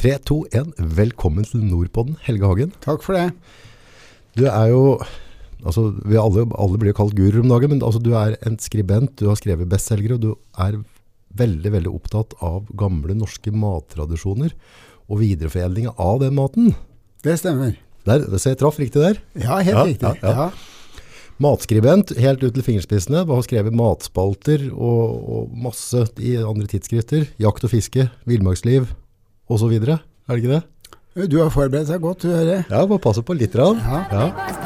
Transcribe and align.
3, 0.00 0.14
2, 0.24 0.36
1. 0.56 0.68
Velkommen 0.96 1.44
til 1.44 1.60
Nordpodden, 1.60 2.14
Helge 2.24 2.48
Hagen. 2.48 2.70
Takk 2.80 3.02
for 3.04 3.12
det. 3.18 3.26
Du 4.38 4.46
er 4.48 4.70
jo 4.72 4.84
altså, 5.60 5.90
vi 6.08 6.16
alle, 6.16 6.46
alle 6.56 6.78
blir 6.80 6.94
jo 6.94 6.98
kalt 7.02 7.16
guru 7.18 7.42
om 7.42 7.50
dagen, 7.52 7.74
men 7.74 7.82
altså, 7.84 8.00
du 8.00 8.14
er 8.16 8.38
en 8.48 8.56
skribent, 8.62 9.12
du 9.20 9.26
har 9.28 9.36
skrevet 9.36 9.68
bestselgere, 9.68 10.16
og 10.16 10.22
du 10.24 10.30
er 10.56 10.78
veldig, 11.36 11.72
veldig 11.76 11.92
opptatt 11.92 12.32
av 12.40 12.70
gamle 12.80 13.12
norske 13.18 13.52
mattradisjoner 13.52 14.54
og 15.10 15.20
videreforedling 15.20 15.90
av 15.92 16.22
den 16.24 16.32
maten. 16.38 16.72
Det 17.20 17.36
stemmer. 17.42 17.76
Der, 18.08 18.24
så 18.40 18.54
jeg 18.54 18.60
traff 18.62 18.80
riktig 18.80 19.04
der. 19.04 19.20
Ja, 19.36 19.60
helt 19.60 19.76
Ja, 19.76 19.84
riktig. 19.84 20.14
ja, 20.24 20.32
ja. 20.32 20.48
Matskribent, 21.40 22.14
helt 22.20 22.40
ut 22.44 22.56
til 22.56 22.64
fingerspissene, 22.64 23.26
har 23.28 23.44
skrevet 23.44 23.76
matspalter 23.76 24.66
og, 24.72 25.12
og 25.36 25.54
masse 25.68 26.06
i 26.20 26.38
andre 26.40 26.68
tidsskrifter. 26.72 27.28
Jakt 27.40 27.68
og 27.68 27.72
fiske, 27.76 28.08
villmarksliv 28.28 28.88
osv. 29.50 29.74
Er 29.74 29.98
det 30.36 30.42
ikke 30.44 30.54
det? 30.56 30.62
Du 31.30 31.40
har 31.42 31.50
forberedt 31.50 31.90
deg 31.90 32.00
godt, 32.02 32.22
du 32.22 32.30
hører. 32.30 32.64
Ja, 32.70 32.84
bare 32.86 33.02
passe 33.02 33.22
på 33.26 33.34
litt. 33.34 33.56
Rann. 33.58 33.82
Ja. 33.82 34.04
Ja. 34.14 34.58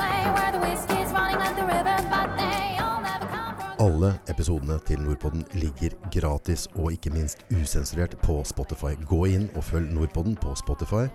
Alle 3.84 4.04
Alle 4.04 4.14
episodene 4.28 4.78
til 4.86 5.00
Nordpodden 5.02 5.44
ligger 5.60 5.96
gratis 6.12 6.68
og 6.74 6.92
ikke 6.92 7.10
minst 7.10 7.44
usensurert 7.52 8.16
på 8.22 8.38
Spotify. 8.44 8.94
Gå 9.08 9.24
inn 9.34 9.48
og 9.56 9.64
følg 9.64 9.92
Nordpodden 9.92 10.36
på 10.40 10.54
Spotify. 10.56 11.08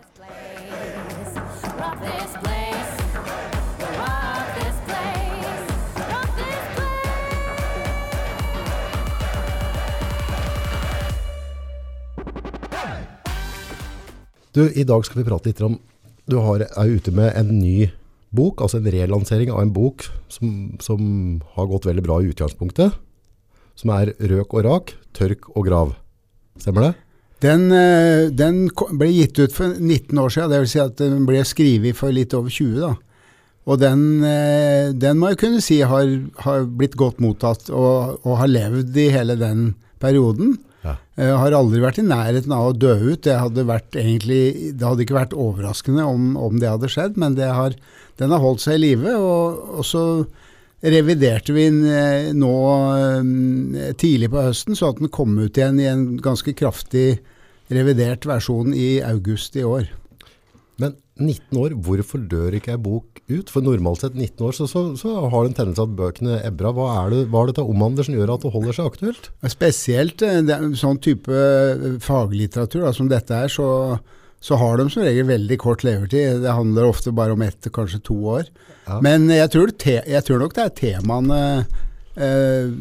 Du, 14.56 14.64
I 14.66 14.86
dag 14.88 15.06
skal 15.06 15.22
vi 15.22 15.28
prate 15.28 15.52
litt 15.52 15.62
om 15.62 15.78
Du 16.30 16.40
har, 16.42 16.64
er 16.66 16.94
ute 16.94 17.14
med 17.14 17.34
en 17.38 17.52
ny 17.60 17.90
bok, 18.34 18.62
altså 18.62 18.80
en 18.80 18.90
relansering 18.94 19.50
av 19.54 19.64
en 19.64 19.74
bok 19.74 20.06
som, 20.30 20.78
som 20.82 21.02
har 21.56 21.70
gått 21.70 21.88
veldig 21.90 22.04
bra 22.06 22.20
i 22.22 22.30
utgangspunktet. 22.30 22.94
Som 23.80 23.94
er 23.96 24.14
Røk 24.20 24.54
og 24.54 24.66
rak, 24.68 24.94
tørk 25.18 25.50
og 25.56 25.66
grav. 25.66 25.94
Stemmer 26.62 26.90
det? 26.90 26.92
Den, 27.46 27.70
eh, 27.72 28.28
den 28.36 28.68
ble 29.00 29.10
gitt 29.14 29.40
ut 29.40 29.56
for 29.56 29.74
19 29.80 30.20
år 30.20 30.34
siden, 30.36 30.54
vil 30.60 30.70
si 30.70 30.82
at 30.84 30.98
den 31.00 31.26
ble 31.26 31.42
skrevet 31.48 31.98
for 31.98 32.14
litt 32.14 32.36
over 32.38 32.54
20 32.54 32.82
da. 32.84 32.94
Og 33.70 33.80
den, 33.82 34.24
eh, 34.26 34.92
den 34.94 35.18
må 35.22 35.32
jeg 35.32 35.42
kunne 35.46 35.64
si 35.64 35.80
har, 35.82 36.10
har 36.46 36.66
blitt 36.66 36.98
godt 37.00 37.22
mottatt 37.24 37.70
og, 37.70 38.20
og 38.26 38.42
har 38.42 38.50
levd 38.50 38.98
i 38.98 39.10
hele 39.14 39.38
den 39.40 39.72
perioden. 40.02 40.58
Ja. 40.84 40.96
Jeg 41.20 41.38
har 41.42 41.56
aldri 41.58 41.82
vært 41.84 42.00
i 42.00 42.06
nærheten 42.08 42.54
av 42.56 42.70
å 42.70 42.76
dø 42.76 42.94
ut. 43.12 43.24
Det 43.26 43.36
hadde, 43.36 43.66
egentlig, 44.00 44.44
det 44.80 44.86
hadde 44.88 45.04
ikke 45.06 45.18
vært 45.18 45.36
overraskende 45.36 46.06
om, 46.08 46.32
om 46.40 46.60
det 46.62 46.72
hadde 46.72 46.92
skjedd, 46.92 47.20
men 47.20 47.36
har, 47.40 47.76
den 48.22 48.36
har 48.36 48.44
holdt 48.44 48.64
seg 48.64 48.80
i 48.80 48.84
live. 48.86 49.16
Og, 49.20 49.60
og 49.80 49.88
så 49.88 50.04
reviderte 50.80 51.56
vi 51.56 51.68
den 51.68 51.84
eh, 51.92 52.32
nå 52.36 52.54
eh, 52.96 53.92
tidlig 54.00 54.32
på 54.32 54.46
høsten, 54.48 54.78
så 54.80 54.94
at 54.94 55.02
den 55.02 55.12
kom 55.12 55.36
ut 55.40 55.60
igjen 55.60 55.82
i 55.82 55.90
en 55.92 56.06
ganske 56.24 56.56
kraftig 56.56 57.20
revidert 57.70 58.26
versjon 58.26 58.74
i 58.74 58.98
august 59.06 59.60
i 59.60 59.66
år. 59.68 59.90
Men 60.80 60.96
19 61.20 61.60
år, 61.60 61.74
hvorfor 61.84 62.22
dør 62.32 62.56
ikke 62.56 62.74
ei 62.76 62.82
bok 62.82 63.20
ut? 63.28 63.50
For 63.52 63.64
normalt 63.66 64.04
sett 64.04 64.16
19 64.16 64.46
år, 64.48 64.54
så, 64.56 64.68
så, 64.72 64.84
så 65.00 65.16
har 65.28 65.44
det 65.44 65.52
en 65.52 65.58
tendens 65.58 65.82
at 65.84 65.96
bøkene 65.98 66.40
ebber 66.48 66.70
av. 66.70 66.78
Hva 66.78 66.88
er 67.02 67.12
det, 67.14 67.24
hva 67.34 67.42
er 67.44 67.50
det 67.50 67.58
til 67.58 67.74
omhandler 67.74 68.08
som 68.08 68.16
gjør 68.16 68.32
at 68.36 68.46
det 68.46 68.54
holder 68.54 68.78
seg 68.78 68.88
aktuelt? 68.94 69.28
Spesielt 69.52 70.24
eh, 70.26 70.40
er 70.40 70.70
sånn 70.80 71.02
type 71.04 71.36
eh, 71.36 71.84
faglitteratur 72.04 72.86
da, 72.88 72.94
som 72.96 73.12
dette 73.12 73.36
er, 73.36 73.52
så, 73.52 73.68
så 74.40 74.60
har 74.62 74.80
de 74.80 74.88
som 74.94 75.04
regel 75.04 75.28
veldig 75.28 75.60
kort 75.60 75.84
levertid. 75.88 76.40
Det 76.46 76.56
handler 76.56 76.88
ofte 76.88 77.14
bare 77.16 77.36
om 77.36 77.44
ett, 77.44 77.68
kanskje 77.76 78.00
to 78.08 78.16
år. 78.38 78.48
Ja. 78.88 79.02
Men 79.04 79.28
jeg 79.34 79.52
tror, 79.56 79.74
te, 79.76 80.00
jeg 80.08 80.28
tror 80.28 80.40
nok 80.42 80.56
det 80.56 80.64
er 80.64 80.78
temaene 80.78 81.42
eh, 82.16 82.72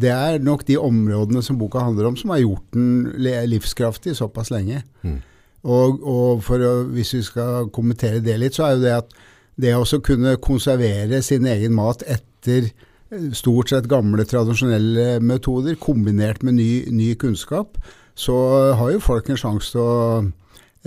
Det 0.00 0.10
er 0.10 0.40
nok 0.42 0.64
de 0.66 0.80
områdene 0.80 1.44
som 1.44 1.60
boka 1.60 1.84
handler 1.84 2.08
om, 2.08 2.16
som 2.16 2.32
har 2.32 2.40
gjort 2.40 2.72
den 2.72 3.12
livskraftig 3.52 4.16
såpass 4.16 4.48
lenge. 4.54 4.80
Mm. 5.04 5.20
Og, 5.62 6.00
og 6.02 6.48
å, 6.50 6.72
hvis 6.90 7.14
vi 7.14 7.22
skal 7.26 7.68
kommentere 7.74 8.22
det 8.24 8.38
litt, 8.40 8.56
så 8.58 8.66
er 8.66 8.76
jo 8.76 8.82
det 8.82 8.96
at 8.96 9.14
det 9.62 9.74
å 9.76 10.00
kunne 10.02 10.38
konservere 10.42 11.20
sin 11.22 11.46
egen 11.46 11.74
mat 11.76 12.02
etter 12.02 12.66
eh, 12.66 13.28
stort 13.36 13.70
sett 13.70 13.88
gamle, 13.90 14.26
tradisjonelle 14.26 15.20
metoder, 15.22 15.78
kombinert 15.78 16.42
med 16.42 16.58
ny, 16.58 16.70
ny 16.90 17.12
kunnskap, 17.20 17.78
så 18.14 18.36
har 18.78 18.94
jo 18.94 19.04
folk 19.04 19.30
en 19.30 19.40
sjanse 19.40 19.72
til 19.74 19.84
å 19.84 19.94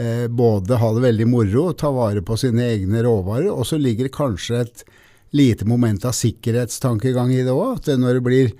eh, 0.02 0.28
både 0.28 0.82
ha 0.82 0.92
det 0.98 1.06
veldig 1.08 1.30
moro, 1.32 1.70
ta 1.74 1.94
vare 1.96 2.26
på 2.26 2.38
sine 2.40 2.68
egne 2.74 3.06
råvarer, 3.06 3.52
og 3.54 3.66
så 3.70 3.80
ligger 3.82 4.10
det 4.10 4.18
kanskje 4.18 4.62
et 4.66 4.86
lite 5.36 5.68
moment 5.68 6.06
av 6.08 6.16
sikkerhetstankegang 6.16 7.34
i 7.34 7.44
det 7.44 7.54
òg. 7.54 7.80
At 7.80 7.90
når 8.00 8.20
det 8.20 8.26
blir 8.28 8.54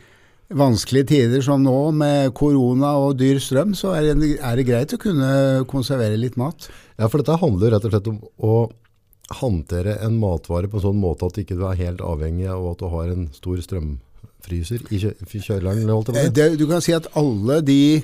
vanskelige 0.54 1.10
tider 1.10 1.42
som 1.46 1.64
nå, 1.66 1.76
med 1.98 2.34
korona 2.38 2.94
og 3.02 3.18
dyr 3.20 3.40
strøm, 3.42 3.74
så 3.78 3.96
er 3.98 4.14
det, 4.14 4.36
er 4.38 4.60
det 4.60 4.68
greit 4.68 4.94
å 4.94 5.02
kunne 5.02 5.30
konservere 5.70 6.20
litt 6.20 6.38
mat. 6.38 6.70
Ja, 7.00 7.10
for 7.10 7.22
dette 7.22 7.40
handler 7.42 7.74
rett 7.74 7.88
og 7.88 7.96
slett 7.96 8.10
om 8.12 8.20
å 8.38 8.56
håndtere 9.40 9.98
en 10.06 10.20
matvare 10.22 10.70
på 10.70 10.78
en 10.78 10.86
sånn 10.90 11.00
måte 11.02 11.26
at 11.26 11.40
ikke 11.42 11.58
du 11.58 11.66
er 11.66 11.80
helt 11.80 12.04
avhengig 12.06 12.50
av 12.52 12.66
at 12.72 12.82
du 12.82 12.90
har 12.92 13.10
en 13.10 13.30
stor 13.34 13.62
strømfryser 13.64 14.86
i 14.94 15.00
kjøleren. 15.02 15.90
Eh, 16.14 16.58
du 16.60 16.68
kan 16.70 16.84
si 16.86 16.94
at 16.94 17.10
alle 17.18 17.58
de, 17.66 18.04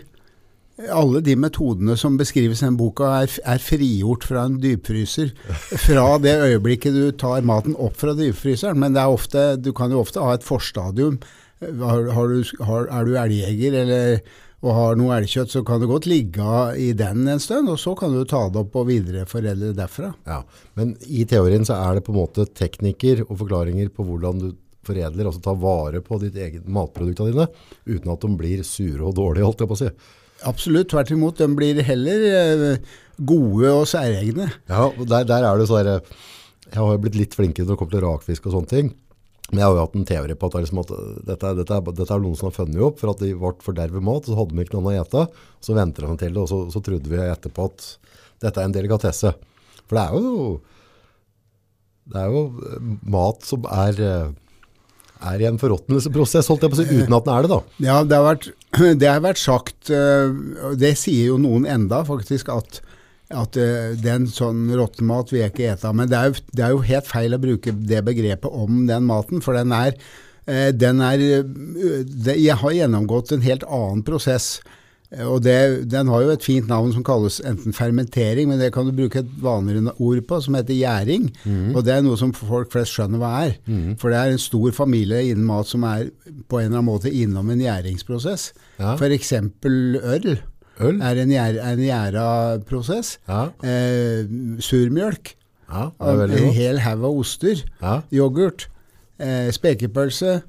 alle 0.89 1.21
de 1.21 1.35
metodene 1.37 1.93
som 1.99 2.17
beskrives 2.17 2.63
i 2.63 2.67
den 2.71 2.79
boka, 2.79 3.11
er, 3.21 3.35
er 3.53 3.61
frigjort 3.61 4.25
fra 4.25 4.47
en 4.49 4.57
dypfryser. 4.63 5.29
Fra 5.85 6.07
det 6.23 6.39
øyeblikket 6.41 6.97
du 6.97 7.11
tar 7.13 7.45
maten 7.45 7.77
opp 7.77 8.01
fra 8.01 8.17
dypfryseren. 8.17 8.81
Men 8.81 8.97
det 8.97 9.05
er, 9.05 9.13
ofte, 9.13 9.45
du 9.61 9.69
kan 9.77 9.93
jo 9.93 10.01
ofte 10.01 10.25
ha 10.25 10.33
et 10.33 10.47
forstadium. 10.47 11.21
Har, 11.61 12.07
har 12.15 12.31
du, 12.31 12.63
har, 12.65 12.87
er 12.89 13.05
du 13.05 13.17
elgjeger 13.21 13.75
eller, 13.83 14.21
og 14.61 14.73
har 14.77 14.97
noe 14.97 15.13
elgkjøtt, 15.19 15.51
så 15.53 15.61
kan 15.65 15.81
det 15.81 15.89
godt 15.89 16.07
ligge 16.09 16.55
i 16.77 16.91
den 16.97 17.27
en 17.29 17.41
stund, 17.41 17.69
og 17.69 17.77
så 17.81 17.93
kan 17.97 18.13
du 18.13 18.23
ta 18.29 18.47
det 18.49 18.61
opp 18.63 18.79
og 18.81 18.87
videreforedle 18.89 19.71
derfra. 19.77 20.11
Ja, 20.29 20.41
men 20.77 20.95
i 21.05 21.25
teorien 21.29 21.65
så 21.67 21.77
er 21.77 21.97
det 21.97 22.05
på 22.07 22.15
en 22.15 22.21
måte 22.21 22.47
teknikker 22.49 23.23
og 23.27 23.37
forklaringer 23.43 23.93
på 23.93 24.05
hvordan 24.07 24.41
du 24.41 24.49
foredler, 24.85 25.29
altså 25.29 25.43
ta 25.45 25.53
vare 25.57 26.01
på 26.01 26.17
ditt 26.23 26.37
eget 26.41 26.65
matproduktene 26.65 27.33
dine, 27.33 27.47
uten 27.85 28.13
at 28.13 28.25
de 28.25 28.33
blir 28.37 28.65
sure 28.65 29.05
og 29.05 29.15
dårlige, 29.17 29.45
holdt 29.45 29.61
jeg 29.61 29.71
på 29.71 29.77
å 29.77 29.81
si. 29.83 29.91
Absolutt, 30.49 30.89
tvert 30.89 31.13
imot. 31.13 31.37
De 31.37 31.45
blir 31.53 31.81
heller 31.85 32.23
eh, 32.31 32.95
gode 33.21 33.69
og 33.69 33.85
særegne. 33.89 34.49
Ja, 34.69 34.87
der, 34.97 35.27
der 35.29 35.45
er 35.45 35.61
det 35.61 35.67
så 35.69 35.83
der, 35.85 36.01
jeg 36.71 36.79
har 36.79 37.01
blitt 37.03 37.19
litt 37.19 37.37
flinkere 37.37 37.67
når 37.67 37.75
det 37.75 37.81
kommer 37.81 37.93
til 37.93 38.05
rakfisk 38.07 38.47
og 38.49 38.55
sånne 38.57 38.71
ting, 38.71 38.91
men 39.51 39.59
jeg 39.59 39.67
har 39.67 39.75
jo 39.75 39.83
hatt 39.83 39.95
en 39.99 40.07
teori 40.07 40.35
på 40.39 40.47
at, 40.47 40.53
det 40.53 40.59
er 40.59 40.63
liksom 40.65 40.81
at 40.81 40.91
dette, 41.27 41.49
dette, 41.59 41.79
dette 41.91 42.15
er 42.15 42.21
noen 42.23 42.37
som 42.39 42.47
har 42.47 42.55
funnet 42.55 42.83
opp 42.87 43.01
for 43.01 43.11
at 43.11 43.23
de 43.23 43.31
ble 43.35 43.51
fordervet 43.65 44.05
mat, 44.07 44.27
så 44.27 44.37
hadde 44.37 44.55
de 44.55 44.63
ikke 44.63 44.77
noe 44.77 44.93
å 44.93 45.01
ete, 45.01 45.23
så 45.59 45.75
ventet 45.75 46.05
de 46.07 46.19
til 46.21 46.37
det, 46.37 46.43
og 46.45 46.47
så, 46.47 46.59
så 46.71 46.81
trodde 46.85 47.11
vi 47.11 47.19
etterpå 47.19 47.65
at 47.67 47.87
dette 48.45 48.61
er 48.61 48.69
en 48.69 48.75
delikatesse. 48.75 49.33
For 49.83 49.99
det 49.99 50.05
er 50.05 50.15
jo, 50.15 50.45
det 52.13 52.21
er 52.23 52.31
jo 52.31 52.45
eh, 52.69 52.87
mat 53.11 53.49
som 53.49 53.67
er, 53.75 53.99
eh, 54.07 54.31
er 55.33 55.43
i 55.43 55.49
en 55.49 55.59
forråtnelsesprosess, 55.61 56.47
holdt 56.47 56.63
jeg 56.63 56.73
på 56.73 56.79
å 56.79 56.81
si, 56.81 57.01
uten 57.01 57.17
at 57.17 57.27
den 57.27 57.35
er 57.35 57.45
det 57.45 57.51
da. 57.51 57.59
Ja, 57.83 57.97
det 58.07 58.21
har 58.21 58.27
vært, 58.29 58.49
det 59.03 59.11
har 59.11 59.25
vært 59.27 59.43
sagt, 59.43 59.91
eh, 59.91 60.71
det 60.79 60.95
sier 61.01 61.33
jo 61.33 61.41
noen 61.43 61.67
enda 61.67 62.05
faktisk, 62.07 62.53
at, 62.55 62.79
at 63.37 63.57
eh, 63.59 63.93
den 64.01 64.27
sånn 64.31 64.67
råttenmat 64.77 65.31
vil 65.31 65.43
jeg 65.43 65.53
ikke 65.53 65.69
ete. 65.73 65.93
Men 65.95 66.11
det 66.11 66.17
er, 66.19 66.31
jo, 66.31 66.43
det 66.57 66.65
er 66.65 66.75
jo 66.75 66.83
helt 66.89 67.07
feil 67.09 67.37
å 67.37 67.41
bruke 67.41 67.73
det 67.75 68.03
begrepet 68.07 68.51
om 68.51 68.83
den 68.89 69.07
maten, 69.07 69.41
for 69.45 69.57
den 69.57 69.73
er, 69.75 69.95
eh, 70.47 70.69
den 70.75 71.01
er 71.05 71.23
eh, 71.23 71.41
det, 72.05 72.37
Jeg 72.41 72.59
har 72.61 72.77
gjennomgått 72.77 73.33
en 73.35 73.45
helt 73.45 73.65
annen 73.67 74.05
prosess. 74.07 74.59
Og 75.27 75.41
det, 75.43 75.89
Den 75.91 76.07
har 76.07 76.21
jo 76.23 76.29
et 76.31 76.45
fint 76.45 76.69
navn 76.71 76.93
som 76.95 77.03
kalles 77.03 77.41
enten 77.43 77.73
fermentering, 77.75 78.47
men 78.47 78.61
det 78.61 78.69
kan 78.71 78.85
du 78.87 78.93
bruke 78.95 79.19
et 79.19 79.33
vanligere 79.43 79.91
ord 79.99 80.21
på, 80.29 80.37
som 80.39 80.55
heter 80.55 80.71
gjæring. 80.77 81.25
Og 81.75 81.81
det 81.83 81.97
er 81.97 82.05
noe 82.05 82.15
som 82.15 82.31
folk 82.31 82.71
flest 82.71 82.95
skjønner 82.95 83.19
hva 83.19 83.31
er. 83.49 83.57
For 83.99 84.07
det 84.07 84.21
er 84.21 84.31
en 84.31 84.39
stor 84.39 84.71
familie 84.71 85.25
innen 85.33 85.43
mat 85.49 85.67
som 85.67 85.83
er 85.83 86.13
på 86.47 86.61
en 86.61 86.69
eller 86.69 86.77
annen 86.79 86.87
måte 86.87 87.11
innom 87.11 87.51
en 87.51 87.59
gjæringsprosess. 87.59 88.53
Ja. 88.79 88.95
F.eks. 88.95 89.33
øl 89.67 90.31
Øl? 90.79 91.01
er 91.01 91.19
en, 91.21 91.29
gjær, 91.29 91.57
er 91.59 91.73
en 91.75 91.83
gjæra 91.85 92.25
prosess. 92.65 93.17
Ja, 93.27 93.49
Eh, 93.63 94.25
surmjølk. 94.63 95.35
ja 95.69 95.91
En 95.99 96.51
hel 96.53 96.79
haug 96.79 97.03
av 97.03 97.17
oster. 97.19 97.63
Ja. 97.81 98.01
Yoghurt. 98.11 98.67
Eh, 99.19 99.51
spekepølse. 99.51 100.41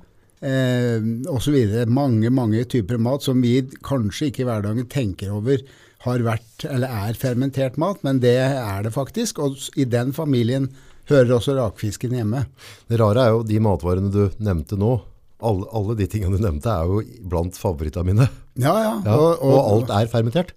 Eh, 0.43 1.01
osv. 1.31 1.87
Mange, 1.87 2.31
mange 2.31 2.65
typer 2.65 2.99
mat 2.99 3.23
som 3.23 3.41
vi 3.43 3.61
kanskje 3.83 4.31
ikke 4.31 4.43
i 4.43 4.49
hverdagen 4.49 4.89
tenker 4.91 5.31
over 5.31 5.59
har 6.03 6.19
vært 6.19 6.65
eller 6.67 6.89
er 6.91 7.15
fermentert 7.15 7.77
mat, 7.79 8.01
men 8.03 8.19
det 8.19 8.35
er 8.41 8.83
det 8.83 8.91
faktisk. 8.93 9.39
Og 9.39 9.55
i 9.79 9.85
den 9.85 10.11
familien 10.13 10.69
hører 11.11 11.37
også 11.37 11.55
rakfisken 11.59 12.11
hjemme. 12.17 12.47
Det 12.91 12.99
rare 12.99 13.23
er 13.29 13.31
jo 13.37 13.43
de 13.47 13.61
matvarene 13.63 14.11
du 14.11 14.25
nevnte 14.43 14.75
nå, 14.79 14.97
alle, 15.43 15.67
alle 15.73 15.95
de 15.99 16.07
tingene 16.11 16.39
du 16.39 16.43
nevnte 16.43 16.71
er 16.71 16.91
jo 16.91 17.03
blant 17.31 17.55
favorittene 17.59 18.11
mine. 18.11 18.29
Ja, 18.60 18.75
ja. 18.82 18.90
Ja, 19.06 19.16
og, 19.16 19.60
alt 19.62 19.93
er 19.96 20.10
fermentert. 20.12 20.52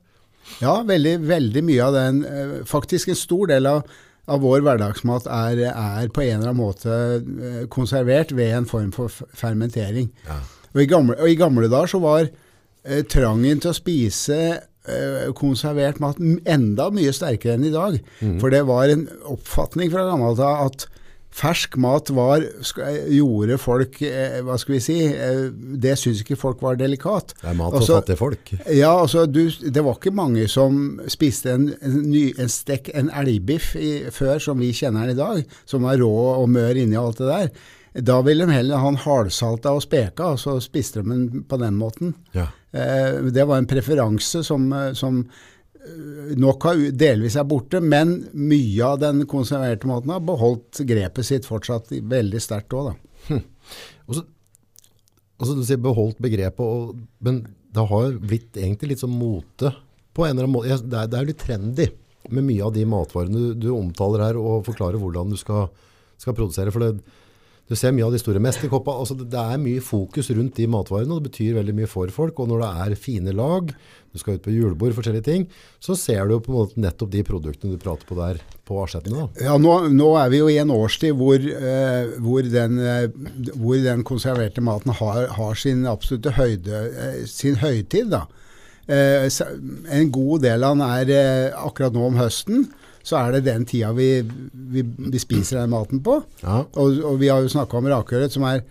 Ja, 0.61 0.81
veldig, 0.85 1.15
veldig 1.27 1.63
mye 1.65 1.85
av 1.85 1.93
den. 1.95 2.23
eh, 2.25 2.57
Faktisk 2.69 3.09
en 3.09 3.15
stor 3.17 3.47
del 3.49 3.65
av, 3.69 3.83
av 4.27 4.41
vår 4.43 4.61
hverdagsmat 4.65 5.25
er, 5.31 5.61
er 5.71 6.09
på 6.13 6.21
en 6.25 6.39
eller 6.41 6.51
annen 6.51 6.59
måte 6.59 6.91
eh, 6.91 7.63
konservert 7.71 8.33
ved 8.35 8.53
en 8.57 8.65
form 8.69 8.91
for 8.95 9.09
fermentering. 9.33 10.11
Ja. 10.27 10.41
Og 10.75 10.81
i 10.83 10.89
gamle, 10.91 11.15
og 11.21 11.29
i 11.31 11.37
gamle 11.39 11.69
dager 11.71 11.87
så 11.95 12.01
var 12.03 12.27
eh, 12.27 13.01
trangen 13.09 13.61
til 13.63 13.71
å 13.71 13.77
spise 13.77 14.39
eh, 14.59 15.31
konservert 15.39 16.01
mat 16.03 16.19
enda 16.19 16.89
mye 16.93 17.13
sterkere 17.15 17.55
enn 17.55 17.69
i 17.69 17.73
dag. 17.73 17.97
For 18.43 18.51
det 18.53 18.65
var 18.67 18.91
en 18.91 19.07
oppfatning 19.31 19.89
fra 19.93 20.03
gammelt 20.11 20.43
av 20.43 20.67
at 20.67 20.87
fersk 21.35 21.75
mat 21.83 22.09
var, 22.15 22.45
gjorde 23.11 23.57
folk 23.59 23.99
eh, 24.05 24.39
Hva 24.45 24.57
skal 24.61 24.77
vi 24.77 24.81
si 24.83 24.97
eh, 25.11 25.45
Det 25.51 25.95
syns 25.99 26.23
ikke 26.23 26.37
folk 26.39 26.63
var 26.63 26.79
delikat. 26.79 27.35
Det 27.41 27.49
er 27.51 27.57
mat 27.59 27.73
for 27.73 27.81
Altså, 27.81 27.99
fattige 27.99 28.21
folk. 28.21 28.51
Ja, 28.71 28.93
altså 28.93 29.25
du, 29.27 29.43
det 29.49 29.83
var 29.83 29.99
ikke 29.99 30.15
mange 30.15 30.47
som 30.51 30.99
spiste 31.11 31.55
en, 31.57 31.69
en, 31.81 31.97
ny, 32.07 32.29
en 32.39 32.51
stekk, 32.51 32.91
en 32.95 33.11
elgbiff 33.11 33.73
i, 33.75 33.95
før 34.15 34.39
som 34.43 34.61
vi 34.63 34.71
kjenner 34.75 35.09
den 35.09 35.17
i 35.17 35.19
dag, 35.19 35.57
som 35.67 35.87
var 35.87 35.99
rå 35.99 36.13
og 36.35 36.47
mør 36.55 36.79
inni 36.79 36.99
alt 36.99 37.19
det 37.19 37.31
der. 37.31 37.51
Da 37.95 38.19
ville 38.25 38.47
de 38.47 38.51
heller 38.51 38.81
ha 38.81 38.91
den 38.91 38.99
halvsalta 38.99 39.71
og 39.75 39.83
speka, 39.85 40.33
og 40.35 40.39
så 40.41 40.57
spiste 40.63 41.03
de 41.03 41.11
den 41.13 41.43
på 41.47 41.59
den 41.61 41.77
måten. 41.79 42.15
Ja. 42.35 42.49
Eh, 42.75 43.21
det 43.31 43.45
var 43.47 43.61
en 43.61 43.69
preferanse 43.69 44.43
som, 44.43 44.67
eh, 44.73 44.91
som 44.93 45.21
eh, 45.21 45.54
nok 46.39 46.67
har, 46.67 46.79
delvis 46.97 47.35
er 47.39 47.47
borte, 47.47 47.81
men 47.81 48.15
mye 48.33 48.85
av 48.85 49.01
den 49.03 49.25
konserverte 49.29 49.89
måten 49.89 50.13
har 50.13 50.23
beholdt 50.25 50.81
grepet 50.87 51.27
sitt 51.27 51.47
fortsatt 51.47 51.91
veldig 51.91 52.41
sterkt 52.43 52.75
òg, 52.75 52.91
da. 52.91 52.95
Hm. 53.29 53.43
Også, 54.05 54.25
altså 55.39 55.57
du 55.57 55.63
sier 55.67 55.81
beholdt 55.81 56.21
begrepet, 56.23 56.61
og, 56.65 56.95
men 57.25 57.43
det 57.75 57.87
har 57.91 58.17
blitt 58.21 58.57
egentlig 58.59 58.93
litt 58.93 59.03
som 59.03 59.13
mote 59.13 59.73
på 60.15 60.25
en 60.25 60.35
eller 60.35 60.47
annen 60.47 60.55
måte. 60.55 60.79
Det 60.85 60.99
er, 61.01 61.11
det 61.11 61.19
er 61.19 61.29
litt 61.29 61.41
trendy 61.43 61.89
med 62.31 62.47
mye 62.47 62.65
av 62.65 62.73
de 62.73 62.85
matvarene 62.89 63.41
du, 63.41 63.67
du 63.67 63.69
omtaler 63.75 64.23
her, 64.29 64.39
og 64.39 64.65
forklarer 64.67 65.01
hvordan 65.01 65.33
du 65.33 65.37
skal, 65.39 65.67
skal 66.21 66.37
produsere. 66.37 66.73
For 66.73 66.85
det, 66.85 67.14
du 67.65 67.73
ser 67.73 67.93
mye 67.95 68.05
av 68.05 68.13
de 68.13 68.19
store 68.21 68.41
mesterkoppene. 68.43 69.01
altså 69.01 69.15
det, 69.17 69.41
er 69.41 69.61
mye 69.61 69.81
fokus 69.81 70.29
rundt 70.37 70.59
de 70.59 70.67
matvarene, 70.69 71.15
og 71.15 71.23
det 71.23 71.31
betyr 71.31 71.55
veldig 71.57 71.73
mye 71.79 71.89
for 71.89 72.11
folk. 72.13 72.37
Og 72.39 72.51
når 72.51 72.61
det 72.61 72.69
er 72.83 72.99
fine 73.01 73.33
lag, 73.33 73.71
du 74.13 74.21
skal 74.21 74.37
ut 74.37 74.45
på 74.45 74.53
julebord, 74.53 74.93
forskjellige 74.93 75.25
ting, 75.25 75.47
så 75.81 75.97
ser 75.97 76.29
du 76.29 76.37
på 76.37 76.53
en 76.53 76.59
måte 76.59 76.83
nettopp 76.83 77.09
de 77.15 77.23
produktene 77.25 77.73
du 77.73 77.81
prater 77.81 78.05
på 78.05 78.19
der 78.19 78.43
på 78.69 78.77
asjettene. 78.83 79.25
da. 79.25 79.47
Ja, 79.49 79.57
nå, 79.61 79.73
nå 79.89 80.11
er 80.21 80.29
vi 80.33 80.43
jo 80.43 80.51
i 80.53 80.59
en 80.61 80.73
årstid 80.75 81.17
hvor, 81.17 81.41
eh, 81.41 82.13
hvor, 82.21 82.45
den, 82.53 82.77
eh, 82.79 83.09
hvor 83.57 83.81
den 83.81 84.05
konserverte 84.05 84.61
maten 84.61 84.93
har, 85.01 85.25
har 85.33 85.57
sin 85.57 85.87
absolutte 85.89 86.37
høyde, 86.37 86.85
eh, 86.93 87.21
sin 87.29 87.57
høytid. 87.65 88.13
Da. 88.13 88.27
Eh, 88.85 89.25
en 89.89 90.11
god 90.13 90.45
del 90.45 90.63
av 90.63 90.77
den 90.77 90.85
er 90.85 91.13
eh, 91.17 91.61
akkurat 91.65 91.97
nå 91.97 92.11
om 92.11 92.21
høsten. 92.21 92.67
Så 93.05 93.19
er 93.19 93.35
det 93.35 93.43
den 93.45 93.67
tida 93.69 93.91
vi, 93.93 94.09
vi, 94.73 94.81
vi 94.81 95.19
spiser 95.21 95.59
den 95.61 95.69
maten 95.75 96.01
på. 96.05 96.17
Ja. 96.41 96.63
Og, 96.73 96.99
og 97.05 97.19
vi 97.21 97.29
har 97.29 97.43
jo 97.45 97.51
snakka 97.53 97.77
om 97.77 97.89
rakørret, 97.91 98.33
som 98.33 98.47
er 98.49 98.63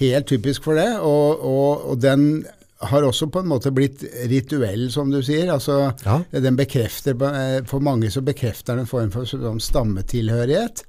helt 0.00 0.26
typisk 0.30 0.64
for 0.64 0.78
det. 0.80 0.88
Og, 1.04 1.42
og, 1.44 1.84
og 1.92 2.00
den 2.00 2.46
har 2.82 3.04
også 3.06 3.28
på 3.30 3.42
en 3.44 3.50
måte 3.52 3.70
blitt 3.70 4.00
rituell, 4.30 4.88
som 4.90 5.12
du 5.12 5.20
sier. 5.22 5.52
Altså, 5.54 5.92
Ja. 6.06 6.16
Den 6.32 6.56
bekrefter, 6.58 7.14
eh, 7.28 7.60
For 7.68 7.84
mange 7.84 8.10
så 8.10 8.24
bekrefter 8.24 8.74
den 8.74 8.86
en 8.86 8.90
form 8.90 9.12
for 9.14 9.28
sånn 9.28 9.60
stammetilhørighet. 9.62 10.82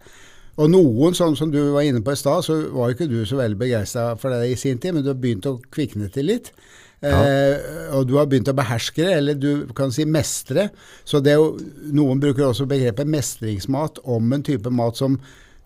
Og 0.61 0.69
noen, 0.69 1.15
sånn 1.17 1.35
som 1.35 1.51
du 1.51 1.59
var 1.73 1.81
inne 1.85 2.03
på 2.05 2.13
i 2.13 2.17
stad, 2.17 2.43
så 2.45 2.59
var 2.71 2.91
jo 2.91 2.95
ikke 2.97 3.09
du 3.09 3.19
så 3.25 3.39
veldig 3.39 3.57
begeistra 3.57 4.11
for 4.21 4.29
det 4.33 4.51
i 4.51 4.57
sin 4.59 4.77
tid, 4.77 4.93
men 4.93 5.03
du 5.03 5.09
har 5.09 5.17
begynt 5.17 5.47
å 5.49 5.55
kvikne 5.73 6.11
til 6.13 6.29
litt. 6.29 6.51
Eh, 7.03 7.93
og 7.97 8.07
du 8.07 8.15
har 8.17 8.27
begynt 8.31 8.47
å 8.47 8.55
beherske 8.55 9.03
det, 9.03 9.13
eller 9.19 9.39
du 9.39 9.73
kan 9.75 9.91
si 9.91 10.05
mestre. 10.07 10.69
Så 11.03 11.19
det 11.23 11.33
er 11.33 11.41
jo, 11.41 11.57
Noen 11.95 12.21
bruker 12.23 12.47
også 12.47 12.67
begrepet 12.69 13.09
mestringsmat 13.11 13.99
om 14.03 14.31
en 14.35 14.45
type 14.45 14.71
mat 14.73 14.99
som 14.99 15.19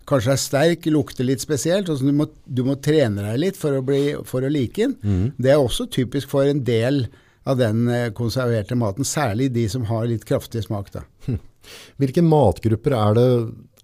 kanskje 0.08 0.32
er 0.34 0.40
sterk, 0.40 0.86
lukter 0.88 1.26
litt 1.28 1.42
spesielt, 1.44 1.90
og 1.92 2.00
som 2.00 2.08
du 2.08 2.14
må, 2.16 2.26
du 2.48 2.62
må 2.64 2.78
trene 2.80 3.26
deg 3.26 3.40
litt 3.42 3.58
for 3.60 3.76
å, 3.76 3.82
bli, 3.84 4.16
for 4.26 4.44
å 4.46 4.50
like 4.52 4.80
den. 4.80 4.96
Det 5.36 5.52
er 5.52 5.60
også 5.60 5.86
typisk 5.92 6.30
for 6.32 6.48
en 6.48 6.62
del 6.64 7.04
av 7.48 7.60
den 7.60 7.86
eh, 7.92 8.08
konserverte 8.16 8.76
maten, 8.76 9.06
særlig 9.08 9.50
de 9.54 9.66
som 9.72 9.84
har 9.88 10.08
litt 10.08 10.24
kraftig 10.28 10.64
smak. 10.66 10.90
da. 10.96 11.04
Hvilke 12.00 12.24
matgrupper 12.24 12.96
er 12.96 13.14
det 13.18 13.28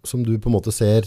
som 0.04 0.24
du 0.24 0.34
på 0.38 0.50
en 0.50 0.56
måte 0.56 0.72
ser 0.74 1.06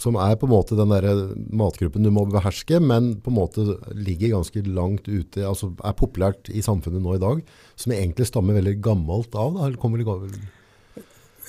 som 0.00 0.16
er 0.16 0.38
på 0.40 0.48
en 0.48 0.54
måte 0.54 0.76
den 0.78 0.92
der 0.92 1.34
matgruppen 1.52 2.04
du 2.04 2.10
må 2.14 2.24
beherske, 2.30 2.80
men 2.80 3.12
på 3.22 3.30
en 3.32 3.36
måte 3.36 3.66
ligger 3.92 4.36
ganske 4.38 4.64
langt 4.64 5.08
ute, 5.08 5.44
altså 5.46 5.72
er 5.84 5.98
populært 5.98 6.48
i 6.50 6.64
samfunnet 6.64 7.04
nå 7.04 7.16
i 7.16 7.22
dag, 7.22 7.44
som 7.76 7.94
egentlig 7.94 8.28
stammer 8.30 8.56
veldig 8.58 8.78
gammelt 8.84 9.36
av? 9.36 9.54
Da, 9.56 9.68
eller 9.68 9.78
kommer 9.80 10.00
det 10.00 10.42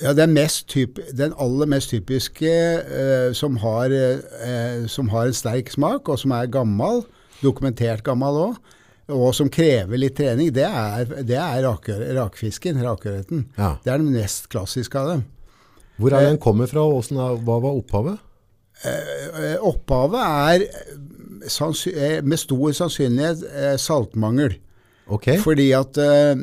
Ja, 0.02 0.12
den, 0.12 0.34
mest 0.34 0.68
typ, 0.68 1.00
den 1.16 1.34
aller 1.38 1.70
mest 1.70 1.90
typiske 1.94 2.52
eh, 2.52 3.32
som, 3.32 3.56
har, 3.62 3.90
eh, 3.90 4.86
som 4.90 5.08
har 5.08 5.30
en 5.30 5.36
sterk 5.36 5.72
smak, 5.72 6.08
og 6.08 6.20
som 6.20 6.34
er 6.36 6.50
gammel, 6.52 7.04
dokumentert 7.40 8.04
gammel 8.04 8.40
òg, 8.50 8.58
og 9.14 9.34
som 9.36 9.50
krever 9.52 10.00
litt 10.00 10.16
trening, 10.16 10.52
det 10.54 10.64
er, 10.64 11.08
det 11.28 11.36
er 11.36 11.64
rakfisken, 12.16 12.80
rakørreten. 12.84 13.48
Ja. 13.56 13.74
Det 13.84 13.92
er 13.92 14.00
den 14.00 14.14
mest 14.14 14.48
klassiske 14.52 15.00
av 15.00 15.10
dem. 15.12 15.24
Hvor 16.00 16.14
er 16.16 16.24
den 16.26 16.40
kommer 16.42 16.66
fra, 16.66 16.82
og 16.82 17.04
hva 17.44 17.58
var 17.62 17.76
opphavet? 17.76 18.22
Eh, 18.82 19.54
Opphavet 19.62 20.20
er 20.20 20.66
eh, 20.66 21.94
eh, 21.94 22.18
med 22.24 22.40
stor 22.40 22.74
sannsynlighet 22.80 23.46
eh, 23.48 23.76
saltmangel. 23.80 24.58
Okay. 25.06 25.38
Fordi 25.38 25.70
at 25.76 25.98
eh, 26.00 26.34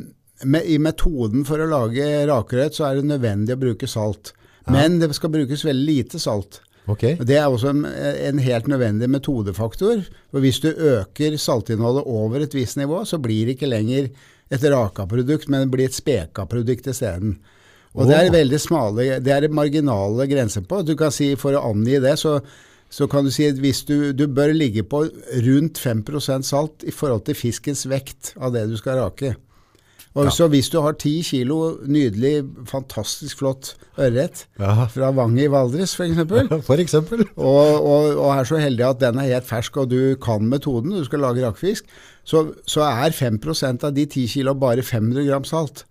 med, 0.44 0.66
i 0.66 0.78
metoden 0.82 1.46
for 1.46 1.62
å 1.62 1.70
lage 1.70 2.26
rakerøtt 2.30 2.78
så 2.78 2.88
er 2.88 2.98
det 2.98 3.10
nødvendig 3.10 3.56
å 3.56 3.62
bruke 3.62 3.90
salt. 3.90 4.32
Men 4.70 5.00
det 5.00 5.10
skal 5.16 5.32
brukes 5.34 5.64
veldig 5.66 5.86
lite 5.88 6.20
salt. 6.22 6.60
Okay. 6.90 7.14
Det 7.18 7.36
er 7.38 7.46
også 7.50 7.70
en, 7.70 7.84
en 7.86 8.42
helt 8.42 8.68
nødvendig 8.70 9.08
metodefaktor. 9.10 10.02
For 10.30 10.42
hvis 10.42 10.60
du 10.62 10.70
øker 10.70 11.36
saltinnholdet 11.38 12.06
over 12.06 12.42
et 12.42 12.54
visst 12.54 12.78
nivå, 12.78 13.04
så 13.06 13.18
blir 13.22 13.46
det 13.46 13.56
ikke 13.56 13.70
lenger 13.70 14.10
et 14.52 14.64
raka-produkt, 14.70 15.48
men 15.48 15.64
det 15.64 15.72
blir 15.72 15.90
et 15.90 15.96
speka-produkt 15.96 16.90
isteden. 16.90 17.36
Og 17.94 18.08
det 18.08 18.16
er 18.16 18.30
veldig 18.32 18.60
smale, 18.60 19.20
det 19.20 19.32
er 19.34 19.48
marginale 19.52 20.24
grenser 20.30 20.64
på. 20.64 20.80
Du 20.86 20.94
kan 20.96 21.12
si, 21.12 21.34
For 21.36 21.52
å 21.58 21.64
angi 21.72 21.98
det, 22.00 22.16
så, 22.18 22.38
så 22.88 23.08
kan 23.10 23.26
du 23.26 23.30
si 23.34 23.44
at 23.50 23.60
hvis 23.60 23.84
du, 23.88 24.12
du 24.16 24.26
bør 24.32 24.54
ligge 24.56 24.82
på 24.88 25.04
rundt 25.44 25.80
5% 25.80 26.48
salt 26.48 26.86
i 26.88 26.94
forhold 26.94 27.26
til 27.28 27.36
fiskens 27.36 27.84
vekt 27.90 28.32
av 28.40 28.54
det 28.56 28.68
du 28.70 28.78
skal 28.80 29.02
rake. 29.02 29.34
Og 30.12 30.26
Ja. 30.26 30.30
Så 30.30 30.46
hvis 30.52 30.68
du 30.68 30.76
har 30.84 30.92
10 30.92 31.22
kilo 31.24 31.78
nydelig, 31.88 32.44
fantastisk 32.68 33.38
flott 33.40 33.74
ørret 33.96 34.42
Ja. 34.60 34.86
fra 34.92 35.08
Vanget 35.16 35.46
i 35.46 35.52
Valdres 35.52 35.94
f.eks., 35.96 36.94
og, 37.00 37.06
og, 37.36 38.18
og 38.18 38.28
er 38.34 38.44
så 38.44 38.60
heldig 38.60 38.84
at 38.90 39.00
den 39.00 39.20
er 39.22 39.30
helt 39.32 39.48
fersk, 39.48 39.76
og 39.80 39.88
du 39.88 40.16
kan 40.20 40.44
metoden, 40.44 40.92
du 40.92 41.04
skal 41.08 41.24
lage 41.24 41.44
rakfisk, 41.46 41.88
så, 42.28 42.52
så 42.68 42.84
er 42.90 43.16
5% 43.16 43.84
av 43.88 43.94
de 43.96 44.04
10 44.04 44.26
kilo 44.34 44.52
bare 44.54 44.84
500 44.84 45.24
gram 45.30 45.48
salt. 45.48 45.86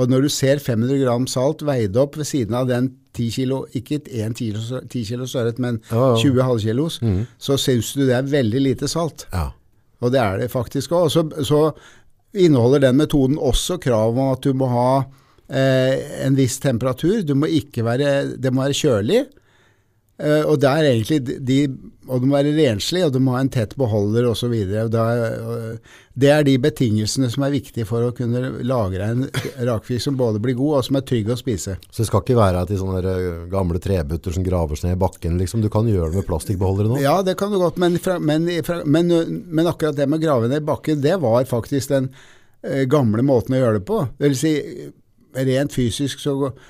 Og 0.00 0.08
når 0.08 0.24
du 0.24 0.30
ser 0.32 0.60
500 0.62 1.02
gram 1.02 1.26
salt 1.28 1.62
veid 1.66 1.96
opp 2.00 2.16
ved 2.16 2.28
siden 2.28 2.56
av 2.56 2.68
den 2.70 2.88
10 3.18 3.30
kilo, 3.34 3.62
ikke 3.76 4.00
1 4.06 4.36
kilo, 4.38 4.60
10 4.80 5.04
kilo 5.10 5.26
størret, 5.28 5.58
men 5.60 5.80
Ja, 5.90 6.14
ja. 6.14 6.20
20 6.22 6.46
halvkilos, 6.46 7.00
så 7.38 7.58
syns 7.60 7.92
du 7.98 8.06
det 8.06 8.14
er 8.16 8.30
veldig 8.30 8.62
lite 8.64 8.88
salt. 8.88 9.26
Ja. 9.34 9.50
Og 10.00 10.14
det 10.14 10.20
er 10.22 10.38
det 10.40 10.50
faktisk 10.52 10.94
òg. 10.96 11.10
Så, 11.12 11.26
så 11.44 11.72
inneholder 12.32 12.86
den 12.86 12.96
metoden 12.96 13.36
også 13.36 13.76
krav 13.82 14.16
om 14.16 14.30
at 14.32 14.46
du 14.46 14.54
må 14.56 14.70
ha 14.70 15.02
eh, 15.50 16.24
en 16.24 16.38
viss 16.38 16.58
temperatur. 16.62 17.20
Du 17.26 17.34
må 17.36 17.50
være, 17.50 18.36
det 18.40 18.52
må 18.54 18.64
være 18.64 18.78
kjølig. 18.80 19.24
Eh, 20.20 20.42
og 20.44 20.58
det 20.60 20.68
er 20.68 20.86
egentlig 20.90 21.18
de, 21.48 21.58
og 22.10 22.20
de 22.20 22.28
må 22.28 22.36
være 22.36 22.52
renslig, 22.56 23.02
og 23.06 23.12
de 23.14 23.22
må 23.24 23.32
ha 23.36 23.40
en 23.44 23.50
tett 23.52 23.72
beholder 23.78 24.26
osv. 24.28 24.52
Det 26.20 26.30
er 26.34 26.44
de 26.44 26.56
betingelsene 26.60 27.30
som 27.32 27.46
er 27.46 27.54
viktige 27.54 27.86
for 27.88 28.04
å 28.04 28.12
kunne 28.16 28.60
lagre 28.66 29.06
en 29.06 29.24
rakfisk 29.68 30.08
som 30.08 30.18
både 30.20 30.42
blir 30.42 30.58
god 30.58 30.80
og 30.80 30.86
som 30.88 30.98
er 31.00 31.06
trygg 31.08 31.30
å 31.32 31.38
spise. 31.40 31.78
Så 31.88 32.02
det 32.02 32.08
skal 32.10 32.24
ikke 32.24 32.36
være 32.40 32.66
til 32.68 32.82
sånne 32.82 33.14
eh, 33.14 33.44
gamle 33.52 33.80
trebutter 33.82 34.36
som 34.36 34.44
graver 34.44 34.80
seg 34.80 34.90
ned 34.90 34.98
i 34.98 35.02
bakken, 35.04 35.38
liksom. 35.40 35.64
Du 35.64 35.70
kan 35.72 35.88
gjøre 35.88 36.12
det 36.12 36.20
med 36.20 36.28
plastikkbeholdere 36.28 36.92
nå. 36.92 37.00
Ja, 37.04 37.20
det 37.24 37.38
kan 37.40 37.54
du 37.54 37.60
godt, 37.62 37.80
men, 37.80 37.96
fra, 38.02 38.18
men, 38.20 38.50
fra, 38.66 38.82
men, 38.84 39.14
men 39.48 39.70
akkurat 39.70 39.96
det 39.96 40.08
med 40.10 40.20
å 40.20 40.26
grave 40.26 40.50
ned 40.52 40.60
i 40.64 40.68
bakken, 40.72 41.00
det 41.04 41.16
var 41.22 41.48
faktisk 41.48 41.94
den 41.94 42.10
eh, 42.66 42.84
gamle 42.90 43.24
måten 43.24 43.56
å 43.56 43.62
gjøre 43.62 43.80
det 43.80 43.86
på. 43.88 44.02
Det 44.18 44.32
vil 44.34 44.40
si, 44.42 44.54
rent 45.48 45.72
fysisk 45.72 46.20
så 46.20 46.36
eh, 46.50 46.68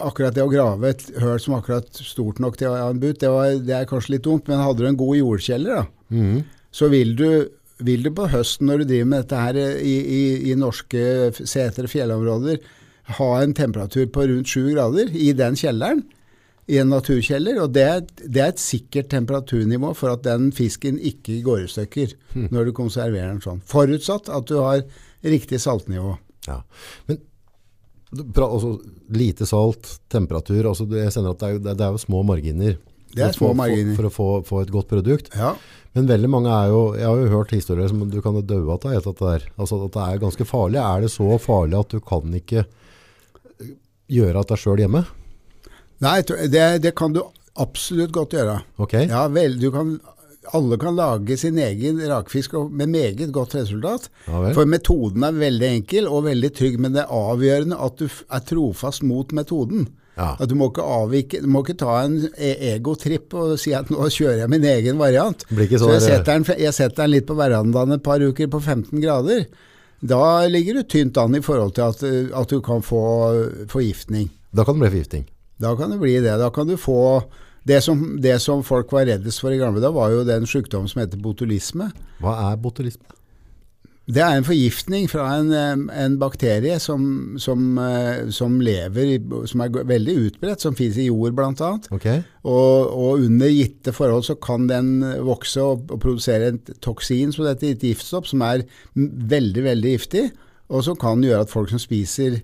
akkurat 0.00 0.34
det 0.36 0.44
å 0.44 0.50
grave 0.50 0.92
et 0.92 1.06
høl 1.20 1.40
som 1.42 1.56
akkurat 1.58 1.88
stort 1.92 2.40
nok 2.42 2.58
til 2.58 2.70
å 2.70 2.76
ha 2.76 2.90
en 2.90 3.00
but, 3.02 3.20
det, 3.20 3.30
var, 3.32 3.54
det 3.64 3.76
er 3.76 3.88
kanskje 3.88 4.16
litt 4.16 4.26
dumt, 4.26 4.48
men 4.50 4.62
hadde 4.62 4.84
du 4.84 4.90
en 4.90 5.00
god 5.00 5.18
jordkjeller, 5.18 5.80
da, 5.80 6.14
mm. 6.16 6.38
så 6.74 6.90
vil 6.92 7.12
du, 7.18 7.28
vil 7.84 8.06
du 8.06 8.12
på 8.16 8.28
høsten 8.32 8.70
når 8.70 8.82
du 8.82 8.92
driver 8.92 9.10
med 9.12 9.24
dette 9.24 9.42
her 9.44 9.58
eh, 9.60 9.82
i, 9.84 9.96
i, 10.00 10.22
i 10.52 10.56
norske 10.58 11.04
setre 11.40 11.90
fjellområder, 11.90 12.62
ha 13.18 13.28
en 13.40 13.54
temperatur 13.56 14.08
på 14.14 14.26
rundt 14.30 14.50
7 14.50 14.72
grader 14.72 15.12
i 15.18 15.30
den 15.36 15.58
kjelleren, 15.58 16.04
i 16.70 16.78
en 16.78 16.92
naturkjeller, 16.92 17.58
og 17.64 17.72
det 17.74 17.82
er, 17.82 18.02
det 18.20 18.42
er 18.42 18.52
et 18.52 18.62
sikkert 18.62 19.08
temperaturnivå 19.10 19.90
for 19.98 20.14
at 20.14 20.22
den 20.22 20.52
fisken 20.54 21.00
ikke 21.02 21.40
går 21.42 21.64
i 21.64 21.70
stykker 21.72 22.12
når 22.54 22.68
du 22.68 22.76
konserverer 22.76 23.32
den 23.32 23.42
sånn. 23.42 23.64
Forutsatt 23.66 24.30
at 24.30 24.46
du 24.46 24.60
har 24.62 24.84
riktig 25.26 25.58
saltnivå. 25.64 26.14
Ja. 26.46 26.60
Men 27.08 27.18
pra- 28.10 28.48
altså, 28.50 28.76
lite 29.14 29.46
salt, 29.48 29.98
temperatur, 30.12 30.70
altså, 30.72 30.86
jeg 30.90 31.12
sender 31.14 31.34
at 31.36 31.42
det 31.42 31.48
er, 31.48 31.52
jo, 31.56 31.62
det, 31.66 31.76
det 31.78 31.86
er 31.86 31.94
jo 31.96 32.02
små 32.06 32.22
marginer. 32.26 32.78
Det 33.10 33.24
er 33.26 33.34
små 33.34 33.50
for, 33.50 33.58
marginer. 33.58 33.94
For, 33.98 34.10
for 34.14 34.40
å 34.40 34.42
få, 34.46 34.62
et 34.62 34.74
godt 34.74 34.90
produkt. 34.90 35.32
Ja. 35.34 35.54
Men 35.98 36.06
veldig 36.06 36.28
mange 36.30 36.50
er 36.54 36.68
jo, 36.70 36.82
jeg 36.94 37.08
har 37.08 37.22
jo 37.22 37.30
hørt 37.32 37.54
historier 37.54 37.90
som 37.90 38.04
du 38.06 38.20
kan 38.22 38.36
dø 38.46 38.60
av 38.70 38.76
etter 38.78 39.00
dette 39.10 39.32
der. 39.32 39.48
Altså 39.58 39.80
at 39.86 39.96
det 39.96 40.04
er 40.04 40.20
ganske 40.22 40.46
farlig. 40.46 40.78
Er 40.78 41.02
det 41.02 41.10
så 41.10 41.26
farlig 41.42 41.80
at 41.80 41.96
du 41.96 41.98
kan 42.04 42.36
ikke 42.38 42.62
gjøre 42.62 42.76
gjøre 44.10 44.44
deg 44.50 44.60
selv 44.60 44.82
hjemme? 44.82 45.04
Nei, 46.02 46.16
det, 46.24 46.64
det 46.84 46.94
kan 46.98 47.14
du 47.14 47.20
absolutt 47.60 48.12
godt 48.14 48.36
gjøre. 48.38 48.60
Ok? 48.80 48.96
Ja 49.10 49.26
vel, 49.32 49.58
du 49.60 49.68
kan, 49.74 49.94
alle 50.56 50.78
kan 50.80 50.96
lage 50.96 51.36
sin 51.36 51.58
egen 51.60 52.00
rakfisk 52.08 52.54
med 52.70 52.88
meget 52.88 53.32
godt 53.32 53.54
resultat. 53.54 54.08
Ja. 54.26 54.52
For 54.56 54.68
metoden 54.68 55.24
er 55.26 55.36
veldig 55.36 55.68
enkel 55.76 56.08
og 56.08 56.24
veldig 56.28 56.50
trygg, 56.56 56.78
men 56.80 56.94
det 56.96 57.04
er 57.04 57.12
avgjørende 57.14 57.76
at 57.76 57.98
du 58.00 58.06
er 58.08 58.44
trofast 58.48 59.04
mot 59.06 59.34
metoden. 59.36 59.88
Ja. 60.16 60.34
At 60.40 60.50
du 60.50 60.56
må 60.58 60.68
ikke 60.70 60.84
avvike, 60.84 61.40
du 61.44 61.48
må 61.48 61.62
ikke 61.64 61.78
ta 61.80 62.00
en 62.04 62.16
e- 62.34 62.56
egotripp 62.74 63.34
og 63.38 63.54
si 63.60 63.72
at 63.76 63.92
nå 63.92 64.08
kjører 64.12 64.42
jeg 64.42 64.52
min 64.52 64.66
egen 64.68 64.98
variant. 65.00 65.44
Så 65.48 65.92
jeg 65.94 66.02
setter, 66.04 66.32
den, 66.32 66.46
jeg 66.60 66.76
setter 66.76 67.04
den 67.04 67.14
litt 67.14 67.28
på 67.28 67.36
verandaen 67.38 67.96
et 67.96 68.04
par 68.04 68.20
uker 68.20 68.50
på 68.52 68.60
15 68.60 69.00
grader. 69.00 69.46
Da 70.00 70.46
ligger 70.48 70.80
du 70.80 70.88
tynt 70.88 71.20
an 71.20 71.36
i 71.36 71.42
forhold 71.44 71.76
til 71.76 71.84
at, 71.88 72.04
at 72.36 72.52
du 72.52 72.60
kan 72.64 72.84
få 72.84 73.02
forgiftning. 73.68 74.30
Da 74.56 74.64
kan 74.64 74.76
det 74.76 74.86
bli 74.88 74.92
forgiftning? 74.96 75.28
Da 75.60 75.74
kan 75.76 75.92
det 75.92 76.00
bli 76.00 76.16
det. 76.24 76.36
Da 76.40 76.48
kan 76.52 76.68
du 76.68 76.76
få 76.80 77.00
det 77.68 77.80
som, 77.84 78.02
det 78.22 78.38
som 78.40 78.64
folk 78.64 78.92
var 78.92 79.08
reddest 79.08 79.42
for 79.42 79.52
i 79.52 79.60
gamle 79.60 79.82
dager, 79.82 79.96
var 79.96 80.12
jo 80.14 80.26
den 80.28 80.46
sykdommen 80.48 80.88
som 80.90 81.02
heter 81.02 81.20
botulisme. 81.20 81.90
Hva 82.22 82.36
er 82.50 82.60
botulisme? 82.60 83.16
Det 84.10 84.22
er 84.24 84.34
en 84.34 84.46
forgiftning 84.46 85.04
fra 85.10 85.26
en, 85.38 85.84
en 85.94 86.16
bakterie 86.18 86.78
som, 86.82 87.02
som, 87.38 87.78
eh, 87.78 88.30
som 88.34 88.56
lever, 88.64 89.20
som 89.46 89.62
er 89.62 89.76
veldig 89.86 90.16
utbredt, 90.24 90.64
som 90.64 90.74
finnes 90.74 90.98
i 90.98 91.06
jord 91.06 91.36
bl.a. 91.38 91.70
Okay. 91.94 92.24
Og, 92.42 92.90
og 92.90 93.26
under 93.28 93.52
gitte 93.52 93.94
forhold 93.94 94.26
så 94.26 94.34
kan 94.42 94.66
den 94.70 95.04
vokse 95.26 95.62
og, 95.62 95.84
og 95.92 96.00
produsere 96.02 96.54
et 96.54 96.72
toksin, 96.82 97.30
som 97.36 97.46
dette, 97.46 97.70
et 97.70 97.86
giftstoff, 97.86 98.26
som 98.30 98.42
er 98.48 98.64
veldig, 98.96 99.66
veldig 99.68 99.94
giftig, 99.94 100.24
og 100.70 100.82
som 100.88 100.98
kan 100.98 101.22
gjøre 101.22 101.44
at 101.46 101.52
folk 101.52 101.70
som 101.70 101.82
spiser 101.82 102.40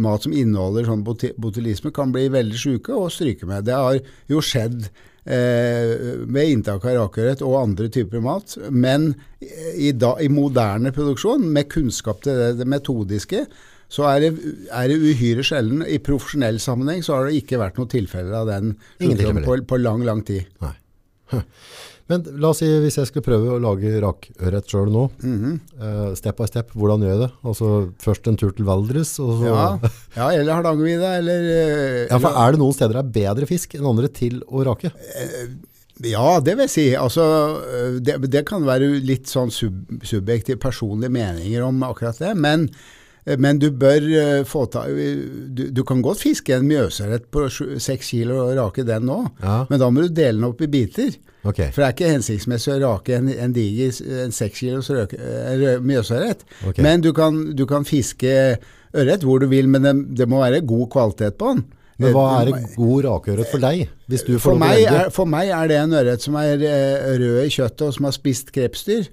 mat 0.00 0.26
som 0.26 0.34
inneholder 0.36 0.88
sånn 0.88 1.04
botulisme, 1.04 1.92
kan 1.94 2.12
bli 2.14 2.26
veldig 2.32 2.58
syke 2.60 2.96
og 2.96 3.12
stryke 3.14 3.48
med. 3.48 3.66
Det 3.68 3.76
har 3.76 3.98
jo 4.30 4.42
skjedd 4.44 4.84
eh, 5.24 6.24
med 6.26 6.54
inntak 6.54 6.84
av 6.84 6.98
rakørret 6.98 7.44
og 7.46 7.58
andre 7.62 7.90
typer 7.92 8.22
mat, 8.24 8.56
men 8.70 9.12
i, 9.40 9.92
da, 9.96 10.14
i 10.20 10.30
moderne 10.32 10.92
produksjon, 10.96 11.48
med 11.54 11.70
kunnskap 11.72 12.24
til 12.26 12.38
det, 12.40 12.54
det 12.60 12.68
metodiske, 12.68 13.44
så 13.90 14.06
er 14.06 14.22
det, 14.22 14.34
er 14.70 14.90
det 14.92 15.00
uhyre 15.02 15.42
sjelden. 15.46 15.82
I 15.82 15.98
profesjonell 16.04 16.60
sammenheng 16.62 17.02
så 17.02 17.16
har 17.16 17.26
det 17.26 17.40
ikke 17.40 17.58
vært 17.58 17.80
noen 17.80 17.90
tilfeller 17.90 18.36
av 18.38 18.50
den 18.52 18.76
på, 19.42 19.56
på 19.66 19.80
lang, 19.80 20.04
lang 20.06 20.22
tid. 20.26 20.46
Nei. 20.62 20.76
Huh. 21.30 21.42
Men 22.10 22.26
la 22.42 22.50
oss 22.50 22.60
si 22.62 22.68
hvis 22.82 22.98
jeg 22.98 23.08
skulle 23.08 23.26
prøve 23.26 23.54
å 23.54 23.60
lage 23.62 23.92
rakørret 24.02 24.70
selv 24.70 24.90
nå, 24.90 25.06
mm 25.22 25.36
-hmm. 25.38 25.56
uh, 25.78 26.14
step 26.18 26.36
by 26.40 26.48
step, 26.50 26.74
hvordan 26.74 27.02
gjør 27.06 27.14
jeg 27.14 27.22
det? 27.22 27.30
Altså 27.44 27.68
først 28.02 28.28
en 28.28 28.36
tur 28.36 28.50
til 28.50 28.66
Valdres, 28.66 29.18
og 29.22 29.32
så... 29.38 29.46
Ja, 29.46 29.90
ja 30.16 30.30
eller 30.40 30.54
Hardangervidda, 30.58 31.16
eller 31.18 31.40
uh, 31.40 32.06
Ja, 32.10 32.18
for 32.18 32.34
er 32.34 32.52
det 32.52 32.60
noen 32.62 32.74
steder 32.74 32.98
det 32.98 33.04
er 33.04 33.16
bedre 33.20 33.46
fisk 33.46 33.74
enn 33.74 33.86
andre 33.86 34.08
til 34.08 34.42
å 34.48 34.64
rake? 34.66 34.90
Ja, 36.02 36.40
det 36.40 36.56
vil 36.56 36.64
jeg 36.64 36.72
si. 36.72 36.86
Altså, 36.96 37.24
det, 38.00 38.16
det 38.32 38.46
kan 38.48 38.64
være 38.64 38.88
litt 39.04 39.28
sånn 39.28 39.50
sub, 39.52 39.84
subjektive 40.02 40.58
personlige 40.58 41.12
meninger 41.12 41.62
om 41.62 41.82
akkurat 41.84 42.18
det, 42.18 42.34
men, 42.34 42.70
men 43.38 43.58
du 43.60 43.70
bør 43.70 44.00
øh, 44.06 44.44
få 44.48 44.64
ta 44.72 44.86
du, 44.88 45.66
du 45.76 45.82
kan 45.84 46.00
godt 46.02 46.20
fiske 46.22 46.54
en 46.56 46.66
mjøsørret 46.68 47.26
på 47.30 47.48
seks 47.78 48.10
kilo 48.14 48.38
og 48.46 48.54
rake 48.56 48.84
den 48.88 49.02
nå, 49.08 49.18
Ja. 49.42 49.64
men 49.70 49.80
da 49.80 49.90
må 49.90 50.06
du 50.06 50.08
dele 50.08 50.38
den 50.38 50.44
opp 50.48 50.60
i 50.62 50.66
biter. 50.72 51.10
Okay. 51.44 51.70
For 51.72 51.80
det 51.80 51.86
er 51.86 51.94
ikke 51.94 52.12
hensiktsmessig 52.14 52.72
å 52.74 52.80
rake 52.82 53.14
en, 53.16 53.28
en 53.32 53.52
diger 53.56 53.94
en 54.24 54.32
seks 54.32 54.58
kilos 54.60 54.90
mjøsørret. 55.80 56.44
Okay. 56.68 56.82
Men 56.84 57.00
du 57.04 57.12
kan, 57.16 57.38
du 57.56 57.64
kan 57.68 57.84
fiske 57.88 58.32
ørret 58.96 59.22
hvor 59.26 59.40
du 59.40 59.46
vil, 59.50 59.68
men 59.70 59.84
det, 59.86 59.94
det 60.18 60.28
må 60.28 60.40
være 60.42 60.60
god 60.66 60.88
kvalitet 60.92 61.36
på 61.40 61.54
den. 61.54 61.64
men 62.00 62.12
hva 62.16 62.26
Eh, 62.40 62.48
er 62.48 62.76
god 62.76 63.04
rakørret 63.04 63.48
for 63.52 63.60
deg? 63.62 63.88
Hvis 64.08 64.22
du 64.26 64.32
får 64.38 64.40
for 64.54 64.58
meg, 64.60 64.82
er, 64.88 65.10
for 65.12 65.28
meg 65.28 65.48
er 65.52 65.68
det 65.68 65.76
en 65.82 65.92
ørret 66.00 66.22
som 66.24 66.34
er 66.40 66.56
eh, 66.64 67.10
rød 67.20 67.42
i 67.44 67.50
kjøttet 67.52 67.86
og 67.88 67.94
som 67.96 68.08
har 68.08 68.12
spist 68.16 68.52
krepsdyr. 68.56 69.08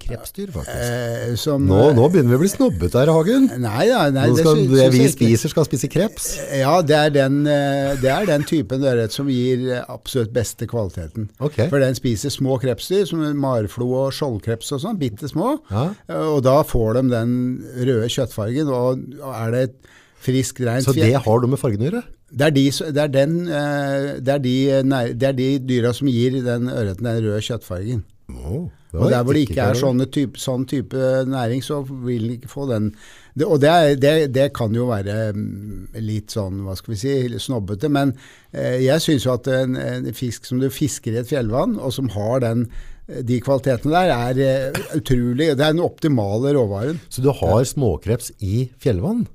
Krepsdyr, 0.00 0.50
faktisk. 0.54 0.76
Eh, 0.76 1.34
som, 1.40 1.66
Nå, 1.68 1.78
nå 1.96 2.06
begynner 2.10 2.32
vi 2.32 2.38
å 2.38 2.42
bli 2.42 2.50
snobbet 2.50 2.96
her, 2.98 3.10
Hagen. 3.12 3.46
Nei 3.62 3.86
ja, 3.90 4.00
Nei, 4.14 4.26
Nå 4.32 4.38
skal, 4.40 4.62
det 4.70 4.86
vi 4.94 5.04
spiser 5.12 5.52
skal 5.52 5.66
spise 5.68 5.90
kreps. 5.92 6.30
Ja, 6.56 6.78
det 6.86 6.96
er 6.98 7.12
den, 7.14 7.40
eh, 7.46 7.92
det 8.00 8.10
er 8.14 8.26
den 8.30 8.46
typen 8.48 8.82
ørret 8.86 9.14
som 9.14 9.28
gir 9.32 9.66
eh, 9.76 9.84
absolutt 9.92 10.32
beste 10.34 10.66
kvaliteten. 10.70 11.28
Okay. 11.38 11.68
For 11.72 11.82
den 11.84 11.94
spiser 11.98 12.32
små 12.34 12.56
krepsdyr, 12.62 13.04
som 13.10 13.22
marflo 13.40 13.90
og 14.06 14.14
skjoldkreps 14.16 14.72
og 14.76 14.82
sånn, 14.86 14.98
bitte 15.00 15.28
små. 15.30 15.58
Ja. 15.70 15.88
Eh, 16.08 16.26
Og 16.30 16.42
da 16.46 16.60
får 16.66 17.00
de 17.00 17.06
den 17.14 17.36
røde 17.78 18.08
kjøttfargen, 18.10 18.70
og 18.72 19.28
er 19.34 19.54
det 19.54 19.62
et 19.68 19.78
friskt, 20.20 20.60
rent 20.66 20.84
Så 20.84 20.92
det 20.96 21.12
har 21.16 21.44
noe 21.44 21.54
med 21.54 21.60
fargen 21.60 21.84
å 21.84 21.88
gjøre? 21.90 22.02
Det 22.30 22.46
er 22.46 22.52
de, 22.54 22.64
det 22.94 23.00
er 23.02 23.08
den, 23.10 23.32
eh, 23.48 24.20
det 24.22 24.34
er 24.36 24.42
de, 24.44 24.56
eh, 24.70 24.82
nei, 24.86 25.04
det 25.18 25.30
er 25.32 25.38
de 25.38 25.48
dyra 25.66 25.90
som 25.96 26.06
gir 26.06 26.36
den 26.44 26.68
ørreten 26.70 27.08
den 27.08 27.24
røde 27.24 27.40
kjøttfargen. 27.42 28.04
Det 28.30 28.60
Og 28.96 29.10
der 29.12 29.22
hvor 29.22 29.36
det 29.36 29.46
ikke 29.46 29.66
er 29.70 30.06
type, 30.10 30.40
sånn 30.40 30.66
type 30.66 31.10
næring, 31.30 31.62
så 31.62 31.80
vil 31.86 32.26
den 32.26 32.36
ikke 32.38 32.50
få 32.50 32.66
den. 32.70 32.90
Det, 33.34 33.46
og 33.46 33.60
det, 33.62 33.70
er, 33.70 33.96
det, 34.00 34.14
det 34.34 34.48
kan 34.56 34.74
jo 34.74 34.88
være 34.90 35.30
mm, 35.36 35.98
litt 36.02 36.34
sånn, 36.34 36.64
hva 36.66 36.74
skal 36.78 36.96
vi 36.96 36.98
si, 36.98 37.14
snobbete, 37.38 37.90
men 37.92 38.16
eh, 38.50 38.80
jeg 38.82 39.04
syns 39.04 39.26
jo 39.28 39.36
at 39.36 39.50
en, 39.54 39.78
en 39.78 40.10
fisk 40.16 40.48
som 40.48 40.62
du 40.62 40.66
fisker 40.74 41.14
i 41.14 41.20
et 41.22 41.30
fjellvann, 41.30 41.78
og 41.78 41.94
som 41.94 42.10
har 42.16 42.42
den, 42.42 42.66
eh, 43.06 43.22
de 43.26 43.38
kvalitetene 43.44 43.94
der, 43.94 44.42
er 44.42 44.72
uh, 44.74 44.96
utrolig. 44.98 45.52
Det 45.54 45.62
er 45.62 45.76
den 45.76 45.84
optimale 45.86 46.56
råvaren. 46.58 46.98
Så 47.08 47.22
du 47.22 47.30
har 47.30 47.62
småkreps 47.70 48.34
i 48.42 48.66
fjellvann? 48.82 49.28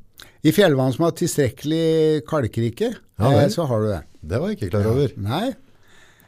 I 0.46 0.52
fjellvann 0.54 0.94
som 0.94 1.08
har 1.08 1.16
tilstrekkelig 1.18 2.26
kalkrike, 2.30 2.92
Ja, 3.16 3.32
eh, 3.32 3.48
så 3.50 3.64
har 3.70 3.82
du 3.82 3.94
det. 3.94 4.02
Det 4.26 4.42
var 4.42 4.52
jeg 4.52 4.60
ikke 4.60 4.74
klar 4.76 4.92
over. 4.92 5.16
Nei, 5.22 5.46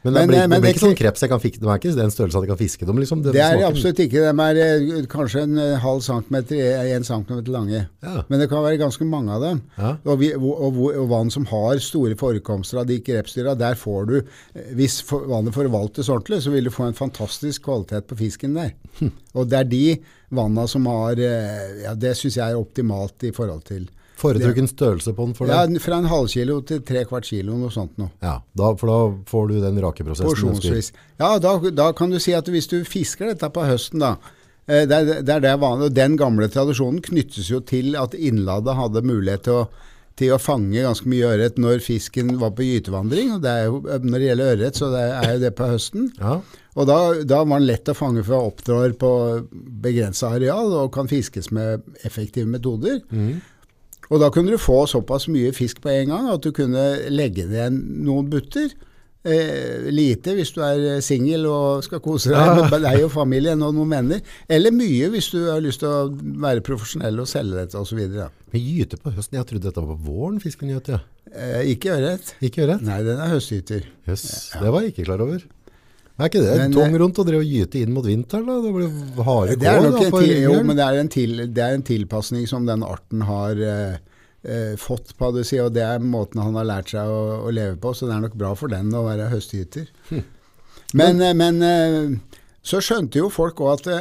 Men 0.02 0.14
det 0.14 0.20
Men, 0.20 0.28
blir, 0.28 0.38
eh, 0.38 0.48
det 0.48 0.60
blir 0.62 0.74
ikke 0.74 0.84
sånn 0.84 0.98
kreps 0.98 1.24
jeg 1.24 1.30
kan 1.32 1.42
fiske. 1.42 1.60
De 1.62 1.68
er 1.68 1.80
ikke 1.80 1.94
den 1.96 2.12
størrelse 2.14 2.38
at 2.38 2.44
jeg 2.46 2.50
kan 2.52 2.60
fiske 2.60 2.88
dem, 2.88 3.00
liksom. 3.02 3.22
det 3.24 3.42
er 3.42 3.64
absolutt 3.66 4.02
ikke. 4.04 4.22
De 4.26 4.44
er 4.44 4.60
eh, 4.62 5.06
kanskje 5.10 5.44
en 5.46 5.58
eh, 5.62 5.74
halv 5.82 6.04
centimeter, 6.06 6.62
en 6.94 7.06
centimeter 7.06 7.54
lange. 7.54 7.82
Ja. 8.04 8.14
Men 8.28 8.42
det 8.42 8.48
kan 8.52 8.64
være 8.64 8.80
ganske 8.80 9.08
mange 9.08 9.34
av 9.34 9.44
dem. 9.44 9.62
Ja. 9.78 9.94
Og, 10.04 10.20
vi, 10.22 10.30
og, 10.38 10.52
og, 10.68 10.80
og 10.92 11.08
vann 11.10 11.32
som 11.34 11.48
har 11.50 11.82
store 11.82 12.18
forekomster 12.18 12.82
av 12.82 12.88
de 12.90 13.00
krepsdyra, 13.04 13.56
der 13.58 13.78
får 13.78 14.08
du 14.08 14.16
Hvis 14.78 15.00
vannet 15.08 15.54
forvaltes 15.54 16.08
ordentlig, 16.12 16.42
så 16.44 16.52
vil 16.54 16.68
du 16.68 16.74
få 16.74 16.88
en 16.88 16.98
fantastisk 16.98 17.66
kvalitet 17.66 18.08
på 18.08 18.18
fisken 18.18 18.56
der. 18.58 18.74
Hm. 19.00 19.12
Og 19.34 19.50
det 19.50 19.58
er 19.58 19.68
de 19.68 19.84
vanna 20.34 20.66
som 20.70 20.86
har 20.90 21.18
Ja, 21.18 21.94
det 21.94 22.16
syns 22.18 22.36
jeg 22.38 22.52
er 22.52 22.58
optimalt 22.58 23.24
i 23.26 23.32
forhold 23.34 23.64
til 23.68 23.88
Foretrukken 24.18 24.66
størrelse 24.70 25.12
på 25.14 25.26
den 25.28 25.34
for 25.38 25.50
ja. 25.50 25.60
Fra 25.82 25.98
en 26.02 26.08
halvkilo 26.10 26.58
til 26.66 26.80
tre 26.86 27.04
kvart 27.06 27.28
kilo, 27.30 27.54
noe 27.58 27.70
sånt 27.70 27.94
noe. 28.00 28.10
Ja, 28.24 28.38
da, 28.58 28.72
for 28.80 28.90
da 28.90 28.98
får 29.30 29.48
du 29.52 29.58
den 29.62 29.78
rakeprosessen. 29.84 30.26
prosessen. 30.26 30.56
Porsjonsvis. 30.58 30.92
Ja, 31.20 31.36
da, 31.42 31.52
da 31.70 31.92
kan 31.94 32.10
du 32.10 32.18
si 32.22 32.34
at 32.34 32.48
hvis 32.50 32.66
du 32.70 32.80
fisker 32.88 33.30
dette 33.30 33.50
på 33.54 33.66
høsten, 33.68 34.02
da 34.02 34.16
eh, 34.66 34.86
det 34.90 34.98
er, 34.98 35.12
det 35.22 35.36
er 35.36 35.44
det 35.44 35.54
vanlig, 35.62 35.90
og 35.90 35.94
Den 36.00 36.16
gamle 36.18 36.48
tradisjonen 36.50 37.02
knyttes 37.04 37.50
jo 37.52 37.60
til 37.62 37.94
at 38.00 38.16
innladet 38.18 38.74
hadde 38.78 39.04
mulighet 39.06 39.46
til 39.46 39.60
å, 39.60 39.68
til 40.18 40.32
å 40.34 40.38
fange 40.42 40.82
ganske 40.82 41.06
mye 41.06 41.28
ørret 41.30 41.60
når 41.62 41.78
fisken 41.84 42.32
var 42.40 42.50
på 42.58 42.66
gytevandring. 42.66 43.36
og 43.36 43.44
det 43.44 43.52
jo, 43.68 43.82
Når 43.86 44.18
det 44.18 44.30
gjelder 44.32 44.56
ørret, 44.56 44.80
så 44.80 44.88
det 44.96 45.04
er 45.12 45.28
jo 45.36 45.44
det 45.44 45.52
på 45.60 45.68
høsten. 45.70 46.08
Ja. 46.18 46.40
Og 46.78 46.86
da, 46.90 46.98
da 47.26 47.38
var 47.44 47.58
den 47.62 47.68
lett 47.70 47.90
å 47.90 47.94
fange 47.94 48.22
fra 48.26 48.38
oppdrar 48.50 48.92
på 48.98 49.12
begrensa 49.82 50.32
areal 50.34 50.74
og 50.82 50.92
kan 50.94 51.06
fiskes 51.10 51.52
med 51.54 51.86
effektive 52.06 52.50
metoder. 52.50 52.98
Mhm. 53.14 53.38
Og 54.08 54.22
da 54.22 54.30
kunne 54.32 54.54
du 54.54 54.60
få 54.60 54.82
såpass 54.88 55.28
mye 55.32 55.52
fisk 55.56 55.82
på 55.84 55.92
en 55.92 56.12
gang 56.14 56.28
at 56.32 56.44
du 56.44 56.52
kunne 56.56 56.84
legge 57.12 57.46
ned 57.48 57.76
noen 58.06 58.30
butter. 58.32 58.72
Eh, 59.28 59.88
lite 59.92 60.32
hvis 60.36 60.52
du 60.54 60.60
er 60.62 61.02
singel 61.04 61.44
og 61.50 61.82
skal 61.84 62.00
kose 62.00 62.30
deg 62.32 62.60
med 62.70 62.84
deg 62.86 63.02
og 63.04 63.10
familien 63.12 63.60
og 63.66 63.74
noen 63.76 63.92
venner. 63.92 64.22
Eller 64.48 64.72
mye 64.72 65.10
hvis 65.12 65.28
du 65.34 65.40
har 65.50 65.60
lyst 65.64 65.82
til 65.82 65.90
å 65.90 66.08
være 66.44 66.64
profesjonell 66.64 67.20
og 67.20 67.28
selge 67.28 67.58
dette 67.58 67.80
osv. 67.80 68.00
Men 68.08 68.64
gyte 68.64 69.00
på 69.02 69.12
høsten, 69.12 69.40
jeg 69.40 69.50
trodde 69.50 69.68
dette 69.68 69.84
var 69.84 69.98
på 69.98 70.08
våren 70.08 70.40
fisken 70.40 70.72
gjøt, 70.72 70.92
ja. 70.94 71.02
Eh, 71.28 71.74
ikke 71.74 71.92
ørret. 71.98 72.32
Ikke 72.40 72.64
ørret? 72.64 72.84
Nei, 72.86 73.02
den 73.04 73.20
er 73.20 73.34
høstgyter. 73.34 73.84
Jøss, 74.08 74.24
det 74.56 74.72
var 74.72 74.86
jeg 74.86 74.94
ikke 74.94 75.10
klar 75.10 75.26
over. 75.26 75.44
Er 76.18 76.26
ikke 76.26 76.42
det 76.42 76.54
Men, 76.58 76.72
tung 76.74 76.90
eh, 76.90 76.98
rundt 76.98 77.18
å 77.22 77.24
drive 77.26 77.44
og 77.44 77.52
gyte 77.56 77.78
inn 77.78 77.92
mot 77.94 78.06
vinteren 78.06 78.48
da? 78.48 78.56
Det 78.64 78.72
blir 78.74 79.26
harde 79.28 79.56
Det 79.60 79.68
er 79.70 79.84
nok 79.84 79.98
da, 80.00 80.08
til, 80.18 80.32
jo, 80.42 80.54
men 80.66 80.78
det 80.78 80.86
er 80.86 80.98
en, 80.98 81.10
til, 81.14 81.42
det 81.54 81.62
er 81.62 81.76
en 81.76 81.84
tilpasning 81.86 82.48
som 82.50 82.66
den 82.66 82.82
arten 82.82 83.22
har 83.28 83.62
eh, 83.62 84.00
eh, 84.42 84.72
fått, 84.82 85.14
på 85.18 85.30
det, 85.36 85.46
si, 85.46 85.60
og 85.62 85.76
det 85.76 85.84
er 85.86 86.02
måten 86.02 86.42
han 86.42 86.58
har 86.58 86.66
lært 86.66 86.90
seg 86.94 87.06
å, 87.06 87.20
å 87.46 87.54
leve 87.54 87.78
på, 87.78 87.94
så 87.94 88.10
det 88.10 88.16
er 88.16 88.26
nok 88.26 88.34
bra 88.40 88.50
for 88.58 88.74
den 88.74 88.90
å 88.98 89.04
være 89.06 89.30
høstgyter. 89.30 89.86
Hm. 90.10 90.26
Men, 90.98 91.22
eh, 91.22 91.36
men 91.38 91.62
eh, 91.62 92.42
så 92.66 92.82
skjønte 92.82 93.22
jo 93.22 93.30
folk 93.32 93.62
òg 93.62 93.78
at 93.78 93.94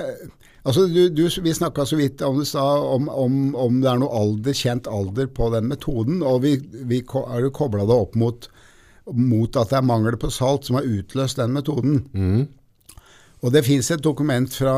Altså, 0.68 0.84
du, 0.92 1.06
du, 1.16 1.22
vi 1.46 1.54
snakka 1.56 1.86
så 1.88 1.96
vidt 1.96 2.20
om 2.28 2.42
om, 2.44 3.06
om, 3.08 3.36
om 3.56 3.78
det 3.80 3.88
er 3.88 4.00
noe 4.02 4.12
alder, 4.12 4.52
kjent 4.52 4.90
alder 4.92 5.30
på 5.32 5.48
den 5.54 5.70
metoden. 5.72 6.18
Og 6.28 6.42
vi, 6.44 6.58
vi 6.90 6.98
har 7.08 7.40
jo 7.40 7.54
kobla 7.56 7.86
det 7.88 7.96
opp 7.96 8.18
mot, 8.20 8.50
mot 9.14 9.56
at 9.60 9.72
det 9.72 9.80
er 9.80 9.88
mangel 9.88 10.18
på 10.20 10.32
salt 10.34 10.68
som 10.68 10.80
har 10.80 10.88
utløst 10.88 11.40
den 11.40 11.54
metoden. 11.56 12.02
Og 13.46 13.54
det 13.54 13.64
fins 13.68 13.92
et 13.94 14.04
dokument 14.04 14.50
fra 14.50 14.78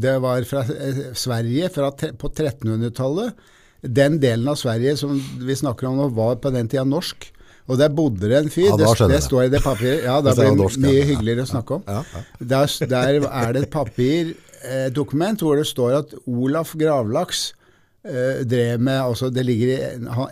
det 0.00 0.16
var 0.22 0.46
fra 0.48 0.64
eh, 0.74 1.12
Sverige 1.14 1.70
fra, 1.70 1.92
på 1.94 2.30
1300-tallet. 2.32 3.46
Den 3.86 4.18
delen 4.22 4.48
av 4.50 4.58
Sverige 4.58 4.96
som 4.98 5.14
vi 5.16 5.54
snakker 5.54 5.88
om 5.88 6.00
nå, 6.00 6.08
var 6.16 6.40
på 6.42 6.50
den 6.54 6.68
tida 6.68 6.84
norsk. 6.88 7.28
Og 7.66 7.78
der 7.78 7.90
bodde 7.94 8.28
det 8.30 8.38
en 8.38 8.50
fyr. 8.50 8.72
Ja, 8.72 8.78
det, 8.78 9.08
det 9.10 9.22
står 9.24 9.46
i 9.46 9.52
det 9.54 9.62
papiret. 9.62 10.04
Ja, 10.06 10.18
da 10.24 10.34
blir 10.34 10.50
det 10.50 10.58
norsk, 10.58 10.80
ja. 10.80 10.90
mye 10.90 11.06
hyggeligere 11.06 11.46
å 11.46 11.52
snakke 11.52 11.78
om. 11.78 11.86
Ja, 11.86 12.02
ja. 12.14 12.24
Der, 12.54 12.74
der 12.90 13.20
er 13.30 13.54
det 13.54 13.66
et 13.66 13.74
papirdokument 13.74 15.46
hvor 15.46 15.58
det 15.58 15.66
står 15.70 16.00
at 16.02 16.16
Olaf 16.26 16.74
Gravlaks 16.78 17.48
eh, 17.52 17.65
drev 18.46 18.80
med 18.80 19.00
altså 19.02 19.30
Det 19.34 19.42
ligger 19.46 19.70
i 19.72 19.76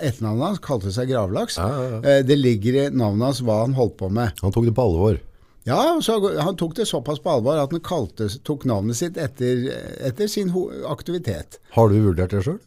Etternavnet 0.06 0.44
hans 0.46 0.62
kalte 0.64 0.92
seg 0.94 1.10
Gravlaks. 1.10 1.58
Ja, 1.58 1.68
ja, 1.68 1.86
ja. 1.90 2.00
Eh, 2.10 2.24
det 2.26 2.36
ligger 2.40 2.80
i 2.80 2.88
navnet 2.90 3.30
hans 3.30 3.42
hva 3.44 3.62
han 3.62 3.76
holdt 3.78 3.96
på 4.00 4.10
med. 4.12 4.34
Han 4.42 4.54
tok 4.54 4.68
det 4.68 4.76
på 4.76 4.88
alvor. 4.88 5.18
Ja, 5.64 5.80
så, 6.04 6.18
Han 6.44 6.56
tok 6.60 6.76
det 6.76 6.86
såpass 6.86 7.22
på 7.24 7.30
alvor 7.30 7.56
at 7.56 7.72
han 7.72 7.80
kalte, 7.84 8.28
tok 8.44 8.66
navnet 8.68 8.98
sitt 9.00 9.16
etter, 9.16 9.70
etter 10.04 10.28
sin 10.28 10.52
aktivitet. 10.90 11.58
Har 11.72 11.88
du 11.88 12.00
vurdert 12.04 12.36
det 12.36 12.44
sjøl? 12.44 12.60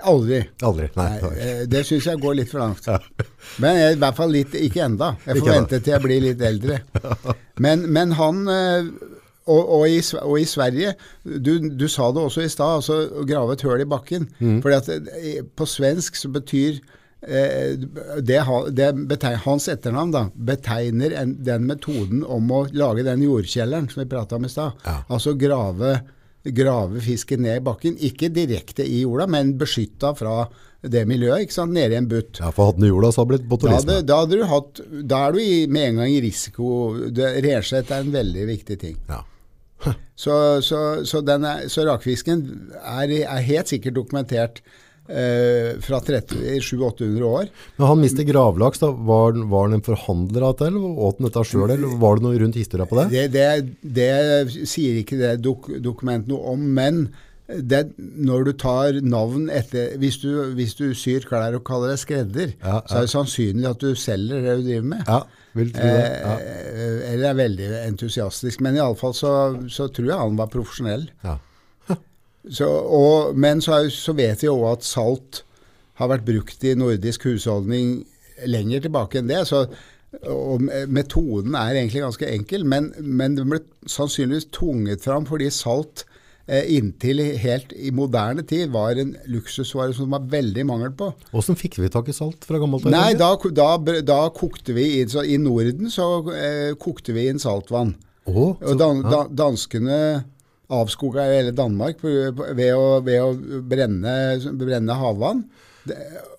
Aldri. 0.00 0.40
Aldri. 0.64 0.88
Nei. 0.96 1.08
Nei, 1.20 1.32
eh, 1.44 1.62
det 1.68 1.82
syns 1.84 2.06
jeg 2.08 2.20
går 2.22 2.38
litt 2.38 2.48
for 2.48 2.62
langt. 2.62 2.86
Men 3.60 3.76
jeg, 3.76 3.96
i 3.96 4.00
hvert 4.00 4.16
fall 4.16 4.32
litt, 4.32 4.54
ikke 4.56 4.84
enda. 4.86 5.10
Jeg 5.26 5.42
får 5.42 5.50
vente 5.52 5.80
til 5.80 5.94
jeg 5.94 6.04
blir 6.06 6.24
litt 6.24 6.44
eldre. 6.50 6.80
Men, 7.60 7.82
men 7.92 8.14
han 8.16 8.38
eh, 8.48 8.86
og, 9.48 9.60
og, 9.80 9.84
i, 9.88 10.00
og 10.20 10.36
i 10.40 10.46
Sverige, 10.48 10.94
du, 11.24 11.56
du 11.72 11.86
sa 11.88 12.10
det 12.12 12.22
også 12.22 12.44
i 12.44 12.52
stad, 12.52 12.80
altså 12.80 12.98
å 13.22 13.26
grave 13.28 13.56
et 13.56 13.64
høl 13.64 13.84
i 13.84 13.88
bakken. 13.88 14.28
Mm. 14.38 14.60
Fordi 14.64 14.76
at 14.76 14.90
eh, 15.16 15.42
på 15.56 15.66
svensk 15.68 16.18
så 16.18 16.30
betyr 16.32 16.78
eh, 17.24 17.80
det, 18.20 18.40
det 18.76 18.90
betegner, 19.08 19.42
Hans 19.46 19.70
etternavn 19.72 20.14
da, 20.14 20.24
betegner 20.34 21.16
en, 21.22 21.34
den 21.46 21.66
metoden 21.70 22.24
om 22.24 22.52
å 22.52 22.66
lage 22.76 23.06
den 23.08 23.24
jordkjelleren 23.26 23.90
som 23.90 24.04
vi 24.04 24.10
prata 24.12 24.38
om 24.38 24.46
i 24.46 24.52
stad. 24.52 24.76
Ja. 24.84 25.00
Altså 25.08 25.34
grave, 25.40 25.96
grave 26.44 27.04
fisken 27.04 27.46
ned 27.46 27.62
i 27.62 27.66
bakken. 27.70 27.96
Ikke 28.06 28.32
direkte 28.34 28.86
i 28.86 29.02
jorda, 29.06 29.28
men 29.30 29.56
beskytta 29.60 30.12
fra 30.18 30.44
det 30.82 31.02
miljøet. 31.08 31.42
ikke 31.46 31.52
sant, 31.58 31.72
Nede 31.76 31.92
i 31.92 31.98
en 32.00 32.08
butt. 32.08 32.38
Ja, 32.40 32.50
for 32.50 32.70
hadde 32.70 32.80
den 32.80 32.88
jorda, 32.88 33.10
så 33.12 33.20
hadde 33.22 33.30
det 33.36 33.38
blitt 33.38 33.48
Da, 33.48 33.50
botulisme. 33.56 33.92
hadde, 33.96 34.06
da, 34.08 34.20
hadde 34.22 34.38
du 34.40 34.44
hatt, 34.48 34.80
da 35.10 35.22
er 35.28 35.32
du 35.32 35.40
i, 35.42 35.66
med 35.66 35.88
en 35.90 35.96
gang 36.00 36.14
i 36.14 36.20
risiko. 36.24 36.70
Det- 37.10 37.34
er 37.98 38.00
en 38.06 38.12
veldig 38.12 38.46
viktig 38.48 38.78
ting. 38.80 38.96
Ja. 39.08 39.22
Så, 40.20 40.34
så, 40.60 40.78
så, 41.08 41.22
den 41.24 41.44
er, 41.48 41.62
så 41.72 41.86
rakfisken 41.88 42.42
er, 42.84 43.08
er 43.24 43.40
helt 43.46 43.70
sikkert 43.72 43.94
dokumentert 43.96 44.58
eh, 45.08 45.78
fra 45.80 46.00
700-800 46.04 47.22
år. 47.24 47.48
Men 47.78 47.86
han 47.88 48.02
mister 48.02 48.26
gravlaks, 48.28 48.82
da. 48.82 48.90
Var, 48.92 49.38
var 49.48 49.68
han 49.68 49.78
en 49.78 49.84
forhandler 49.86 50.44
av 50.44 50.52
dette, 50.58 50.68
eller 50.68 51.00
åt 51.06 51.16
han 51.22 51.30
dette 51.30 51.44
sjøl, 51.48 51.70
eller 51.72 51.96
var 52.02 52.20
det 52.20 52.26
noe 52.26 52.42
rundt 52.42 52.58
historia 52.60 52.84
på 52.90 52.98
det? 53.00 53.06
Det, 53.14 53.24
det, 53.32 53.74
det 53.96 54.68
sier 54.68 55.00
ikke 55.00 55.16
det 55.20 55.32
dok, 55.44 55.70
dokumentet 55.80 56.28
noe 56.34 56.52
om, 56.54 56.68
men 56.76 57.06
det, 57.58 57.80
når 57.98 58.44
du 58.46 58.52
tar 58.58 58.98
navn 59.02 59.48
etter 59.52 59.96
hvis 60.00 60.20
du, 60.22 60.30
hvis 60.56 60.76
du 60.78 60.90
syr 60.96 61.24
klær 61.26 61.56
og 61.58 61.64
kaller 61.66 61.94
deg 61.94 62.00
skredder, 62.02 62.54
Ja, 62.62 62.80
så 62.86 63.00
er 63.00 63.06
det 63.06 63.12
sannsynlig 63.12 63.68
at 63.70 63.82
du 63.82 63.94
selger 63.98 64.44
det 64.44 64.56
du 64.60 64.66
driver 64.68 64.88
med. 64.92 65.04
Ja, 65.08 65.20
vil 65.58 65.72
tro 65.74 65.86
det. 65.86 66.08
Ja. 66.22 66.34
Eh, 66.38 66.98
eller 67.12 67.28
er 67.30 67.38
veldig 67.40 67.70
entusiastisk. 67.82 68.62
Men 68.64 68.78
iallfall 68.78 69.16
så, 69.16 69.32
så 69.72 69.88
tror 69.90 70.10
jeg 70.12 70.20
han 70.22 70.38
var 70.38 70.52
profesjonell. 70.52 71.08
Ja. 71.26 71.38
Så, 72.56 72.64
og, 72.64 73.34
men 73.36 73.58
så, 73.60 73.82
er, 73.82 73.90
så 73.92 74.14
vet 74.16 74.40
vi 74.40 74.48
òg 74.48 74.62
at 74.70 74.86
salt 74.88 75.42
har 76.00 76.08
vært 76.08 76.24
brukt 76.24 76.62
i 76.64 76.70
nordisk 76.72 77.26
husholdning 77.28 77.98
lenger 78.48 78.86
tilbake 78.86 79.20
enn 79.20 79.28
det. 79.28 79.42
Så, 79.50 79.66
og 80.24 80.64
metoden 80.88 81.52
er 81.52 81.74
egentlig 81.74 82.00
ganske 82.06 82.30
enkel, 82.32 82.64
men, 82.64 82.88
men 82.96 83.36
den 83.36 83.52
ble 83.52 83.60
sannsynligvis 83.84 84.48
tvunget 84.56 85.04
fram 85.04 85.28
fordi 85.28 85.50
salt 85.52 86.06
eh, 86.06 86.09
inntil 86.50 87.20
helt 87.38 87.72
i 87.78 87.90
moderne 87.94 88.42
tid 88.42 88.72
var 88.74 88.98
en 88.98 89.12
luksusvare 89.30 89.94
som 89.94 90.08
det 90.08 90.14
var 90.16 90.26
veldig 90.32 90.64
mangel 90.66 90.90
på. 90.98 91.12
Hvordan 91.30 91.58
fikk 91.60 91.78
vi 91.78 91.88
tak 91.94 92.08
i 92.10 92.16
salt 92.16 92.44
fra 92.48 92.58
gammelt 92.58 92.86
av? 92.88 92.90
Nei, 92.94 93.12
da, 93.14 93.28
da, 93.54 93.68
da 94.02 94.20
kokte 94.34 94.74
vi 94.74 94.88
inn, 95.00 95.08
så 95.12 95.22
I 95.24 95.36
Norden 95.38 95.90
så 95.94 96.08
eh, 96.34 96.72
kokte 96.80 97.14
vi 97.14 97.28
inn 97.30 97.38
saltvann. 97.42 97.94
Oh, 98.26 98.56
så- 98.60 98.72
Og 98.74 98.78
dan, 98.82 99.02
da, 99.06 99.24
danskene 99.46 100.24
avskoga 100.70 101.26
i 101.26 101.38
hele 101.38 101.56
Danmark 101.56 102.02
ved, 102.04 102.38
å, 102.74 103.00
ved 103.04 103.18
å 103.22 103.60
brenne, 103.66 104.14
brenne 104.60 104.96
havvann. 105.00 105.44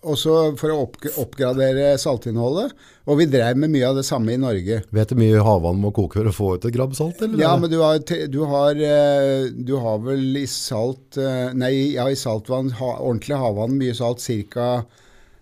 Også 0.05 0.35
for 0.59 0.71
å 0.73 0.81
oppgradere 1.21 1.95
saltinnholdet. 1.99 2.75
Og 3.09 3.17
vi 3.19 3.27
drev 3.29 3.57
med 3.59 3.73
mye 3.73 3.87
av 3.89 3.97
det 3.97 4.05
samme 4.07 4.35
i 4.35 4.39
Norge. 4.39 4.81
Vet 4.93 5.11
du 5.11 5.17
mye 5.19 5.41
havvann 5.43 5.81
må 5.81 5.91
koke 5.95 6.19
for 6.19 6.29
å 6.29 6.35
få 6.35 6.49
ut 6.55 6.67
et 6.69 6.75
grabb 6.75 6.93
salt? 6.97 7.23
Eller? 7.25 7.41
Ja, 7.41 7.55
men 7.59 7.71
du 7.73 7.79
har, 7.81 7.97
du 8.01 8.39
har, 8.49 8.77
eh, 8.77 9.49
du 9.51 9.73
har 9.81 10.03
vel 10.05 10.37
i 10.39 10.45
salt 10.49 11.17
eh, 11.19 11.49
Nei, 11.57 11.73
ja, 11.97 12.05
i 12.09 12.19
saltvann, 12.19 12.71
ordentlig 12.79 13.41
havvann, 13.41 13.75
mye 13.81 13.97
salt, 13.97 14.23
ca. 14.53 14.69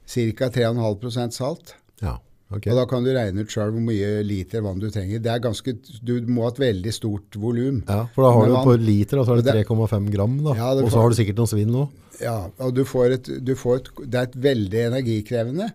3,5% 0.10 1.36
salt. 1.38 1.76
Ja, 2.02 2.16
ok. 2.52 2.68
Og 2.72 2.76
da 2.80 2.86
kan 2.90 3.04
du 3.06 3.12
regne 3.16 3.42
ut 3.46 3.54
sjøl 3.54 3.72
hvor 3.76 3.84
mye 3.86 4.12
liter 4.26 4.62
vann 4.66 4.80
du 4.82 4.90
trenger. 4.94 5.22
Det 5.24 5.32
er 5.34 5.40
ganske, 5.44 5.74
du 6.04 6.14
må 6.28 6.44
ha 6.48 6.54
et 6.54 6.62
veldig 6.62 6.94
stort 6.96 7.38
volum. 7.40 7.82
Ja, 7.88 8.06
for 8.16 8.26
da 8.28 8.32
har 8.36 8.48
du 8.52 8.56
på 8.72 8.78
liter, 8.82 9.20
og 9.22 9.28
så 9.28 9.34
er 9.38 9.42
det 9.44 9.46
Det- 9.54 9.68
3,5 9.68 10.10
gram. 10.14 10.38
Da. 10.44 10.56
Ja, 10.56 10.72
og 10.74 10.90
så 10.92 11.02
har 11.02 11.10
du 11.10 11.16
sikkert 11.16 11.36
noen 11.42 11.52
svinn 11.54 11.72
nå. 11.72 11.90
Ja, 12.22 12.50
og 12.60 12.74
du 12.76 12.84
får 12.84 13.14
et, 13.14 13.30
du 13.46 13.54
får 13.56 13.76
et, 13.78 13.90
det 14.10 14.16
er 14.20 14.24
et 14.28 14.36
veldig 14.50 14.82
energikrevende. 14.92 15.72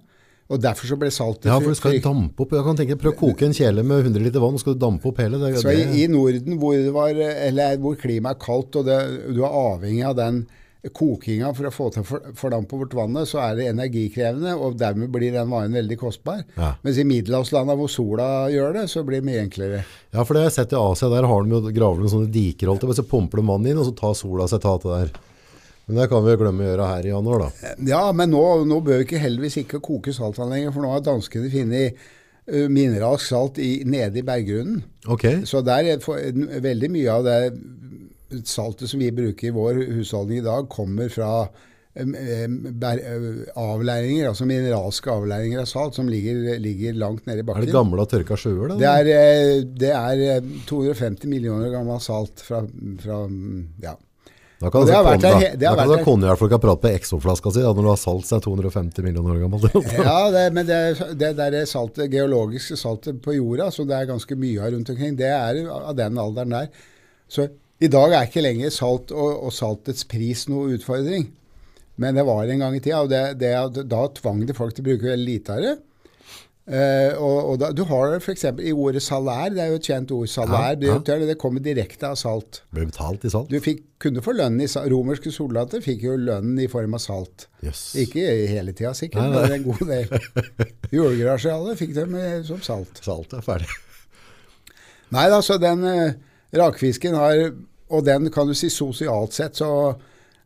Og 0.52 0.60
derfor 0.60 0.84
så 0.87 0.96
ble 1.00 1.08
saltet 1.08 1.46
Ja, 1.48 1.58
for 1.58 1.72
du 1.72 1.74
skal 1.78 1.94
dampe 2.04 2.42
opp. 2.44 2.50
Jeg 2.52 2.64
kan 2.66 2.76
tenke, 2.76 2.96
Prøv 3.00 3.14
å 3.14 3.16
koke 3.16 3.46
en 3.46 3.54
kjele 3.56 3.82
med 3.82 4.04
100 4.04 4.20
liter 4.26 4.40
vann, 4.44 4.58
skal 4.60 4.74
du 4.74 4.80
dampe 4.82 5.06
opp 5.08 5.16
hele. 5.16 5.38
Det, 5.40 5.56
Så 5.62 5.72
i, 5.72 6.02
i 6.04 6.06
Norden 6.06 6.58
hvor, 6.60 6.74
det 6.76 6.92
var, 6.92 7.08
eller 7.16 7.78
hvor 7.80 7.96
klimaet 7.96 8.37
er 8.37 8.44
kaldt 8.44 8.76
og 8.76 8.84
det, 8.84 8.98
du 9.34 9.40
er 9.42 9.48
avhengig 9.48 10.04
av 10.04 10.16
den 10.16 10.46
kokinga 10.92 11.50
for 11.56 11.68
å 11.68 11.72
få 11.72 11.88
til 11.94 12.04
fordamp 12.36 12.68
på 12.68 12.78
vårt 12.82 12.94
vannet, 12.96 13.28
så 13.30 13.40
er 13.40 13.58
det 13.58 13.68
energikrevende, 13.70 14.54
og 14.58 14.76
dermed 14.80 15.12
blir 15.14 15.32
den 15.32 15.50
varen 15.52 15.76
veldig 15.76 15.96
kostbar. 16.00 16.42
Ja. 16.58 16.74
Mens 16.84 16.98
i 17.00 17.06
middelhavslandene 17.08 17.78
hvor 17.80 17.92
sola 17.92 18.28
gjør 18.52 18.80
det, 18.80 18.86
så 18.92 19.04
blir 19.06 19.22
det 19.22 19.28
mye 19.30 19.44
enklere. 19.46 19.84
ja, 20.10 20.24
for 20.24 20.34
det 20.34 20.44
har 20.44 20.50
jeg 20.50 20.58
sett 20.58 20.74
i 20.74 20.80
Asia, 20.80 21.12
der 21.12 21.28
har 21.30 21.44
de 21.44 21.54
jo 21.56 21.76
graver 21.76 22.04
de 22.04 22.10
sånne 22.12 22.32
diker, 22.34 22.72
og 22.72 22.96
så 22.96 23.06
pumper 23.08 23.40
de 23.40 23.46
vann 23.48 23.70
inn, 23.70 23.80
og 23.80 23.88
så 23.88 23.94
tar 23.96 24.18
sola 24.18 24.48
seg 24.50 24.64
til 24.64 24.82
det 24.84 24.98
der. 24.98 25.14
Men 25.86 26.00
det 26.00 26.08
kan 26.08 26.24
vi 26.24 26.32
jo 26.32 26.40
glemme 26.40 26.64
å 26.64 26.68
gjøre 26.70 26.88
her 26.88 27.06
i 27.06 27.12
januar, 27.12 27.44
da. 27.44 27.72
Ja, 27.84 28.02
men 28.16 28.32
nå, 28.32 28.42
nå 28.68 28.80
bør 28.84 29.00
vi 29.00 29.06
ikke 29.08 29.20
heldigvis 29.20 29.58
ikke 29.60 29.82
koke 29.84 30.14
saltvann 30.16 30.52
lenger, 30.52 30.72
for 30.72 30.84
nå 30.84 30.92
har 30.94 31.04
danskene 31.04 31.52
funnet 31.52 31.98
uh, 32.00 32.66
mineralsk 32.72 33.28
salt 33.28 33.60
i, 33.60 33.72
nede 33.88 34.20
i 34.20 34.24
berggrunnen. 34.24 34.80
Okay. 35.04 35.42
Så 35.48 35.60
der 35.64 35.94
er 35.94 36.60
veldig 36.64 36.92
mye 36.92 37.18
av 37.18 37.28
det 37.28 37.38
saltet 38.44 38.90
som 38.90 39.00
vi 39.02 39.12
bruker 39.14 39.48
i 39.48 39.54
vår 39.54 39.82
husholdning 39.98 40.38
i 40.40 40.46
dag, 40.46 40.68
kommer 40.72 41.08
fra 41.12 41.48
avleiringer, 43.54 44.28
altså 44.30 44.46
mineralske 44.48 45.12
avleiringer 45.12 45.62
av 45.62 45.68
salt, 45.70 45.94
som 45.98 46.08
ligger, 46.10 46.58
ligger 46.62 46.96
langt 46.98 47.26
nede 47.28 47.44
i 47.44 47.46
er 47.46 47.60
det 47.66 47.74
gamle 47.74 48.02
og 48.02 48.10
tørka 48.10 48.38
sjøer, 48.38 48.72
da? 48.72 48.78
Det 48.80 48.88
er, 48.90 49.62
det 49.84 49.92
er 49.94 50.24
eh, 50.38 50.48
250 50.66 51.30
millioner 51.30 51.70
gammel 51.74 52.00
salt 52.02 52.42
fra, 52.42 52.64
fra 53.02 53.20
ja. 53.84 53.94
Da 54.64 54.70
kan 54.72 54.87
det 54.87 54.94
har 54.94 55.04
altså 55.04 55.10
vært 55.10 55.22
der 55.22 55.32
da- 55.34 55.56
det 55.60 55.68
har 55.68 55.76
da 55.76 55.96
kan 55.98 56.04
konjakkfolka 56.06 56.58
prate 56.62 56.82
på 56.82 56.92
Exo-flaska 56.96 57.50
si, 57.52 57.60
når 57.66 57.82
du 57.82 57.90
har 57.90 58.00
salt 58.00 58.30
er 58.32 58.40
250 58.44 59.02
millioner 59.04 59.34
år 59.34 59.42
gammelt. 59.44 59.64
Ja, 60.08 60.20
det, 60.34 60.44
men 60.56 60.66
det, 60.66 60.78
det 61.20 61.34
det 61.37 61.64
saltet, 61.68 62.10
geologiske 62.10 62.76
saltet 62.80 63.20
på 63.22 63.34
jorda, 63.37 63.70
som 63.74 63.87
det 63.90 63.96
er 63.98 64.10
ganske 64.10 64.34
mye 64.40 64.62
av 64.62 64.72
rundt 64.74 64.90
omkring, 64.94 65.18
det 65.20 65.30
er 65.30 65.62
av 65.68 65.94
den 65.98 66.18
alderen 66.18 66.54
der. 66.56 66.72
Så 67.28 67.48
i 67.82 67.88
dag 67.90 68.12
er 68.14 68.28
ikke 68.28 68.44
lenger 68.44 68.70
salt 68.74 69.10
og, 69.14 69.32
og 69.48 69.52
saltets 69.54 70.06
pris 70.08 70.46
noe 70.50 70.76
utfordring. 70.76 71.26
Men 72.00 72.18
det 72.18 72.24
var 72.26 72.46
en 72.50 72.62
gang 72.62 72.76
i 72.76 72.82
tida, 72.82 73.02
og 73.04 73.10
det, 73.10 73.24
det, 73.38 73.50
da 73.90 74.06
tvang 74.14 74.44
det 74.48 74.56
folk 74.58 74.74
til 74.74 74.82
å 74.84 74.88
bruke 74.90 75.10
veldig 75.12 75.26
lite 75.26 75.56
av 75.58 75.62
det. 75.62 75.74
Uh, 76.64 77.12
og, 77.20 77.38
og 77.50 77.58
da, 77.60 77.68
du 77.76 77.82
har 77.90 78.14
for 78.24 78.32
f.eks. 78.32 78.46
i 78.64 78.70
ordet 78.72 79.02
salær, 79.04 79.50
det 79.52 79.60
er 79.60 79.68
jo 79.74 79.76
et 79.76 79.88
kjent 79.90 80.14
ord. 80.16 80.30
Salær, 80.32 80.78
Ja, 80.80 80.94
ja. 80.96 81.18
det, 81.28 81.37
kommer 81.38 81.60
direkte 81.60 82.08
av 82.08 82.16
salt. 82.16 82.62
Ble 82.72 82.87
betalt 82.88 83.26
i 83.28 83.32
salt? 83.34 83.52
Du 83.52 83.60
fikk, 83.62 83.82
kunne 84.00 84.24
få 84.24 84.32
lønn 84.32 84.56
i 84.64 84.68
salt. 84.70 84.88
Romerske 84.90 85.28
soldater 85.34 85.84
fikk 85.84 86.06
jo 86.06 86.16
lønnen 86.16 86.56
i 86.64 86.68
form 86.72 86.96
av 86.96 87.02
salt. 87.04 87.48
Yes. 87.60 87.90
Ikke 88.00 88.24
hele 88.48 88.72
tida 88.72 88.94
sikkert, 88.96 89.28
Nei, 89.28 89.34
nei. 89.34 89.42
men 89.44 89.58
en 89.58 89.66
god 89.68 89.84
del. 89.92 90.70
Julegarasje 90.96 91.76
fikk 91.82 91.92
dem 92.00 92.16
som 92.48 92.64
salt. 92.64 93.02
Salt 93.04 93.37
er 93.37 93.44
ferdig. 93.44 93.68
Nei 95.14 95.28
da, 95.30 95.42
så 95.44 95.60
den 95.60 95.84
eh, 95.87 96.16
rakfisken 96.58 97.16
har 97.18 97.46
Og 97.94 98.04
den 98.06 98.30
kan 98.32 98.48
du 98.48 98.54
si 98.56 98.70
sosialt 98.72 99.34
sett, 99.36 99.58
så 99.60 99.68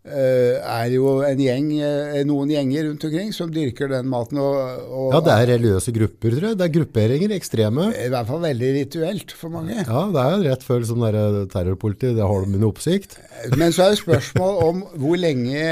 uh, 0.09 0.55
er 0.59 0.90
jo 0.92 1.18
en 1.25 1.40
gjeng, 1.40 1.68
eh, 1.81 2.18
noen 2.27 2.51
gjenger 2.53 2.88
rundt 2.88 3.05
omkring 3.09 3.31
som 3.33 3.53
dyrker 3.53 3.90
den 3.92 4.09
maten. 4.11 4.40
Og, 4.42 4.57
og 4.88 5.14
Ja, 5.14 5.21
det 5.25 5.35
er 5.35 5.51
religiøse 5.55 5.94
grupper, 5.94 6.35
tror 6.35 6.49
jeg. 6.51 6.59
Det 6.59 6.66
er 6.66 6.75
grupperinger, 6.75 7.35
ekstreme. 7.37 7.88
i 7.94 8.09
hvert 8.12 8.29
fall 8.31 8.42
veldig 8.42 8.73
rituelt 8.81 9.35
for 9.38 9.55
mange. 9.55 9.77
Ja, 9.79 10.03
det 10.14 10.25
er 10.25 10.44
rett 10.49 10.66
før 10.66 10.83
liksom 10.83 11.05
der 11.07 11.47
terrorpoliti, 11.55 12.12
det 12.16 12.27
har 12.27 12.44
de 12.44 12.59
under 12.59 12.68
oppsikt. 12.73 13.18
Men 13.55 13.73
så 13.73 13.87
er 13.87 13.94
det 13.94 14.03
spørsmål 14.03 14.62
om 14.66 14.83
hvor 14.99 15.21
lenge, 15.21 15.62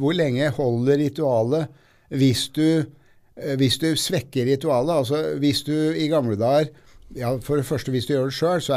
hvor 0.00 0.16
lenge 0.16 0.50
holder 0.56 1.04
ritualet 1.04 1.80
hvis 2.10 2.48
du, 2.56 2.84
eh, 3.38 3.56
hvis 3.60 3.78
du 3.82 3.92
svekker 3.94 4.48
ritualet. 4.50 5.02
Altså 5.02 5.38
hvis 5.42 5.62
du 5.66 5.74
i 5.74 6.08
gamle 6.10 6.38
dager 6.40 6.72
ja, 7.16 7.30
For 7.42 7.56
det 7.58 7.64
første, 7.66 7.90
hvis 7.90 8.06
du 8.06 8.12
gjør 8.14 8.28
det 8.30 8.34
sjøl, 8.36 8.60
så, 8.62 8.76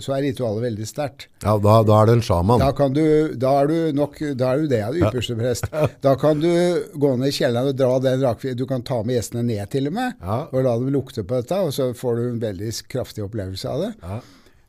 så 0.00 0.14
er 0.16 0.22
ritualet 0.24 0.62
veldig 0.64 0.86
sterkt. 0.88 1.26
Ja, 1.44 1.56
da, 1.60 1.74
da 1.84 1.98
er 2.02 2.06
du 2.08 2.12
en 2.16 2.22
sjaman. 2.24 2.62
Da, 2.62 2.70
kan 2.76 2.94
du, 2.96 3.02
da 3.36 3.52
er 3.62 3.68
du 3.70 3.76
nok 3.96 4.16
Da 4.38 4.52
er 4.54 4.62
du 4.64 4.70
det, 4.70 4.80
ypperste 5.02 5.36
prest. 5.38 5.68
Da 6.04 6.14
kan 6.20 6.40
du 6.40 6.48
gå 6.96 7.10
ned 7.20 7.28
i 7.28 7.36
kjelleren 7.36 7.72
og 7.72 7.76
dra 7.76 7.98
den 8.06 8.24
rakfisken 8.24 8.56
Du 8.58 8.64
kan 8.70 8.82
ta 8.86 9.02
med 9.02 9.18
gjestene 9.18 9.44
ned 9.44 9.68
til 9.74 9.90
og 9.90 9.96
med, 9.98 10.16
Ja. 10.22 10.38
og 10.52 10.64
la 10.64 10.76
dem 10.80 10.88
lukte 10.94 11.24
på 11.26 11.36
dette, 11.42 11.58
og 11.68 11.72
så 11.76 11.90
får 11.96 12.16
du 12.16 12.24
en 12.30 12.40
veldig 12.42 12.72
kraftig 12.88 13.24
opplevelse 13.26 13.68
av 13.68 13.84
det. 13.86 13.92
Ja. 14.02 14.20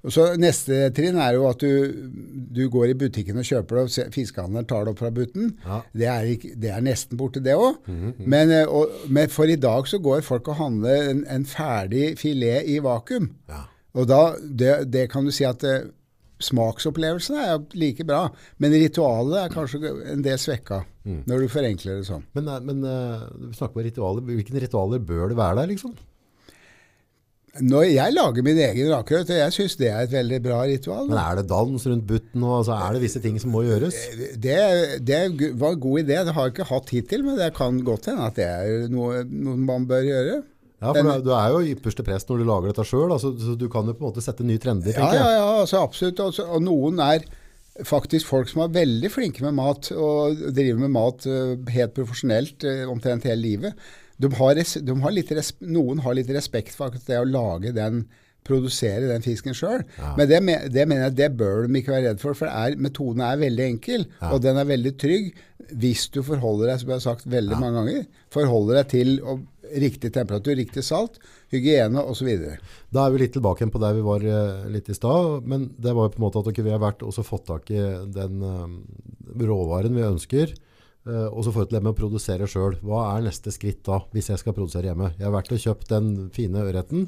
Og 0.06 0.14
så 0.14 0.28
Neste 0.40 0.88
trinn 0.96 1.18
er 1.20 1.36
jo 1.36 1.48
at 1.50 1.64
du, 1.64 2.10
du 2.54 2.68
går 2.72 2.92
i 2.92 2.98
butikken 2.98 3.40
og 3.42 3.48
kjøper 3.48 3.80
det, 3.80 3.86
og 3.88 4.14
fiskehandleren 4.14 4.68
tar 4.70 4.86
det 4.86 4.94
opp 4.94 5.02
fra 5.02 5.12
butten. 5.12 5.50
Ja. 5.66 5.80
Det, 5.92 6.08
er 6.12 6.30
ikke, 6.36 6.52
det 6.62 6.72
er 6.72 6.86
nesten 6.86 7.20
borte, 7.20 7.42
det 7.44 7.58
òg. 7.58 7.82
men, 7.88 8.14
-hmm. 8.14 8.28
men, 8.28 8.54
men 9.10 9.30
for 9.30 9.50
i 9.50 9.56
dag 9.56 9.88
så 9.88 10.00
går 10.00 10.22
folk 10.22 10.48
og 10.48 10.56
handler 10.56 11.10
en, 11.10 11.26
en 11.28 11.46
ferdig 11.46 12.18
filet 12.20 12.64
i 12.66 12.80
vakuum. 12.80 13.32
Ja. 13.50 13.66
Og 13.98 14.08
da, 14.08 14.36
det, 14.38 14.94
det 14.94 15.10
kan 15.12 15.26
du 15.26 15.32
si 15.34 15.44
at 15.48 15.64
eh, 15.64 15.90
smaksopplevelsen 16.44 17.40
er 17.42 17.64
like 17.74 18.06
bra, 18.06 18.28
men 18.62 18.76
ritualet 18.78 19.40
er 19.42 19.54
kanskje 19.54 19.94
en 20.14 20.22
del 20.26 20.38
svekka 20.38 20.84
når 21.08 21.46
du 21.46 21.48
forenkler 21.52 22.02
det 22.02 22.08
sånn. 22.10 22.26
Men, 22.38 22.50
eh, 22.52 22.62
men 22.68 22.84
eh, 22.86 23.26
du 23.40 23.56
snakker 23.56 23.80
om 23.80 23.88
ritualer. 23.88 24.28
Hvilke 24.28 24.62
ritualer 24.66 25.04
bør 25.04 25.32
det 25.32 25.40
være 25.40 25.62
der, 25.62 25.72
liksom? 25.74 25.96
Når 27.63 27.86
jeg 27.89 28.13
lager 28.13 28.46
min 28.46 28.60
egen 28.62 28.91
rakerøtt, 28.93 29.32
og 29.34 29.39
jeg 29.39 29.56
syns 29.56 29.78
det 29.80 29.88
er 29.91 30.04
et 30.06 30.13
veldig 30.13 30.39
bra 30.46 30.60
ritual. 30.70 31.08
Men 31.10 31.20
er 31.22 31.39
det 31.39 31.48
dans 31.50 31.88
rundt 31.89 32.06
butten, 32.10 32.43
og 32.43 32.60
altså, 32.60 32.76
er 32.78 32.98
det 32.98 33.02
visse 33.06 33.22
ting 33.24 33.39
som 33.41 33.54
må 33.56 33.63
gjøres? 33.65 33.98
Det, 34.38 34.60
det 35.08 35.22
var 35.58 35.74
en 35.74 35.82
god 35.88 36.04
idé. 36.04 36.20
Det 36.28 36.36
har 36.36 36.50
jeg 36.50 36.56
ikke 36.56 36.70
hatt 36.74 36.93
hittil, 36.93 37.26
men 37.26 37.39
det 37.39 37.50
kan 37.58 37.82
godt 37.88 38.12
hende 38.12 38.30
at 38.30 38.38
det 38.38 38.46
er 38.48 38.93
noe, 38.93 39.24
noe 39.26 39.58
man 39.63 39.89
bør 39.89 40.06
gjøre. 40.08 40.38
Ja, 40.78 40.91
for 40.93 41.24
du, 41.26 41.32
er 41.34 41.56
jo 41.56 41.74
ypperste 41.74 42.06
prest 42.06 42.30
når 42.30 42.43
du 42.43 42.46
lager 42.46 42.70
dette 42.70 42.86
sjøl, 42.86 43.10
altså, 43.10 43.32
så 43.41 43.56
du 43.58 43.65
kan 43.74 43.88
jo 43.89 43.96
på 43.98 44.04
en 44.04 44.12
måte 44.12 44.22
sette 44.22 44.46
nye 44.46 44.62
trender, 44.62 44.93
Ja, 44.93 45.00
tenker 45.00 45.17
ja, 45.17 45.30
jeg. 45.32 45.39
ja, 45.39 45.54
altså 45.63 45.82
absolutt. 45.82 46.22
Altså, 46.22 46.46
og 46.54 46.62
noen 46.62 47.02
er 47.02 47.26
faktisk 47.86 48.30
folk 48.30 48.50
som 48.50 48.63
er 48.65 48.74
veldig 48.76 49.10
flinke 49.13 49.41
med 49.46 49.56
mat, 49.58 49.89
og 49.98 50.38
driver 50.54 50.84
med 50.84 50.93
mat 50.93 51.26
eh, 51.30 51.56
helt 51.74 51.96
profesjonelt 51.98 52.65
eh, 52.65 52.84
omtrent 52.89 53.26
hele 53.30 53.41
livet. 53.41 53.89
De 54.17 54.32
har, 54.34 54.58
de 54.58 54.95
har 55.03 55.13
litt 55.13 55.34
noen 55.62 56.01
har 56.06 56.17
litt 56.17 56.32
respekt 56.34 56.73
for 56.75 56.89
akkurat 56.89 57.12
det 57.12 57.19
å 57.21 57.27
lage 57.30 57.75
den 57.75 58.08
produsere 58.47 59.10
den 59.10 59.25
fisken 59.25 59.56
sjøl. 59.58 59.84
Men 60.17 60.30
det, 60.30 60.39
det 60.73 60.88
mener 60.88 61.10
jeg 61.10 61.17
det 61.17 61.30
bør 61.39 61.67
de 61.67 61.82
ikke 61.82 61.93
være 61.93 62.12
redd 62.12 62.23
for, 62.23 62.38
for 62.38 62.49
er, 62.49 62.77
metoden 62.80 63.23
er 63.25 63.41
veldig 63.41 63.65
enkel, 63.73 64.08
og 64.32 64.41
den 64.45 64.60
er 64.62 64.69
veldig 64.69 64.95
trygg 65.01 65.30
hvis 65.67 66.06
du 66.13 66.21
forholder 66.23 66.71
deg, 66.71 66.80
som 66.80 66.91
jeg 66.91 66.95
har 66.95 67.03
sagt 67.03 67.25
veldig 67.27 67.58
mange 67.60 67.82
ganger, 67.82 68.03
forholder 68.32 68.80
deg 68.80 68.91
til 68.93 69.10
å, 69.19 69.34
riktig 69.84 70.13
temperatur, 70.15 70.56
riktig 70.56 70.84
salt, 70.88 71.17
hygiene 71.51 71.99
osv. 72.08 72.30
Da 72.93 73.03
er 73.03 73.12
vi 73.12 73.23
litt 73.25 73.34
tilbake 73.36 73.63
igjen 73.63 73.73
på 73.73 73.82
der 73.84 73.97
vi 73.97 74.06
var 74.06 74.23
eh, 74.23 74.69
litt 74.71 74.88
i 74.88 74.95
stad, 74.95 75.43
men 75.49 75.67
det 75.75 75.91
var 75.97 76.08
jo 76.08 76.13
på 76.13 76.21
en 76.21 76.27
måte 76.27 76.39
at 76.39 76.47
okay, 76.53 76.63
vi 76.63 76.71
har 76.71 76.80
vært 76.84 77.03
også 77.03 77.25
fått 77.27 77.49
tak 77.49 77.73
i 77.73 77.84
den 78.15 78.47
eh, 78.47 78.77
råvaren 79.43 79.97
vi 79.97 80.08
ønsker, 80.08 80.56
og 81.32 81.43
så 81.46 81.52
få 81.56 81.65
til 81.67 81.78
det 81.78 81.84
med 81.86 81.93
å 81.93 81.98
produsere 81.98 82.48
sjøl. 82.50 82.76
Hva 82.84 83.02
er 83.15 83.26
neste 83.30 83.52
skritt 83.56 83.84
da, 83.88 84.02
hvis 84.13 84.30
jeg 84.34 84.41
skal 84.41 84.56
produsere 84.58 84.89
hjemme? 84.91 85.12
Jeg 85.17 85.26
har 85.28 85.34
vært 85.36 85.52
og 85.56 85.62
kjøpt 85.63 85.89
den 85.93 86.13
fine 86.36 86.63
ørreten. 86.67 87.08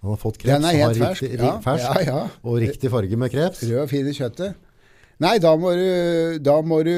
Han 0.00 0.14
har 0.14 0.20
fått 0.22 0.38
kreps, 0.40 0.54
Den 0.54 0.64
er 0.64 0.78
helt 0.78 0.96
har 1.02 1.10
fersk. 1.10 1.22
riktig, 1.26 1.40
Ja, 1.44 1.56
fersk 1.60 1.84
ja, 1.84 2.02
ja. 2.06 2.20
og 2.42 2.58
riktig 2.62 2.90
farge 2.90 3.16
med 3.20 3.30
kreps. 3.34 3.62
Rød 3.68 3.82
og 3.82 3.88
fin 3.90 4.06
i 4.08 4.14
kjøttet. 4.16 4.54
Nei, 5.20 5.34
da 5.44 5.50
må 5.60 5.74
du, 5.76 6.38
da 6.40 6.54
må 6.64 6.78
du 6.86 6.94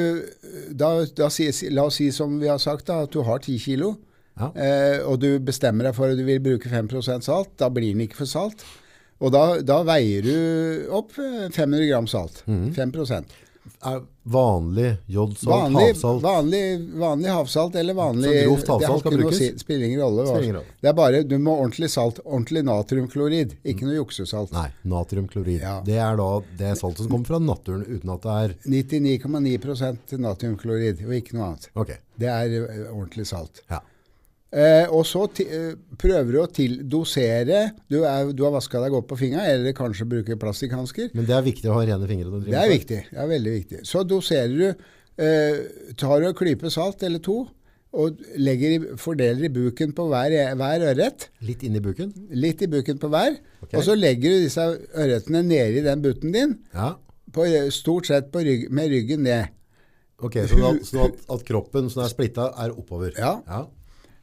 da, 0.71 0.93
da 1.19 1.27
La 1.75 1.87
oss 1.89 1.97
si 1.99 2.11
som 2.15 2.37
vi 2.39 2.47
har 2.47 2.61
sagt, 2.63 2.87
da, 2.87 3.01
at 3.03 3.11
du 3.11 3.23
har 3.27 3.41
10 3.43 3.59
kilo. 3.65 3.97
Ja. 4.39 4.53
Eh, 4.55 5.01
og 5.03 5.19
du 5.21 5.41
bestemmer 5.43 5.89
deg 5.89 5.97
for 5.97 6.13
at 6.13 6.17
du 6.17 6.23
vil 6.25 6.39
bruke 6.45 6.71
5% 6.71 7.27
salt. 7.27 7.51
Da 7.59 7.69
blir 7.75 7.91
den 7.93 8.05
ikke 8.07 8.21
for 8.23 8.31
salt. 8.31 8.63
Og 9.23 9.31
da, 9.35 9.43
da 9.67 9.81
veier 9.87 10.23
du 10.23 10.87
opp 10.95 11.19
eh, 11.19 11.49
500 11.51 11.89
gram 11.91 12.07
salt. 12.11 12.45
Mhm. 12.47 12.71
5 12.79 12.95
Er 13.85 14.03
vanlig 14.23 14.97
jodsalt, 15.11 15.51
vanlig, 15.51 15.87
havsalt? 15.89 16.23
vanlig, 16.23 16.61
vanlig 17.01 17.31
havsalt 17.35 17.75
eller 17.81 17.97
vanlig 17.99 18.31
Så 18.31 18.45
grovt 18.47 18.69
havsalt 18.71 19.01
skal 19.03 19.17
brukes? 19.19 19.39
Si, 19.41 19.49
spiller 19.59 19.87
ingen 19.89 20.01
rolle. 20.05 20.27
Spiller. 20.29 20.69
Det 20.81 20.91
er 20.93 20.95
bare, 20.95 21.23
Du 21.27 21.35
må 21.43 21.57
ordentlig 21.59 21.91
salt. 21.91 22.21
Ordentlig 22.25 22.63
natriumklorid. 22.69 23.57
Ikke 23.67 23.89
noe 23.89 23.97
juksesalt. 23.99 24.55
Nei, 24.55 24.69
natriumklorid. 24.95 25.61
Ja. 25.65 25.81
Det 25.87 25.99
er 25.99 26.21
da 26.21 26.29
det 26.61 26.77
saltet 26.79 27.09
som 27.09 27.11
kommer 27.17 27.33
fra 27.33 27.43
naturen 27.43 27.83
uten 27.89 28.15
at 28.15 28.29
det 28.29 28.37
er 28.45 28.55
99,9% 28.77 30.15
natriumklorid, 30.29 31.03
og 31.07 31.17
ikke 31.19 31.39
noe 31.39 31.51
annet. 31.51 31.71
Okay. 31.75 31.99
Det 32.23 32.31
er 32.31 32.55
eh, 32.63 32.85
ordentlig 32.93 33.27
salt. 33.35 33.65
ja. 33.73 33.83
Eh, 34.53 34.85
og 34.93 35.07
så 35.09 35.23
eh, 35.41 35.71
prøver 35.97 36.35
du 36.35 36.39
å 36.43 36.49
tildosere. 36.53 37.63
du, 37.89 38.03
er, 38.05 38.33
du 38.37 38.43
har 38.45 38.53
vaska 38.53 38.83
deg 38.83 38.93
godt 38.93 39.09
på 39.09 39.17
fingeren, 39.23 39.49
eller 39.49 39.77
kanskje 39.77 40.09
bruker 40.11 40.37
plastikkhansker. 40.41 41.09
Men 41.17 41.29
det 41.29 41.37
er 41.39 41.47
viktig 41.47 41.71
å 41.73 41.79
ha 41.79 41.87
rene 41.89 42.09
fingre. 42.11 42.29
du 42.29 42.51
Det 42.51 42.59
er 42.61 42.69
viktig. 42.73 43.01
Det 43.09 43.23
er 43.25 43.31
veldig 43.33 43.57
viktig. 43.57 43.81
Så 43.89 44.05
doserer 44.05 44.53
du 44.53 44.69
eh, 44.69 45.65
Tar 45.97 46.21
du 46.21 46.29
en 46.29 46.37
klype 46.37 46.73
salt 46.73 47.05
eller 47.07 47.25
to 47.25 47.47
og 47.93 48.21
i, 48.41 48.77
fordeler 48.97 49.45
i 49.45 49.53
buken 49.53 49.91
på 49.93 50.07
hver, 50.09 50.33
hver 50.57 50.85
ørret. 50.93 51.27
Litt 51.45 51.65
inn 51.67 51.77
i 51.77 51.83
buken? 51.85 52.13
Litt 52.33 52.63
i 52.65 52.69
buken 52.73 52.97
på 53.01 53.11
hver. 53.13 53.37
Okay. 53.61 53.77
Og 53.77 53.85
så 53.85 53.97
legger 53.99 54.33
du 54.33 54.47
disse 54.47 54.65
ørretene 54.97 55.43
nedi 55.45 55.83
den 55.85 56.05
butten 56.05 56.33
din, 56.33 56.55
Ja. 56.73 56.95
på, 57.33 57.45
stort 57.69 58.09
sett 58.09 58.33
på 58.33 58.41
rygg, 58.47 58.71
med 58.73 58.89
ryggen 58.89 59.25
ned. 59.29 59.53
Ok, 60.23 60.41
så, 60.49 60.57
da, 60.57 60.73
så 60.87 61.05
at, 61.11 61.21
at 61.37 61.45
kroppen 61.45 61.91
som 61.93 62.05
er 62.07 62.13
splitta 62.13 62.49
er 62.65 62.73
oppover? 62.73 63.13
Ja. 63.19 63.41
ja. 63.45 63.67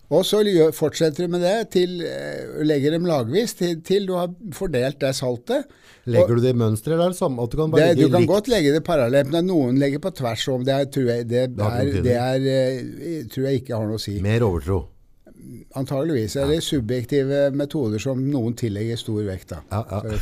Og 0.09 0.23
så 0.25 0.39
fortsetter 0.73 1.27
du 1.27 1.33
med 1.35 1.43
det 1.45 1.69
til 1.75 1.99
eh, 2.01 2.63
legger 2.65 2.95
dem 2.95 3.05
lagvis 3.05 3.53
til, 3.59 3.75
til 3.85 4.07
du 4.09 4.15
har 4.17 4.31
fordelt 4.57 4.97
det 5.03 5.11
saltet. 5.17 5.67
Legger 6.09 6.39
du 6.39 6.41
det 6.41 6.55
i 6.55 6.57
mønsteret 6.57 6.95
eller 6.95 7.11
er 7.13 7.17
samme? 7.17 7.43
At 7.45 7.51
du 7.53 7.57
kan 7.59 7.69
bare 7.69 7.91
Det, 7.91 8.07
du 8.07 8.09
kan 8.09 8.23
likt? 8.23 8.31
godt 8.31 8.47
legge 8.49 8.71
det 8.73 8.81
parallelt, 8.87 9.29
men 9.29 9.45
noen 9.45 9.77
legger 9.77 10.01
på 10.01 10.09
tvers 10.17 10.47
om. 10.49 10.63
Det, 10.65 10.73
er, 10.73 10.89
tror, 10.89 11.11
jeg, 11.11 11.27
det, 11.29 11.43
er, 11.45 11.91
det 12.07 12.15
er, 12.15 12.47
eh, 12.49 13.27
tror 13.29 13.45
jeg 13.51 13.61
ikke 13.61 13.77
har 13.77 13.85
noe 13.85 13.99
å 13.99 14.01
si. 14.01 14.17
Mer 14.25 14.47
overtro. 14.47 14.81
Antageligvis. 15.77 16.35
Eller 16.41 16.65
subjektive 16.65 17.45
metoder 17.53 18.01
som 18.01 18.21
noen 18.33 18.57
tillegger 18.57 18.97
stor 18.97 19.21
vekt. 19.29 19.53
da. 19.53 19.61
Ja, 19.69 19.83
ja. 19.93 20.17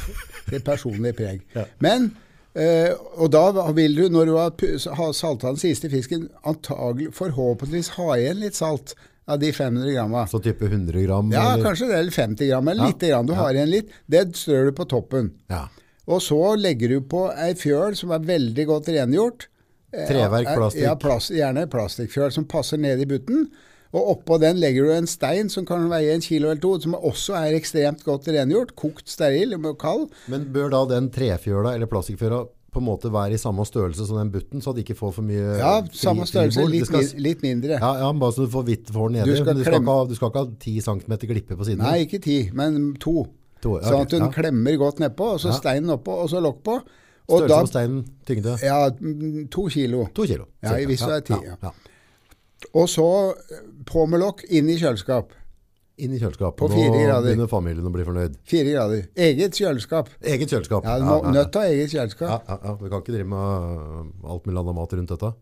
Det 0.50 0.60
er 0.60 0.66
personlig 0.68 1.16
preg. 1.18 1.44
Ja. 1.58 1.70
Men 1.80 2.12
Uh, 2.58 2.90
Og 3.22 3.30
da 3.30 3.70
vil 3.78 3.94
du, 3.94 4.08
når 4.10 4.26
du 4.26 4.32
har 4.34 4.94
har 4.98 5.12
salta 5.14 5.52
den 5.52 5.60
siste 5.62 5.92
fisken, 5.94 6.24
antagelig, 6.42 7.12
forhåpentligvis 7.14 7.92
ha 8.00 8.16
igjen 8.18 8.40
litt 8.42 8.58
salt 8.58 8.96
av 9.28 9.40
de 9.40 9.52
500 9.54 9.92
gramma. 9.92 10.26
Så 10.28 10.40
type 10.40 10.66
100 10.66 11.02
gram? 11.04 11.32
Ja, 11.32 11.54
eller? 11.54 11.64
kanskje 11.66 11.88
det 11.90 11.98
er 12.00 12.12
50 12.12 12.48
gram, 12.48 12.68
eller 12.68 12.84
Ja. 12.84 12.88
lite 12.88 13.10
grann. 13.10 13.26
Du 13.28 13.34
har 13.34 13.54
igjen 13.54 13.70
litt. 13.72 13.90
Det 14.08 14.26
strør 14.36 14.66
du 14.66 14.72
på 14.72 14.86
toppen. 14.88 15.32
Ja. 15.50 15.68
Og 16.08 16.22
så 16.22 16.56
legger 16.56 16.88
du 16.90 17.02
på 17.02 17.26
ei 17.36 17.54
fjøl 17.54 17.96
som 17.96 18.12
er 18.12 18.20
veldig 18.20 18.66
godt 18.68 18.88
rengjort. 18.88 19.48
Eh, 19.94 20.08
Treverk, 20.08 20.46
ja, 20.48 20.56
plastikk. 20.56 20.82
Ja, 20.84 20.96
plast, 20.96 21.32
gjerne 21.32 21.68
plastikkfjøl 21.68 22.32
som 22.32 22.46
passer 22.46 22.78
ned 22.78 23.00
i 23.02 23.06
butten. 23.06 23.50
Og 23.94 24.10
oppå 24.26 24.38
den 24.40 24.58
legger 24.60 24.84
du 24.84 24.92
en 24.92 25.08
stein 25.08 25.50
som 25.50 25.66
kan 25.66 25.88
veie 25.90 26.14
en 26.14 26.22
kilo 26.22 26.50
eller 26.50 26.60
to, 26.62 26.74
som 26.84 26.94
også 26.94 27.36
er 27.40 27.56
ekstremt 27.56 28.04
godt 28.04 28.28
rengjort. 28.28 28.76
Kokt 28.76 29.08
steril 29.08 29.56
og 29.56 29.78
kald. 29.80 30.10
Men 30.28 30.46
bør 30.54 30.70
da 30.72 30.86
den 30.86 31.10
trefjøla 31.10 31.74
eller 31.76 31.88
plastikkfjøla 31.88 32.46
på 32.78 32.84
en 32.84 32.88
måte 32.88 33.10
være 33.14 33.34
i 33.36 33.42
samme 33.42 33.66
størrelse 33.68 34.06
som 34.06 34.20
den 34.22 34.30
butten, 34.34 34.62
så 34.64 34.74
det 34.76 34.86
ikke 34.86 34.98
får 35.00 35.16
for 35.18 35.26
mye 35.26 35.58
Ja, 35.58 35.74
samme 35.98 36.28
størrelse, 36.30 36.68
litt, 36.70 36.86
skal, 36.90 37.10
litt 37.24 37.42
mindre. 37.46 37.80
ja, 37.82 37.90
ja, 38.04 38.12
bare 38.14 38.36
så 38.36 38.46
du 38.46 38.54
får 38.54 38.68
hvitt 38.70 38.94
hår 38.94 39.16
nedi. 39.16 39.32
Du 39.32 39.42
skal 39.42 39.58
du 39.58 39.64
skal, 39.66 39.80
ikke 39.82 39.98
ha, 39.98 40.06
du 40.06 40.16
skal 40.20 40.32
ikke 40.32 40.46
ha 40.46 40.54
10 40.54 40.78
cm 40.86 41.18
glippe 41.34 41.58
på 41.58 41.68
siden? 41.68 41.84
Nei, 41.84 42.06
ikke 42.06 42.22
ti, 42.24 42.38
men 42.58 42.94
to. 43.02 43.26
To, 43.66 43.80
ja, 43.82 43.90
Sånn 43.90 44.06
at 44.06 44.14
hun 44.14 44.28
ja. 44.28 44.30
klemmer 44.36 44.78
godt 44.78 45.02
nedpå, 45.02 45.32
og 45.34 45.42
så 45.42 45.56
steinen 45.58 45.96
oppå, 45.96 46.20
og 46.24 46.30
så 46.30 46.42
lokk 46.44 46.62
på. 46.68 46.78
Og 47.28 47.42
Størrelse 47.42 47.50
da 47.50 47.64
på 47.66 47.72
steinen, 47.72 48.04
tyngde? 48.30 48.54
Ja, 48.64 48.78
mm, 48.94 49.48
to 49.52 49.66
kilo. 49.74 50.06
To 50.16 50.28
kilo. 50.30 50.46
Ja, 50.64 50.78
hvis 50.88 51.02
du 51.04 51.12
er 51.16 51.26
ti. 51.26 51.40
Og 52.74 52.86
så 52.90 53.08
eh, 53.34 53.66
på 53.90 54.06
med 54.10 54.22
lokk, 54.22 54.46
inn 54.54 54.70
i 54.70 54.78
kjøleskap. 54.80 55.34
Inn 55.98 56.14
i 56.14 56.20
kjøleskapet. 56.22 56.60
På 56.62 56.68
fire 56.70 56.92
Nå 56.94 57.18
begynner 57.26 57.50
familien 57.50 57.90
å 57.90 57.92
bli 57.94 58.04
fornøyd. 58.06 58.38
Fire 58.46 58.76
grader. 58.76 59.08
Eget 59.28 59.58
kjøleskap. 59.58 60.12
Eget 60.22 60.52
kjøleskap. 60.54 60.86
Ja, 60.86 61.00
du 61.02 61.08
må 61.08 61.18
nødt 61.34 61.50
til 61.56 61.62
å 61.62 61.66
ha 61.66 61.74
eget 61.74 61.96
kjøleskap. 61.96 62.30
Ja, 62.30 62.40
ja, 62.54 62.58
ja. 62.62 62.76
Du 62.78 62.86
kan 62.92 63.02
ikke 63.02 63.16
drive 63.16 63.30
med 63.32 63.42
uh, 63.42 64.32
alt 64.36 64.46
mulig 64.46 64.62
annet 64.62 64.78
mat 64.78 64.94
rundt 65.00 65.14
dette. 65.16 65.34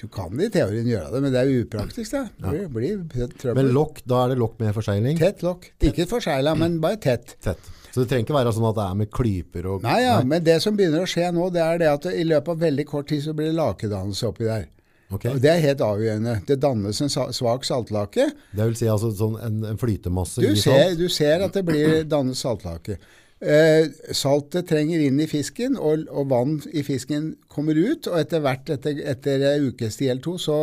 Du 0.00 0.06
kan 0.14 0.40
i 0.40 0.48
teorien 0.54 0.88
gjøre 0.88 1.10
det, 1.12 1.20
men 1.24 1.34
det 1.34 1.42
er 1.42 1.52
upraktisk. 1.58 2.16
Det 2.16 2.64
blir, 2.72 2.98
blir 3.12 3.30
trøbbel. 3.34 3.60
Men 3.60 3.72
lokk, 3.76 4.00
da 4.08 4.24
er 4.24 4.32
det 4.32 4.40
lokk 4.40 4.58
med 4.62 4.72
forsegling? 4.76 5.20
Tett 5.20 5.44
lokk. 5.44 5.68
Ikke 5.84 6.06
forsegla, 6.08 6.54
men 6.56 6.78
bare 6.82 7.00
tett. 7.02 7.36
Tett. 7.44 7.72
Så 7.92 8.00
det 8.00 8.08
trenger 8.08 8.24
ikke 8.24 8.38
være 8.38 8.52
sånn 8.56 8.70
at 8.70 8.78
det 8.78 8.84
er 8.88 9.00
med 9.02 9.10
klyper 9.12 9.66
og 9.68 9.82
Nei, 9.84 9.98
ja, 10.06 10.14
men 10.24 10.44
det 10.46 10.54
som 10.64 10.76
begynner 10.78 11.04
å 11.04 11.10
skje 11.10 11.26
nå, 11.36 11.50
det 11.52 11.60
er 11.60 11.82
det 11.82 11.90
at 11.90 12.06
i 12.08 12.24
løpet 12.24 12.54
av 12.54 12.62
veldig 12.64 12.86
kort 12.88 13.10
tid 13.12 13.20
så 13.26 13.34
blir 13.36 13.50
det 13.50 13.58
lakedannelse 13.58 14.30
oppi 14.30 14.48
der. 14.48 14.70
Ok. 15.12 15.26
Og 15.34 15.40
Det 15.42 15.50
er 15.52 15.60
helt 15.60 15.82
avgjørende. 15.84 16.36
Det 16.48 16.58
dannes 16.62 17.00
en 17.04 17.10
svak 17.12 17.66
saltlake. 17.68 18.30
Det 18.56 18.68
vil 18.68 18.78
si 18.78 18.88
altså 18.88 19.10
sånn 19.16 19.36
en, 19.44 19.58
en 19.72 19.80
flytemasse 19.80 20.40
Du 20.40 20.52
i 20.52 20.56
ser, 20.56 20.88
salt? 20.88 21.00
du 21.00 21.08
ser 21.12 21.44
at 21.44 21.58
det 21.58 21.64
blir 21.68 22.00
dannet 22.14 22.38
saltlake. 22.38 22.96
Eh, 23.42 23.88
saltet 24.14 24.68
trenger 24.70 25.02
inn 25.02 25.18
i 25.18 25.26
fisken, 25.26 25.74
og, 25.74 26.04
og 26.14 26.28
vann 26.30 26.60
i 26.70 26.84
fisken 26.86 27.32
kommer 27.50 27.74
ut. 27.74 28.06
Og 28.06 28.20
etter 28.20 28.42
hvert, 28.44 28.70
etter, 28.70 29.00
etter 29.12 29.46
ukes 29.66 29.98
tid 29.98 30.12
eller 30.14 30.22
to, 30.24 30.36
så 30.38 30.58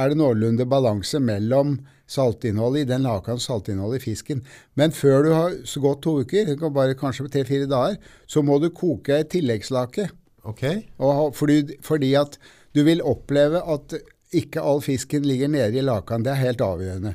er 0.00 0.12
det 0.12 0.20
noenlunde 0.20 0.66
balanse 0.68 1.20
mellom 1.20 1.76
saltinnholdet 2.12 2.86
i 2.86 2.88
den 2.90 3.04
lakan 3.06 3.40
saltinnholdet 3.40 4.00
i 4.00 4.04
fisken. 4.10 4.40
Men 4.80 4.96
før 4.96 5.22
du 5.26 5.30
har 5.36 5.54
så 5.68 5.80
gått 5.84 6.02
to 6.04 6.18
uker, 6.24 6.56
bare 6.72 6.96
kanskje 6.98 7.28
tre-fire 7.32 7.68
dager, 7.70 8.00
så 8.28 8.42
må 8.44 8.58
du 8.60 8.70
koke 8.74 9.20
et 9.20 9.30
tilleggslake. 9.32 10.08
Ok. 10.48 10.64
Og 11.04 11.36
fordi, 11.38 11.78
fordi 11.84 12.14
at 12.18 12.40
du 12.74 12.82
vil 12.86 13.02
oppleve 13.02 13.60
at 13.74 13.94
ikke 14.32 14.62
all 14.64 14.80
fisken 14.80 15.26
ligger 15.28 15.48
nede 15.52 15.76
i 15.78 15.84
lakan. 15.84 16.22
Det 16.24 16.32
er 16.32 16.40
helt 16.40 16.60
avgjørende. 16.64 17.14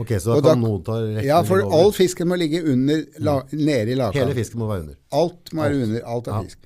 Ok, 0.00 0.14
så 0.22 0.38
da 0.40 0.54
kan 0.54 0.62
noen 0.62 0.82
ta 0.86 0.96
rekken 1.02 1.26
Ja, 1.28 1.42
for 1.46 1.60
over. 1.62 1.76
all 1.76 1.92
fisken 1.92 2.28
må 2.30 2.38
ligge 2.40 2.62
under, 2.72 3.02
la, 3.20 3.40
nede 3.52 3.92
i 3.92 3.98
lakan. 3.98 4.22
Hele 4.22 4.34
fisken 4.38 4.62
må 4.62 4.68
være 4.70 4.86
under. 4.86 4.96
Alt 5.12 5.52
må 5.52 5.62
være 5.66 5.82
under. 5.84 6.02
Alt 6.06 6.26
er 6.30 6.32
Ja. 6.38 6.42
fisk. 6.42 6.58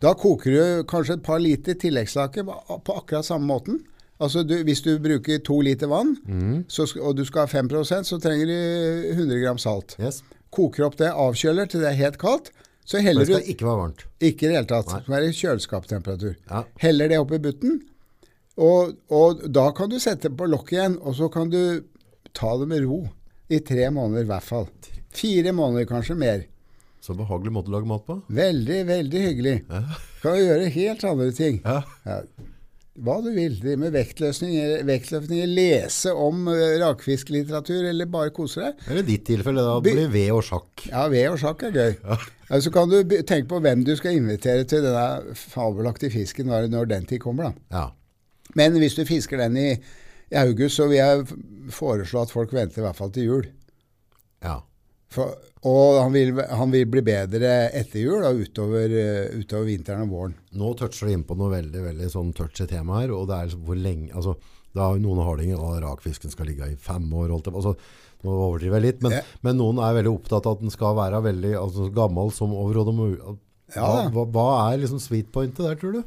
Da 0.00 0.12
koker 0.14 0.50
du 0.54 0.84
kanskje 0.86 1.14
et 1.18 1.22
par 1.26 1.38
liter 1.42 1.74
tilleggslake 1.74 2.44
på 2.46 2.94
akkurat 2.96 3.24
samme 3.26 3.46
måten. 3.46 3.80
Altså 4.20 4.42
du, 4.42 4.54
Hvis 4.64 4.80
du 4.82 4.98
bruker 4.98 5.38
to 5.44 5.60
liter 5.60 5.86
vann, 5.86 6.16
mm. 6.26 6.64
så, 6.68 6.86
og 7.02 7.16
du 7.16 7.24
skal 7.24 7.46
ha 7.46 7.60
5% 7.62 8.02
så 8.04 8.18
trenger 8.18 8.46
du 8.46 9.12
100 9.14 9.38
gram 9.42 9.58
salt. 9.58 9.94
Yes. 10.00 10.22
Koker 10.50 10.86
opp 10.86 10.96
det, 10.98 11.10
avkjøler 11.12 11.68
til 11.68 11.80
det 11.80 11.88
er 11.92 11.98
helt 12.00 12.18
kaldt. 12.18 12.50
Så 12.88 13.02
Men 13.02 13.18
du 13.18 13.20
det 13.20 13.26
skal 13.28 13.52
ikke 13.52 13.66
være 13.68 13.80
varmt. 13.82 14.02
Ikke 14.24 14.46
i 14.46 14.48
det 14.48 14.56
hele 14.56 14.68
tatt. 14.70 14.88
Det 14.88 15.02
skal 15.04 15.14
være 15.14 15.32
kjøleskapstemperatur. 15.36 16.34
Ja. 16.48 16.62
Heller 16.80 17.10
det 17.12 17.18
opp 17.20 17.34
i 17.36 17.40
butten, 17.44 17.82
og, 18.58 18.96
og 19.14 19.44
da 19.54 19.68
kan 19.76 19.90
du 19.92 19.98
sette 20.02 20.30
på 20.34 20.48
lokket 20.48 20.78
igjen, 20.78 20.96
og 21.04 21.14
så 21.18 21.28
kan 21.30 21.52
du 21.52 21.60
ta 22.34 22.54
det 22.58 22.68
med 22.70 22.86
ro. 22.88 23.02
I 23.48 23.62
tre 23.64 23.86
måneder 23.94 24.26
i 24.26 24.28
hvert 24.28 24.44
fall. 24.44 24.66
Fire 25.14 25.54
måneder, 25.56 25.86
kanskje 25.88 26.16
mer. 26.18 26.42
Så 27.00 27.14
behagelig 27.16 27.52
måte 27.54 27.70
å 27.70 27.76
lage 27.78 27.88
mat 27.88 28.04
på. 28.04 28.18
Veldig, 28.34 28.82
veldig 28.88 29.22
hyggelig. 29.24 29.54
Ja. 29.70 29.82
Kan 30.20 30.36
du 30.36 30.42
gjøre 30.42 30.70
helt 30.74 31.04
andre 31.08 31.28
ting. 31.32 31.60
Ja. 31.64 31.78
Ja. 32.04 32.18
Hva 32.98 33.14
du 33.22 33.30
vil. 33.30 33.54
Drive 33.62 33.78
med 33.78 33.94
vektløsninger, 33.94 34.82
vektløsninger, 34.88 35.48
lese 35.54 36.12
om 36.18 36.48
uh, 36.50 36.56
rakfisklitteratur, 36.82 37.86
eller 37.92 38.10
bare 38.10 38.34
kose 38.34 38.64
deg. 38.64 38.82
Eller 38.88 39.04
i 39.04 39.08
ditt 39.12 39.24
tilfelle, 39.30 39.64
da 39.64 39.78
blir 39.84 40.10
ved 40.12 40.32
og 40.34 40.42
sjakk. 40.44 40.88
Ja, 40.90 41.06
ved 41.12 41.30
og 41.30 41.38
sjakk 41.40 41.62
er 41.70 41.78
gøy. 41.78 41.94
Ja, 42.02 42.18
så 42.48 42.72
kan 42.72 42.88
du 42.88 43.02
tenke 43.04 43.48
på 43.50 43.60
hvem 43.60 43.84
du 43.84 43.94
skal 43.98 44.16
invitere 44.16 44.64
til 44.68 44.84
denne 44.86 45.34
fabelaktige 45.36 46.14
fisken 46.14 46.48
når, 46.48 46.88
den 46.88 47.08
tid 47.08 47.20
kommer. 47.20 47.50
da. 47.50 47.76
Ja. 47.76 47.86
Men 48.56 48.78
hvis 48.80 48.96
du 48.96 49.04
fisker 49.08 49.40
den 49.42 49.58
i, 49.60 49.68
i 50.32 50.38
august, 50.40 50.78
så 50.80 50.88
vil 50.88 51.00
jeg 51.02 51.26
foreslå 51.74 52.24
at 52.24 52.32
folk 52.32 52.54
venter 52.56 52.80
i 52.80 52.86
hvert 52.86 52.96
fall 52.96 53.12
til 53.12 53.30
jul. 53.32 53.52
ja. 54.44 54.60
For, 55.08 55.38
og 55.64 56.02
han 56.02 56.12
vil, 56.12 56.34
han 56.36 56.68
vil 56.68 56.84
bli 56.92 57.00
bedre 57.00 57.52
etter 57.72 58.02
jul 58.02 58.20
da, 58.20 58.28
utover, 58.28 58.92
eh, 58.92 59.38
utover 59.40 59.70
vinteren 59.70 60.04
og 60.04 60.12
våren. 60.12 60.34
Nå 60.60 60.74
toucher 60.76 61.08
du 61.08 61.14
inn 61.14 61.24
på 61.24 61.36
noe 61.38 61.48
veldig 61.54 61.84
veldig 61.86 62.10
sånn 62.12 62.34
touchy 62.36 62.66
tema 62.68 63.00
her, 63.00 63.14
og 63.16 63.24
det 63.30 63.38
er 63.38 63.56
hvor 63.56 63.78
lenge 63.80 64.12
altså, 64.12 64.36
har 64.76 65.00
noen 65.00 65.24
hardinger 65.24 65.64
at 65.64 65.80
rakfisken 65.86 66.30
skal 66.30 66.50
ligge 66.50 66.68
i 66.68 66.76
fem 66.76 67.08
år. 67.08 67.32
Holdt 67.32 67.48
det, 67.48 67.54
altså, 67.56 67.74
nå 68.24 68.30
overdriver 68.34 68.80
jeg 68.80 68.82
litt, 68.88 69.02
men, 69.02 69.12
Ja. 69.12 69.20
men 69.42 69.56
noen 69.60 69.78
er 69.78 69.94
veldig 70.02 70.12
opptatt 70.18 70.46
av 70.46 70.56
at 70.56 70.60
den 70.60 70.70
skal 70.74 70.94
være 70.96 71.22
veldig 71.22 71.54
altså, 71.60 71.88
gammel 71.94 72.32
som 72.34 72.50
overhodet 72.52 72.94
mulig. 72.94 73.18
Hva, 73.22 73.36
Ja. 73.76 74.08
hva, 74.10 74.24
hva 74.32 74.72
er 74.72 74.78
liksom 74.78 74.98
sweet 75.00 75.30
pointet 75.30 75.58
der, 75.66 75.74
tror 75.76 75.92
du? 75.92 76.02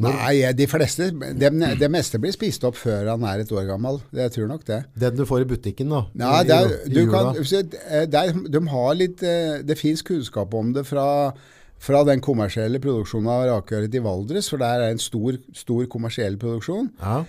Nei, 0.00 0.52
de 0.54 0.66
fleste 0.70 1.10
det, 1.36 1.50
det 1.80 1.88
meste 1.90 2.16
blir 2.22 2.32
spist 2.32 2.62
opp 2.64 2.76
før 2.78 3.08
han 3.10 3.24
er 3.26 3.40
et 3.42 3.50
år 3.52 3.66
gammel. 3.68 3.98
Det, 4.14 4.22
jeg 4.28 4.32
tror 4.36 4.48
nok 4.52 4.64
det. 4.68 4.78
Den 4.96 5.16
du 5.18 5.24
får 5.26 5.42
i 5.42 5.48
butikken, 5.50 5.90
da? 5.90 6.04
Nei, 6.14 6.40
i- 6.40 6.44
det, 6.46 6.56
er, 6.56 6.74
i 6.86 6.92
du 6.94 7.00
jula. 7.02 7.34
kan, 7.34 7.72
eh, 7.90 8.06
der, 8.06 8.32
de 8.32 8.60
har 8.70 8.94
litt, 8.94 9.22
eh, 9.22 9.62
det 9.66 9.76
fins 9.76 10.00
kunnskap 10.06 10.54
om 10.54 10.72
det 10.72 10.86
fra, 10.86 11.32
fra 11.78 12.04
den 12.04 12.20
kommersielle 12.20 12.78
produksjonen 12.80 13.28
av 13.28 13.44
rakeørret 13.50 13.92
i 13.94 13.98
Valdres, 14.04 14.48
for 14.48 14.58
der 14.62 14.80
er 14.86 14.90
en 14.94 14.98
stor, 15.02 15.36
stor 15.52 15.84
kommersiell 15.86 16.38
produksjon. 16.38 16.90
Ja. 17.02 17.24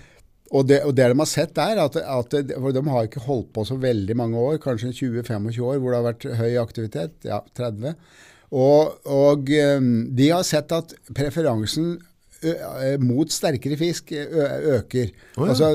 Og 0.52 0.66
det, 0.68 0.82
og 0.84 0.92
det 0.96 1.06
de 1.08 1.16
har 1.16 1.28
sett 1.28 1.54
der, 1.56 1.78
at, 1.80 1.96
at 1.96 2.34
de 2.52 2.82
har 2.92 3.08
ikke 3.08 3.24
holdt 3.24 3.52
på 3.56 3.64
så 3.64 3.78
veldig 3.80 4.16
mange 4.20 4.36
år, 4.36 4.58
kanskje 4.60 4.92
20-25 4.92 5.48
år, 5.64 5.78
hvor 5.80 5.94
det 5.94 6.00
har 6.00 6.08
vært 6.10 6.26
høy 6.42 6.58
aktivitet, 6.60 7.14
ja, 7.24 7.40
30. 7.56 7.94
Og, 8.52 8.98
og 9.08 9.48
eh, 9.56 9.80
de 10.12 10.28
har 10.28 10.44
sett 10.44 10.74
at 10.76 10.92
preferansen 11.16 11.94
mot 12.98 13.30
sterkere 13.30 13.76
fisk 13.78 14.08
øker. 14.12 15.12
Oh, 15.38 15.44
ja. 15.46 15.52
Altså, 15.52 15.68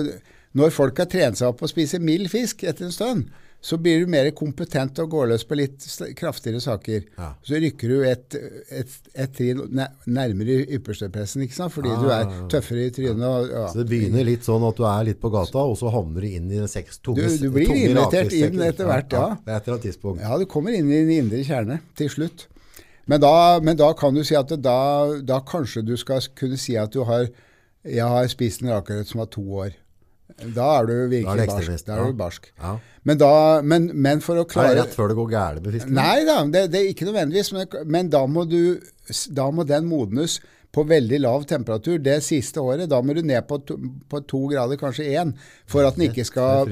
når 0.58 0.74
folk 0.76 0.98
har 1.00 1.08
trent 1.08 1.40
seg 1.40 1.52
opp 1.52 1.62
på 1.62 1.68
å 1.68 1.72
spise 1.72 2.00
mild 2.04 2.28
fisk 2.32 2.66
etter 2.68 2.88
en 2.88 2.94
stund, 2.96 3.30
så 3.62 3.76
blir 3.82 4.00
du 4.06 4.08
mer 4.08 4.30
kompetent 4.38 5.00
og 5.02 5.10
går 5.12 5.28
løs 5.32 5.44
på 5.44 5.56
litt 5.58 5.84
kraftigere 6.16 6.62
saker. 6.62 7.08
Ja. 7.18 7.30
Så 7.44 7.58
rykker 7.60 7.90
du 7.90 8.04
et, 8.06 8.36
et, 8.72 8.94
et 9.18 9.34
trinn 9.34 9.64
næ- 9.76 9.90
nærmere 10.08 10.60
ypperstepressen, 10.78 11.42
ikke 11.44 11.58
sant? 11.58 11.74
fordi 11.74 11.90
Ah, 11.92 12.02
du 12.04 12.08
er 12.14 12.48
tøffere 12.54 12.86
i 12.86 12.92
trynet. 12.96 13.26
Og, 13.26 13.50
ja. 13.50 13.64
Så 13.74 13.82
det 13.82 13.88
begynner 13.90 14.24
litt 14.30 14.46
sånn 14.48 14.64
at 14.70 14.78
du 14.78 14.86
er 14.88 15.04
litt 15.10 15.20
på 15.20 15.32
gata, 15.34 15.64
og 15.66 15.76
så 15.82 15.92
havner 15.92 16.22
du 16.22 16.28
inn 16.30 16.52
i 16.52 16.60
den 16.62 16.68
seks 16.72 17.00
tunge 17.04 17.26
Du- 17.26 17.38
du 17.48 17.50
blir 17.52 17.66
tunge 17.68 17.82
invitert 17.90 18.14
rakfisksteker. 18.30 18.54
inn 18.54 18.62
etter 18.70 18.86
hvert, 18.92 19.12
ja. 19.18 19.26
Det 19.44 19.58
er 19.68 19.74
et 19.76 19.82
tidspunkt. 19.90 20.22
Ja, 20.22 20.38
du 20.38 20.46
kommer 20.46 20.72
inn 20.78 20.92
i 20.92 21.02
den 21.04 21.12
indre 21.18 21.44
kjerne 21.44 21.80
til 21.98 22.10
slutt. 22.14 22.46
Men 23.08 23.22
da, 23.22 23.60
men 23.60 23.76
da 23.78 23.92
kan 23.94 24.14
du 24.14 24.24
si 24.24 24.36
at 24.36 24.48
da, 24.62 24.78
da 25.24 25.40
kanskje 25.42 25.84
du 25.86 25.96
skal 25.98 26.22
kunne 26.36 26.58
si 26.60 26.76
at 26.78 26.92
du 26.92 27.04
har 27.04 27.28
Jeg 27.88 28.04
har 28.04 28.28
spist 28.28 28.62
en 28.62 28.70
rakerøtt 28.70 29.08
som 29.08 29.20
var 29.20 29.28
to 29.32 29.42
år. 29.42 29.70
Da 30.38 30.66
er 30.82 30.86
du 30.86 30.94
Da 30.94 31.04
er 31.06 31.12
virkelig 31.12 31.48
barsk. 31.48 31.86
Da 31.88 31.96
er 31.98 32.12
du 32.12 32.18
barsk. 32.20 32.52
Ja. 32.60 32.74
Men, 33.08 33.18
da, 33.22 33.32
men, 33.64 33.88
men 33.96 34.20
for 34.22 34.36
å 34.36 34.44
Det 34.44 34.52
er 34.52 34.54
klare 34.54 34.76
rett 34.82 34.94
før 34.98 35.14
det 35.14 35.18
går 35.18 35.32
gærent 35.32 35.64
med 35.64 35.78
fisken. 35.78 35.96
Nei 35.96 36.26
da, 36.28 36.42
det, 36.52 36.66
det 36.74 36.82
er 36.82 36.92
ikke 36.92 37.08
nødvendigvis. 37.08 37.54
Men, 37.56 37.78
men 37.96 38.12
da, 38.14 38.26
må 38.28 38.44
du, 38.50 38.60
da 39.34 39.48
må 39.56 39.66
den 39.68 39.88
modnes 39.90 40.40
på 40.76 40.84
veldig 40.88 41.20
lav 41.24 41.46
temperatur 41.50 42.02
det 42.04 42.20
siste 42.26 42.62
året. 42.62 42.90
Da 42.92 43.00
må 43.02 43.16
du 43.18 43.24
ned 43.26 43.48
på 43.50 43.62
to, 43.66 43.78
på 44.12 44.22
to 44.30 44.44
grader, 44.52 44.80
kanskje 44.80 45.08
én, 45.18 45.32
for 45.70 45.88
at 45.88 45.98
den 45.98 46.10
ikke 46.10 46.28
skal 46.28 46.70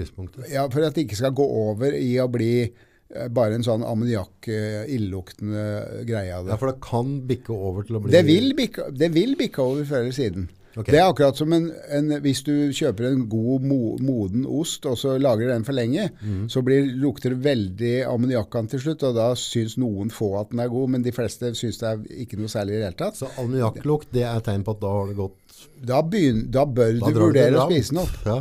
ja, 0.52 0.68
for 0.68 0.84
at 0.84 0.98
den 0.98 1.08
ikke 1.08 1.18
skal 1.22 1.34
gå 1.36 1.48
over 1.64 1.96
i 1.98 2.12
å 2.22 2.28
bli 2.32 2.52
eh, 2.68 3.30
bare 3.34 3.58
en 3.58 3.66
sånn 3.66 3.86
ammoniakk, 3.88 4.52
eh, 4.52 4.84
greie 4.92 6.36
av 6.36 6.44
Ja, 6.44 6.52
det. 6.52 6.60
for 6.60 6.74
det 6.74 6.78
kan 6.84 7.18
bikke 7.32 7.56
over 7.56 7.88
til 7.88 7.98
å 7.98 8.04
bli 8.04 8.14
Det 8.14 8.26
vil 8.28 8.52
bikke, 8.58 8.92
det 8.92 9.10
vil 9.16 9.34
bikke 9.40 9.64
over 9.64 9.88
før 9.88 10.04
eller 10.04 10.20
siden. 10.20 10.50
Ok. 10.76 10.90
Det 10.92 11.00
er 11.00 11.06
akkurat 11.08 11.38
som 11.40 11.54
en, 11.56 11.70
en, 11.96 12.18
hvis 12.24 12.42
du 12.44 12.52
kjøper 12.76 13.08
en 13.08 13.22
god 13.32 13.64
mo, 13.64 13.78
moden 14.04 14.44
ost, 14.44 14.84
og 14.90 14.98
så 15.00 15.14
lager 15.22 15.48
den 15.54 15.64
for 15.64 15.78
lenge, 15.78 16.10
mm. 16.20 16.50
så 16.52 16.64
blir, 16.68 16.90
lukter 17.00 17.32
det 17.32 17.46
veldig 17.46 17.94
ammoniakkan 18.10 18.68
til 18.72 18.84
slutt, 18.84 19.06
og 19.08 19.16
da 19.16 19.30
syns 19.40 19.78
noen 19.80 20.12
få 20.12 20.34
at 20.42 20.52
den 20.52 20.60
er 20.66 20.74
god, 20.74 20.92
men 20.92 21.06
de 21.06 21.16
fleste 21.16 21.54
syns 21.56 21.80
det 21.80 21.94
er 21.94 22.04
ikke 22.26 22.42
noe 22.42 22.52
særlig 22.52 22.76
i 22.76 22.82
det 22.82 22.90
hele 22.90 23.00
tatt. 23.00 23.22
Så 23.22 23.32
ammoniakklukt, 23.40 24.12
det 24.16 24.28
er 24.28 24.44
tegn 24.44 24.68
på 24.68 24.76
at 24.76 24.84
da 24.84 24.92
har 24.98 25.10
det 25.12 25.18
gått 25.22 25.42
Da, 25.88 26.02
begyn, 26.04 26.44
da 26.52 26.66
bør 26.68 27.00
Da 27.00 27.16
du 27.16 27.22
vurdere 27.24 27.64
å 27.64 27.70
spise 27.70 27.96
den 27.96 28.04
opp. 28.04 28.20
Ja. 28.28 28.40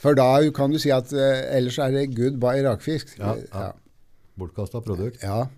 For 0.00 0.16
da 0.16 0.30
kan 0.56 0.72
du 0.72 0.78
si 0.80 0.92
at 0.94 1.10
uh, 1.12 1.42
ellers 1.50 1.80
er 1.82 1.92
det 1.92 2.06
goodbye 2.14 2.62
rakfisk. 2.64 3.16
Ja, 3.18 3.34
ja. 3.50 3.72
Bortkasta 4.38 4.80
produkt. 4.84 5.18
ja. 5.22 5.48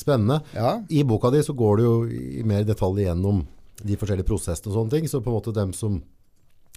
Spennende. 0.00 0.40
ja. 0.56 0.78
I 0.88 1.02
boka 1.04 1.28
di 1.30 1.42
så 1.44 1.52
går 1.52 1.76
du 1.76 1.82
jo 1.84 1.94
i 2.08 2.44
mer 2.48 2.64
detalj 2.64 3.02
gjennom 3.04 3.42
de 3.86 3.96
forskjellige 4.00 4.28
prosessene 4.28 4.72
og 4.72 4.76
sånne 4.78 4.94
ting, 4.96 5.08
så 5.10 5.20
på 5.24 5.30
en 5.32 5.36
måte 5.38 5.54
dem 5.56 5.72
som, 5.76 6.00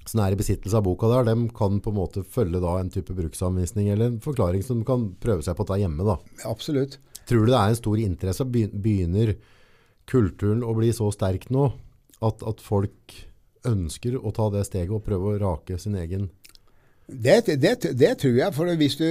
som 0.06 0.22
er 0.24 0.36
i 0.36 0.40
besittelse 0.40 0.78
av 0.80 0.86
boka 0.86 1.10
der, 1.12 1.28
dem 1.32 1.48
kan 1.56 1.80
på 1.84 1.92
en 1.94 1.98
måte 2.00 2.24
følge 2.24 2.62
da 2.64 2.78
en 2.80 2.92
type 2.94 3.16
bruksanvisning 3.18 3.90
eller 3.94 4.12
en 4.12 4.22
forklaring 4.24 4.64
som 4.66 4.84
kan 4.88 5.10
prøve 5.24 5.46
seg 5.46 5.58
på 5.60 5.66
ta 5.70 5.80
hjemme 5.82 6.06
da. 6.08 6.18
Absolutt. 6.50 7.00
Tror 7.30 7.46
du 7.46 7.52
det 7.54 7.60
er 7.60 7.72
en 7.74 7.80
stor 7.80 8.00
interesse? 8.04 8.46
Be- 8.52 8.70
Begynner 8.74 9.36
kulturen 10.12 10.64
å 10.68 10.74
bli 10.76 10.90
så 10.96 11.08
sterk 11.16 11.50
nå 11.54 11.70
at, 12.24 12.44
at 12.44 12.60
folk 12.64 13.14
ønsker 13.68 14.18
å 14.20 14.32
ta 14.36 14.50
det 14.52 14.66
steget 14.68 14.92
og 14.92 15.06
prøve 15.06 15.30
å 15.32 15.40
rake 15.40 15.78
sin 15.80 15.96
egen 15.96 16.30
Det, 17.08 17.58
det, 17.60 17.74
det 18.00 18.12
tror 18.22 18.38
jeg. 18.38 18.54
For 18.56 18.80
hvis 18.80 18.96
du 18.96 19.06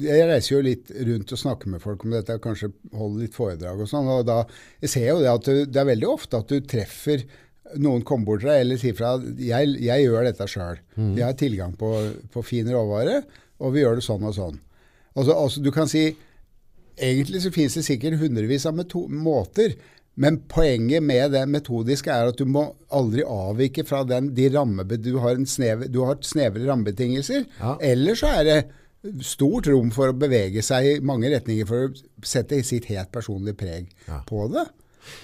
Jeg 0.00 0.26
reiser 0.30 0.54
jo 0.54 0.62
litt 0.64 0.90
rundt 0.96 1.34
og 1.34 1.40
snakker 1.40 1.72
med 1.74 1.82
folk 1.84 2.06
om 2.06 2.14
dette, 2.16 2.38
kanskje 2.42 2.72
holder 2.96 3.26
litt 3.26 3.36
foredrag 3.36 3.84
og 3.84 3.90
sånn. 3.90 4.08
og 4.08 4.24
da, 4.26 4.42
Jeg 4.82 4.94
ser 4.94 5.08
jo 5.10 5.20
det 5.20 5.30
at 5.32 5.48
du, 5.48 5.64
det 5.68 5.80
er 5.82 5.90
veldig 5.92 6.08
ofte 6.08 6.40
at 6.40 6.52
du 6.52 6.60
treffer 6.64 7.26
noen 7.80 8.02
kommer 8.04 8.26
bort 8.28 8.42
til 8.42 8.50
deg 8.50 8.64
eller 8.64 8.80
sier 8.80 8.96
fra 8.96 9.14
jeg, 9.40 9.76
jeg 9.80 10.04
gjør 10.04 10.26
dette 10.28 10.48
sjøl. 10.50 10.80
Jeg 11.16 11.24
har 11.24 11.38
tilgang 11.40 11.72
på, 11.78 11.92
på 12.32 12.42
fin 12.44 12.68
råvare, 12.68 13.22
og 13.62 13.72
vi 13.72 13.84
gjør 13.84 13.96
det 13.96 14.04
sånn 14.04 14.26
og 14.28 14.34
sånn. 14.36 14.58
Altså, 15.16 15.36
altså 15.36 15.64
du 15.64 15.72
kan 15.74 15.90
si 15.90 16.12
Egentlig 17.02 17.40
så 17.40 17.48
finnes 17.48 17.72
det 17.72 17.86
sikkert 17.86 18.18
hundrevis 18.20 18.66
av 18.68 18.76
måter, 18.76 19.72
Men 20.20 20.42
poenget 20.48 21.02
med 21.02 21.32
det 21.32 21.46
metodiske 21.48 22.12
er 22.12 22.28
at 22.32 22.36
du 22.40 22.44
må 22.44 22.66
aldri 22.92 23.24
avvike 23.24 23.84
fra 23.88 24.02
den, 24.04 24.34
de 24.36 24.50
ramme, 24.52 24.84
du, 25.00 25.14
har 25.22 25.38
en 25.38 25.48
snev, 25.48 25.86
du 25.88 26.02
har 26.04 26.18
snevre 26.26 26.66
rammebetingelser. 26.68 27.46
Ja. 27.60 27.78
Eller 27.80 28.18
så 28.18 28.28
er 28.40 28.44
det 28.44 28.58
stort 29.24 29.66
rom 29.72 29.88
for 29.94 30.12
å 30.12 30.16
bevege 30.16 30.62
seg 30.62 30.86
i 30.86 31.00
mange 31.02 31.30
retninger 31.32 31.66
for 31.66 31.88
å 31.88 32.26
sette 32.28 32.60
sitt 32.66 32.86
helt 32.92 33.10
personlige 33.14 33.58
preg 33.64 33.88
Ja. 34.06 34.20
på 34.28 34.44
det. 34.52 34.66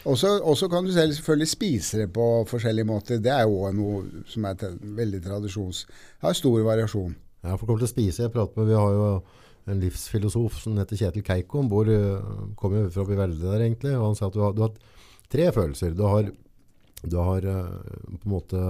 Og 0.09 0.16
så 0.18 0.66
kan 0.72 0.85
du 0.85 0.90
selv 0.92 1.14
selvfølgelig 1.14 1.48
spise 1.53 1.98
det 2.01 2.09
på 2.12 2.24
forskjellige 2.51 2.88
måter. 2.88 3.20
Det 3.22 3.31
er 3.31 3.44
jo 3.46 3.68
noe 3.77 4.24
som 4.27 4.48
er 4.48 4.57
veldig 4.83 5.20
tradisjons... 5.22 5.85
Har 6.24 6.35
stor 6.35 6.64
variasjon. 6.66 7.14
Ja, 7.44 7.55
for 7.55 7.68
kommer 7.68 7.85
til 7.85 7.87
å 7.87 7.92
spise. 7.92 8.24
Jeg 8.24 8.35
prater 8.35 8.59
med, 8.59 8.72
vi 8.72 8.74
har 8.81 8.96
jo 8.96 9.11
en 9.68 9.81
livsfilosof 9.83 10.61
som 10.62 10.76
heter 10.81 10.98
Kjetil 10.98 11.24
Keiko. 11.26 11.62
Han 11.62 11.70
bor, 11.70 11.88
eh, 11.88 12.28
kommer 12.57 12.85
jo 12.85 12.92
fra 12.94 13.07
Bivelde 13.09 13.44
der 13.44 13.64
egentlig, 13.66 13.94
og 13.98 14.11
han 14.11 14.18
sa 14.18 14.28
at 14.28 14.37
du 14.37 14.42
har, 14.44 14.54
du 14.57 14.62
har 14.64 14.72
tre 15.28 15.50
følelser. 15.52 15.94
Du 15.96 16.04
har, 16.07 16.31
du 17.02 17.16
har 17.16 17.44
eh, 17.44 17.98
på 18.14 18.24
en 18.24 18.35
måte 18.35 18.62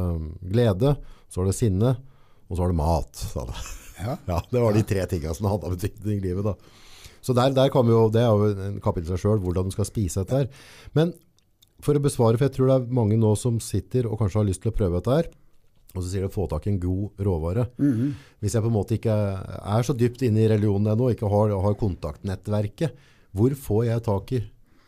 glede, 0.43 0.97
så 1.29 1.41
har 1.43 1.47
du 1.47 1.57
sinne, 1.57 1.95
og 2.49 2.57
så 2.57 2.65
har 2.65 2.75
du 2.75 2.81
mat. 2.81 3.15
Sa 3.15 3.47
det. 3.49 3.61
Ja. 3.99 4.19
Ja, 4.31 4.37
det 4.47 4.61
var 4.63 4.77
de 4.77 4.85
tre 4.87 5.07
tingene 5.11 5.35
som 5.35 5.49
hadde 5.51 5.73
betydning 5.73 6.21
i 6.21 6.29
livet 6.29 6.47
da. 6.47 6.53
Så 7.21 7.35
der, 7.35 7.51
der 7.51 7.73
vi 7.75 7.91
jo, 7.91 8.05
det 8.15 8.23
er 8.23 8.29
jo 8.31 8.67
en 8.69 8.77
kapittel 8.81 9.11
seg 9.11 9.25
selv, 9.25 9.43
hvordan 9.43 9.67
du 9.67 9.75
skal 9.75 9.89
spise 9.89 10.23
dette 10.23 10.37
her. 10.39 10.47
Men 10.95 11.11
for 11.83 11.99
å 11.99 12.03
besvare, 12.03 12.39
for 12.39 12.47
jeg 12.47 12.55
tror 12.55 12.71
det 12.71 12.77
er 12.79 12.95
mange 12.95 13.19
nå 13.19 13.33
som 13.39 13.59
sitter 13.63 14.07
og 14.07 14.21
kanskje 14.21 14.39
har 14.41 14.47
lyst 14.47 14.63
til 14.63 14.71
å 14.71 14.77
prøve 14.79 15.01
dette 15.01 15.17
her, 15.17 15.29
og 15.95 16.03
så 16.03 16.09
sier 16.11 16.27
de 16.27 16.33
få 16.33 16.45
tak 16.51 16.67
i 16.69 16.73
en 16.75 16.81
god 16.83 17.23
råvare. 17.25 17.69
Hvis 18.43 18.55
jeg 18.55 18.65
på 18.65 18.71
en 18.71 18.77
måte 18.77 18.99
ikke 18.99 19.15
er 19.15 19.87
så 19.87 19.97
dypt 19.97 20.23
inne 20.27 20.45
i 20.45 20.51
religionen 20.51 20.93
ennå, 20.93 21.13
ikke 21.15 21.31
har, 21.33 21.55
har 21.65 21.79
kontaktnettverket, 21.81 23.07
hvor 23.37 23.55
får 23.57 23.85
jeg 23.89 24.05
tak 24.09 24.35
i 24.37 24.43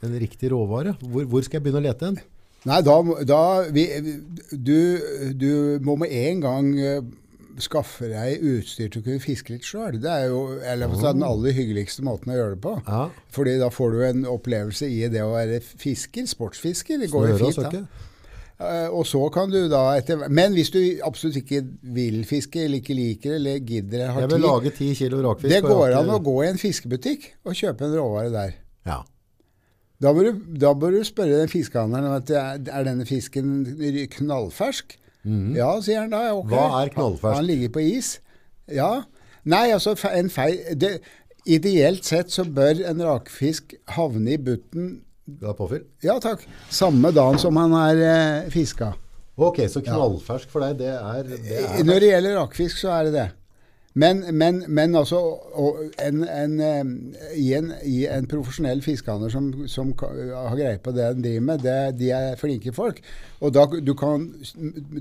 en 0.07 0.19
riktig 0.21 0.53
råvare? 0.53 0.95
Hvor, 1.01 1.25
hvor 1.29 1.47
skal 1.47 1.59
jeg 1.59 1.67
begynne 1.67 1.83
å 1.83 1.89
lete 1.89 2.11
hen? 2.11 2.21
Nei, 2.69 2.83
da, 2.85 2.99
da 3.25 3.41
vi, 3.73 3.87
du, 4.53 4.77
du 5.33 5.51
må 5.85 5.97
med 6.03 6.13
en 6.13 6.43
gang 6.45 6.67
eh, 6.77 7.01
skaffe 7.61 8.09
deg 8.11 8.45
utstyr 8.45 8.91
til 8.93 9.01
å 9.01 9.07
kunne 9.07 9.23
fiske 9.25 9.55
litt 9.55 9.67
sjøl. 9.67 9.97
Det 10.01 10.11
er 10.11 10.29
jo 10.29 10.43
eller, 10.61 10.93
for 10.93 11.09
den 11.09 11.25
aller 11.27 11.57
hyggeligste 11.57 12.05
måten 12.07 12.33
å 12.33 12.37
gjøre 12.37 12.57
det 12.57 12.63
på. 12.65 12.75
Ja, 12.85 13.07
Fordi 13.33 13.57
da 13.63 13.71
får 13.73 13.97
du 13.97 14.05
en 14.11 14.29
opplevelse 14.29 14.89
i 14.93 15.03
det 15.13 15.25
å 15.25 15.33
være 15.33 15.61
fisker, 15.65 16.29
sportsfisker. 16.29 17.01
Det 17.01 17.11
går 17.13 17.33
jo 17.33 17.41
fint, 17.47 17.65
da. 17.65 17.85
Eh, 18.61 18.89
Og 18.93 19.07
så 19.09 19.23
kan 19.33 19.49
du 19.53 19.63
da 19.73 19.95
etter 19.97 20.27
Men 20.29 20.53
hvis 20.53 20.69
du 20.75 20.81
absolutt 21.07 21.39
ikke 21.41 21.63
vil 21.97 22.25
fiske, 22.29 22.61
eller 22.67 22.83
ikke 22.83 22.97
liker 22.97 23.39
eller 23.39 23.59
gidder 23.65 24.11
har 24.13 24.21
Jeg 24.27 24.31
vil 24.35 24.43
tid 24.43 24.47
lage 24.49 24.73
ti 24.77 24.89
kilo 24.99 25.23
rakfisk. 25.25 25.55
Det 25.55 25.63
går 25.65 25.95
an 25.97 26.11
å 26.13 26.19
gå 26.25 26.35
i 26.45 26.51
en 26.51 26.61
fiskebutikk 26.61 27.31
og 27.45 27.57
kjøpe 27.57 27.89
en 27.89 27.97
råvare 27.97 28.33
der. 28.35 28.53
Ja. 28.87 28.99
Da 30.01 30.13
bør, 30.17 30.31
du, 30.31 30.45
da 30.61 30.73
bør 30.73 30.95
du 30.97 31.05
spørre 31.05 31.41
den 31.43 31.49
fiskehandleren 31.53 32.07
om 32.09 32.15
er, 32.17 32.85
denne 32.85 33.05
fisken 33.09 33.65
knallfersk. 34.15 34.97
Ja, 35.57 35.75
sier 35.85 36.01
han 36.07 36.13
da. 36.15 36.31
ok. 36.33 36.47
Mhm. 36.47 36.53
Hva 36.55 36.83
er 36.83 36.93
knallfersk? 36.95 37.27
Han, 37.29 37.41
han 37.43 37.49
ligger 37.49 37.73
på 37.75 37.83
is. 37.85 38.15
Ja. 38.73 39.03
Nei, 39.45 39.67
altså 39.73 39.97
en 40.13 40.31
feil 40.33 40.61
det, 40.81 40.99
Ideelt 41.49 42.05
sett 42.05 42.29
så 42.33 42.45
bør 42.45 42.83
en 42.91 43.01
rakfisk 43.01 43.73
havne 43.97 44.35
i 44.35 44.41
butten 44.41 44.99
Er 45.43 45.57
påfyll. 45.59 45.85
ja 46.05 46.19
takk, 46.23 46.47
samme 46.71 47.13
dagen 47.15 47.39
som 47.43 47.57
han 47.61 47.75
er 47.81 48.05
eh, 48.07 48.51
fiska. 48.53 48.93
Ok, 49.41 49.63
så 49.73 49.81
knallfersk 49.85 50.51
for 50.53 50.67
deg, 50.67 50.81
det 50.83 50.95
er, 50.95 51.29
det 51.29 51.61
er 51.61 51.85
Når 51.87 52.03
det 52.03 52.11
gjelder 52.11 52.41
rakfisk, 52.43 52.83
så 52.83 52.91
er 52.99 53.09
det 53.09 53.15
det. 53.15 53.29
Men, 53.99 54.21
men, 54.39 54.61
men 54.69 54.95
altså 54.95 55.19
en, 55.99 56.23
en, 56.23 56.61
eh, 56.63 56.85
i, 57.41 57.49
en, 57.57 57.73
I 57.83 58.05
en 58.07 58.29
profesjonell 58.31 58.83
fiskehandler 58.85 59.33
som, 59.33 59.49
som 59.67 59.91
har 59.99 60.55
greie 60.55 60.79
på 60.83 60.95
det 60.95 61.09
de 61.17 61.25
driver 61.25 61.47
med, 61.49 61.65
det, 61.67 61.81
de 61.99 62.13
er 62.15 62.39
flinke 62.39 62.73
folk. 62.77 63.01
Og 63.41 63.55
da, 63.57 63.67
du 63.67 63.95
kan 63.99 64.29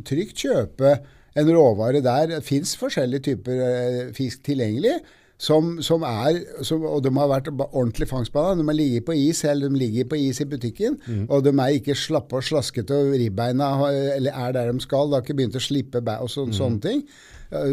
trygt 0.07 0.41
kjøpe 0.41 0.95
en 1.37 1.51
råvare 1.53 2.01
der. 2.01 2.33
Det 2.33 2.43
fins 2.47 2.73
forskjellige 2.79 3.27
typer 3.29 3.63
eh, 3.67 4.01
fisk 4.17 4.41
tilgjengelig. 4.47 4.97
Som, 5.39 5.77
som 5.85 6.03
er, 6.03 6.41
som, 6.67 6.81
og 6.83 6.99
de 7.05 7.13
har 7.15 7.29
vært 7.31 7.45
ordentlig 7.53 8.09
fangstbana. 8.09 8.57
De 8.59 8.65
har 8.67 8.75
ligget 8.75 9.05
på 9.07 9.13
is, 9.15 9.39
eller 9.47 9.71
de 9.71 9.79
ligger 9.79 10.09
på 10.11 10.17
is 10.19 10.41
i 10.43 10.47
butikken. 10.51 10.97
Og 11.31 11.45
de 11.45 11.53
er 11.55 11.77
ikke 11.77 11.95
slappe 11.95 12.35
og 12.35 12.43
slaskete, 12.43 12.91
og 12.91 13.13
ribbeina 13.15 13.69
eller 14.17 14.35
er 14.35 14.51
der 14.57 14.71
de 14.73 14.83
skal. 14.83 15.07
De 15.07 15.15
har 15.15 15.23
ikke 15.23 15.37
begynt 15.39 15.55
å 15.55 15.63
slippe 15.63 16.01
bæ 16.03 16.17
og 16.25 16.27
sånn- 16.33 16.51
sånne 16.57 16.81
ting. 16.83 17.05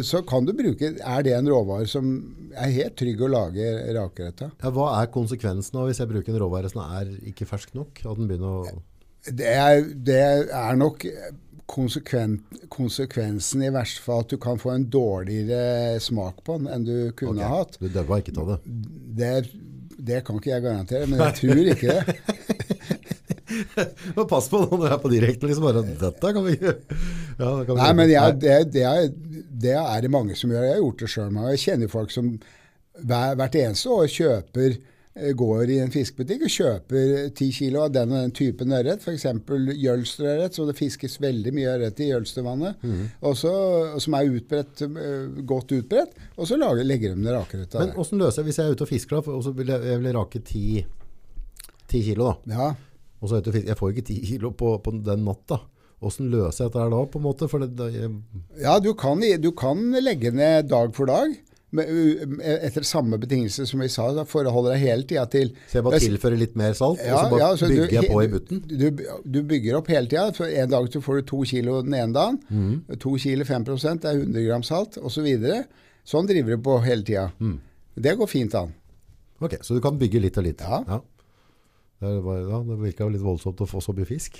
Så 0.07 0.23
kan 0.25 0.47
du 0.47 0.55
bruke 0.57 0.95
Er 1.05 1.23
det 1.27 1.35
en 1.37 1.49
råvare 1.53 1.85
som 1.91 2.07
er 2.57 2.71
helt 2.73 2.95
trygg 2.97 3.21
å 3.21 3.29
lage 3.29 3.67
rakerett 3.99 4.41
av? 4.47 4.55
Ja, 4.63 4.71
hva 4.71 4.87
er 5.03 5.11
konsekvensen 5.13 5.77
av 5.77 5.91
hvis 5.91 5.99
jeg 6.01 6.09
bruker 6.09 6.33
en 6.33 6.41
råvare 6.41 6.71
som 6.73 6.81
er 6.87 7.11
ikke 7.29 7.45
fersk 7.51 7.75
nok? 7.75 7.99
At 8.07 8.17
den 8.17 8.31
begynner 8.31 8.63
å... 8.63 8.83
Det 9.27 9.51
er, 9.59 9.83
det 10.07 10.23
er 10.55 10.77
nok 10.79 11.03
konsekvensen 11.67 13.65
i 13.67 13.71
verste 13.75 14.03
fall 14.05 14.23
at 14.25 14.33
du 14.33 14.39
kan 14.43 14.61
få 14.61 14.73
en 14.75 14.87
dårligere 14.91 16.01
smak 16.03 16.43
på 16.47 16.61
den 16.61 16.71
enn 16.73 16.87
du 16.87 16.97
kunne 17.19 17.41
okay. 17.41 17.49
ha 17.49 17.63
hatt. 17.63 17.79
Du 17.81 17.89
døva 17.91 18.21
ikke 18.23 18.37
av 18.43 18.53
det. 18.55 18.59
Det, 19.19 19.33
det 20.11 20.23
kan 20.27 20.39
ikke 20.39 20.53
jeg 20.53 20.65
garantere, 20.67 21.11
men 21.11 21.23
jeg 21.25 21.39
tror 21.41 21.73
ikke 21.75 21.99
det. 21.99 22.19
Men 24.17 24.27
pass 24.29 24.49
på 24.51 24.59
når 24.61 24.81
du 24.81 24.85
er 24.89 24.99
på 25.01 25.11
direkte, 25.13 25.49
liksom 25.49 25.65
bare, 25.69 25.83
dette 25.87 26.33
kan 26.35 26.45
vi 26.45 26.57
gjøre. 26.57 26.99
Ja, 27.39 27.51
det 27.55 27.67
kan 27.69 27.71
vi 27.71 27.79
Nei, 27.79 27.93
men 27.97 28.11
jeg, 28.11 28.37
det, 28.43 28.57
det, 28.75 28.83
er, 28.89 29.07
det 29.65 29.77
er 29.79 30.03
det 30.03 30.11
mange 30.13 30.37
som 30.39 30.53
gjør. 30.53 30.67
Jeg 30.67 30.75
har 30.75 30.83
gjort 30.83 31.03
det 31.03 31.11
sjøl. 31.13 31.39
Jeg 31.53 31.63
kjenner 31.63 31.93
folk 31.93 32.13
som 32.15 32.33
hver, 32.97 33.37
hvert 33.39 33.59
eneste 33.61 33.93
år 33.93 34.11
kjøper 34.13 34.77
går 35.37 35.71
i 35.73 35.79
en 35.81 35.91
fiskebutikk 35.91 36.43
og 36.45 36.51
kjøper 36.53 37.13
10 37.33 37.47
kilo 37.57 37.81
av 37.87 37.93
den 37.95 38.11
og 38.13 38.19
den 38.27 38.35
typen 38.37 38.75
ørret, 38.77 39.01
f.eks. 39.01 39.25
jølsterørret, 39.81 40.53
så 40.53 40.67
det 40.69 40.75
fiskes 40.77 41.15
veldig 41.23 41.53
mye 41.57 41.71
ørret 41.73 42.01
i 42.05 42.11
Jølstervannet, 42.11 42.77
Mm. 42.85 43.07
som 43.99 44.15
er 44.19 44.29
utbredt, 44.29 44.83
eh, 44.83 45.43
godt 45.49 45.73
utbredt, 45.73 46.13
og 46.37 46.47
så 46.47 46.59
lager, 46.61 46.85
legger 46.85 47.15
de 47.15 47.23
ned 47.23 47.33
rakerett 47.33 47.75
av 47.75 47.81
Men 47.81 47.89
det. 47.89 47.97
hvordan 47.97 48.19
løser 48.21 48.43
jeg 48.43 48.45
hvis 48.51 48.59
jeg 48.59 48.67
er 48.67 48.73
ute 48.77 48.83
og 48.83 48.89
fisker, 48.89 49.17
da, 49.23 49.33
og 49.33 49.43
så 49.45 49.55
vil 49.57 49.67
jeg, 49.67 49.83
jeg 49.85 50.03
vil 50.03 50.13
rake 50.19 50.43
10, 50.45 50.85
10 51.89 52.03
kilo 52.11 52.25
da, 52.47 52.55
Ja. 52.55 52.75
og 53.23 53.29
så 53.31 53.41
jeg 53.43 53.65
jeg 53.67 53.77
får 53.77 53.93
ikke 53.95 54.07
10 54.07 54.21
kilo 54.27 54.51
på, 54.51 54.77
på 54.83 54.91
den 55.03 55.25
natta. 55.25 55.61
Hvordan 55.99 56.29
løser 56.31 56.65
jeg 56.65 56.73
dette 56.73 56.83
her 56.83 56.91
da, 56.93 57.05
på 57.09 57.17
en 57.19 57.25
måte? 57.25 57.49
Det, 57.49 57.77
det, 57.77 57.95
jeg, 57.95 58.11
Ja, 58.61 58.79
du 58.79 58.93
kan, 58.93 59.19
du 59.41 59.51
kan 59.53 59.81
legge 60.05 60.31
ned 60.31 60.69
dag 60.69 60.93
for 60.95 61.07
dag. 61.07 61.33
U- 61.75 62.41
Etter 62.43 62.85
samme 62.87 63.19
betingelser 63.19 63.67
som 63.67 63.81
vi 63.83 63.89
sa, 63.89 64.07
da 64.15 64.23
forholder 64.25 64.77
deg 64.77 64.81
hele 64.85 65.03
tida 65.09 65.25
til 65.31 65.51
så 65.67 65.81
jeg 65.81 65.85
bare 65.85 65.99
tilfører 66.01 66.39
litt 66.39 66.55
mer 66.57 66.73
salt, 66.79 67.01
og 67.03 67.19
så 67.19 67.31
bare 67.33 67.41
ja, 67.43 67.49
så 67.57 67.69
bygger 67.69 67.89
du- 67.91 67.95
jeg 67.97 68.11
på 68.13 68.23
i 68.23 68.29
butten? 68.29 68.61
Du, 68.71 68.87
du 69.27 69.43
bygger 69.43 69.77
opp 69.81 69.89
hele 69.89 70.07
tida. 70.07 70.31
En 70.63 70.71
dag 70.71 70.89
så 70.93 71.01
får 71.03 71.21
du 71.21 71.23
to 71.33 71.43
kilo 71.45 71.83
den 71.83 71.95
ene 71.95 72.13
dagen. 72.15 72.39
Mm. 72.51 72.99
To 73.03 73.17
kilo 73.19 73.45
5 73.45 73.65
det 73.65 74.05
er 74.05 74.23
100 74.23 74.47
gram 74.47 74.63
salt, 74.63 74.97
osv. 74.99 75.11
Så 75.19 75.23
videre. 75.27 75.65
sånn 76.07 76.27
driver 76.29 76.55
du 76.57 76.63
på 76.63 76.79
hele 76.85 77.03
tida. 77.03 77.33
Mm. 77.41 77.59
Det 77.99 78.17
går 78.19 78.27
fint 78.31 78.55
an. 78.55 78.73
Ok, 79.41 79.59
så 79.63 79.75
du 79.75 79.81
kan 79.81 79.99
bygge 79.99 80.21
litt 80.21 80.39
og 80.39 80.45
litt. 80.45 80.61
Ja. 80.61 80.83
Det, 80.87 82.07
er 82.07 82.49
ja, 82.51 82.63
det 82.63 82.79
virka 82.79 83.05
jo 83.05 83.09
litt 83.11 83.23
voldsomt 83.25 83.59
å 83.61 83.67
få 83.69 83.81
så 83.83 83.93
mye 83.97 84.07
fisk. 84.07 84.39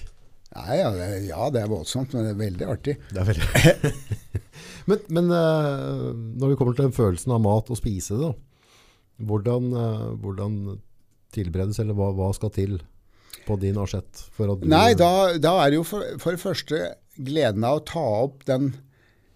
Nei, 0.55 0.79
ja, 0.79 0.91
det, 0.95 1.07
ja, 1.27 1.47
det 1.53 1.63
er 1.63 1.71
voldsomt, 1.71 2.15
men 2.15 2.27
det 2.27 2.33
er 2.33 2.41
veldig 2.41 2.67
artig. 2.71 2.97
Det 3.11 3.23
er 3.23 3.29
veldig... 3.29 3.93
men 4.89 5.03
men 5.19 5.31
eh, 5.35 6.11
når 6.39 6.53
det 6.53 6.59
kommer 6.61 6.77
til 6.77 6.87
den 6.87 6.97
følelsen 6.97 7.35
av 7.35 7.43
mat 7.45 7.73
og 7.73 7.81
spise 7.81 8.17
det, 8.17 8.31
da, 8.31 9.27
hvordan, 9.31 9.73
eh, 9.83 10.05
hvordan 10.23 10.59
tilberedes, 11.35 11.81
eller 11.83 11.99
hva, 11.99 12.13
hva 12.17 12.31
skal 12.37 12.53
til 12.55 12.79
på 13.47 13.59
din 13.63 13.79
asjett? 13.83 14.25
For 14.37 14.55
at 14.55 14.63
du, 14.63 14.71
Nei, 14.71 14.95
da, 14.99 15.35
da 15.43 15.57
er 15.65 15.73
det 15.73 15.81
jo 15.81 15.87
for, 15.87 16.17
for 16.23 16.37
det 16.37 16.43
første 16.43 16.83
gleden 17.17 17.67
av 17.67 17.81
å 17.81 17.87
ta 17.89 18.05
opp 18.23 18.47
den 18.49 18.71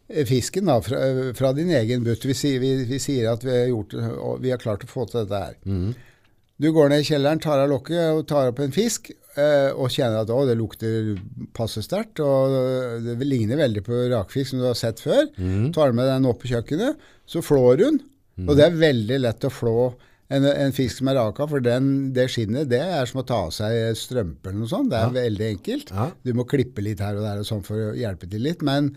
eh, 0.08 0.22
fisken 0.28 0.70
da, 0.70 0.78
fra, 0.84 1.00
fra 1.36 1.52
din 1.56 1.72
egen 1.74 2.06
butt. 2.06 2.24
Vi, 2.28 2.36
vi, 2.62 2.72
vi 2.88 3.02
sier 3.02 3.32
at 3.34 3.44
vi 3.46 3.56
har, 3.56 3.66
gjort, 3.72 3.98
vi 4.44 4.54
har 4.54 4.62
klart 4.62 4.86
å 4.86 4.90
få 4.90 5.08
til 5.10 5.24
dette 5.24 5.42
her. 5.48 5.58
Mhm. 5.66 6.06
Du 6.60 6.68
går 6.76 6.90
ned 6.92 7.00
i 7.00 7.08
kjelleren, 7.08 7.40
tar 7.40 7.62
av 7.62 7.70
lokket 7.72 8.10
og 8.18 8.26
tar 8.28 8.50
opp 8.50 8.58
en 8.60 8.74
fisk, 8.74 9.08
eh, 9.40 9.70
og 9.72 9.88
kjenner 9.94 10.20
at 10.26 10.32
å, 10.34 10.42
det 10.48 10.58
lukter 10.60 11.14
passe 11.56 11.80
sterkt, 11.86 12.20
og 12.20 12.52
det 13.06 13.16
ligner 13.24 13.56
veldig 13.62 13.82
på 13.86 14.02
rakfisk 14.12 14.50
som 14.52 14.60
du 14.60 14.66
har 14.68 14.76
sett 14.76 15.00
før. 15.00 15.24
Mm. 15.40 15.70
Tar 15.76 15.96
med 15.96 16.10
den 16.10 16.28
opp 16.28 16.42
på 16.42 16.50
kjøkkenet, 16.52 17.00
så 17.30 17.40
flår 17.44 17.84
hun, 17.86 18.00
og 18.46 18.54
det 18.56 18.66
er 18.68 18.76
veldig 18.80 19.18
lett 19.24 19.48
å 19.48 19.52
flå 19.52 19.74
en, 20.30 20.44
en 20.46 20.72
fisk 20.76 21.00
som 21.00 21.08
er 21.10 21.16
raka, 21.18 21.48
for 21.50 21.64
den, 21.64 22.12
det 22.14 22.28
skinnet, 22.30 22.68
det 22.70 22.78
er 22.84 23.08
som 23.10 23.22
å 23.22 23.26
ta 23.26 23.40
av 23.48 23.50
seg 23.56 23.96
strømper 23.98 24.52
eller 24.52 24.60
noe 24.62 24.70
sånt. 24.70 24.92
Det 24.92 25.00
er 25.00 25.08
Ja. 25.08 25.16
veldig 25.16 25.48
enkelt. 25.56 25.90
Ja. 25.96 26.10
Du 26.22 26.30
må 26.38 26.44
klippe 26.46 26.84
litt 26.84 27.00
her 27.02 27.16
og 27.18 27.24
der 27.26 27.40
og 27.42 27.48
sånn 27.48 27.64
for 27.66 27.88
å 27.90 27.96
hjelpe 27.98 28.28
til 28.30 28.44
litt, 28.46 28.62
men 28.62 28.92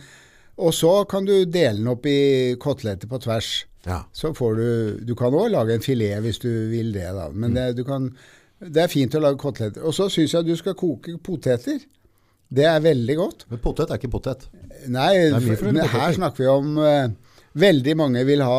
og 0.62 0.70
så 0.78 0.92
kan 1.10 1.26
du 1.26 1.46
dele 1.50 1.80
den 1.80 1.88
opp 1.90 2.06
i 2.06 2.54
koteletter 2.62 3.10
på 3.10 3.18
tvers. 3.24 3.64
Ja. 3.86 4.04
Så 4.16 4.32
får 4.34 4.56
du 4.56 4.68
Du 5.04 5.16
kan 5.20 5.34
òg 5.36 5.50
lage 5.52 5.76
en 5.76 5.84
filet 5.84 6.22
hvis 6.24 6.40
du 6.40 6.50
vil 6.72 6.94
det, 6.96 7.10
da. 7.16 7.30
Men 7.32 7.56
det, 7.58 7.74
du 7.78 7.84
kan, 7.88 8.12
det 8.60 8.86
er 8.86 8.92
fint 8.92 9.16
å 9.16 9.24
lage 9.24 9.42
koteletter. 9.42 9.84
Og 9.84 9.96
så 9.96 10.10
syns 10.12 10.36
jeg 10.38 10.48
du 10.48 10.56
skal 10.60 10.78
koke 10.80 11.18
poteter. 11.24 11.82
Det 12.54 12.68
er 12.70 12.84
veldig 12.84 13.16
godt. 13.18 13.48
Men 13.50 13.62
potet 13.64 13.92
er 13.92 14.00
ikke 14.00 14.14
potet. 14.14 14.46
Nei, 14.92 15.32
men 15.34 15.80
her 15.80 16.16
snakker 16.16 16.44
vi 16.44 16.50
om 16.52 16.78
uh, 16.78 17.08
Veldig 17.54 17.94
mange 17.98 18.24
vil 18.28 18.42
ha 18.44 18.58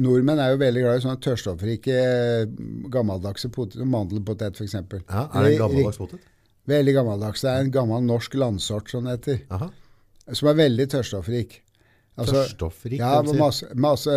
Nordmenn 0.00 0.40
er 0.42 0.52
jo 0.52 0.58
veldig 0.60 0.82
glad 0.82 0.98
i 0.98 1.02
sånne 1.04 1.20
tørrstoffrike, 1.24 1.96
gammeldagse 2.92 3.50
poteter. 3.54 3.86
Mandelpotet, 3.88 4.58
f.eks. 4.58 4.74
Ja, 4.74 5.24
er 5.24 5.46
det 5.46 5.52
en 5.54 5.60
gammeldags 5.62 6.00
potet? 6.00 6.24
Veldig 6.70 6.94
gammeldags. 6.98 7.44
Det 7.44 7.50
er 7.52 7.64
en 7.64 7.72
gammel 7.74 8.04
norsk 8.04 8.34
landsort, 8.38 8.90
som 8.92 9.06
det 9.06 9.16
heter. 9.16 9.38
Aha. 9.56 9.70
Som 10.36 10.50
er 10.52 10.58
veldig 10.58 10.86
tørrstoffrik. 10.92 11.56
Altså, 12.20 12.34
Tørrstoffrik, 12.42 12.98
Ja, 13.00 13.22
masse, 13.40 13.66
masse, 13.74 14.16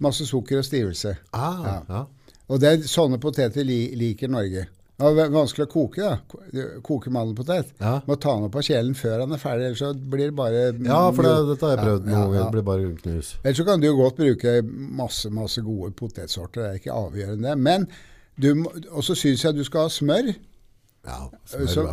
masse 0.00 0.26
sukker 0.28 0.60
og 0.60 0.64
stivelse. 0.68 1.16
Ah, 1.32 1.62
Ja. 1.66 1.78
ja. 1.88 2.04
Og 2.50 2.58
det 2.60 2.68
er 2.72 2.84
sånne 2.90 3.18
poteter 3.22 3.62
li, 3.64 3.94
liker 3.94 4.28
Norge. 4.28 4.66
Det 5.00 5.08
er 5.22 5.30
vanskelig 5.32 5.64
å 5.64 5.70
koke, 5.72 6.02
da. 6.02 6.16
Ko- 6.28 6.40
Koke 6.84 7.08
mandelpotet. 7.14 7.70
Ja. 7.80 8.00
Må 8.06 8.18
ta 8.20 8.34
den 8.34 8.44
opp 8.50 8.56
av 8.60 8.64
kjelen 8.66 8.92
før 8.98 9.22
den 9.22 9.32
er 9.32 9.40
ferdig, 9.40 9.68
ellers 9.70 9.78
så 9.80 9.94
blir 9.94 10.26
det 10.28 10.34
bare 10.36 10.64
ja, 10.76 10.98
for 11.16 11.22
det, 11.24 11.30
dette 11.54 11.64
har 11.64 11.76
jeg 11.76 11.84
prøvd 11.86 12.04
noen 12.04 12.12
ja, 12.12 12.18
ganger. 12.24 12.34
ja. 12.36 12.42
Det 12.44 12.52
blir 12.58 12.66
bare 12.66 12.90
knus. 12.98 13.30
Ellers 13.44 13.56
så 13.62 13.64
kan 13.64 13.80
du 13.80 13.86
jo 13.86 13.94
godt 13.96 14.18
bruke 14.20 14.52
masse, 15.00 15.30
masse 15.32 15.62
gode 15.64 15.92
potetsorter. 15.96 16.60
Det 16.60 16.68
er 16.68 16.82
ikke 16.82 16.98
avgjørende. 16.98 17.54
Men 17.56 17.86
du 18.36 18.50
og 18.90 19.02
så 19.06 19.14
syns 19.16 19.44
jeg 19.46 19.56
du 19.56 19.64
skal 19.64 19.86
ha 19.88 19.88
smør 19.94 20.34
Ja, 21.06 21.20
smør 21.48 21.66
så, 21.72 21.86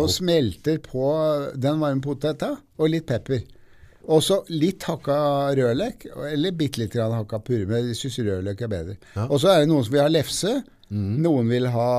alt. 0.00 0.10
smelter 0.14 0.78
på 0.80 1.04
den 1.60 1.80
varme 1.84 2.00
poteta, 2.00 2.54
og 2.78 2.88
litt 2.88 3.04
pepper. 3.06 3.42
Og 4.08 4.20
så 4.22 4.40
litt 4.52 4.84
hakka 4.88 5.16
rødløk, 5.56 6.06
eller 6.32 6.52
bitte 6.58 6.82
litt 6.82 6.92
grann 6.92 7.14
hakka 7.16 7.38
purre. 7.44 7.66
Men 7.70 7.88
jeg 7.92 7.96
syns 8.02 8.18
rødløk 8.26 8.60
er 8.66 8.72
bedre. 8.72 8.96
Ja. 9.16 9.28
Og 9.30 9.38
så 9.40 9.52
er 9.54 9.62
det 9.64 9.70
noen 9.70 9.84
som 9.86 9.94
vil 9.96 10.04
ha 10.04 10.10
lefse. 10.12 10.56
Mm. 10.90 11.12
Noen 11.24 11.48
vil 11.48 11.66
ha 11.72 11.90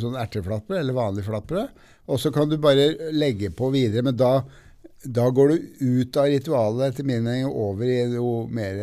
sånn 0.00 0.16
erteflatbrød 0.18 0.78
eller 0.80 0.96
vanlig 0.96 1.26
flatbrød. 1.26 1.82
Og 2.08 2.20
så 2.22 2.30
kan 2.32 2.48
du 2.48 2.56
bare 2.62 3.10
legge 3.12 3.50
på 3.54 3.68
videre. 3.74 4.02
Men 4.06 4.16
da, 4.16 4.30
da 5.04 5.26
går 5.34 5.52
du 5.52 5.56
ut 6.00 6.16
av 6.22 6.30
ritualet 6.32 6.92
etter 6.94 7.06
min 7.06 7.22
mening 7.26 7.50
over 7.50 7.84
i 7.90 7.98
noe 8.14 8.46
mer 8.48 8.78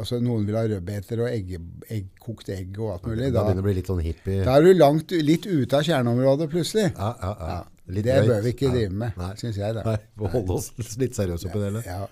altså 0.00 0.20
Noen 0.22 0.46
vil 0.48 0.56
ha 0.58 0.64
rødbeter 0.70 1.20
og 1.24 1.28
egg, 1.30 1.52
egg, 1.90 2.08
kokt 2.22 2.48
egg 2.54 2.78
og 2.80 2.94
alt 2.94 3.10
mulig. 3.10 3.28
Da 3.28 3.42
Da, 3.42 3.44
begynner 3.50 3.60
det 3.60 3.66
å 3.66 3.68
bli 3.68 3.76
litt 3.82 3.90
sånn 3.92 4.02
hippie. 4.06 4.40
da 4.46 4.56
er 4.56 4.64
du 4.70 4.72
langt, 4.78 5.12
litt 5.12 5.46
ute 5.50 5.76
av 5.82 5.84
kjerneområdet 5.90 6.48
plutselig. 6.54 6.88
Ja, 6.96 7.12
ja, 7.20 7.34
ja. 7.36 7.50
Ja, 7.58 7.60
det 7.94 8.04
bør 8.28 8.40
vi 8.44 8.52
ikke 8.54 8.70
drive 8.72 8.90
med, 9.02 9.10
syns 9.40 9.56
jeg. 9.58 9.74
da. 9.74 9.82
Nei, 9.86 9.96
vi 10.16 10.22
må 10.22 10.30
holde 10.34 10.52
oss 10.58 10.70
litt 11.02 11.14
seriøse 11.18 11.48
oppi 11.50 11.58
det 11.62 11.68
hele. 11.70 11.82
Ja, 11.86 12.06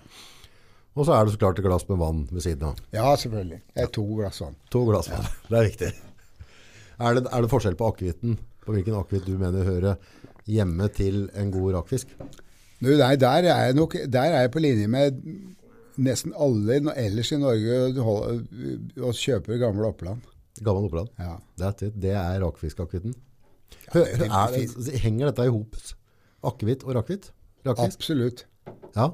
Og 0.95 1.05
så 1.07 1.13
er 1.15 1.25
det 1.25 1.33
så 1.35 1.39
klart 1.39 1.59
et 1.59 1.65
glass 1.65 1.85
med 1.89 1.97
vann 2.01 2.23
ved 2.31 2.41
siden 2.43 2.63
av. 2.71 2.79
ja 2.93 3.15
selvfølgelig. 3.15 3.61
Det 3.75 3.83
er 3.83 3.91
to 3.95 4.03
glass 4.17 4.41
vann. 4.41 4.55
To 4.71 4.85
glass 4.89 5.09
vann. 5.09 5.27
Det 5.49 5.57
er 5.61 5.67
viktig. 5.69 5.91
Er 6.99 7.15
det, 7.15 7.27
er 7.31 7.41
det 7.45 7.49
forskjell 7.53 7.77
på 7.79 7.87
akevitten? 7.93 8.37
På 8.65 8.73
hvilken 8.75 8.97
akevitt 8.99 9.25
du 9.29 9.37
mener 9.39 9.63
hører 9.63 9.95
hjemme 10.49 10.87
til 10.91 11.29
en 11.37 11.51
god 11.53 11.73
rakfisk? 11.77 12.09
Du, 12.81 12.89
nei, 12.99 13.15
der 13.19 13.43
er 13.47 13.65
jeg 13.67 13.75
nok 13.77 13.95
der 14.07 14.33
er 14.35 14.41
jeg 14.45 14.51
på 14.51 14.59
linje 14.63 14.87
med 14.91 15.17
nesten 15.99 16.31
alle 16.39 16.77
ellers 16.95 17.31
i 17.35 17.37
Norge 17.39 17.79
og 18.03 19.15
kjøper 19.15 19.59
gamle 19.59 19.87
Oppland. 19.89 20.21
Gammel 20.63 20.87
Oppland. 20.89 21.09
Ja. 21.19 21.37
Det 21.79 22.11
er 22.15 22.39
rakfiskakevitten. 22.43 23.13
Det 23.13 23.17
er 23.17 23.19
det- 23.19 23.28
henger 23.93 25.29
dette 25.31 25.47
i 25.47 25.53
hop? 25.53 25.75
Akevitt 26.49 26.85
og 26.87 26.95
rakfitt? 26.99 27.31
Absolutt. 27.67 28.45
Ja. 28.95 29.09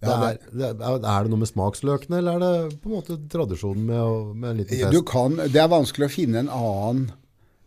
Det 0.00 0.08
Ja, 0.08 0.16
er, 0.30 0.38
det 0.56 0.68
er, 0.80 0.94
er 1.04 1.24
det 1.26 1.30
noe 1.32 1.42
med 1.42 1.48
smaksløkene, 1.50 2.18
eller 2.22 2.38
er 2.38 2.44
det 2.70 2.78
på 2.80 2.88
en 2.88 2.94
måte 2.96 3.16
tradisjonen 3.28 3.82
med, 3.84 3.98
å, 4.00 4.14
med 4.32 4.50
en 4.54 4.60
liten 4.62 4.78
fest? 4.86 4.94
Du 4.96 5.02
kan, 5.04 5.34
det 5.36 5.60
er 5.60 5.68
vanskelig 5.68 6.06
å 6.08 6.12
finne 6.14 6.40
en 6.40 6.48
annen 6.48 7.02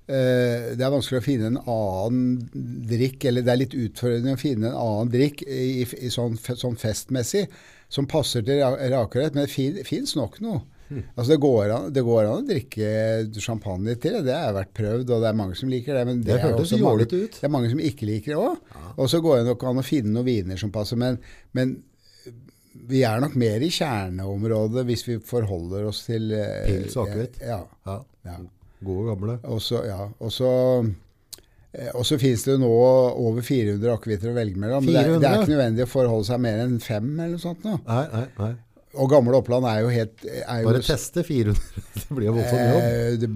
eh, 0.08 0.72
det 0.74 0.82
er 0.82 0.94
vanskelig 0.96 1.20
å 1.22 1.26
finne 1.28 1.52
en 1.52 1.60
annen 1.62 2.50
drikk, 2.90 3.28
eller 3.30 3.46
det 3.46 3.54
er 3.54 3.62
litt 3.62 3.76
utfordrende 3.78 4.34
å 4.34 4.42
finne 4.42 4.72
en 4.72 4.80
annen 4.82 5.14
drikk 5.14 5.44
i, 5.46 5.86
i 5.86 6.10
sånn, 6.14 6.34
sånn 6.42 6.80
festmessig 6.82 7.46
som 7.94 8.10
passer 8.10 8.42
til 8.48 8.64
ra- 8.64 8.82
rakerett, 8.96 9.38
men 9.38 9.46
det 9.46 9.54
fin, 9.54 9.78
fins 9.86 10.16
nok 10.18 10.40
noe. 10.42 10.64
Altså 10.92 11.30
det, 11.32 11.40
går 11.42 11.72
an, 11.74 11.88
det 11.96 12.04
går 12.06 12.28
an 12.30 12.44
å 12.44 12.48
drikke 12.48 12.90
champagne 13.42 13.96
til 14.04 14.20
det, 14.26 14.34
har 14.36 14.54
vært 14.54 14.74
prøvd, 14.78 15.10
og 15.16 15.24
det 15.24 15.30
er 15.32 15.38
mange 15.40 15.56
som 15.58 15.70
liker 15.72 15.96
det. 15.98 16.04
Men 16.10 16.20
det, 16.22 16.34
Det 16.36 16.42
er 16.44 16.54
også 16.60 16.78
mange, 16.84 17.08
ut. 17.08 17.38
det 17.40 17.48
er 17.48 17.54
mange 17.56 17.70
som 17.72 17.80
ikke 17.80 18.06
liker 18.10 18.34
det 18.36 18.42
òg. 18.44 18.76
Og 18.98 19.10
så 19.10 19.22
går 19.24 19.40
det 19.42 19.48
nok 19.50 19.64
an 19.72 19.82
å 19.82 19.86
finne 19.88 20.14
noen 20.14 20.28
viner 20.28 20.58
som 20.62 20.72
passer, 20.76 21.00
men, 21.02 21.18
men 21.58 21.78
vi 22.90 23.04
er 23.08 23.22
nok 23.24 23.36
mer 23.40 23.62
i 23.64 23.70
kjerneområdet 23.74 24.84
hvis 24.90 25.06
vi 25.08 25.18
forholder 25.24 25.86
oss 25.90 26.04
til 26.08 26.32
eh, 26.36 26.66
Pils 26.68 26.98
og 26.98 27.08
akevitt. 27.10 27.40
Ja. 27.46 27.62
Ja. 27.88 27.98
ja. 28.28 28.38
Gode 28.84 29.14
gamle. 29.14 29.40
Og 29.48 29.62
så, 29.64 29.84
ja. 29.88 30.02
Og 30.20 30.32
så, 30.34 30.50
eh, 31.74 31.90
og 31.96 32.04
så 32.06 32.18
finnes 32.22 32.44
det 32.46 32.56
jo 32.58 32.62
nå 32.66 32.72
over 33.24 33.42
400 33.46 33.94
akevitter 33.96 34.34
å 34.34 34.36
velge 34.38 34.60
mellom. 34.60 34.84
Men 34.86 34.94
det, 34.94 35.06
er- 35.06 35.20
det 35.22 35.30
er 35.30 35.40
ikke 35.42 35.54
nødvendig 35.56 35.86
å 35.88 35.92
forholde 35.94 36.28
seg 36.30 36.42
mer 36.44 36.64
enn 36.66 36.80
fem 36.84 37.10
eller 37.14 37.36
noe 37.38 37.44
sånt 37.46 37.64
nå. 37.66 37.78
Nei, 37.88 38.04
nei, 38.14 38.26
nei. 38.42 38.52
Og 38.94 39.10
gamle 39.10 39.38
Oppland 39.40 39.66
er 39.66 39.80
jo 39.82 39.92
helt 39.94 40.26
er 40.30 40.60
jo, 40.62 40.68
Bare 40.70 40.82
teste 40.86 41.24
400. 41.26 41.62
Det 42.04 42.18
blir 42.18 42.28
jo 42.28 42.34
voldsomt 42.36 42.60
jobb. 42.62 42.82
eh, 42.82 43.16
det 43.22 43.30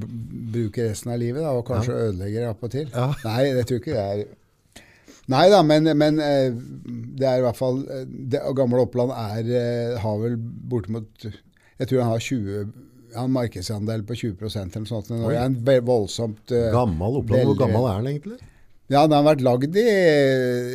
bruker 0.53 0.89
resten 0.91 1.14
av 1.14 1.22
livet 1.22 1.41
da, 1.41 1.53
og 1.58 1.64
kanskje 1.66 1.95
ødelegger 2.08 2.49
appåtil. 2.51 2.91
Ja. 2.93 3.08
Nei, 3.26 3.53
det 3.58 3.64
tror 3.70 3.82
ikke 3.82 3.95
det 3.95 4.03
er 4.03 4.28
Nei 5.28 5.47
da, 5.51 5.60
men, 5.66 5.89
men 5.99 6.22
eh, 6.24 6.53
det 7.20 7.26
er 7.28 7.41
i 7.41 7.43
hvert 7.43 7.58
fall 7.58 7.82
eh, 7.91 8.05
det, 8.08 8.43
Gamle 8.55 8.86
Oppland 8.86 9.12
er, 9.12 9.97
har 9.99 10.22
vel 10.22 10.38
bortimot 10.39 11.26
Jeg 11.28 11.89
tror 11.89 12.03
han 12.05 12.14
har 12.14 12.24
20 12.24 12.70
han 13.18 13.34
markedsandel 13.34 14.03
på 14.05 14.14
20 14.20 14.36
eller 14.43 14.78
noe 14.78 14.89
sånt. 14.89 15.08
Det 15.10 15.32
er 15.32 15.45
en 15.47 15.55
voldsomt 15.88 16.51
Gammel 16.51 17.22
Oppland. 17.22 17.47
Hvor 17.49 17.58
gammel 17.64 17.88
er 17.89 18.01
den 18.03 18.10
egentlig? 18.12 18.38
Ja, 18.91 19.01
den 19.08 19.16
har 19.18 19.26
vært 19.26 19.41
lagd 19.43 19.80
i 19.80 19.88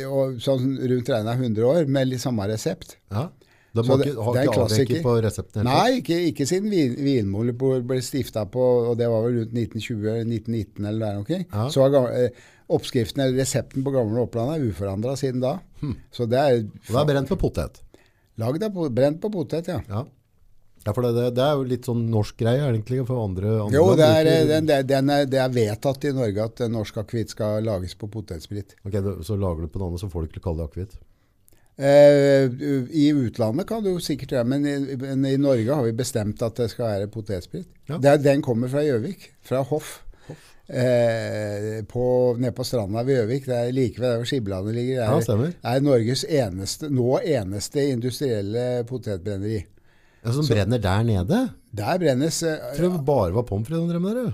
og, 0.05 0.35
sånn 0.43 0.75
rundt 0.77 1.09
regna 1.09 1.33
100 1.37 1.65
år, 1.65 1.87
med 1.89 2.11
litt 2.11 2.21
samme 2.21 2.45
resept. 2.49 2.97
Ja. 3.13 3.29
De 3.73 3.81
har 3.87 3.97
det- 3.97 4.07
ikke, 4.07 4.21
har 4.21 4.33
det 4.33 4.41
er 4.41 4.49
ikke 4.49 4.63
avveket 4.63 5.01
på 5.01 5.13
resepten? 5.25 5.63
Nei, 5.65 5.99
ikke, 5.99 6.17
ikke 6.29 6.45
siden 6.45 6.69
vin, 6.69 6.93
Vinmonopolet 6.93 7.85
ble 7.89 8.01
stifta 8.05 8.45
på 8.45 8.61
og 8.61 8.97
det 8.99 9.07
var 9.09 9.23
vel 9.25 9.39
rundt 9.39 9.53
1920-1919 9.57 10.87
eller 10.87 11.05
der 11.07 11.21
omkring. 11.21 11.45
Ja. 11.49 11.69
Så 11.73 11.81
har 11.81 12.11
eh, 12.13 12.43
oppskriften 12.69 13.23
eller 13.23 13.39
resepten 13.41 13.83
på 13.83 13.93
Gamle 13.95 14.21
Oppland 14.21 14.53
er 14.53 14.67
uforandra 14.67 15.15
siden 15.17 15.41
da. 15.41 15.55
Så 16.13 16.27
det 16.29 16.37
er, 16.37 16.59
Og 16.61 16.91
det 16.93 16.99
er 17.01 17.07
brent 17.13 17.31
på 17.31 17.39
potet. 17.41 17.81
lagd 18.37 18.63
av 18.63 18.77
brent 18.93 19.19
på 19.21 19.31
potet, 19.33 19.67
ja. 19.67 19.79
Ja. 19.89 20.03
ja 20.85 20.93
for 20.93 21.01
det, 21.01 21.33
det, 21.33 21.43
er 21.43 21.57
jo 21.57 21.63
litt 21.63 21.89
sånn 21.89 22.05
norsk 22.11 22.37
greie 22.37 22.61
egentlig 22.61 23.01
for 23.07 23.23
andre, 23.25 23.55
andre 23.65 23.73
Jo, 23.73 23.95
det 23.97 24.05
er, 24.05 24.29
eh, 24.35 24.45
den, 24.53 24.69
den 24.69 25.09
er, 25.09 25.25
det 25.25 25.41
er 25.41 25.49
vedtatt 25.49 26.05
i 26.05 26.13
Norge 26.13 26.45
at 26.45 26.61
norsk 26.69 27.01
akevitt 27.01 27.33
skal 27.33 27.65
lages 27.65 27.97
på 27.97 28.05
potetsprit. 28.05 28.77
Ok, 28.85 29.01
Så 29.25 29.33
lager 29.33 29.65
du 29.65 29.67
på 29.73 29.81
en 29.81 29.89
annen 29.89 30.01
så 30.01 30.11
får 30.13 30.27
du 30.27 30.29
ikke 30.29 30.45
kalle 30.45 30.61
det 30.61 30.69
akevitt. 30.69 30.95
Eh, 31.77 32.45
I 32.93 33.07
utlandet 33.17 33.65
kan 33.67 33.81
du 33.83 33.95
sikkert 33.99 34.29
gjøre, 34.35 34.45
men, 34.45 34.65
i- 34.69 34.95
men 34.95 35.25
i 35.25 35.37
Norge 35.41 35.73
har 35.73 35.83
vi 35.87 35.91
bestemt 35.97 36.41
at 36.45 36.55
det 36.55 36.69
skal 36.69 36.85
være 36.85 37.07
potetsprit. 37.09 37.65
Ja. 37.89 37.97
Det 37.97 38.11
er, 38.11 38.17
den 38.17 38.41
kommer 38.45 38.69
fra 38.69 38.83
Gjøvik, 38.85 39.31
fra 39.41 39.63
Hoff. 39.63 40.01
Eh, 40.69 41.81
på, 41.91 42.03
nede 42.39 42.53
på 42.55 42.63
stranda 42.63 43.01
ved 43.03 43.17
Gjøvik, 43.17 43.45
det 43.49 43.55
er 43.57 43.71
like 43.75 43.99
ved 43.99 44.07
der 44.09 44.21
hvor 44.21 44.29
Skiblandet 44.29 44.75
ligger. 44.77 45.01
Ja, 45.03 45.15
Det 45.17 45.23
stemmer. 45.27 45.51
er, 45.63 45.73
er 45.75 45.81
Norges 45.83 46.23
eneste, 46.29 46.89
nå 46.89 47.17
eneste 47.19 47.83
industrielle 47.91 48.83
potetbrenneri. 48.87 49.59
Ja, 50.23 50.31
som 50.31 50.47
brenner 50.47 50.79
der 50.79 51.03
nede? 51.03 51.41
Der 51.75 51.97
brennes 51.99 52.41
eh, 52.47 52.57
tror 52.77 52.93
det 52.95 53.05
bare 53.05 53.33
var 53.35 53.43
pommes 53.49 53.67
frites 53.67 53.83
de 53.83 53.91
drev 53.91 54.01
med 54.01 54.33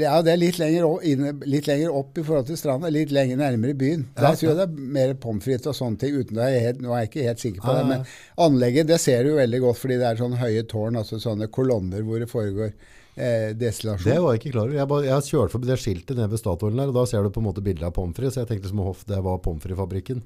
Ja, 0.00 0.16
det 0.24 0.32
er 0.32 0.40
litt 0.40 0.58
lenger, 0.60 0.86
opp, 0.88 1.44
litt 1.46 1.66
lenger 1.68 1.94
opp 1.94 2.18
i 2.18 2.24
forhold 2.24 2.48
til 2.48 2.58
stranda, 2.58 2.88
litt 2.92 3.12
lenger 3.14 3.38
nærmere 3.40 3.76
byen. 3.78 4.06
Der 4.16 4.36
tror 4.38 4.50
jeg 4.50 4.58
det 4.58 4.66
er 4.66 4.90
mer 4.96 5.14
pommes 5.22 5.44
frites 5.44 5.68
og 5.70 5.76
sånne 5.78 6.00
ting. 6.00 6.16
Uten 6.16 6.38
det 6.38 6.46
er 6.46 6.64
helt, 6.66 6.82
nå 6.84 6.92
er 6.94 7.04
jeg 7.04 7.10
ikke 7.12 7.26
helt 7.28 7.42
sikker 7.44 7.64
på 7.64 7.74
det. 7.76 7.82
ja. 7.82 7.88
Men 7.90 8.46
anlegget 8.46 8.90
det 8.90 9.00
ser 9.02 9.24
du 9.26 9.32
jo 9.34 9.40
veldig 9.40 9.60
godt, 9.66 9.80
fordi 9.82 9.98
det 10.00 10.08
er 10.10 10.20
sånne 10.22 10.40
høye 10.40 10.64
tårn, 10.70 11.00
altså 11.02 11.20
sånne 11.22 11.50
kolonner 11.52 12.06
hvor 12.06 12.22
det 12.22 12.30
foregår 12.32 12.72
eh, 12.72 13.52
destillasjon. 13.58 14.08
Det 14.12 14.18
var 14.24 14.34
jeg 14.36 14.42
ikke 14.42 14.54
klar 14.56 14.64
over. 14.66 14.78
Jeg, 14.80 14.90
bare, 14.94 15.08
jeg 15.10 15.28
kjørte 15.30 15.56
forbi 15.56 15.70
det 15.70 15.78
skiltet 15.84 16.18
nede 16.20 16.32
ved 16.32 16.42
Statoilen 16.42 16.82
der, 16.82 16.92
og 16.94 16.98
da 17.00 17.06
ser 17.12 17.26
du 17.26 17.32
på 17.34 17.44
en 17.44 17.48
måte 17.50 17.64
bildet 17.66 17.88
av 17.90 17.94
pommes 17.96 18.16
frites. 18.16 18.40
Jeg 18.40 18.50
tenkte 18.50 18.72
som 18.72 18.82
hoff, 18.86 19.04
det 19.08 19.20
var 19.26 19.40
pommes 19.44 19.64
frites-fabrikken. 19.64 20.24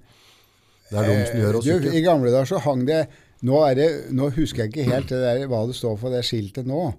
Det 0.90 0.98
er 0.98 1.06
de 1.06 1.20
som 1.28 1.38
gjør 1.38 1.60
oss 1.60 1.68
Eh, 1.70 1.92
I 1.98 2.02
gamle 2.02 2.32
dager 2.34 2.48
så 2.50 2.58
hang 2.64 2.82
det 2.88 3.04
nå, 3.46 3.60
det 3.78 3.86
nå 4.12 4.26
husker 4.34 4.64
jeg 4.66 4.72
ikke 4.74 4.88
helt 4.90 5.12
det 5.12 5.20
der, 5.22 5.44
hva 5.48 5.62
det 5.68 5.76
står 5.78 5.94
for 6.00 6.10
det 6.12 6.24
skiltet 6.26 6.66
nå. 6.68 6.90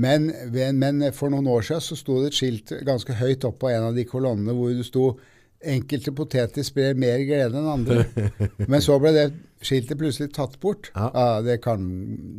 Men, 0.00 0.30
men, 0.78 1.02
for 1.16 1.32
noen 1.32 1.48
år 1.50 1.66
siden 1.66 1.84
så 1.84 1.98
sto 1.98 2.20
det 2.22 2.30
et 2.30 2.38
skilt 2.38 2.72
ganske 2.86 3.16
høyt 3.18 3.44
opp 3.48 3.58
på 3.60 3.72
en 3.72 3.90
av 3.90 3.98
de 3.98 4.06
kolonnene 4.08 4.54
hvor 4.56 4.72
det 4.76 4.86
sto 4.88 5.12
Enkelte 5.60 6.14
poteter 6.16 6.64
sprer 6.64 6.94
mer 6.96 7.20
glede 7.28 7.58
enn 7.60 7.66
andre. 7.68 8.06
Men 8.72 8.80
så 8.80 8.94
ble 8.96 9.10
det 9.12 9.26
skiltet 9.60 9.98
plutselig 10.00 10.30
tatt 10.32 10.54
bort. 10.62 10.88
Ja. 10.94 11.42
det, 11.44 11.58
kan, 11.60 11.82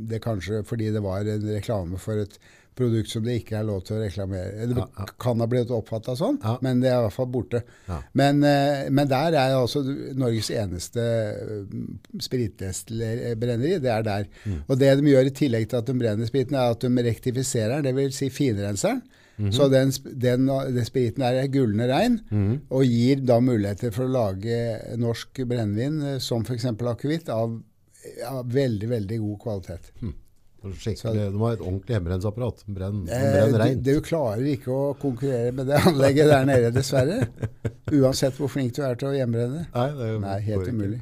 det 0.09 0.23
kanskje 0.23 0.63
fordi 0.65 0.89
det 0.89 1.03
var 1.05 1.29
en 1.29 1.45
reklame 1.45 2.01
for 2.01 2.17
et 2.23 2.39
produkt 2.81 3.13
som 3.13 3.25
det 3.25 3.37
ikke 3.41 3.59
er 3.59 3.67
lov 3.67 3.83
til 3.87 3.97
å 3.97 4.01
reklamere. 4.01 4.67
Det 4.67 4.77
Ja, 4.77 4.87
ja. 4.97 5.05
kan 5.21 5.43
ha 5.43 5.47
blitt 5.49 5.71
oppfatta 5.73 6.15
sånn, 6.17 6.39
Ja. 6.43 6.57
men 6.65 6.81
det 6.81 6.91
er 6.91 6.99
i 6.99 7.05
hvert 7.05 7.15
fall 7.15 7.29
borte. 7.31 7.63
Men, 8.13 8.43
eh, 8.43 8.89
men 8.89 9.07
der 9.07 9.37
er 9.37 9.55
altså 9.55 9.83
Norges 10.15 10.49
eneste 10.51 11.01
eh. 11.01 11.65
Det 13.81 13.91
er 13.91 14.03
der. 14.03 14.27
Og 14.67 14.77
det 14.79 14.95
de 14.99 15.13
gjør 15.13 15.29
i 15.29 15.37
tillegg 15.37 15.69
til 15.69 15.81
at 15.81 15.85
de 15.85 15.93
brenner 15.93 16.25
spriten, 16.29 16.55
er 16.55 16.75
at 16.75 16.81
de 16.81 17.09
rektifiserer 17.09 17.81
den, 17.81 17.95
dvs. 17.95 18.15
Si 18.15 18.29
finrenser 18.29 19.01
-hmm. 19.41 19.51
Så 19.51 19.69
den, 19.69 19.91
den, 20.19 20.47
den 20.47 20.85
spriten 20.85 21.23
er 21.23 21.47
gullende 21.47 21.87
rein, 21.87 22.19
og 22.69 22.85
gir 22.85 23.15
da 23.25 23.39
muligheter 23.39 23.91
for 23.91 24.05
å 24.05 24.11
lage 24.11 24.97
norsk 24.97 25.41
brennevin, 25.47 26.01
eh, 26.01 26.19
som 26.19 26.45
f.eks. 26.45 26.65
akevitt, 26.65 27.29
av 27.29 27.61
av, 28.27 28.47
veldig, 28.49 28.87
veldig 28.89 29.17
god 29.21 29.39
kvalitet. 29.43 29.91
Skikkelig, 30.01 30.15
de 30.61 31.39
har 31.41 31.53
et 31.55 31.61
ordentlig 31.65 31.95
hjemmerenseapparat. 31.95 32.63
Brenn, 32.69 33.03
Eh, 33.09 33.27
brenn 33.33 33.53
du, 33.53 33.57
reint. 33.61 33.83
du 33.83 34.01
klarer 34.05 34.43
ikke 34.53 34.69
å 34.71 34.91
konkurrere 35.01 35.51
med 35.57 35.67
det 35.71 35.79
anlegget 35.89 36.29
der 36.29 36.45
nede, 36.45 36.69
dessverre. 36.75 37.23
Uansett 37.97 38.37
hvor 38.37 38.51
flink 38.53 38.75
du 38.77 38.83
er 38.85 38.95
til 38.99 39.09
å 39.09 39.15
hjemmebrenne. 39.17 39.65
Nei, 39.73 39.87
det 39.97 40.09
er 40.11 40.19
Nei, 40.21 40.35
helt 40.51 40.69
umulig. 40.69 41.01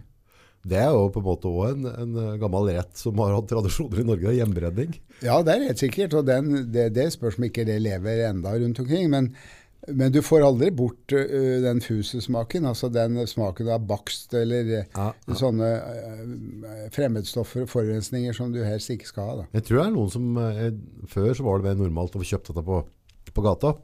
Det 0.69 0.75
er 0.75 0.89
jo 0.91 1.05
på 1.15 1.21
en 1.21 1.25
måte 1.25 1.47
også 1.47 1.69
en, 1.73 1.85
en 2.03 2.17
eh, 2.19 2.33
gammel 2.41 2.65
rett 2.75 2.97
som 2.99 3.19
har 3.23 3.31
hatt 3.37 3.47
tradisjoner 3.51 4.01
i 4.01 4.07
Norge, 4.09 4.33
hjemmebrenning. 4.35 4.97
Ja, 5.23 5.37
det 5.43 5.53
er 5.55 5.67
helt 5.69 5.79
sikkert. 5.83 6.15
Og 6.19 6.25
den, 6.27 6.49
det, 6.71 6.89
det 6.97 7.05
spørs 7.15 7.37
om 7.39 7.45
ikke 7.47 7.63
det 7.67 7.77
lever 7.83 8.25
enda 8.27 8.51
rundt 8.59 8.79
omkring. 8.83 9.07
Men, 9.11 9.31
men 9.87 10.11
du 10.11 10.19
får 10.25 10.43
aldri 10.43 10.69
bort 10.75 11.13
uh, 11.15 11.59
den 11.63 11.81
fusesmaken. 11.81 12.67
Altså 12.69 12.89
den 12.93 13.19
smaken 13.27 13.71
av 13.73 13.85
bakst 13.89 14.33
eller 14.37 14.71
Ja, 14.75 15.09
ja. 15.13 15.37
sånne 15.39 15.69
uh, 15.79 16.87
fremmedstoffer 16.95 17.65
og 17.65 17.71
forurensninger 17.71 18.35
som 18.35 18.53
du 18.53 18.61
helst 18.65 18.91
ikke 18.93 19.09
skal 19.09 19.29
ha. 19.29 19.37
Da. 19.41 19.47
Jeg 19.59 19.67
tror 19.67 19.81
det 19.81 19.85
er 19.85 19.95
noen 19.95 20.11
som 20.13 20.31
uh, 20.39 20.65
Før 21.11 21.31
så 21.37 21.47
var 21.47 21.59
det 21.59 21.69
mer 21.69 21.79
normalt 21.85 22.17
å 22.17 22.23
få 22.23 22.31
kjøpt 22.33 22.51
dette 22.51 22.65
på, 22.67 22.81
på 23.33 23.45
gata 23.45 23.75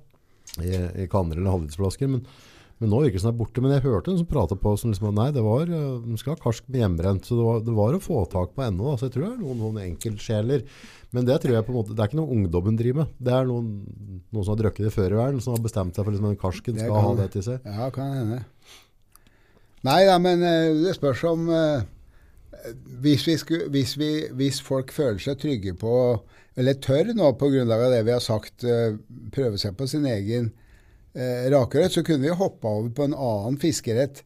i, 0.62 0.76
i 1.04 1.08
kanner 1.12 1.40
eller 1.40 1.56
halvlitersflasker, 1.56 2.12
men, 2.12 2.28
men 2.80 2.90
nå 2.92 2.98
virker 3.02 3.16
det 3.16 3.22
som 3.24 3.30
det 3.32 3.36
er 3.36 3.40
borte. 3.40 3.62
Men 3.64 3.72
jeg 3.72 3.84
hørte 3.86 4.12
en 4.12 4.18
som 4.20 4.28
pratet 4.28 4.60
på 4.60 4.74
som 4.78 4.92
liksom, 4.92 5.14
nei, 5.16 5.30
det 5.32 5.44
var, 5.46 5.70
eh, 5.72 5.92
de 6.04 6.18
skal 6.20 6.36
ha 6.36 6.42
karsk 6.44 6.66
med 6.68 6.82
hjemmebrent, 6.82 7.24
så 7.30 7.38
det 7.40 7.46
var, 7.48 7.60
det 7.70 7.76
var 7.78 7.96
å 7.96 8.02
få 8.04 8.26
tak 8.34 8.52
på 8.58 8.66
ennå. 8.66 8.98
Så 9.00 9.08
jeg 9.08 9.14
tror 9.16 9.26
det 9.26 9.32
er 9.32 9.44
noen, 9.46 9.62
noen 9.64 9.80
enkeltsjeler. 9.86 10.66
Men 11.16 11.24
det 11.30 11.38
tror 11.44 11.56
jeg 11.56 11.64
på 11.68 11.72
en 11.72 11.78
måte, 11.80 11.96
det 11.96 12.04
er 12.04 12.10
ikke 12.12 12.20
noe 12.20 12.36
ungdommen 12.36 12.76
driver 12.80 13.06
med. 13.06 13.14
Det 13.24 13.32
er 13.38 13.48
noen, 13.48 13.70
noen 14.36 14.44
som 14.44 14.52
har 14.52 14.60
drukket 14.66 14.90
det 14.90 14.94
før 14.98 15.16
i 15.16 15.20
verden, 15.22 15.40
som 15.46 15.56
har 15.56 15.64
bestemt 15.64 15.96
seg 15.96 16.04
for 16.04 16.12
liksom, 16.18 16.32
at 16.36 16.42
karsken 16.42 16.80
skal 16.82 16.92
kan- 16.92 17.06
ha 17.08 17.14
det 17.22 17.30
til 17.38 17.46
seg. 17.48 17.70
Ja, 17.80 17.90
kan 17.96 18.12
hende. 18.20 18.42
Nei 19.86 20.00
da, 20.10 20.18
men 20.20 20.42
det 20.82 20.96
spørs 20.98 21.22
om 21.30 21.48
ø, 21.54 21.64
hvis, 23.06 23.24
vi 23.30 23.36
sku, 23.38 23.56
hvis, 23.72 23.96
vi, 24.02 24.12
hvis 24.34 24.60
folk 24.66 24.92
føler 24.96 25.22
seg 25.22 25.38
trygge 25.40 25.76
på, 25.78 25.96
eller 26.58 26.74
tør 26.82 27.12
nå 27.16 27.32
på 27.38 27.52
grunnlag 27.54 27.84
av 27.88 27.94
det 27.94 28.04
vi 28.08 28.16
har 28.16 28.24
sagt, 28.24 28.66
prøve 29.36 29.60
seg 29.62 29.76
på 29.78 29.88
sin 29.92 30.08
egen 30.10 30.50
eh, 31.16 31.46
rakerett, 31.54 31.96
så 31.96 32.04
kunne 32.06 32.28
vi 32.28 32.36
hoppa 32.36 32.68
over 32.80 32.92
på 32.96 33.08
en 33.08 33.16
annen 33.16 33.60
fiskerett 33.62 34.24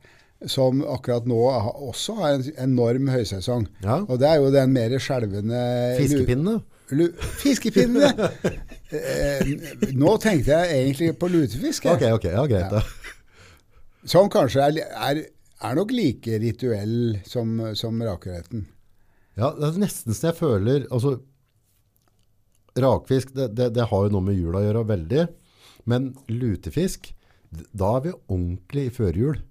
som 0.48 0.84
akkurat 0.88 1.26
nå 1.28 1.40
også 1.90 2.16
har 2.20 2.38
en 2.38 2.46
enorm 2.64 3.10
høysesong. 3.12 3.68
Ja. 3.84 4.02
Og 4.08 4.22
det 4.22 4.30
er 4.30 4.40
jo 4.40 4.52
den 4.54 4.72
mer 4.76 4.96
skjelvende 5.02 5.64
Fiskepinnene. 6.00 6.60
Fiskepinnene! 7.42 8.30
eh, 8.96 9.52
nå 10.00 10.16
tenkte 10.24 10.56
jeg 10.56 10.80
egentlig 10.80 11.12
på 11.20 11.30
lutefisk. 11.32 11.90
Ok, 11.92 12.08
ok, 12.16 12.32
ja, 12.34 12.48
greit 12.50 12.80
Ja. 12.80 12.86
Som 14.08 14.30
kanskje 14.32 14.64
er, 14.64 14.78
er, 14.96 15.18
er 15.60 15.74
nok 15.76 15.92
like 15.92 16.38
rituell 16.40 17.18
som, 17.28 17.58
som 17.76 18.00
rakeretten. 18.00 18.64
Ja, 19.36 19.52
det 19.58 19.74
er 19.74 19.82
nesten 19.82 20.16
så 20.16 20.30
jeg 20.30 20.38
føler, 20.38 20.86
altså, 20.88 21.18
rakfisk, 22.80 23.34
det, 23.36 23.50
det, 23.58 23.70
det 23.76 23.90
har 23.92 24.06
jo 24.06 24.14
noe 24.14 24.24
med 24.24 24.40
jula 24.40 24.62
å 24.62 24.66
gjøre 24.66 24.86
veldig, 24.88 25.26
men 25.90 26.14
lutefisk, 26.30 27.12
da 27.50 27.96
er 27.98 28.06
vi 28.06 28.16
ordentlig 28.30 28.88
i 28.88 28.94
førjul. 28.94 29.42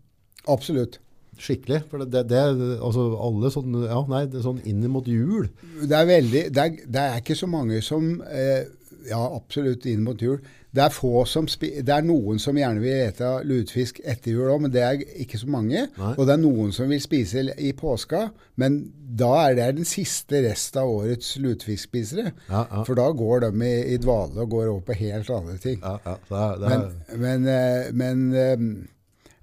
Absolutt. 0.49 1.01
Skikkelig, 1.39 1.84
for 1.91 2.03
det, 2.03 2.24
det, 2.32 2.39
altså 2.82 3.05
alle 3.22 3.51
sånn, 3.55 3.76
ja, 3.84 3.99
nei, 4.11 4.24
det 4.30 4.41
er 4.41 4.47
sånn 4.49 4.62
inn 4.66 4.82
mot 4.91 5.07
jul. 5.07 5.47
Det 5.84 5.95
er, 5.95 6.09
veldig, 6.09 6.43
det 6.55 6.64
er, 6.64 6.80
det 6.82 7.05
er 7.05 7.20
ikke 7.20 7.36
så 7.39 7.47
mange 7.51 7.78
som 7.86 8.16
eh, 8.26 8.66
Ja, 9.07 9.20
absolutt 9.36 9.86
inn 9.88 10.03
mot 10.07 10.20
jul. 10.22 10.40
Det 10.74 10.82
er, 10.84 10.92
få 10.92 11.22
som 11.24 11.46
spi, 11.49 11.70
det 11.80 11.94
er 11.94 12.05
noen 12.05 12.40
som 12.42 12.57
gjerne 12.59 12.82
vil 12.82 13.07
ete 13.07 13.30
lutefisk 13.49 14.03
etter 14.05 14.34
jul 14.34 14.51
òg, 14.53 14.66
men 14.66 14.72
det 14.74 14.82
er 14.84 15.05
ikke 15.24 15.40
så 15.40 15.49
mange. 15.51 15.86
Nei. 15.96 16.11
Og 16.12 16.28
det 16.28 16.34
er 16.34 16.42
noen 16.42 16.74
som 16.76 16.90
vil 16.92 17.01
spise 17.03 17.46
i 17.57 17.72
påska, 17.76 18.26
men 18.61 18.76
da 19.18 19.30
er 19.46 19.57
det 19.57 19.70
den 19.78 19.88
siste 19.88 20.42
rest 20.44 20.76
av 20.76 20.90
årets 20.92 21.36
lutefiskspisere. 21.40 22.34
Ja, 22.51 22.66
ja. 22.66 22.84
For 22.84 22.99
da 22.99 23.09
går 23.16 23.46
de 23.46 23.53
i, 23.64 23.72
i 23.94 23.99
dvale 24.03 24.44
og 24.44 24.53
går 24.53 24.68
over 24.74 24.84
på 24.90 24.99
helt 25.01 25.32
andre 25.32 25.57
ting. 25.62 25.80
Ja, 25.80 25.96
ja, 26.05 26.18
det 26.28 26.44
er, 26.44 26.61
det 26.61 26.68
er, 26.68 26.86
Men, 27.16 27.24
men, 27.24 27.51
eh, 27.55 27.90
men 27.96 28.28
eh, 28.36 28.68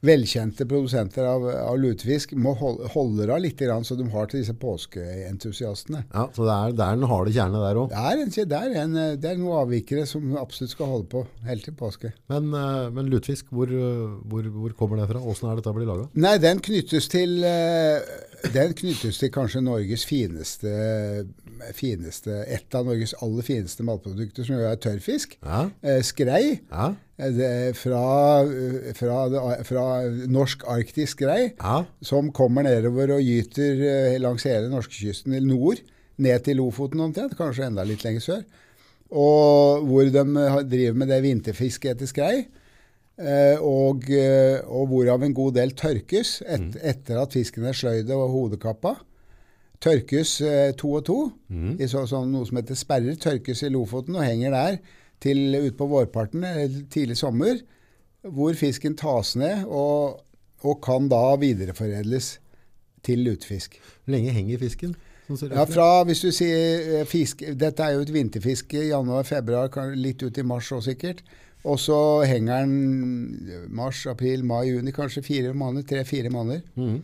velkjente 0.05 0.65
produsenter 0.69 1.25
av, 1.27 1.45
av 1.47 1.77
lutefisk 1.79 2.35
må 2.37 2.53
holde, 2.59 2.89
holde 2.93 3.27
av 3.31 3.41
litt, 3.43 3.59
grann, 3.59 3.85
så 3.87 3.97
de 3.97 4.07
har 4.11 4.27
til 4.29 4.41
disse 4.41 4.55
påskeentusiastene. 4.59 6.03
ja, 6.11 6.25
så 6.35 6.45
det 6.45 6.55
er, 6.55 6.75
det 6.75 6.85
er 6.85 6.99
den 6.99 7.09
harde 7.09 7.33
kjerne 7.35 7.61
der 7.63 7.79
også. 7.81 7.95
Det 7.95 8.03
det, 9.21 9.29
er 9.31 9.39
noen 9.39 9.61
avvikere 9.63 10.05
som 10.09 10.35
absolutt 10.39 10.75
skal 10.75 10.91
holde 10.91 11.09
på 11.11 11.23
helt 11.47 11.65
til 11.65 11.77
påske. 11.77 12.11
Men, 12.31 12.51
eh, 12.59 12.91
men 12.95 13.09
lutefisk, 13.11 13.49
hvor, 13.55 13.71
hvor, 14.29 14.51
hvor 14.59 14.77
kommer 14.77 15.01
det 15.01 15.09
fra? 15.11 15.23
Hvordan 15.23 15.51
er 15.51 15.61
dette 15.61 15.75
blitt 15.77 15.91
laga? 15.91 16.07
Nei, 16.25 16.35
den 16.43 16.61
knyttes 16.65 17.09
til 17.11 17.39
eh, 17.47 18.13
Den 18.53 18.75
knyttes 18.77 19.17
til 19.21 19.31
kanskje 19.33 19.63
Norges 19.65 20.05
fineste, 20.05 20.71
fineste 21.73 22.43
Et 22.47 22.75
av 22.75 22.85
Norges 22.85 23.13
aller 23.23 23.43
fineste 23.45 23.83
matprodukter, 23.83 24.43
som 24.45 24.55
jo 24.59 24.65
er 24.69 24.75
tørrfisk. 24.81 25.37
Ja, 25.43 25.69
Eh, 25.83 26.01
skrei. 26.01 26.59
ja, 26.71 26.95
Eh, 27.17 27.31
Det, 27.31 27.75
fra, 27.77 28.43
eh, 28.43 28.91
fra, 28.93 29.63
fra 29.63 29.85
norsk 30.27 30.63
arktisk 30.67 31.17
skrei. 31.19 31.53
ja, 31.57 31.85
som 32.01 32.31
kommer 32.31 32.63
nedover 32.63 33.15
og 33.15 33.21
gyter 33.23 34.19
langs 34.19 34.43
hele 34.43 34.67
norskekysten 34.69 35.33
i 35.33 35.39
nord, 35.39 35.79
ned 36.17 36.43
til 36.43 36.57
Lofoten 36.57 36.99
omtrent, 36.99 37.37
kanskje 37.37 37.65
enda 37.67 37.83
litt 37.83 38.03
lenger 38.03 38.21
sør. 38.21 38.43
Og 39.11 39.85
hvor 39.87 40.03
de 40.11 40.23
driver 40.67 40.93
med 40.95 41.07
det 41.07 41.21
vinterfisket 41.23 41.95
etter 41.95 42.07
skrei. 42.07 42.47
Og, 43.61 44.03
og 44.67 44.87
hvorav 44.91 45.23
en 45.23 45.33
god 45.33 45.53
del 45.55 45.71
tørkes 45.71 46.41
et, 46.45 46.75
etter 46.83 47.21
at 47.21 47.31
fisken 47.31 47.63
er 47.63 47.71
sløyd 47.77 48.09
og 48.11 48.29
hodekappa. 48.33 48.95
Tørkes 49.83 50.41
eh, 50.41 50.71
to 50.77 50.93
og 50.99 51.05
to 51.07 51.17
i 51.79 51.87
så, 51.87 52.05
sånn 52.09 52.31
noe 52.33 52.47
som 52.47 52.59
heter 52.59 52.77
sperrer. 52.79 53.17
Tørkes 53.21 53.63
i 53.65 53.71
Lofoten 53.73 54.15
og 54.15 54.25
henger 54.25 54.55
der 54.55 54.77
til 55.23 55.55
utpå 55.59 55.87
vårparten 55.89 56.43
eller 56.43 56.85
tidlig 56.91 57.17
sommer. 57.19 57.59
Hvor 58.25 58.55
fisken 58.57 58.95
tas 58.97 59.35
ned 59.37 59.65
og, 59.67 60.21
og 60.65 60.79
kan 60.83 61.09
da 61.11 61.35
videreforedles 61.41 62.37
til 63.05 63.21
lutefisk. 63.27 63.77
Hvor 64.03 64.15
lenge 64.15 64.33
henger 64.33 64.61
fisken? 64.63 64.95
Sånn 65.27 65.53
Ja, 65.53 65.65
fra, 65.65 66.03
hvis 66.05 66.21
du 66.21 66.29
sier 66.33 66.99
eh, 66.99 67.07
fisk, 67.09 67.41
Dette 67.57 67.81
er 67.81 67.95
jo 67.95 68.03
et 68.05 68.13
vinterfiske 68.13 68.87
januar-februar, 68.91 69.73
litt 69.97 70.21
ut 70.21 70.37
i 70.37 70.45
mars 70.45 70.69
òg 70.73 70.83
sikkert. 70.85 71.23
Og 71.65 71.79
så 71.81 71.97
henger 72.29 72.61
den 72.67 73.69
mars, 73.73 74.03
april, 74.09 74.43
mai, 74.45 74.67
juni, 74.69 74.93
kanskje 74.93 75.23
fire 75.25 75.53
måneder, 75.57 75.87
tre-fire 75.89 76.29
måneder. 76.29 76.61
Mhm. 76.77 76.99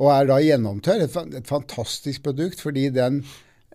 Og 0.00 0.08
er 0.14 0.28
da 0.30 0.38
gjennomtørr. 0.40 1.04
Et, 1.04 1.16
et 1.40 1.48
fantastisk 1.48 2.22
produkt 2.24 2.62
fordi 2.64 2.88
den 2.94 3.20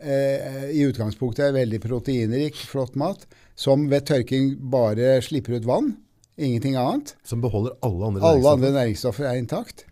eh, 0.01 0.71
i 0.73 0.85
utgangspunktet 0.87 1.49
er 1.49 1.57
veldig 1.59 1.81
proteinrik, 1.83 2.57
flott 2.69 2.97
mat, 2.99 3.27
som 3.57 3.87
ved 3.91 4.07
tørking 4.09 4.55
bare 4.71 5.17
slipper 5.25 5.59
ut 5.59 5.67
vann. 5.69 5.93
Ingenting 6.37 6.75
annet. 6.77 7.15
Som 7.25 7.41
beholder 7.41 7.77
alle 7.81 8.09
andre 8.11 8.21
næringsstoffer? 8.21 8.37
Alle 8.37 8.55
andre 8.57 8.73
næringsstoffer 8.75 9.25
er 9.29 9.39
intakt. 9.41 9.85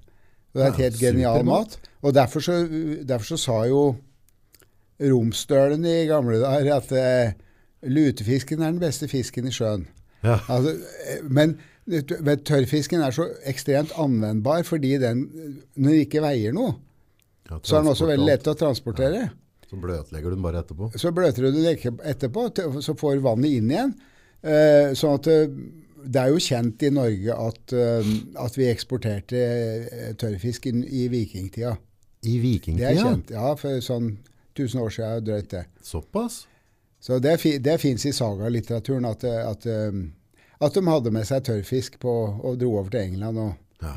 Og 0.54 0.60
det 0.60 0.66
er 0.66 0.68
et 0.70 0.78
Ja, 0.80 0.84
helt 0.84 1.00
genial 1.02 1.46
mat. 1.46 1.80
Og 2.06 2.14
derfor 2.14 2.40
så, 2.40 2.60
derfor 3.08 3.26
så 3.34 3.38
sa 3.42 3.56
jo 3.68 3.96
romstølene 5.02 6.04
i 6.04 6.08
gamle 6.08 6.40
dager 6.40 6.78
at 6.78 6.92
eh, 6.96 7.34
lutefisken 7.90 8.62
er 8.62 8.72
den 8.72 8.80
beste 8.80 9.10
fisken 9.12 9.50
i 9.50 9.54
sjøen. 9.54 9.88
Ja. 10.24 10.38
Altså, 10.48 10.76
eh, 11.10 11.26
men 11.28 11.58
tørrfisken 11.86 13.04
er 13.06 13.14
så 13.14 13.28
ekstremt 13.46 13.94
anvendbar 14.02 14.64
fordi 14.66 14.96
den, 15.02 15.26
når 15.76 15.92
den 15.92 16.06
ikke 16.06 16.24
veier 16.26 16.56
noe, 16.56 16.76
Ja, 17.46 17.60
så 17.62 17.78
er 17.78 17.84
den 17.84 17.92
også 17.92 18.08
veldig 18.10 18.26
lett 18.26 18.48
å 18.50 18.56
transportere. 18.58 19.28
Så 19.70 19.78
bløtlegger 19.82 20.32
du 20.32 20.36
den 20.38 20.46
bare 20.46 20.64
etterpå. 20.64 20.92
Så 20.98 21.12
bløter 21.14 21.46
du 21.46 21.60
den 21.60 22.00
etterpå, 22.02 22.48
så 22.82 22.96
får 22.98 23.22
vannet 23.22 23.60
inn 23.60 23.70
igjen. 23.70 23.92
Eh, 24.46 24.94
sånn 24.98 25.20
at 25.20 25.30
eh, 25.30 25.54
det 26.06 26.22
er 26.22 26.34
jo 26.34 26.42
kjent 26.42 26.84
i 26.86 26.92
Norge 26.94 27.38
at, 27.48 27.74
eh, 27.74 28.10
at 28.42 28.58
vi 28.58 28.68
eksporterte 28.70 29.44
tørrfisk 30.22 30.68
i, 30.70 30.74
i 31.04 31.08
vikingtida. 31.14 31.76
I 32.26 32.34
Det 32.34 32.36
er 32.36 32.44
vikingtida? 32.44 32.94
kjent, 32.98 33.34
ja, 33.34 33.54
for 33.62 33.82
sånn 33.86 34.12
1000 34.56 34.82
år 34.82 34.94
siden 34.98 35.26
drøyt 35.30 35.50
det. 35.54 35.64
Såpass? 35.86 36.44
Så 37.02 37.20
det, 37.22 37.38
det 37.62 37.80
fins 37.82 38.06
i 38.10 38.14
sagalitteraturen 38.16 39.06
at, 39.06 39.26
at, 39.26 39.66
at 40.62 40.74
de 40.76 40.84
hadde 40.88 41.12
med 41.12 41.26
seg 41.28 41.44
tørrfisk 41.48 42.00
på, 42.00 42.12
og 42.44 42.60
dro 42.62 42.76
over 42.80 42.90
til 42.94 43.02
England. 43.10 43.38
Og, 43.40 43.56
Ja. 43.84 43.96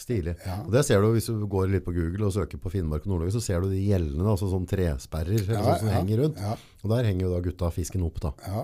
Stilig. 0.00 0.32
Ja. 0.46 0.62
Og 0.64 0.72
det 0.72 0.80
ser 0.88 1.02
du 1.04 1.10
hvis 1.12 1.26
du 1.28 1.42
går 1.50 1.66
litt 1.74 1.84
på 1.84 1.92
Google 1.92 2.24
og 2.24 2.32
søker 2.32 2.56
på 2.56 2.70
Finnmark 2.72 3.04
og 3.04 3.10
Nord-Norge, 3.12 3.34
så 3.36 3.42
ser 3.44 3.60
du 3.60 3.68
de 3.68 3.82
gjellene, 3.84 4.24
altså 4.32 4.48
sånn 4.48 4.64
tresperrer 4.68 5.42
Ja, 5.44 5.60
sånn 5.60 5.82
som 5.82 5.90
ja, 5.90 5.98
henger 5.98 6.22
rundt. 6.22 6.40
Og 6.80 6.94
der 6.94 7.04
henger 7.04 7.26
jo 7.26 7.32
da 7.34 7.40
gutta 7.44 7.68
fisken 7.74 8.06
opp 8.06 8.16
da. 8.24 8.30
ja, 8.46 8.62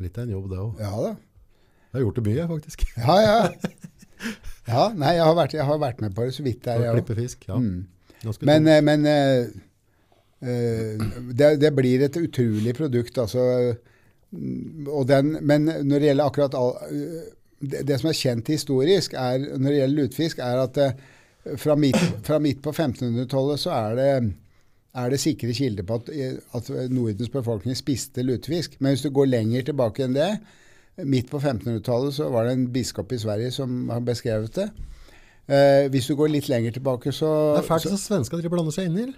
Litt 0.00 0.16
av 0.16 0.24
en 0.24 0.32
jobb 0.32 0.48
det 0.50 0.58
også. 0.62 0.80
ja 0.80 1.02
da. 1.04 1.10
Jeg 1.92 1.98
har 1.98 2.06
gjort 2.06 2.16
det 2.16 2.24
mye 2.30 2.46
faktisk. 2.54 2.86
Ja, 3.04 3.16
ja. 3.20 3.36
ja 4.72 4.86
nei, 4.96 5.12
jeg 5.18 5.26
har, 5.28 5.36
vært, 5.36 5.58
jeg 5.60 5.68
har 5.68 5.78
vært 5.84 6.00
med 6.02 6.16
på 6.16 6.24
det 6.24 6.34
så 6.38 6.42
vidt 6.48 6.64
der, 6.64 6.80
jeg 6.82 6.94
òg. 6.94 6.96
klippe 7.02 7.18
fisk, 7.20 7.44
ja. 7.50 7.60
Mm. 7.60 7.84
Men, 8.48 8.66
eh, 8.72 8.80
men 8.88 9.04
uh, 9.04 9.44
uh, 10.40 11.04
det, 11.36 11.50
det 11.60 11.70
blir 11.76 12.06
et 12.08 12.16
utrolig 12.16 12.72
produkt, 12.80 13.20
altså. 13.20 13.44
Mm, 14.34 14.86
den, 15.08 15.36
men 15.46 15.68
når 15.70 15.98
det 15.98 16.08
gjelder 16.10 16.30
akkurat 16.30 16.56
all, 16.58 16.72
eh, 16.90 17.26
det, 17.64 17.84
det 17.88 17.98
som 18.00 18.10
er 18.10 18.18
kjent 18.18 18.50
historisk 18.50 19.14
er, 19.18 19.44
når 19.54 19.68
det 19.68 19.76
gjelder 19.78 20.00
lutefisk, 20.02 20.40
er 20.42 20.62
at 20.64 20.80
eh, 20.82 20.96
fra 21.60 21.76
midt, 21.78 22.00
fra 22.26 22.40
midt 22.42 22.62
på 22.64 22.72
1500-tallet 22.72 23.60
så 23.60 23.74
er 23.76 23.96
det, 23.98 24.10
er 24.94 25.12
det 25.12 25.20
sikre 25.20 25.54
kilder 25.56 25.86
på 25.86 26.00
at, 26.00 26.10
at 26.56 26.70
Nordens 26.90 27.30
befolkning 27.32 27.76
spiste 27.78 28.24
lutefisk. 28.24 28.78
Men 28.80 28.94
hvis 28.94 29.04
du 29.04 29.10
går 29.14 29.30
lenger 29.30 29.68
tilbake 29.70 30.06
enn 30.06 30.16
det, 30.16 30.30
midt 31.02 31.30
på 31.30 31.40
1500-tallet 31.42 32.14
så 32.16 32.28
var 32.32 32.46
det 32.46 32.56
en 32.56 32.68
biskop 32.72 33.12
i 33.12 33.20
Sverige 33.20 33.50
som 33.54 33.88
har 33.92 34.02
beskrevet 34.06 34.54
det. 34.56 34.68
Eh, 35.44 35.90
hvis 35.92 36.06
du 36.08 36.14
går 36.16 36.30
litt 36.32 36.48
lenger 36.48 36.72
tilbake, 36.78 37.12
så 37.12 37.28
Det 37.58 37.64
er 37.64 37.68
fælt 37.68 37.92
at 37.92 38.00
svenskene 38.00 38.40
driver 38.40 38.54
og 38.54 38.58
blander 38.58 38.76
seg 38.76 38.88
inn 38.88 39.00
i. 39.02 39.08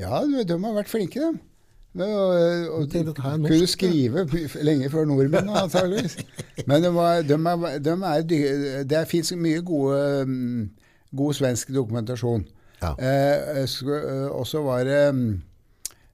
Ja, 0.00 0.22
de, 0.24 0.44
de 0.48 0.56
har 0.62 0.78
vært 0.78 0.90
flinke, 0.90 1.20
de. 1.20 1.53
Men, 1.94 2.10
og, 2.10 2.30
og, 2.74 2.86
norsk, 2.90 3.14
kunne 3.46 3.66
skrive 3.70 4.24
lenge 4.66 4.88
før 4.90 5.04
nordmenn, 5.06 5.48
antageligvis. 5.54 6.16
Men 6.68 6.82
det, 6.82 6.90
var, 6.94 7.22
de 7.22 7.92
er, 7.94 8.22
de 8.26 8.38
er, 8.48 8.82
det 8.90 8.98
fins 9.10 9.30
mye 9.38 9.62
gode, 9.62 10.00
mm, 10.26 10.64
god 11.14 11.36
svensk 11.38 11.70
dokumentasjon. 11.74 12.46
Ja. 12.82 12.90
Eh, 12.98 13.60
sk- 13.70 13.94
eh, 13.94 14.26
og 14.34 14.42
så 14.50 14.60
var 14.66 14.82
det 14.84 15.02
mm, 15.14 15.28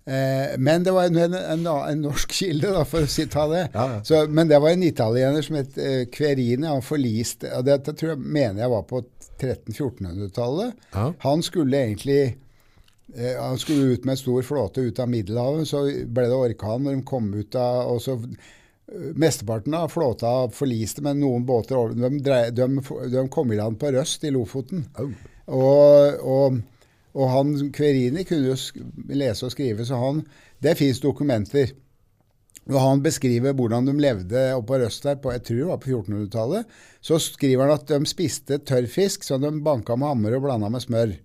eh, 0.06 0.52
Men 0.60 0.84
det 0.84 0.92
var 0.94 1.08
en, 1.08 1.16
en, 1.16 1.34
en, 1.64 1.64
norsk 2.04 2.36
kilde, 2.36 2.74
da, 2.76 2.84
for 2.84 3.08
å 3.08 3.10
si, 3.10 3.24
ta 3.32 3.46
det. 3.50 3.64
Ja, 3.72 3.86
ja. 3.96 4.02
Så, 4.04 4.20
men 4.28 4.52
det 4.52 4.60
var 4.60 4.76
en 4.76 4.84
italiener 4.86 5.42
som 5.42 5.56
het 5.58 5.80
eh. 5.80 6.04
Han 6.76 6.84
forliste 6.84 7.54
og 7.56 7.64
Dette 7.66 7.96
tror 7.96 8.12
jeg, 8.14 8.20
mener 8.20 8.66
jeg 8.66 8.74
var 8.76 8.84
på 8.90 9.00
1300-1400-tallet. 9.40 10.76
Ja. 10.94 11.08
Han 11.24 11.42
skulle 11.42 11.80
egentlig 11.88 12.20
eh, 12.20 12.38
han 13.18 13.58
skulle 13.58 13.94
ut 13.94 14.04
med 14.04 14.12
en 14.12 14.20
stor 14.20 14.42
flåte 14.42 14.80
ut 14.80 14.98
av 14.98 15.08
Middelhavet. 15.10 15.68
Så 15.68 15.84
ble 16.06 16.28
det 16.30 16.36
orkan 16.36 16.84
når 16.84 16.98
de 16.98 17.04
kom 17.06 17.32
ut 17.34 17.58
av 17.58 17.90
og 17.94 18.02
så 18.04 18.16
eh, 18.20 19.10
Mesteparten 19.18 19.74
av 19.74 19.90
flåta 19.92 20.32
forliste, 20.54 21.02
men 21.06 21.22
noen 21.22 21.46
båter 21.46 21.94
de, 21.94 22.40
de, 22.54 22.68
de 23.14 23.26
kom 23.32 23.52
i 23.52 23.58
land 23.58 23.80
på 23.80 23.92
Røst 23.94 24.26
i 24.26 24.32
Lofoten. 24.34 24.86
Oh. 24.98 25.12
Og, 25.50 26.24
og, 26.26 26.58
og 27.18 27.30
han 27.32 27.54
Kverini 27.74 28.26
kunne 28.26 28.52
jo 28.52 29.14
lese 29.14 29.48
og 29.48 29.54
skrive, 29.54 29.86
så 29.86 29.98
han 29.98 30.24
Det 30.62 30.76
fins 30.78 31.00
dokumenter. 31.00 31.72
Og 32.68 32.76
han 32.76 33.00
beskriver 33.02 33.54
hvordan 33.56 33.88
de 33.88 33.94
levde 33.98 34.42
oppe 34.54 34.68
på 34.68 34.78
Røst 34.82 35.06
der 35.06 35.16
på 35.18 35.32
jeg 35.32 35.42
tror 35.46 35.56
det 35.56 35.70
var 35.70 35.80
på 35.80 35.90
1400-tallet. 35.90 36.76
Så 37.00 37.18
skriver 37.22 37.64
han 37.64 37.74
at 37.74 37.88
de 37.88 37.98
spiste 38.06 38.60
tørrfisk 38.68 39.24
som 39.26 39.42
de 39.42 39.50
banka 39.64 39.96
med 39.96 40.12
hammer 40.12 40.36
og 40.36 40.44
blanda 40.44 40.68
med 40.70 40.84
smør. 40.84 41.16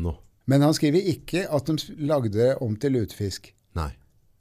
Nå. 0.00 0.16
Men 0.50 0.64
han 0.66 0.74
skriver 0.76 1.06
ikke 1.14 1.46
at 1.46 1.70
de 1.70 1.76
lagde 2.10 2.32
det 2.34 2.50
om 2.64 2.74
til 2.80 2.96
lutefisk. 2.98 3.52
Nei. 3.78 3.92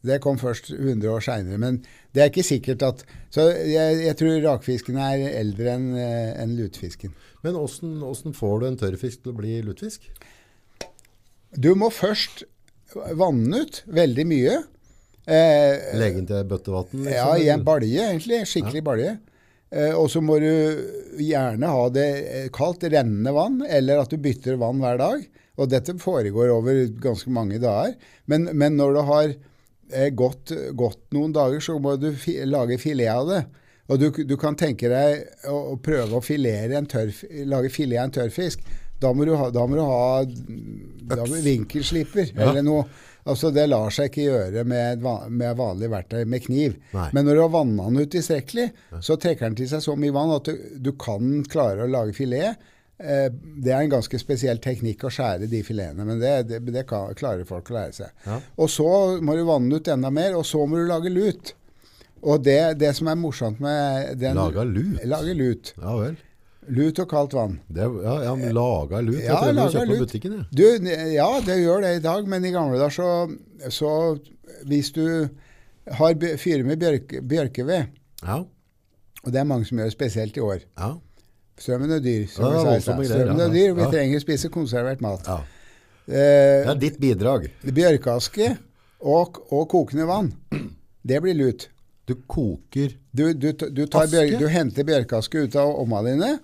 Det 0.06 0.22
kom 0.24 0.38
først 0.40 0.72
100 0.72 1.10
år 1.12 1.24
seinere. 1.26 1.60
Men 1.62 1.82
det 2.16 2.24
er 2.24 2.30
ikke 2.32 2.46
sikkert 2.48 2.86
at 2.88 3.02
Så 3.36 3.50
jeg, 3.68 4.00
jeg 4.06 4.16
tror 4.18 4.38
rakfisken 4.46 4.98
er 5.04 5.26
eldre 5.42 5.74
enn 5.76 5.90
en 6.00 6.56
lutefisken. 6.58 7.12
Men 7.44 7.60
åssen 7.60 8.34
får 8.36 8.62
du 8.62 8.68
en 8.70 8.80
tørrfisk 8.80 9.24
til 9.26 9.34
å 9.34 9.40
bli 9.42 9.60
lutefisk? 9.66 10.08
Du 11.58 11.74
må 11.78 11.90
først 11.92 12.46
vanne 13.20 13.64
ut 13.66 13.82
veldig 13.90 14.26
mye. 14.30 14.60
Eh, 15.30 15.98
Legge 16.00 16.22
den 16.22 16.30
til 16.30 16.48
bøttevann? 16.50 16.88
Liksom, 16.94 17.12
Ja, 17.14 17.34
i 17.38 17.50
en 17.54 17.66
balje, 17.66 18.06
egentlig. 18.08 18.42
Skikkelig 18.50 18.84
balje. 18.86 19.18
Eh, 19.70 19.94
og 19.94 20.08
så 20.10 20.22
må 20.26 20.40
du 20.42 20.50
gjerne 21.22 21.70
ha 21.70 21.84
det 21.94 22.08
eh, 22.24 22.48
kaldt, 22.54 22.88
rennende 22.90 23.34
vann, 23.36 23.60
eller 23.68 24.02
at 24.02 24.10
du 24.10 24.18
bytter 24.22 24.58
vann 24.62 24.82
hver 24.82 24.98
dag. 25.02 25.28
Og 25.60 25.70
dette 25.72 25.96
foregår 26.00 26.54
over 26.56 26.86
ganske 27.04 27.32
mange 27.36 27.60
dager. 27.62 27.96
Men, 28.32 28.50
men 28.56 28.78
når 28.80 28.96
det 28.96 29.06
har 29.10 29.32
eh, 29.34 30.10
gått, 30.16 30.54
gått 30.80 31.02
noen 31.16 31.34
dager, 31.36 31.60
så 31.64 31.76
må 31.84 31.98
du 32.00 32.14
fi, 32.16 32.38
lage 32.48 32.80
filet 32.82 33.12
av 33.12 33.28
det. 33.30 33.42
Og 33.90 33.98
du, 34.00 34.08
du 34.24 34.36
kan 34.40 34.56
tenke 34.58 34.90
deg 34.92 35.50
å, 35.50 35.74
å 35.74 35.78
prøve 35.82 36.20
å 36.20 36.24
en 36.78 36.88
tørr, 36.90 37.12
lage 37.50 37.72
filet 37.74 37.98
av 38.00 38.08
en 38.08 38.18
tørrfisk. 38.20 38.64
Da 39.00 39.12
må 39.16 39.26
du 39.26 39.34
ha, 39.40 39.50
da 39.50 39.64
må 39.68 39.78
du 39.80 39.84
ha 39.88 40.24
da 40.26 41.24
må, 41.26 41.40
vinkelsliper 41.44 42.34
Ja. 42.36 42.50
eller 42.50 42.66
noe. 42.66 42.84
Altså 43.30 43.52
Det 43.54 43.66
lar 43.68 43.92
seg 43.94 44.10
ikke 44.10 44.26
gjøre 44.26 44.64
med, 44.66 45.04
med 45.30 45.58
vanlig 45.60 45.90
verktøy, 45.92 46.24
med 46.26 46.44
kniv. 46.46 46.78
Nei. 46.96 47.10
Men 47.14 47.28
når 47.28 47.36
du 47.36 47.42
har 47.44 47.52
vanna 47.54 47.88
den 47.90 48.06
ut 48.06 48.12
tilstrekkelig, 48.16 48.68
så 49.06 49.18
trekker 49.22 49.50
den 49.50 49.58
til 49.60 49.70
seg 49.70 49.84
så 49.86 49.96
mye 50.00 50.16
vann 50.16 50.34
at 50.38 50.50
du, 50.50 50.56
du 50.88 50.92
kan 50.98 51.44
klare 51.50 51.86
å 51.86 51.92
lage 51.92 52.16
filet. 52.18 52.58
Eh, 53.00 53.30
det 53.64 53.72
er 53.72 53.80
en 53.86 53.94
ganske 53.94 54.20
spesiell 54.20 54.60
teknikk 54.60 55.06
å 55.08 55.12
skjære 55.14 55.48
de 55.48 55.62
filetene, 55.64 56.04
men 56.06 56.20
det, 56.20 56.34
det, 56.50 56.60
det 56.76 56.84
kan, 56.90 57.14
klarer 57.16 57.46
folk 57.48 57.72
å 57.72 57.78
lære 57.78 57.96
seg. 57.96 58.10
Ja. 58.26 58.40
Og 58.60 58.70
så 58.74 58.88
må 59.24 59.38
du 59.38 59.46
vanne 59.48 59.80
ut 59.80 59.88
enda 59.88 60.12
mer, 60.12 60.36
og 60.36 60.44
så 60.48 60.66
må 60.68 60.82
du 60.82 60.88
lage 60.90 61.12
lut. 61.14 61.54
Og 62.20 62.42
det, 62.44 62.58
det 62.82 62.92
som 62.98 63.08
er 63.08 63.16
morsomt 63.16 63.62
med 63.64 64.18
den 64.20 64.36
Lage 64.36 64.66
lut? 64.68 64.98
Lage 65.08 65.36
lut. 65.40 65.72
Ja 65.80 65.94
vel. 66.02 66.18
Lut 66.70 67.00
og 67.02 67.08
kaldt 67.10 67.34
vann. 67.34 67.56
Det, 67.72 67.86
ja, 68.04 68.16
ja, 68.28 68.34
men 68.38 68.52
laga 68.54 69.00
lut? 69.02 69.22
Ja, 69.24 69.40
jeg 69.48 69.56
laga 69.58 69.86
lut. 69.88 70.02
butikken. 70.04 70.36
Ja. 70.36 70.44
Du, 70.52 70.90
ja, 71.16 71.30
det 71.48 71.56
gjør 71.64 71.82
det 71.88 71.94
i 71.96 72.02
dag, 72.04 72.28
men 72.30 72.46
i 72.46 72.52
gamle 72.54 72.78
dager 72.78 72.94
så, 72.94 73.72
så 73.74 73.94
Hvis 74.68 74.92
du 74.94 75.06
har 75.98 76.20
fyrer 76.38 76.68
med 76.68 76.84
bjørk, 76.84 77.16
bjørkeved, 77.26 77.96
Ja. 78.28 78.42
og 79.24 79.32
det 79.32 79.40
er 79.40 79.48
mange 79.48 79.66
som 79.66 79.80
gjør 79.80 79.88
det 79.90 79.96
spesielt 79.96 80.38
i 80.38 80.44
år 80.44 80.60
ja. 80.68 80.92
Strømmen 81.60 81.92
er 81.92 82.00
dyr. 82.04 82.26
som 82.32 82.46
Ja, 82.46 82.62
vi 82.76 82.82
sa 82.82 82.96
Strømmen 82.96 83.42
er 83.44 83.54
dyr, 83.54 83.72
og 83.74 83.78
vi 83.82 83.86
ja. 83.86 83.90
trenger 83.94 84.22
å 84.22 84.24
spise 84.24 84.50
konservert 84.54 85.02
mat. 85.06 85.28
ja. 85.28 85.40
Eh, 86.10 86.64
Det 86.66 86.72
er 86.72 86.80
ditt 86.82 87.00
bidrag. 87.00 87.50
bjørkeaske 87.64 88.58
og, 89.02 89.38
og 89.54 89.68
kokende 89.70 90.08
vann, 90.10 90.32
det 91.06 91.20
blir 91.22 91.36
lut. 91.38 91.68
Du 92.10 92.16
koker 92.26 92.96
Du, 93.14 93.34
du, 93.34 93.52
du, 93.54 93.84
tar 93.86 94.08
Aske? 94.08 94.16
bjør, 94.16 94.40
du 94.40 94.48
henter 94.50 94.84
bjørkeaske 94.88 95.44
ut 95.46 95.56
av 95.56 95.76
omma 95.84 96.02
dine, 96.08 96.40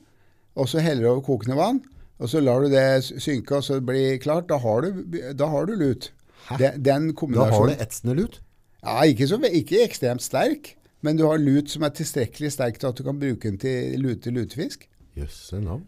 og 0.55 0.69
så 0.69 0.79
heller 0.85 1.01
du 1.07 1.09
over 1.15 1.21
kokende 1.25 1.57
vann. 1.57 1.81
Og 2.19 2.29
så 2.31 2.39
lar 2.39 2.61
du 2.63 2.69
det 2.71 2.83
synke, 3.03 3.57
og 3.57 3.63
så 3.65 3.81
blir 3.83 4.19
klart. 4.23 4.45
Da 4.47 4.57
har 4.61 4.85
du, 4.85 5.03
da 5.35 5.47
har 5.51 5.65
du 5.67 5.73
lut. 5.75 6.11
Den, 6.59 6.77
den 6.85 7.09
Da 7.33 7.49
har 7.49 7.67
du 7.67 7.73
etsende 7.73 8.15
lut. 8.15 8.39
Ja, 8.85 9.01
ikke, 9.03 9.27
så, 9.27 9.39
ikke 9.49 9.81
ekstremt 9.83 10.21
sterk, 10.23 10.75
men 11.01 11.17
du 11.17 11.25
har 11.27 11.41
lut 11.41 11.69
som 11.73 11.83
er 11.83 11.89
tilstrekkelig 11.89 12.51
sterk 12.53 12.77
til 12.79 12.87
at 12.87 12.95
du 12.97 13.03
kan 13.03 13.17
bruke 13.19 13.49
den 13.49 13.57
til 13.57 13.97
lute 13.99 14.31
lutefisk. 14.31 14.85
Jøsse 15.15 15.61
navn. 15.63 15.85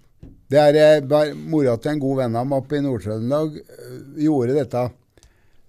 Det 0.48 0.60
er 0.60 0.78
eh, 0.80 1.04
bare 1.06 1.36
Mora 1.36 1.76
til 1.82 1.94
en 1.94 2.02
god 2.02 2.22
venn 2.22 2.38
av 2.40 2.48
meg 2.48 2.64
oppe 2.64 2.80
i 2.80 2.84
Nord-Trøndelag 2.84 3.58
eh, 3.60 3.98
gjorde 4.24 4.56
dette 4.56 4.84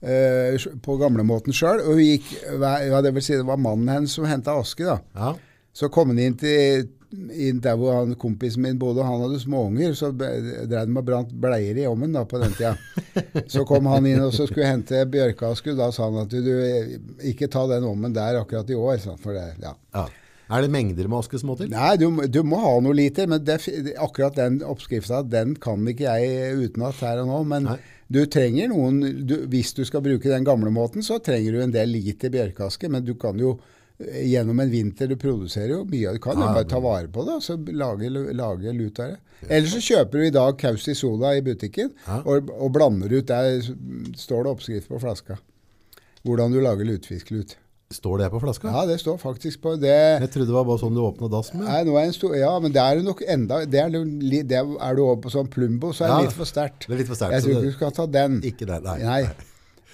eh, 0.01 0.69
på 0.85 0.99
gamlemåten 1.01 1.57
sjøl. 1.57 1.83
Og 1.85 1.99
hun 1.99 2.05
gikk, 2.05 2.31
ja, 2.63 3.03
det 3.05 3.13
vil 3.17 3.27
si 3.27 3.37
det 3.37 3.49
var 3.49 3.61
mannen 3.61 3.91
hennes 3.93 4.15
som 4.15 4.29
henta 4.29 4.57
aske. 4.61 4.87
da. 4.87 5.01
Ja. 5.19 5.35
Så 5.75 5.91
kom 5.95 6.11
han 6.11 6.21
inn, 6.23 6.37
til, 6.39 6.87
inn 7.35 7.59
der 7.63 7.77
hvor 7.79 8.01
han, 8.01 8.15
kompisen 8.19 8.65
min 8.65 8.79
bodde, 8.81 9.05
han 9.07 9.21
hadde 9.25 9.41
småunger. 9.43 9.93
Så 9.99 10.13
drev 10.15 10.71
de 10.71 10.87
og 10.87 11.05
brant 11.07 11.35
bleier 11.43 11.83
i 11.83 11.89
ommen 11.91 12.15
da, 12.15 12.25
på 12.27 12.41
den 12.43 12.55
tida. 12.57 12.77
Så 13.53 13.67
kom 13.69 13.87
han 13.91 14.07
inn 14.07 14.23
og 14.23 14.33
så 14.35 14.47
skulle 14.47 14.71
hente 14.71 15.03
bjørkeaske. 15.11 15.75
Da 15.79 15.91
sa 15.95 16.07
han 16.09 16.23
at 16.23 16.33
du, 16.33 16.39
du 16.47 17.27
ikke 17.31 17.51
ta 17.51 17.67
den 17.71 17.87
ommen 17.87 18.15
der 18.15 18.41
akkurat 18.41 18.71
i 18.71 18.79
år. 18.79 18.97
sant, 19.03 19.23
For 19.23 19.35
det, 19.35 19.51
ja. 19.63 19.75
ja. 19.95 20.07
Er 20.49 20.65
det 20.65 20.73
mengder 20.73 21.09
med 21.11 21.21
aske 21.21 21.39
som 21.41 21.51
må 21.51 21.59
til? 21.59 21.69
Nei, 21.73 21.95
du, 22.01 22.09
du 22.33 22.41
må 22.47 22.61
ha 22.63 22.73
noe 22.85 22.97
liter, 22.97 23.29
men 23.29 23.43
det, 23.45 23.61
akkurat 24.01 24.39
den 24.39 24.63
oppskrifta 24.65 25.21
den 25.29 25.55
kan 25.61 25.85
ikke 25.91 26.09
jeg 26.09 26.55
utenat 26.57 27.03
her 27.05 27.21
og 27.23 27.29
nå. 27.29 27.41
Men 27.51 27.69
Nei. 27.69 27.77
du 28.09 28.23
trenger 28.33 28.73
noen 28.73 29.03
du, 29.29 29.43
Hvis 29.53 29.75
du 29.77 29.85
skal 29.89 30.05
bruke 30.05 30.33
den 30.33 30.49
gamle 30.49 30.73
måten, 30.73 31.05
så 31.05 31.21
trenger 31.25 31.53
du 31.59 31.65
en 31.65 31.75
del 31.75 31.93
liter 31.93 32.33
bjørkeaske. 32.33 32.89
Men 32.95 33.05
du 33.05 33.13
kan 33.21 33.37
jo 33.41 33.59
eh, 34.01 34.25
gjennom 34.31 34.65
en 34.65 34.73
vinter 34.73 35.13
Du 35.13 35.19
produserer 35.21 35.77
jo 35.77 35.83
mye. 35.85 36.17
Du 36.17 36.25
kan 36.25 36.41
jo 36.41 36.49
bare 36.49 36.71
ta 36.73 36.81
vare 36.81 37.13
på 37.13 37.29
det 37.29 37.37
og 37.37 37.45
så 37.45 37.59
lage, 37.69 38.09
lage 38.33 38.77
lut 38.81 39.05
av 39.05 39.13
det. 39.13 39.21
Eller 39.53 39.69
så 39.71 39.85
kjøper 39.85 40.19
du 40.19 40.27
i 40.31 40.35
dag 40.35 40.57
Kausi 40.59 40.97
Soda 40.99 41.37
i 41.37 41.45
butikken 41.45 41.93
og, 42.25 42.49
og 42.57 42.73
blander 42.75 43.13
ut. 43.13 43.29
Der 43.29 43.61
står 44.17 44.49
det 44.49 44.57
oppskrift 44.57 44.89
på 44.89 45.05
flaska. 45.05 45.37
Hvordan 46.25 46.57
du 46.57 46.63
lager 46.65 46.89
lutfisklut. 46.89 47.59
Står 47.89 48.19
det 48.21 48.27
på 48.29 48.41
flaska? 48.43 48.69
Ja, 48.69 48.83
det 48.85 48.99
står 49.01 49.17
faktisk 49.17 49.63
på 49.65 49.71
det. 49.81 50.21
Jeg 50.21 50.29
trodde 50.33 50.51
det 50.51 50.57
var 50.59 50.67
bare 50.69 50.81
sånn 50.83 50.97
du 50.97 51.01
åpna 51.01 51.31
dass 51.33 51.55
med. 51.55 51.65
Nei, 51.65 51.79
nå 51.89 51.95
er 51.97 52.11
en 52.11 52.13
stor, 52.13 52.35
ja, 52.37 52.51
men 52.61 52.75
det 52.75 52.83
er 52.83 53.01
nok 53.05 53.23
enda 53.25 53.63
det 53.65 53.81
er, 53.81 53.95
det 53.95 54.59
er, 54.59 54.75
er 54.85 54.99
du 54.99 55.07
over 55.07 55.23
på 55.25 55.33
sånn 55.33 55.49
Plumbo, 55.49 55.95
så 55.97 56.05
er 56.05 56.13
Ja, 56.13 56.19
det 56.19 56.29
litt 56.29 56.37
for 56.37 56.51
sterkt, 56.51 56.85
Jeg 56.85 57.07
tror 57.09 57.55
ikke 57.55 57.65
du 57.65 57.77
skal 57.79 57.95
ta 57.97 58.05
den. 58.19 58.43
Ikke 58.45 58.69
den, 58.69 58.85
nei. 58.85 58.99
Nei. 59.09 59.47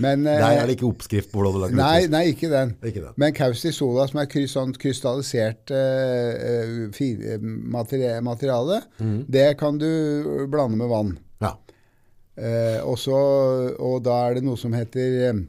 Men, 0.03 0.25
nei, 0.27 0.57
er 0.59 0.67
det 0.67 0.75
ikke 0.75 0.89
oppskrift 0.89 1.31
på 1.31 1.39
hvordan 1.39 1.55
du 1.55 1.61
lager 1.63 1.79
nei, 1.79 2.09
nei, 2.11 2.25
ikke 2.33 2.51
den. 2.51 2.73
Ikke 2.83 2.99
den. 3.05 3.15
Men 3.21 3.35
Kausti 3.37 3.71
Sola, 3.71 4.09
som 4.11 4.19
er 4.25 4.47
sånn 4.51 4.75
krystallisert 4.83 5.71
uh, 5.71 6.33
eh, 6.35 6.73
fi- 6.97 7.15
eh, 7.23 7.39
materie, 7.39 8.17
materiale, 8.27 8.81
mm. 8.99 9.21
det 9.31 9.53
kan 9.61 9.79
du 9.79 9.87
blande 10.51 10.81
med 10.83 10.91
vann. 10.91 11.15
Ja. 11.45 11.55
Uh, 12.35 12.81
også, 12.91 13.15
og 13.79 14.01
da 14.03 14.19
er 14.27 14.41
det 14.41 14.49
noe 14.49 14.59
som 14.59 14.75
heter 14.75 15.45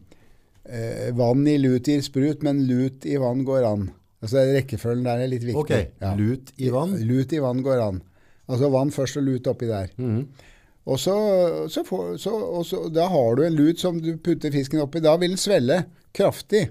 eh, 0.70 1.12
vann 1.18 1.46
i 1.48 1.58
lut 1.62 1.88
gir 1.88 2.02
sprut, 2.06 2.44
men 2.44 2.64
lut 2.68 3.06
i 3.06 3.18
vann 3.22 3.44
går 3.48 3.64
an. 3.68 3.88
Altså 4.26 4.42
Rekkefølgen 4.56 5.06
der 5.06 5.22
er 5.26 5.30
litt 5.32 5.44
viktig. 5.46 5.62
Ok, 5.62 5.74
Ja. 6.02 6.16
lut 6.18 6.52
i 6.58 6.70
vann. 6.74 6.96
Lut 7.06 7.34
i 7.34 7.40
vann 7.44 7.62
går 7.66 7.82
an. 7.84 8.02
Altså 8.50 8.70
vann 8.74 8.92
først 8.94 9.18
og 9.18 9.24
lut 9.28 9.48
oppi 9.48 9.68
der. 9.70 9.90
Mhm. 9.98 10.28
Og, 10.86 11.00
så, 11.02 11.14
så 11.74 11.82
får, 11.82 12.18
så, 12.22 12.30
og 12.30 12.66
så, 12.70 12.84
da 12.94 13.08
har 13.10 13.36
du 13.36 13.42
en 13.44 13.56
lut 13.58 13.80
som 13.82 13.98
du 14.02 14.18
putter 14.22 14.52
fisken 14.54 14.84
oppi. 14.84 15.00
Da 15.02 15.16
vil 15.18 15.34
den 15.34 15.42
svelle 15.42 15.86
kraftig. 16.14 16.68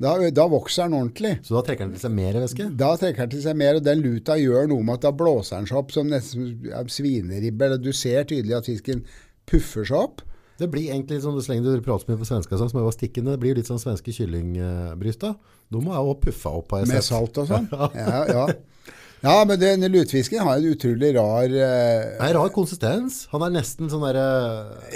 Da, 0.00 0.14
da 0.30 0.44
vokser 0.48 0.86
den 0.86 0.94
ordentlig. 0.96 1.32
Så 1.44 1.58
da 1.58 1.62
trekker 1.66 1.84
den 1.88 1.96
til 1.96 2.04
seg 2.06 2.14
mer 2.16 2.38
væske? 2.40 2.68
Da 2.78 2.92
trekker 2.96 3.26
den 3.26 3.32
til 3.34 3.42
seg 3.44 3.58
mer, 3.60 3.76
og 3.80 3.84
den 3.84 4.00
luta 4.00 4.38
gjør 4.40 4.70
noe 4.70 4.86
med 4.86 4.94
at 5.00 5.08
da 5.08 5.12
blåser 5.12 5.58
den 5.58 5.68
seg 5.68 5.80
opp 5.82 5.90
som 5.92 6.08
nesten 6.08 6.46
som 6.54 6.78
en 6.80 6.88
svineribbe. 6.94 7.68
Du 7.82 7.90
ser 7.92 8.24
tydelig 8.30 8.56
at 8.56 8.70
fisken 8.70 9.02
puffer 9.50 9.84
seg 9.90 9.98
opp. 10.06 10.22
Det 10.60 10.68
blir 10.70 10.90
egentlig 10.92 11.18
litt 11.18 11.24
sånn, 11.26 11.38
så 11.40 11.54
lenge 11.54 11.64
du 11.66 11.84
prater 11.84 12.06
med 12.10 12.18
mye 12.18 12.24
på 12.24 12.28
svenska, 12.28 12.58
sånn, 12.60 12.68
som 12.72 12.80
jeg 12.82 12.88
var 12.90 12.96
stikkende, 12.96 13.34
det 13.36 13.40
blir 13.42 13.56
litt 13.58 13.68
sånn 13.70 13.80
svenske 13.80 14.12
kyllingbrysta. 14.12 15.34
De 15.70 15.80
må 15.80 15.94
jeg 15.96 16.10
òg 16.10 16.18
puffa 16.26 16.52
opp, 16.60 16.74
har 16.76 16.84
jeg 16.84 16.90
Med 16.92 17.00
sett. 17.00 17.12
salt 17.14 17.40
og 17.40 17.48
sånn. 17.48 17.70
Ja, 18.00 18.20
ja. 18.28 18.44
ja, 19.22 19.34
men 19.44 19.60
den 19.60 19.84
lutefisken 19.92 20.40
har 20.46 20.56
en 20.60 20.68
utrolig 20.70 21.10
rar 21.16 21.44
eh, 21.52 22.16
er 22.24 22.34
rar 22.36 22.48
konsistens. 22.54 23.22
Han 23.32 23.44
er 23.44 23.52
nesten 23.58 23.90
sånn 23.92 24.04
derre 24.06 24.24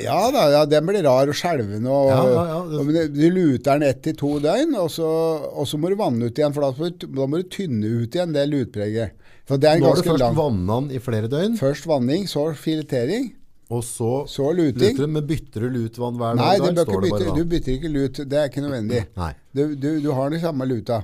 Ja 0.01 0.19
da, 0.33 0.45
ja, 0.55 0.63
den 0.69 0.87
blir 0.89 1.03
rar 1.05 1.29
og 1.29 1.37
skjelvende. 1.37 1.89
Og, 1.93 2.09
Ja, 2.13 2.23
ja, 2.33 2.45
ja, 2.53 2.59
og, 2.65 2.85
men 2.89 3.13
du 3.13 3.25
luter 3.35 3.77
den 3.79 3.89
ett 3.91 4.01
til 4.07 4.17
to 4.21 4.35
døgn, 4.45 4.73
og 4.81 4.89
så, 4.93 5.11
og 5.53 5.69
så 5.69 5.81
må 5.81 5.93
du 5.93 5.99
vanne 6.01 6.29
ut 6.31 6.41
igjen. 6.41 6.57
For 6.57 6.65
da, 6.65 6.91
da 7.05 7.29
må 7.29 7.43
du 7.43 7.49
tynne 7.53 7.93
ut 8.05 8.17
igjen 8.17 8.33
det 8.37 8.47
lutpreget. 8.53 9.21
For 9.45 9.61
det 9.61 9.69
er 9.69 9.77
en 9.77 9.83
Nå 9.85 9.91
har 9.93 10.01
du 10.01 10.07
først 10.09 10.23
lang 10.23 10.37
vanna 10.39 10.77
den 10.81 10.95
i 10.97 11.01
flere 11.05 11.29
døgn, 11.29 11.59
Først 11.61 11.85
vanning, 11.91 12.25
så 12.31 12.47
filetering, 12.57 13.27
og 13.75 13.83
så 13.87 14.11
så 14.31 14.51
luting. 14.57 14.95
luter 14.95 15.11
men 15.11 15.27
bytter 15.29 15.65
du 15.67 15.75
lutvann 15.79 16.19
hver 16.21 16.37
Nei, 16.39 16.53
dag? 16.63 16.77
bare 16.85 17.01
bytte, 17.07 17.35
du 17.37 17.45
bytter 17.55 17.73
ikke 17.79 17.91
lut. 17.93 18.21
Det 18.31 18.39
er 18.41 18.51
ikke 18.51 18.63
nødvendig. 18.65 19.03
Nei. 19.19 19.33
Du, 19.55 19.63
du, 19.75 19.89
du 20.05 20.11
har 20.17 20.31
den 20.35 20.43
samme 20.43 20.67
luta. 20.71 21.03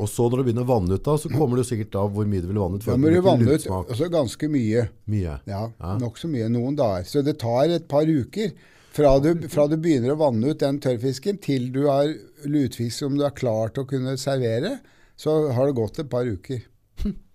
Og 0.00 0.08
så 0.08 0.24
når 0.32 0.40
du 0.40 0.44
begynner 0.48 0.64
å 0.64 0.70
vanne 0.70 0.96
ut 0.96 1.04
da, 1.04 1.14
så 1.20 1.28
kommer 1.28 1.60
du 1.60 1.64
sikkert 1.68 1.96
av 2.00 2.12
hvor 2.14 2.24
mye 2.28 2.40
du 2.40 2.48
vil 2.48 2.60
vanne 2.62 2.78
ut. 2.80 2.84
Før 2.86 2.94
at 2.96 3.00
må 3.02 3.10
du 3.12 3.18
vanne 3.24 3.56
ut 3.56 3.66
også 3.68 4.08
ganske 4.12 4.48
mye. 4.48 4.86
Mye. 5.12 5.34
Ja, 5.50 5.62
Ja. 5.76 5.94
Nokså 6.00 6.30
mye. 6.32 6.48
Noen 6.52 6.78
dager. 6.78 7.04
Så 7.08 7.20
det 7.26 7.36
tar 7.42 7.68
et 7.74 7.88
par 7.90 8.08
uker 8.08 8.54
fra 8.96 9.12
du, 9.22 9.34
fra 9.52 9.66
du 9.70 9.76
begynner 9.76 10.14
å 10.14 10.20
vanne 10.22 10.50
ut 10.54 10.62
den 10.64 10.80
tørrfisken, 10.82 11.36
til 11.44 11.68
du 11.74 11.84
har 11.86 12.08
lutfisk 12.48 12.96
som 13.04 13.18
du 13.18 13.22
har 13.26 13.36
klart 13.36 13.76
å 13.78 13.84
kunne 13.86 14.16
servere, 14.18 14.78
så 15.20 15.36
har 15.52 15.68
det 15.68 15.76
gått 15.78 16.00
et 16.02 16.08
par 16.10 16.24
uker. 16.26 16.64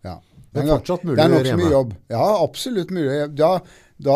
Ja. 0.06 0.20
Det 0.56 0.64
er 0.64 0.70
fortsatt 0.72 1.04
mulig 1.04 1.18
Det 1.20 1.24
er 1.26 1.32
nokså 1.34 1.56
mye 1.60 1.72
jobb. 1.74 1.94
Ja, 2.14 2.26
absolutt 2.44 2.92
mulig. 2.96 3.16
Da, 3.36 3.50
da, 3.98 4.16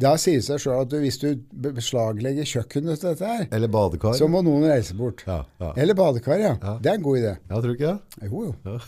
da 0.00 0.12
sier 0.20 0.38
det 0.40 0.46
seg 0.46 0.60
sjøl 0.62 0.78
at 0.82 0.88
du, 0.92 0.96
hvis 1.02 1.18
du 1.20 1.26
beslaglegger 1.52 2.48
kjøkkenet 2.48 3.00
til 3.02 3.10
dette 3.12 3.28
her, 3.32 3.42
Eller 3.52 3.68
badekar. 3.68 4.14
så 4.16 4.28
må 4.30 4.40
noen 4.46 4.64
reise 4.70 4.96
bort. 4.96 5.24
Ja, 5.28 5.42
ja. 5.60 5.72
Eller 5.76 5.98
badekar, 5.98 6.38
ja. 6.40 6.54
Ja. 6.62 6.76
Det 6.80 6.92
er 6.92 7.00
en 7.00 7.04
god 7.04 7.18
idé. 7.20 7.34
Ja, 7.50 7.58
tror 7.60 7.68
du 7.68 7.74
ikke 7.76 7.92
det. 7.92 8.30
Jo, 8.30 8.46
jo. 8.48 8.78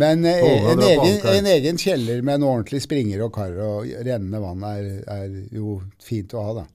Men 0.00 0.24
eh, 0.24 0.42
en, 0.70 0.82
egen, 0.86 1.16
en 1.26 1.46
egen 1.50 1.78
kjeller 1.82 2.20
med 2.22 2.38
en 2.38 2.44
ordentlig 2.46 2.78
springer 2.84 3.24
og 3.26 3.32
kar 3.34 3.56
og 3.58 3.88
rennende 4.06 4.38
vann 4.42 4.62
er, 4.68 4.84
er 5.10 5.32
jo 5.54 5.80
fint 6.02 6.34
å 6.38 6.44
ha, 6.46 6.52
da. 6.60 6.66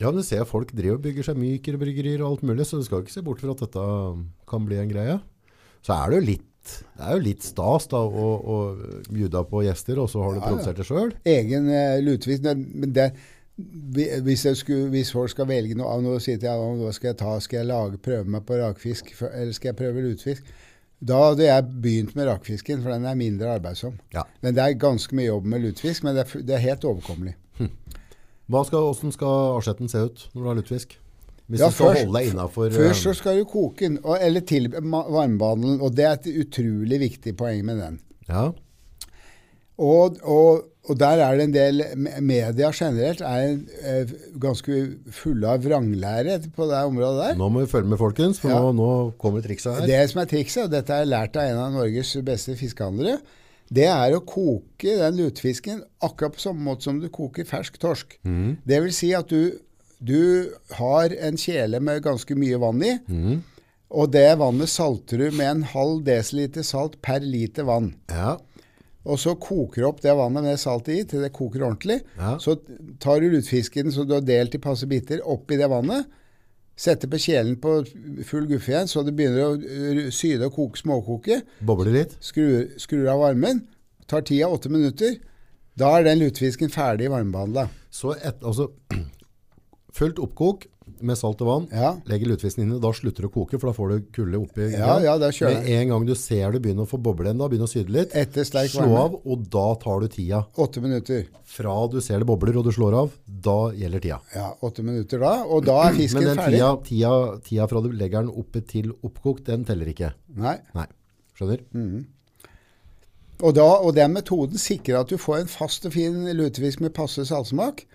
Ja, 0.00 0.08
men 0.10 0.20
du 0.20 0.24
ser 0.24 0.44
folk 0.48 0.72
driver 0.72 0.96
og 0.98 1.04
bygger 1.04 1.26
seg 1.28 1.40
mykere 1.40 1.80
bryggerier 1.80 2.20
og 2.24 2.34
alt 2.34 2.44
mulig, 2.48 2.64
så 2.68 2.80
du 2.80 2.84
skal 2.86 3.02
ikke 3.04 3.12
se 3.16 3.24
bort 3.24 3.40
fra 3.44 3.52
at 3.52 3.64
dette 3.66 3.86
kan 4.48 4.64
bli 4.68 4.78
en 4.80 4.92
greie. 4.92 5.18
Så 5.84 5.96
er 5.96 6.12
det 6.12 6.20
jo 6.20 6.26
litt, 6.30 6.46
det 6.68 7.02
er 7.06 7.16
jo 7.16 7.24
litt 7.24 7.44
stas 7.44 7.88
da, 7.90 8.00
å, 8.04 8.30
å 8.38 8.56
bjuda 9.10 9.42
på 9.48 9.64
gjester, 9.64 10.00
og 10.02 10.10
så 10.12 10.22
har 10.24 10.34
du 10.34 10.40
Ja, 10.40 10.46
produsert 10.46 10.80
det 10.80 10.86
selv. 10.88 11.20
Egen 11.24 11.68
uh, 11.72 11.98
lutefisk 12.04 12.44
Men 12.44 12.92
det, 12.96 13.10
hvis, 14.24 14.44
jeg 14.44 14.56
skulle, 14.56 14.88
hvis 14.92 15.12
folk 15.12 15.32
skal 15.32 15.48
velge 15.50 15.76
noe 15.78 15.90
av 15.92 16.04
noe, 16.04 16.20
sier 16.22 16.40
til 16.40 16.50
ja, 16.50 16.56
hva 16.56 16.92
skal 16.96 17.12
jeg 17.12 17.20
ta, 17.20 17.36
skal 17.42 17.62
jeg 17.62 17.70
lage, 17.70 18.00
prøve 18.02 18.28
meg 18.36 18.44
på 18.48 18.58
rakfisk, 18.60 19.12
eller 19.30 19.52
skal 19.56 19.72
jeg 19.72 19.80
prøve 19.80 20.04
lutefisk? 20.04 20.52
Da 21.00 21.16
hadde 21.30 21.46
jeg 21.46 21.68
begynt 21.80 22.16
med 22.16 22.28
rakfisken, 22.28 22.82
for 22.84 22.92
den 22.92 23.06
er 23.08 23.16
mindre 23.16 23.54
arbeidsom. 23.56 23.96
Ja. 24.12 24.26
Men 24.44 24.56
det 24.56 24.64
er 24.64 24.80
ganske 24.80 25.16
mye 25.16 25.30
jobb 25.30 25.48
med 25.48 25.64
lutefisk, 25.64 26.04
men 26.04 26.16
det 26.16 26.26
er, 26.26 26.42
det 26.44 26.56
er 26.56 26.66
helt 26.66 26.84
overkommelig. 26.88 27.36
Hva 28.50 28.64
skal, 28.66 28.90
hvordan 28.90 29.14
skal 29.14 29.56
asjetten 29.60 29.90
se 29.92 30.02
ut 30.08 30.26
når 30.34 30.42
du 30.42 30.48
har 30.48 30.58
lutefisk? 30.58 30.96
Hvis 31.50 31.58
Ja, 31.60 31.66
du 31.66 31.74
skal 31.74 31.86
først- 31.90 32.04
holde 32.04 32.18
deg 32.20 32.28
innafor 32.32 32.70
Først 32.70 33.02
så 33.02 33.10
eh, 33.10 33.16
skal 33.18 33.38
du 33.40 33.44
koke 33.50 33.80
den, 33.88 33.98
eller 34.20 34.40
til 34.46 34.68
varmebehandle 34.70 35.72
den, 35.72 35.80
og 35.82 35.94
det 35.98 36.04
er 36.06 36.12
et 36.20 36.28
utrolig 36.46 37.00
viktig 37.02 37.36
poeng 37.36 37.64
med 37.66 37.80
den. 37.82 38.00
Ja, 38.30 38.50
Og, 39.80 40.18
og, 40.28 40.66
og 40.90 40.98
der 41.00 41.22
er 41.24 41.36
det 41.38 41.44
en 41.48 41.54
del 41.54 41.78
Media 42.20 42.68
generelt 42.76 43.22
er 43.24 43.54
eh, 43.80 44.10
ganske 44.42 44.76
fulle 45.16 45.48
av 45.54 45.62
vranglære 45.64 46.34
på 46.52 46.66
det 46.68 46.82
området 46.90 47.22
der. 47.30 47.38
nå 47.40 47.48
må 47.48 47.62
vi 47.64 47.70
følge 47.72 47.88
med 47.88 47.98
folkens, 48.00 48.40
for 48.42 48.52
Ja. 48.52 48.58
nå, 48.60 48.74
nå 48.76 48.88
kommer 49.18 49.40
trikset 49.40 49.78
her. 49.80 49.86
Det 49.88 50.10
som 50.12 50.20
er 50.20 50.28
trikset, 50.28 50.64
og 50.66 50.70
dette 50.74 50.92
jeg 51.00 51.08
lært 51.08 51.36
av 51.40 51.48
en 51.48 51.62
av 51.64 51.72
Norges 51.78 52.12
beste 52.26 52.56
fiskehandlere, 52.60 53.18
det 53.72 53.86
er 53.86 54.16
å 54.18 54.20
koke 54.26 54.98
den 55.00 55.16
lutefisken 55.16 55.80
akkurat 56.02 56.34
på 56.36 56.40
samme 56.44 56.60
måte 56.66 56.82
som 56.84 57.00
du 57.00 57.08
koker 57.08 57.44
fersk 57.48 57.78
torsk. 57.80 58.18
Mm. 58.26 58.58
Det 58.66 58.82
vil 58.84 58.92
si 58.92 59.12
at 59.16 59.28
du, 59.32 59.52
du 60.00 60.52
har 60.78 61.12
en 61.12 61.36
kjele 61.36 61.80
med 61.84 62.02
ganske 62.02 62.34
mye 62.38 62.58
vann 62.62 62.82
i, 62.82 62.98
Mm. 63.08 63.42
og 63.90 64.10
det 64.12 64.38
vannet 64.38 64.68
salter 64.68 65.18
du 65.18 65.30
med 65.36 65.50
en 65.50 65.62
halv 65.62 66.04
desiliter 66.06 66.62
salt 66.64 67.00
per 67.02 67.20
liter 67.20 67.64
vann. 67.68 67.94
Ja, 68.08 68.38
Og 69.04 69.16
så 69.18 69.32
koker 69.40 69.80
du 69.80 69.86
opp 69.88 70.00
det 70.04 70.12
vannet 70.14 70.42
med 70.44 70.58
saltet 70.60 70.92
i 70.92 71.04
til 71.08 71.22
det 71.24 71.32
koker 71.32 71.62
ordentlig. 71.64 72.02
Ja. 72.18 72.34
Så 72.38 72.58
tar 73.00 73.20
du 73.20 73.30
lutefisken 73.32 73.90
som 73.92 74.06
du 74.06 74.12
har 74.12 74.20
delt 74.20 74.54
i 74.54 74.58
passe 74.60 74.84
biter, 74.86 75.22
oppi 75.24 75.56
det 75.56 75.70
vannet. 75.72 76.04
Setter 76.76 77.08
på 77.08 77.16
kjelen 77.16 77.56
på 77.60 77.78
full 78.28 78.44
guffe 78.46 78.68
igjen, 78.74 78.88
så 78.92 79.00
det 79.04 79.14
begynner 79.16 79.46
å 79.46 79.56
uh, 79.56 80.10
syde 80.12 80.44
og 80.46 80.52
koke, 80.54 80.78
småkoke. 80.80 81.40
bobler 81.64 81.92
litt. 81.96 82.12
Skrur, 82.20 82.68
skrur 82.80 83.08
av 83.08 83.20
varmen. 83.24 83.62
Tar 84.06 84.20
tida 84.28 84.48
åtte 84.52 84.68
minutter. 84.68 85.16
Da 85.80 85.94
er 85.98 86.04
den 86.04 86.20
lutefisken 86.20 86.68
ferdig 86.72 87.08
varmebehandla. 87.10 87.68
Så 87.90 88.12
et, 88.20 88.36
altså, 88.44 88.68
fullt 89.92 90.18
oppkok 90.22 90.66
med 91.00 91.14
salt 91.16 91.38
og 91.44 91.46
vann, 91.46 91.66
Ja. 91.70 91.92
legger 92.10 92.26
lutefisken 92.32 92.64
inn, 92.64 92.72
i, 92.74 92.80
da 92.82 92.90
slutter 92.92 93.22
det 93.22 93.28
å 93.30 93.32
koke, 93.32 93.58
for 93.60 93.70
da 93.70 93.72
får 93.76 93.88
du 93.92 94.06
kulde 94.12 94.40
oppi. 94.42 94.64
Ja, 94.74 94.98
ja, 94.98 95.12
da 95.22 95.28
kjører 95.30 95.60
Med 95.62 95.68
en 95.70 95.88
gang 95.92 96.06
du 96.08 96.14
ser 96.18 96.50
det 96.50 96.60
begynner 96.64 96.82
å 96.82 96.90
få 96.90 96.98
boble 97.00 97.30
enda, 97.30 97.46
begynner 97.48 97.68
å 97.68 97.70
syde 97.70 97.92
litt, 97.94 98.10
Etter 98.18 98.42
sterk 98.44 98.70
slå 98.72 98.88
varme. 98.88 98.98
av, 99.04 99.14
og 99.24 99.44
da 99.54 99.74
tar 99.76 100.00
du 100.02 100.08
tida. 100.08 100.40
Åtte 100.58 100.82
minutter. 100.82 101.26
Fra 101.46 101.76
du 101.88 102.00
ser 102.00 102.18
det 102.18 102.26
bobler 102.26 102.56
og 102.58 102.64
du 102.66 102.72
slår 102.74 102.96
av, 103.04 103.12
da 103.26 103.70
gjelder 103.70 104.00
tida. 104.02 104.20
Ja, 104.34 104.48
åtte 104.66 104.82
minutter 104.82 105.20
da. 105.22 105.44
Og 105.46 105.64
da 105.64 105.78
er 105.88 105.92
fisken 105.94 106.22
ferdig. 106.22 106.26
Men 106.26 106.36
den 106.36 106.44
ferdig. 106.44 106.58
tida, 106.58 106.76
tida, 106.90 107.40
tida 107.48 107.68
fra 107.70 107.80
du 107.86 107.92
legger 107.92 108.26
den 108.26 108.34
oppe 108.34 108.60
til 108.66 108.90
oppkokt, 109.06 109.44
den 109.46 109.64
teller 109.64 109.86
ikke. 109.94 110.12
Nei. 110.34 110.58
Nei, 110.74 110.86
skjønner? 111.38 111.60
Mm. 111.72 112.06
Og, 113.40 113.54
da, 113.56 113.64
og 113.80 113.94
den 113.96 114.12
metoden 114.12 114.58
sikrer 114.60 115.00
at 115.00 115.08
du 115.08 115.16
får 115.16 115.38
en 115.44 115.46
fast 115.48 115.86
og 115.88 115.94
fin 115.94 116.26
lutefisk 116.36 116.82
med 116.84 116.92
passe 116.92 117.22
saltsmak. 117.30 117.86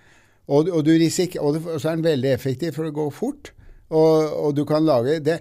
Og, 0.48 0.70
og, 0.70 0.82
og, 0.82 0.86
det, 0.88 1.38
og 1.40 1.80
så 1.82 1.90
er 1.90 1.96
den 1.96 2.06
veldig 2.06 2.32
effektiv 2.36 2.76
for 2.76 2.86
det 2.88 2.96
går 2.98 3.14
fort. 3.14 3.52
Og, 3.90 4.34
og 4.48 4.56
du 4.58 4.64
kan 4.66 4.86
lage 4.86 5.20
det 5.22 5.40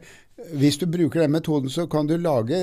Hvis 0.53 0.77
du 0.77 0.85
bruker 0.91 1.23
den 1.23 1.33
metoden, 1.33 1.71
så 1.73 1.87
kan 1.89 2.05
du 2.07 2.19
lage 2.21 2.59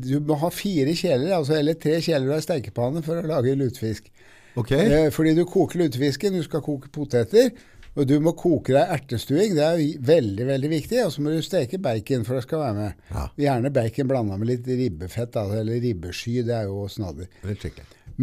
Du 0.00 0.20
må 0.24 0.38
ha 0.40 0.48
fire 0.48 0.94
kjeler, 0.96 1.34
altså, 1.36 1.58
eller 1.58 1.76
tre 1.76 1.98
kjeler 2.00 2.36
av 2.38 2.44
stekepanne 2.44 3.02
for 3.04 3.20
å 3.20 3.26
lage 3.26 3.56
lutefisk. 3.58 4.08
Ok, 4.56 4.70
Eh, 4.72 5.10
fordi 5.12 5.34
du 5.36 5.44
koker 5.44 5.82
lutefisken, 5.82 6.38
du 6.38 6.42
skal 6.46 6.62
koke 6.64 6.88
poteter, 6.88 7.50
og 7.96 8.06
du 8.08 8.14
må 8.24 8.32
koke 8.38 8.72
deg 8.72 8.94
ertestuing. 8.94 9.52
Det 9.58 9.66
er 9.66 10.00
veldig 10.00 10.46
veldig 10.48 10.70
viktig. 10.70 11.02
Og 11.04 11.12
så 11.12 11.24
må 11.24 11.34
du 11.34 11.42
steke 11.44 11.80
bacon, 11.82 12.24
for 12.24 12.38
det 12.38 12.46
skal 12.46 12.62
være 12.62 12.78
med. 12.78 13.04
Ja. 13.10 13.26
Gjerne 13.44 13.72
bacon 13.74 14.08
blanda 14.08 14.38
med 14.40 14.48
litt 14.54 14.66
ribbefett, 14.68 15.36
altså, 15.36 15.60
eller 15.60 15.80
ribbesky. 15.84 16.38
Det 16.46 16.56
er 16.56 16.70
jo 16.70 16.86
snadder. 16.92 17.28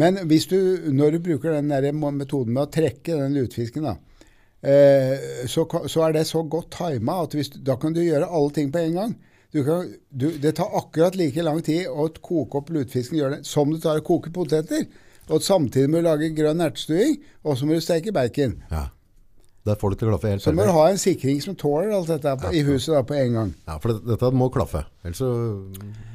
Men 0.00 0.18
hvis 0.26 0.48
du, 0.50 0.58
når 0.90 1.14
du 1.14 1.20
bruker 1.28 1.54
den 1.54 1.70
der 1.70 1.92
metoden 1.94 2.54
med 2.54 2.66
å 2.66 2.72
trekke 2.72 3.20
den 3.20 3.36
lutefisken, 3.38 3.86
da, 3.86 3.94
eh, 4.66 5.46
så, 5.50 5.66
så 5.90 6.06
er 6.06 6.16
det 6.16 6.26
så 6.30 6.42
godt 6.42 6.72
tima 6.74 7.20
at 7.22 7.36
hvis, 7.36 7.52
da 7.62 7.78
kan 7.80 7.94
du 7.94 8.02
gjøre 8.02 8.30
alle 8.30 8.54
ting 8.56 8.72
på 8.74 8.82
en 8.82 8.98
gang. 8.98 9.14
Du 9.54 9.62
kan, 9.62 9.86
du, 10.10 10.32
det 10.42 10.56
tar 10.58 10.72
akkurat 10.74 11.14
like 11.14 11.42
lang 11.46 11.60
tid 11.62 11.86
å 11.86 12.08
koke 12.18 12.58
opp 12.58 12.72
lutefisken 12.74 13.44
som 13.46 13.70
det 13.70 13.84
tar 13.84 14.02
å 14.02 14.06
koke 14.06 14.34
poteter. 14.34 14.88
Og 15.30 15.40
samtidig 15.40 15.88
må 15.88 16.02
du 16.02 16.08
lage 16.08 16.34
grønn 16.36 16.60
ertestuing, 16.60 17.20
og 17.46 17.56
så 17.56 17.68
må 17.68 17.78
du 17.78 17.84
steke 17.84 18.12
bacon. 18.12 18.58
Ja. 18.72 18.88
Der 19.64 19.78
får 19.80 19.94
du 19.94 19.96
til 19.96 20.10
å 20.10 20.12
klaffe 20.12 20.28
helt 20.28 20.44
Så 20.44 20.52
må 20.52 20.66
du 20.68 20.74
ha 20.76 20.82
en 20.92 20.98
sikring 21.00 21.38
som 21.40 21.54
tåler 21.56 21.94
alt 21.96 22.10
dette 22.12 22.34
på, 22.36 22.50
ja. 22.52 22.58
i 22.60 22.66
huset 22.66 22.92
da, 22.92 23.00
på 23.08 23.16
en 23.16 23.38
gang. 23.38 23.52
Ja, 23.64 23.78
for 23.80 23.94
det, 23.94 24.02
dette 24.10 24.28
må 24.36 24.50
klaffe, 24.52 24.82
ellers 25.00 25.22
så 25.22 25.30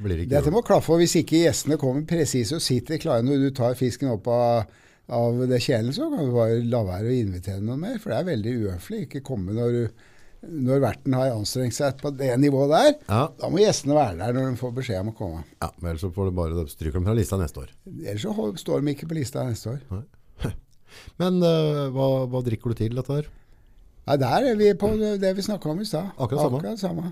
blir 0.03 0.19
det 0.19 0.27
ikke 0.27 0.35
Dette 0.35 0.53
må 0.53 0.61
klaffe, 0.65 0.93
og 0.93 1.01
hvis 1.01 1.15
ikke 1.23 1.41
gjestene 1.47 1.79
kommer 1.81 2.05
presise 2.09 2.59
og 2.59 2.61
sitter 2.61 3.01
klare 3.01 3.25
når 3.25 3.47
du 3.47 3.49
tar 3.57 3.73
fisken 3.79 4.11
opp 4.13 4.29
av, 4.29 4.69
av 5.17 5.41
det 5.49 5.57
kjelen, 5.65 5.89
så 5.95 6.11
kan 6.11 6.29
du 6.29 6.35
bare 6.35 6.59
la 6.61 6.83
være 6.91 7.09
å 7.09 7.17
invitere 7.23 7.63
noen 7.63 7.81
mer, 7.87 7.97
for 8.03 8.13
det 8.13 8.19
er 8.19 8.29
veldig 8.29 8.53
uhøflig. 8.59 9.01
Ikke 9.07 9.23
komme 9.31 9.57
når, 9.57 9.79
du, 9.79 10.05
når 10.69 10.85
verten 10.85 11.17
har 11.17 11.33
anstrengt 11.33 11.77
seg 11.79 11.97
på 12.05 12.13
det 12.21 12.29
nivået 12.43 12.75
der. 12.75 12.93
Ja, 13.09 13.23
Da 13.33 13.49
må 13.49 13.63
gjestene 13.63 13.97
være 13.97 14.19
der 14.21 14.37
når 14.37 14.51
de 14.51 14.61
får 14.61 14.77
beskjed 14.77 15.01
om 15.07 15.11
å 15.15 15.17
komme. 15.23 15.41
ja 15.57 15.71
men 15.79 15.95
ellers 15.95 16.05
så 16.05 16.13
får 16.13 16.29
du 16.29 16.37
bare 16.37 16.69
stryke 16.69 16.99
dem 17.01 17.09
fra 17.09 17.17
lista 17.17 17.41
neste 17.41 17.65
år. 17.65 17.73
Ellers 17.97 18.29
så 18.29 18.49
står 18.61 18.85
de 18.85 18.93
ikke 18.93 19.09
på 19.09 19.17
lista 19.23 19.49
neste 19.49 19.73
år. 19.73 20.05
Men 21.21 21.37
uh, 21.41 21.89
hva, 21.93 22.05
hva 22.29 22.39
drikker 22.41 22.73
du 22.73 22.79
til 22.79 22.95
dette 22.97 23.13
her? 23.13 23.27
Nei, 24.09 24.15
der 24.17 24.45
er 24.51 24.55
vi 24.57 24.71
på 24.73 24.87
det 25.21 25.35
vi 25.37 25.43
snakka 25.45 25.69
om 25.69 25.81
i 25.83 25.85
stad. 25.85 26.07
Akkurat 26.17 26.41
samme. 26.41 26.57
Akkurat 26.57 26.79
samme. 26.81 27.11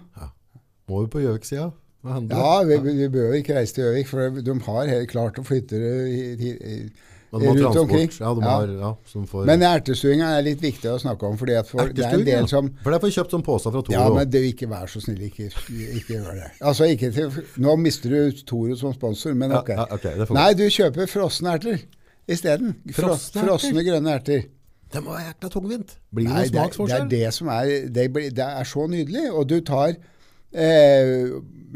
Må 0.90 1.04
vi 1.04 1.12
på 1.14 1.22
Gjøvik-sida? 1.22 1.68
Ja, 2.08 2.64
vi, 2.64 2.78
vi 2.80 3.10
bør 3.12 3.36
ikke 3.38 3.58
reise 3.58 3.76
til 3.76 3.84
Gjøvik, 3.86 4.08
for 4.10 4.42
de 4.42 4.56
har 4.70 4.90
helt 4.90 5.12
klart 5.12 5.38
å 5.38 5.44
flytte 5.46 5.78
det 5.82 6.90
rundt 7.32 7.78
omkring. 7.84 8.10
Ja, 8.20 8.32
de 8.34 8.44
har, 8.46 8.72
ja, 8.82 8.92
som 9.06 9.28
får 9.28 9.46
Men 9.50 9.66
ertestuinga 9.68 10.30
er 10.38 10.46
litt 10.48 10.64
viktig 10.64 10.90
å 10.90 10.96
snakke 11.02 11.28
om, 11.28 11.38
fordi 11.38 11.60
for, 11.68 11.92
det 11.94 12.06
er 12.08 12.18
en 12.18 12.26
del 12.26 12.50
som 12.50 12.72
For 12.82 12.96
det 12.96 13.02
får 13.04 13.12
jeg 13.12 13.18
kjøpt 13.20 13.36
som 13.36 13.46
påse 13.46 13.74
fra 13.74 13.84
Toro. 13.84 13.98
Ja, 13.98 14.08
men 14.16 14.32
det, 14.32 14.44
ikke 14.54 14.70
vær 14.72 14.90
så 14.90 15.04
snill, 15.04 15.22
ikke, 15.28 15.52
ikke 16.00 16.16
gjør 16.16 16.34
det. 16.40 16.52
Altså, 16.62 16.88
ikke 16.96 17.12
til, 17.14 17.40
nå 17.62 17.78
mister 17.84 18.16
du 18.16 18.44
Toro 18.48 18.78
som 18.80 18.96
sponsor, 18.96 19.36
men 19.38 19.54
ok. 19.60 19.74
ja, 19.76 19.88
ok, 19.98 20.10
det 20.22 20.30
Nei, 20.40 20.50
du 20.58 20.66
kjøper 20.66 21.12
frosne 21.12 21.58
erter 21.60 21.82
isteden. 22.28 22.78
Fro, 22.90 23.12
Frosne 23.12 23.44
frosne 23.44 23.84
grønne 23.86 24.16
erter. 24.18 24.48
Det 24.94 25.02
må 25.04 25.12
være 25.16 25.26
jækla 25.34 25.50
tungvint. 25.54 25.98
Blir 26.16 26.28
det 26.28 26.32
noen 26.32 26.44
det, 26.54 26.62
er- 26.62 26.88
det 26.88 26.96
er 27.02 27.10
det 27.28 27.34
som 27.36 27.48
er 27.52 27.72
det, 27.98 28.08
det 28.38 28.46
er 28.48 28.64
så 28.70 28.86
nydelig. 28.88 29.26
Og 29.34 29.48
du 29.50 29.58
tar 29.68 29.96
eh, 30.54 31.28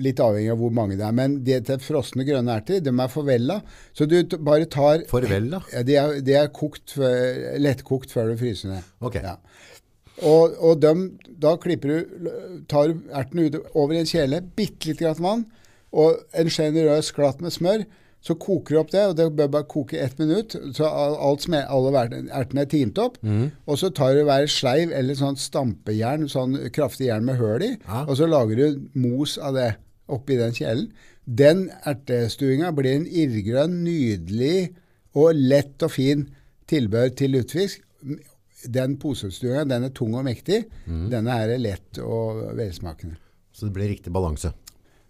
Litt 0.02 0.22
avhengig 0.24 0.54
av 0.54 0.58
hvor 0.62 0.72
mange 0.72 0.96
det 0.96 1.04
er, 1.04 1.12
men 1.12 1.34
de 1.44 1.58
til 1.68 1.82
frosne 1.84 2.24
grønne 2.26 2.54
erter, 2.56 2.80
de 2.80 2.90
er 2.96 3.10
forvella. 3.12 3.58
Så 3.94 4.06
du 4.08 4.16
bare 4.40 4.64
tar 4.72 5.04
Forvella? 5.10 5.60
Ja, 5.74 5.82
de 5.84 5.98
er, 6.00 6.14
de 6.24 6.34
er 6.40 6.48
kokt, 6.56 6.94
lettkokt 7.60 8.14
før 8.16 8.32
du 8.32 8.38
fryser 8.40 8.72
ned. 8.72 8.88
Ok. 9.04 9.18
Ja. 9.20 9.34
Og, 10.24 10.56
og 10.64 10.80
dem, 10.82 11.04
da 11.44 11.58
klipper 11.60 11.92
du, 11.92 12.30
tar 12.72 12.94
ertene 13.20 13.50
ut 13.50 13.60
over 13.74 13.98
en 14.00 14.08
kjele, 14.08 14.40
bitte 14.56 14.96
grann 14.96 15.20
vann, 15.28 15.44
og 15.92 16.22
en 16.40 16.50
sjenerøs 16.56 17.12
glatt 17.18 17.44
med 17.44 17.52
smør. 17.52 17.84
Så 18.22 18.36
koker 18.38 18.76
du 18.76 18.80
opp 18.80 18.92
det, 18.94 19.02
og 19.10 19.16
det 19.18 19.26
bør 19.36 19.48
bare 19.56 19.66
koke 19.66 19.98
ett 19.98 20.20
minutt, 20.22 20.54
så 20.78 20.86
alt 20.86 21.42
som 21.42 21.56
er, 21.58 21.64
alle 21.74 22.04
ertene 22.30 22.62
er 22.62 22.70
tint 22.70 23.00
opp. 23.02 23.16
Og 23.66 23.80
så 23.82 23.90
tar 23.98 24.14
du 24.14 24.24
hver 24.28 24.46
sleiv 24.46 24.92
eller 24.94 25.18
sånn 25.18 25.40
stampejern, 25.42 26.28
sånn 26.30 26.54
kraftig 26.76 27.08
jern 27.10 27.26
med 27.26 27.40
høl 27.42 27.64
i, 27.66 27.72
Ja. 27.88 28.04
og 28.06 28.16
så 28.20 28.28
lager 28.30 28.56
du 28.62 28.90
mos 28.94 29.38
av 29.42 29.56
det 29.58 29.72
oppi 30.08 30.38
den 30.38 30.54
kjelen. 30.54 30.92
Den 31.26 31.70
ertestuinga 31.86 32.72
blir 32.76 32.96
en 33.00 33.08
irrgrønn, 33.10 33.84
nydelig 33.84 34.76
og 35.16 35.34
lett 35.36 35.82
og 35.84 35.92
fin 35.92 36.28
tilbør 36.68 37.10
til 37.16 37.32
lutefisk. 37.32 37.82
Den 38.70 38.98
posestuinga 39.02 39.66
den 39.66 39.84
er 39.88 39.90
tung 39.98 40.14
og 40.14 40.26
mektig. 40.26 40.66
Denne 40.86 41.32
her 41.34 41.50
er 41.56 41.58
lett 41.58 41.98
og 42.06 42.54
velsmakende. 42.58 43.18
Så 43.52 43.66
det 43.68 43.74
blir 43.74 43.90
riktig 43.90 44.14
balanse. 44.14 44.54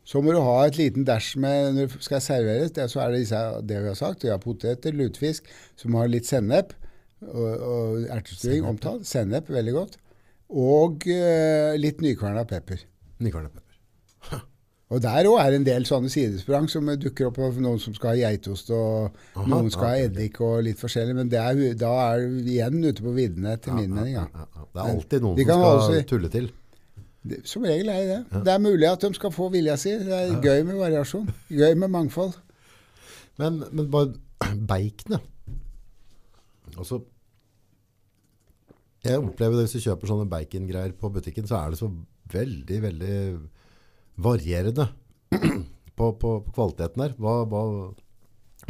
Så 0.08 0.22
må 0.24 0.34
du 0.34 0.42
ha 0.42 0.58
et 0.66 0.78
liten 0.80 1.06
dash 1.08 1.38
med 1.40 1.76
når 1.76 1.92
det 1.92 2.06
skal 2.06 2.24
serveres. 2.26 2.74
Det, 2.76 2.88
så 2.92 3.04
er 3.04 3.14
det 3.14 3.24
disse, 3.24 3.42
det 3.70 3.82
vi 3.84 3.92
har 3.92 3.98
sagt. 4.00 4.26
Vi 4.26 4.32
har 4.34 4.42
poteter, 4.42 4.96
lutefisk, 4.98 5.50
som 5.80 5.98
har 6.00 6.10
litt 6.12 6.30
sennep. 6.30 6.74
Og, 7.22 7.50
og 7.62 8.08
ertestuing 8.10 8.66
omtalt. 8.66 9.06
Sennep, 9.08 9.52
veldig 9.54 9.76
godt. 9.78 10.00
Og 10.52 11.06
uh, 11.06 11.74
litt 11.80 12.02
nykverna 12.04 12.48
pepper. 12.50 12.82
Nykverna 13.22 13.52
pepper. 13.52 13.72
Og 14.92 15.00
der 15.00 15.28
òg 15.30 15.38
er 15.40 15.56
en 15.56 15.64
del 15.64 15.86
sånne 15.88 16.10
sidesprang 16.12 16.66
som 16.68 16.90
dukker 17.00 17.30
opp 17.30 17.38
av 17.40 17.60
noen 17.64 17.80
som 17.80 17.94
skal 17.96 18.12
ha 18.12 18.26
geitost, 18.26 18.74
og 18.76 19.14
Aha, 19.38 19.46
noen 19.48 19.72
skal 19.72 19.88
ha 19.88 20.08
eddik 20.10 20.42
og 20.44 20.66
litt 20.66 20.82
forskjellig. 20.82 21.16
Men 21.16 21.30
det 21.32 21.40
er, 21.40 21.62
da 21.80 21.92
er 22.10 22.26
du 22.26 22.50
igjen 22.52 22.82
ute 22.84 23.06
på 23.06 23.14
viddene, 23.16 23.54
etter 23.56 23.78
min 23.78 23.94
mening. 23.96 24.18
Ja. 24.18 24.26
Det 24.28 24.82
er 24.84 24.90
alltid 24.98 25.24
noen 25.24 25.40
som 25.40 25.48
skal 25.48 25.64
også, 25.70 26.02
tulle 26.10 26.32
til. 26.34 26.50
Det, 27.22 27.44
som 27.46 27.66
regel 27.68 27.90
er 27.94 28.00
det 28.02 28.14
det. 28.32 28.42
Det 28.48 28.54
er 28.54 28.62
mulig 28.62 28.88
at 28.90 29.04
de 29.04 29.14
skal 29.14 29.34
få 29.34 29.50
vilja 29.54 29.76
si. 29.78 29.94
Det 30.02 30.16
er 30.18 30.40
gøy 30.42 30.64
med 30.66 30.80
variasjon. 30.80 31.28
Gøy 31.54 31.76
med 31.78 31.92
mangfold. 31.94 32.34
Men, 33.38 33.62
men 33.72 33.92
bare 33.94 34.16
baconet. 34.72 35.28
Altså 36.72 37.02
Jeg 39.04 39.20
opplever 39.20 39.58
det 39.58 39.66
hvis 39.66 39.76
du 39.76 39.84
kjøper 39.84 40.08
sånne 40.08 40.30
bacongreier 40.32 40.94
på 40.98 41.10
butikken, 41.14 41.48
så 41.50 41.60
er 41.60 41.74
det 41.74 41.82
så 41.82 41.90
veldig, 42.32 42.82
veldig 42.84 43.16
varierende 44.22 44.88
på, 45.32 45.40
på, 45.98 46.12
på 46.22 46.54
kvaliteten 46.54 47.06
her. 47.06 47.16
Hva, 47.22 47.42
hva, 47.50 47.64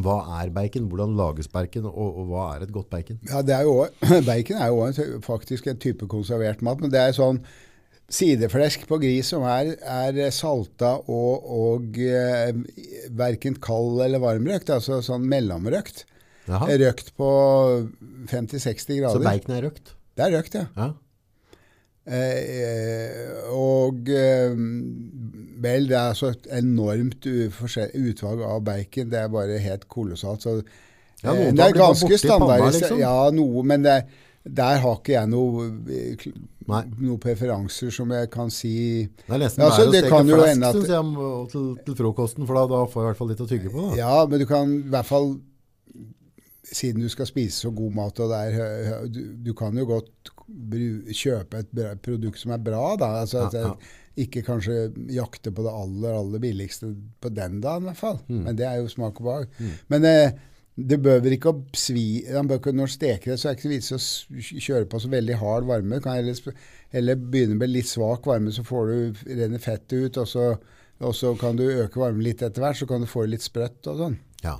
hva 0.03 0.19
er 0.41 0.53
bacon? 0.55 0.87
Hvordan 0.91 1.17
lages 1.19 1.51
bacon? 1.51 1.87
Og, 1.87 2.21
og 2.21 2.31
hva 2.31 2.45
er 2.53 2.67
et 2.67 2.71
godt 2.75 2.91
bacon? 2.91 3.19
Ja, 3.27 3.43
det 3.47 3.55
er 3.55 3.67
jo 3.67 3.85
Bacon 4.29 4.59
er 4.59 4.71
jo 4.71 5.19
faktisk 5.23 5.67
en 5.67 5.79
type 5.79 6.07
konservert 6.11 6.63
mat, 6.65 6.83
men 6.83 6.91
det 6.91 6.99
er 6.99 7.15
sånn 7.15 7.43
sideflesk 8.11 8.83
på 8.89 8.97
gris 9.01 9.29
som 9.31 9.45
er, 9.47 9.73
er 9.81 10.19
salta 10.35 10.97
og, 11.07 11.45
og 11.57 11.99
eh, 12.03 12.51
verken 13.17 13.55
kald 13.63 14.01
eller 14.05 14.19
varmrøkt, 14.23 14.69
altså 14.73 14.99
sånn 15.05 15.23
mellomrøkt. 15.31 16.05
Jaha. 16.49 16.67
Røkt 16.81 17.13
på 17.15 17.29
50-60 18.31 18.99
grader. 18.99 19.15
Så 19.15 19.23
bacon 19.23 19.55
er 19.55 19.65
røkt? 19.69 19.93
Det 20.17 20.25
er 20.27 20.35
røkt, 20.35 20.57
ja. 20.59 20.65
Ja. 20.75 20.89
Eh, 22.11 23.51
og 23.53 24.09
eh, 24.09 24.55
vel, 25.61 25.85
det 25.91 25.97
er 25.99 26.15
så 26.17 26.31
et 26.33 26.47
enormt 26.57 27.27
utvalg 27.29 28.41
av 28.47 28.63
bacon. 28.65 29.11
Det 29.11 29.19
er 29.21 29.29
bare 29.31 29.59
helt 29.61 29.87
kolossalt. 29.91 30.43
Så, 30.47 30.61
Ja, 31.21 31.35
eh, 31.35 31.51
det 31.53 31.61
er 31.67 31.77
ganske 31.77 32.17
standardisert. 32.17 32.81
liksom. 32.81 32.99
Ja, 32.99 33.29
noe, 33.37 33.63
men 33.63 33.83
det, 33.85 33.99
der 34.43 34.79
har 34.81 34.95
ikke 34.97 35.13
jeg 35.13 35.27
eh, 35.29 36.25
noe 37.01 37.17
preferanser 37.21 37.91
som 37.93 38.09
jeg 38.15 38.29
kan 38.33 38.49
si 38.49 38.71
Det 39.05 39.35
er 39.35 39.41
nesten 39.43 39.61
Ja, 39.61 39.69
så 39.69 39.83
bedre 39.83 39.89
å 39.89 39.91
det 39.93 40.01
steke 40.01 40.15
kan 40.15 40.27
jo 40.31 40.39
flesk 40.41 40.63
at- 40.65 40.75
synes 40.79 40.89
jeg, 40.95 41.51
til, 41.51 41.67
til 41.85 41.95
frokosten, 41.99 42.47
for 42.49 42.57
da, 42.57 42.63
da 42.71 42.81
får 42.89 43.01
jeg 43.01 43.05
i 43.05 43.09
hvert 43.11 43.19
fall 43.21 43.31
litt 43.33 43.43
å 43.45 43.49
tygge 43.51 43.69
på. 43.73 43.85
Da. 43.91 43.95
Ja, 43.99 44.25
men 44.25 44.39
du 44.41 44.45
kan 44.49 44.73
i 44.79 44.89
hvert 44.95 45.05
fall 45.09 45.33
Siden 46.71 47.01
du 47.03 47.09
skal 47.11 47.27
spise 47.27 47.65
så 47.65 47.71
god 47.75 47.95
mat, 47.97 48.19
og 48.23 48.29
det 48.31 48.37
er, 48.47 48.85
hø- 48.87 49.07
du, 49.11 49.21
du 49.43 49.49
kan 49.57 49.75
jo 49.75 49.83
godt 49.89 50.29
bru, 50.47 51.01
kjøpe 51.11 51.59
et 51.65 51.71
bra, 51.75 51.89
produkt 51.99 52.39
som 52.39 52.53
er 52.55 52.61
bra, 52.63 52.83
da. 53.01 53.09
Altså, 53.25 53.41
at 53.49 53.57
Ja, 53.57 53.71
jeg 53.73 54.27
Ikke 54.27 54.41
kanskje 54.45 54.91
jakte 55.11 55.51
på 55.55 55.63
det 55.65 55.71
aller, 55.73 56.13
aller 56.19 56.39
billigste 56.43 56.93
på 57.23 57.29
den 57.33 57.59
dagen, 57.63 57.83
i 57.83 57.89
hvert 57.89 57.99
fall. 57.99 58.19
Mm. 58.29 58.41
Men 58.45 58.55
det 58.59 58.65
er 58.69 58.77
jo 58.81 58.87
smak 58.91 59.19
og 59.19 59.27
behag. 59.27 59.51
Men 59.91 60.05
eh, 60.07 60.31
det 60.79 60.97
behøver 61.03 61.35
ikke 61.35 61.51
å 61.51 61.61
svi 61.75 62.23
bør 62.47 62.71
Når 62.71 62.87
du 62.87 62.93
steker 62.93 63.33
det, 63.33 63.39
så 63.39 63.49
er 63.49 63.55
det 63.55 63.59
ikke 63.59 63.73
vits 63.73 63.91
å 63.91 63.99
kjøre 64.39 64.87
på 64.89 65.01
så 65.03 65.11
veldig 65.11 65.37
hard 65.41 65.67
varme. 65.67 65.99
Du 65.99 66.05
kan 66.05 66.15
heller, 66.15 66.55
heller 66.95 67.19
begynne 67.19 67.59
med 67.59 67.73
litt 67.73 67.89
svak 67.89 68.25
varme, 68.29 68.53
så 68.55 68.63
får 68.63 68.91
du 68.91 69.23
renner 69.35 69.61
fettet 69.61 69.97
ut. 69.99 70.21
Og 70.23 70.29
så, 70.31 70.47
og 71.03 71.15
så 71.17 71.33
kan 71.39 71.59
du 71.59 71.65
øke 71.67 71.99
varmen 71.99 72.23
litt 72.23 72.43
etter 72.45 72.63
hvert, 72.63 72.79
så 72.79 72.87
kan 72.89 73.03
du 73.03 73.09
få 73.09 73.25
det 73.25 73.35
litt 73.35 73.45
sprøtt 73.45 73.91
og 73.91 73.99
sånn. 73.99 74.17
Ja. 74.45 74.57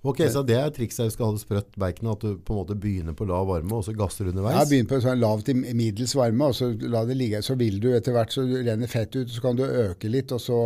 Ok, 0.00 0.22
så 0.32 0.40
det 0.48 0.56
er 0.56 0.72
trikset 0.72 1.10
du 1.10 1.12
skal 1.12 1.28
ha 1.28 1.36
det 1.36 1.42
sprøtt 1.42 1.74
baconet? 1.76 2.14
at 2.14 2.22
du 2.24 2.40
på 2.40 2.54
en 2.54 2.62
måte 2.62 2.78
begynner 2.80 3.12
på 3.16 3.28
lav 3.28 3.44
varme, 3.50 3.76
og 3.76 3.84
så 3.84 3.92
gasser 3.92 4.30
underveis. 4.32 4.56
Ja, 4.56 4.64
Begynn 4.70 4.88
på 4.88 5.02
sånn 5.04 5.20
lav 5.20 5.44
til 5.44 5.60
middels 5.60 6.16
varme, 6.16 6.48
og 6.48 6.56
så 6.56 6.70
la 6.88 7.04
det 7.04 7.18
ligge. 7.20 7.42
Så 7.44 7.58
vil 7.60 7.76
du 7.82 7.90
etter 7.92 8.16
hvert 8.16 8.32
så 8.32 8.46
renner 8.48 8.88
fett 8.88 9.20
ut, 9.20 9.28
så 9.28 9.44
kan 9.44 9.60
du 9.60 9.66
øke 9.68 10.08
litt, 10.08 10.32
og 10.32 10.40
så, 10.40 10.60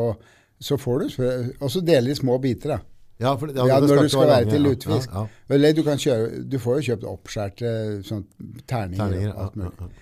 så 0.62 0.78
får 0.78 1.02
du 1.02 1.14
sprøtt. 1.16 1.56
Og 1.58 1.74
så 1.74 1.82
deler 1.82 2.14
i 2.14 2.20
små 2.22 2.38
biter, 2.38 2.76
da. 2.76 2.93
Ja, 3.20 3.36
for, 3.38 3.48
Ja, 3.54 3.66
ja 3.68 3.80
når 3.80 4.02
du 4.02 4.08
skal 4.08 4.26
være 4.28 4.50
til 4.50 4.62
lutefisk. 4.66 5.12
Ja. 5.14 5.26
Eller 5.54 5.72
du 5.72 5.82
kan 5.86 5.96
kjøre 6.02 6.42
Du 6.50 6.58
får 6.58 6.80
jo 6.80 6.86
kjøpt 6.94 7.04
oppskjærte 7.12 7.74
sånn 8.08 8.24
terninger. 8.66 9.12
Terninger, 9.30 9.92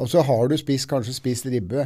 og 0.00 0.08
så 0.08 0.22
har 0.24 0.48
du 0.48 0.56
spist, 0.56 0.88
kanskje 0.88 1.12
spist 1.12 1.44
ribbe 1.52 1.82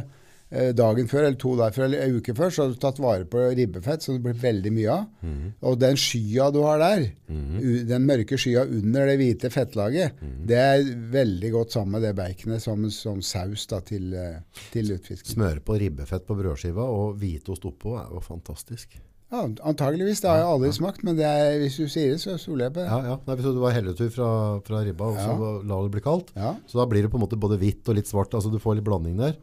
eh, 0.49 0.71
dagen 0.71 1.09
før, 1.11 1.25
eller 1.27 1.35
to 1.37 1.57
dager 1.59 1.75
før, 1.75 1.83
eller 1.89 2.05
en 2.05 2.15
uke 2.21 2.33
før, 2.37 2.49
så 2.55 2.63
har 2.63 2.69
du 2.71 2.77
tatt 2.79 3.01
vare 3.03 3.25
på 3.27 3.41
ribbefett, 3.57 4.01
som 4.01 4.15
det 4.15 4.23
blir 4.23 4.37
veldig 4.39 4.71
mye 4.77 4.93
av. 4.93 5.03
Mhm. 5.27 5.49
Og 5.67 5.75
den 5.81 5.99
skya 5.99 6.47
du 6.55 6.61
har 6.63 6.79
der, 6.79 7.03
u- 7.27 7.83
den 7.89 8.07
mørke 8.07 8.39
skya 8.39 8.63
under 8.63 9.05
det 9.11 9.17
hvite 9.19 9.51
fettlaget, 9.51 10.13
Mhm. 10.23 10.45
det 10.47 10.55
er 10.57 10.87
veldig 11.11 11.51
godt 11.51 11.71
sammen 11.75 11.91
med 11.97 12.01
det 12.07 12.15
baconet 12.15 12.61
som, 12.63 12.87
som 12.89 13.19
saus 13.21 13.67
da, 13.67 13.81
til, 13.81 14.13
eh, 14.15 14.39
til 14.71 14.87
lutefisken. 14.87 15.35
Smøre 15.35 15.59
på 15.59 15.75
ribbefett 15.83 16.25
på 16.25 16.39
brødskiva 16.39 16.87
og 16.87 17.19
hvitost 17.19 17.65
oppå 17.67 17.99
er 17.99 18.07
jo 18.15 18.23
fantastisk. 18.23 18.95
Ja, 19.31 19.41
antageligvis. 19.67 20.21
Det 20.23 20.29
har 20.31 20.37
jeg 20.39 20.47
aldri 20.47 20.69
smakt, 20.77 21.01
men 21.03 21.17
det 21.19 21.25
er, 21.27 21.57
hvis 21.59 21.75
du 21.81 21.89
sier 21.91 22.13
det, 22.13 22.21
så 22.23 22.37
stoler 22.39 22.69
jeg 22.69 22.75
på 22.77 22.79
det. 22.79 22.85
Ja, 22.87 22.99
ja. 23.11 23.15
Nei, 23.27 23.35
hvis 23.35 23.47
du 23.49 23.59
var 23.59 23.73
helletur 23.75 24.11
fra, 24.13 24.27
fra 24.63 24.79
ribba, 24.87 25.09
og 25.11 25.17
så 25.19 25.33
Ja. 25.35 25.49
la 25.67 25.79
det 25.83 25.91
bli 25.97 26.01
kaldt, 26.05 26.29
Ja. 26.35 26.53
så 26.67 26.79
da 26.79 26.85
blir 26.87 27.01
det 27.03 27.11
på 27.11 27.19
en 27.19 27.25
måte 27.27 27.35
både 27.39 27.59
hvitt 27.59 27.89
og 27.91 27.95
litt 27.99 28.07
svart, 28.07 28.31
altså 28.33 28.51
du 28.53 28.59
får 28.63 28.75
litt 28.79 28.85
blanding 28.87 29.17
der. 29.19 29.35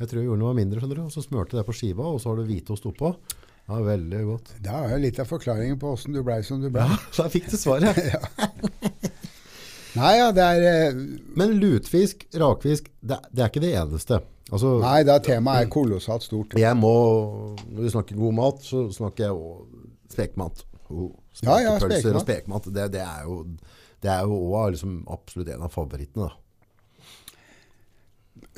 Jeg 0.00 0.08
tror 0.08 0.18
jeg 0.18 0.26
gjorde 0.30 0.40
noe 0.42 0.54
mindre, 0.58 0.80
skjønner 0.80 0.96
du, 0.96 1.02
og 1.04 1.12
så 1.14 1.22
smørte 1.22 1.56
det 1.60 1.66
på 1.66 1.74
skiva, 1.76 2.02
og 2.10 2.18
så 2.20 2.30
har 2.32 2.36
du 2.40 2.48
hvitost 2.48 2.86
oppå. 2.90 3.14
Ja, 3.70 3.78
veldig 3.86 4.24
godt. 4.26 4.50
Det 4.64 4.70
er 4.74 4.90
jo 4.90 4.96
litt 5.04 5.18
av 5.22 5.26
forklaringen 5.30 5.78
på 5.78 5.92
åssen 5.94 6.12
du 6.12 6.22
blei 6.26 6.40
som 6.42 6.58
du 6.60 6.70
blei. 6.70 6.88
Ja, 6.90 6.96
så 7.14 7.28
jeg 7.28 7.36
fikk 7.38 7.50
du 7.52 7.56
svaret. 7.60 7.94
Nei, 9.98 10.12
ja, 10.18 10.28
det 10.34 10.44
er 10.46 10.64
eh, 10.88 10.98
Men 11.38 11.56
lutfisk, 11.60 12.26
rakfisk, 12.38 12.90
det, 13.02 13.18
det 13.34 13.42
er 13.44 13.50
ikke 13.50 13.62
det 13.64 13.72
eneste. 13.78 14.20
Altså, 14.50 14.80
Nei, 14.82 15.02
da 15.06 15.18
temaet 15.22 15.66
er 15.66 15.70
kolossalt 15.70 16.24
stort. 16.26 16.56
jeg 16.58 16.76
må, 16.76 16.90
når 17.70 17.82
vi 17.84 17.90
snakker 17.92 18.16
god 18.18 18.34
mat, 18.34 18.62
så 18.66 18.88
snakker 18.92 19.24
jeg 19.28 19.32
også 19.36 19.84
spekmat. 20.10 20.64
Oh, 20.90 21.10
Ja, 21.44 21.58
ja, 21.62 21.76
spekepølser 21.78 22.16
og 22.18 22.24
spekmat. 22.24 22.64
spekmat. 22.66 22.74
Det, 22.74 22.86
det 22.96 23.02
er 23.04 23.22
jo, 23.28 23.36
det 24.02 24.10
er 24.10 24.24
jo 24.26 24.38
også 24.50 24.70
liksom 24.74 24.96
absolutt 25.14 25.52
en 25.54 25.62
av 25.68 25.70
favorittene 25.70 26.26
da. 26.26 26.32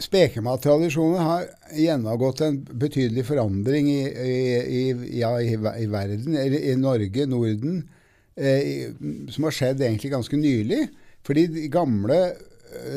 Spekemattradisjonen 0.03 1.21
har 1.21 1.45
gjennomgått 1.77 2.41
en 2.47 2.57
betydelig 2.81 3.25
forandring 3.29 3.89
i, 3.93 4.01
i, 4.09 4.37
i, 4.65 5.19
ja, 5.21 5.35
i, 5.43 5.53
i 5.53 5.87
verden, 5.93 6.37
eller 6.39 6.65
i 6.73 6.75
Norge, 6.81 7.27
Norden, 7.29 7.83
eh, 8.37 8.89
som 9.31 9.45
har 9.47 9.55
skjedd 9.57 9.83
egentlig 9.85 10.13
ganske 10.15 10.39
nylig. 10.41 10.87
Fordi 11.27 11.45
de 11.55 11.69
gamle 11.71 12.17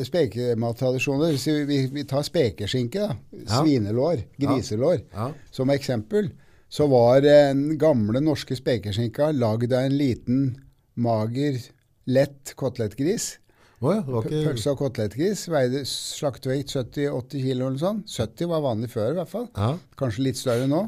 spekemattradisjoner 0.06 1.36
vi, 1.66 1.78
vi, 1.92 2.04
tar 2.04 2.22
spekeskinke, 2.26 2.98
da, 3.08 3.16
Ja. 3.46 3.62
svinelår, 3.62 4.22
griselår, 4.40 5.00
Ja. 5.12 5.32
som 5.50 5.70
eksempel, 5.70 6.30
så 6.68 6.86
var 6.88 7.20
den 7.20 7.78
gamle 7.78 8.20
norske 8.20 8.56
spekeskinka 8.56 9.32
lagd 9.32 9.72
av 9.72 9.84
en 9.84 9.96
liten 9.98 10.56
mager, 10.96 11.58
lett 12.06 12.54
kotelettgris. 12.56 13.38
Oh 13.82 13.92
ja, 13.92 14.00
ikke 14.00 14.44
Pølse 14.46 14.70
og 14.72 14.78
kotelettgris 14.78 15.48
veide 15.52 15.82
slaktevekt 15.84 16.70
70-80 16.72 17.42
kilo 17.42 17.66
eller 17.66 17.76
noe 17.76 17.78
sånt. 17.78 18.06
70 18.08 18.48
var 18.48 18.62
vanlig 18.64 18.88
før 18.90 19.10
i 19.10 19.16
hvert 19.18 19.28
fall. 19.28 19.48
Ja. 19.54 19.74
Kanskje 20.00 20.24
litt 20.24 20.36
større 20.40 20.66
nå. 20.70 20.80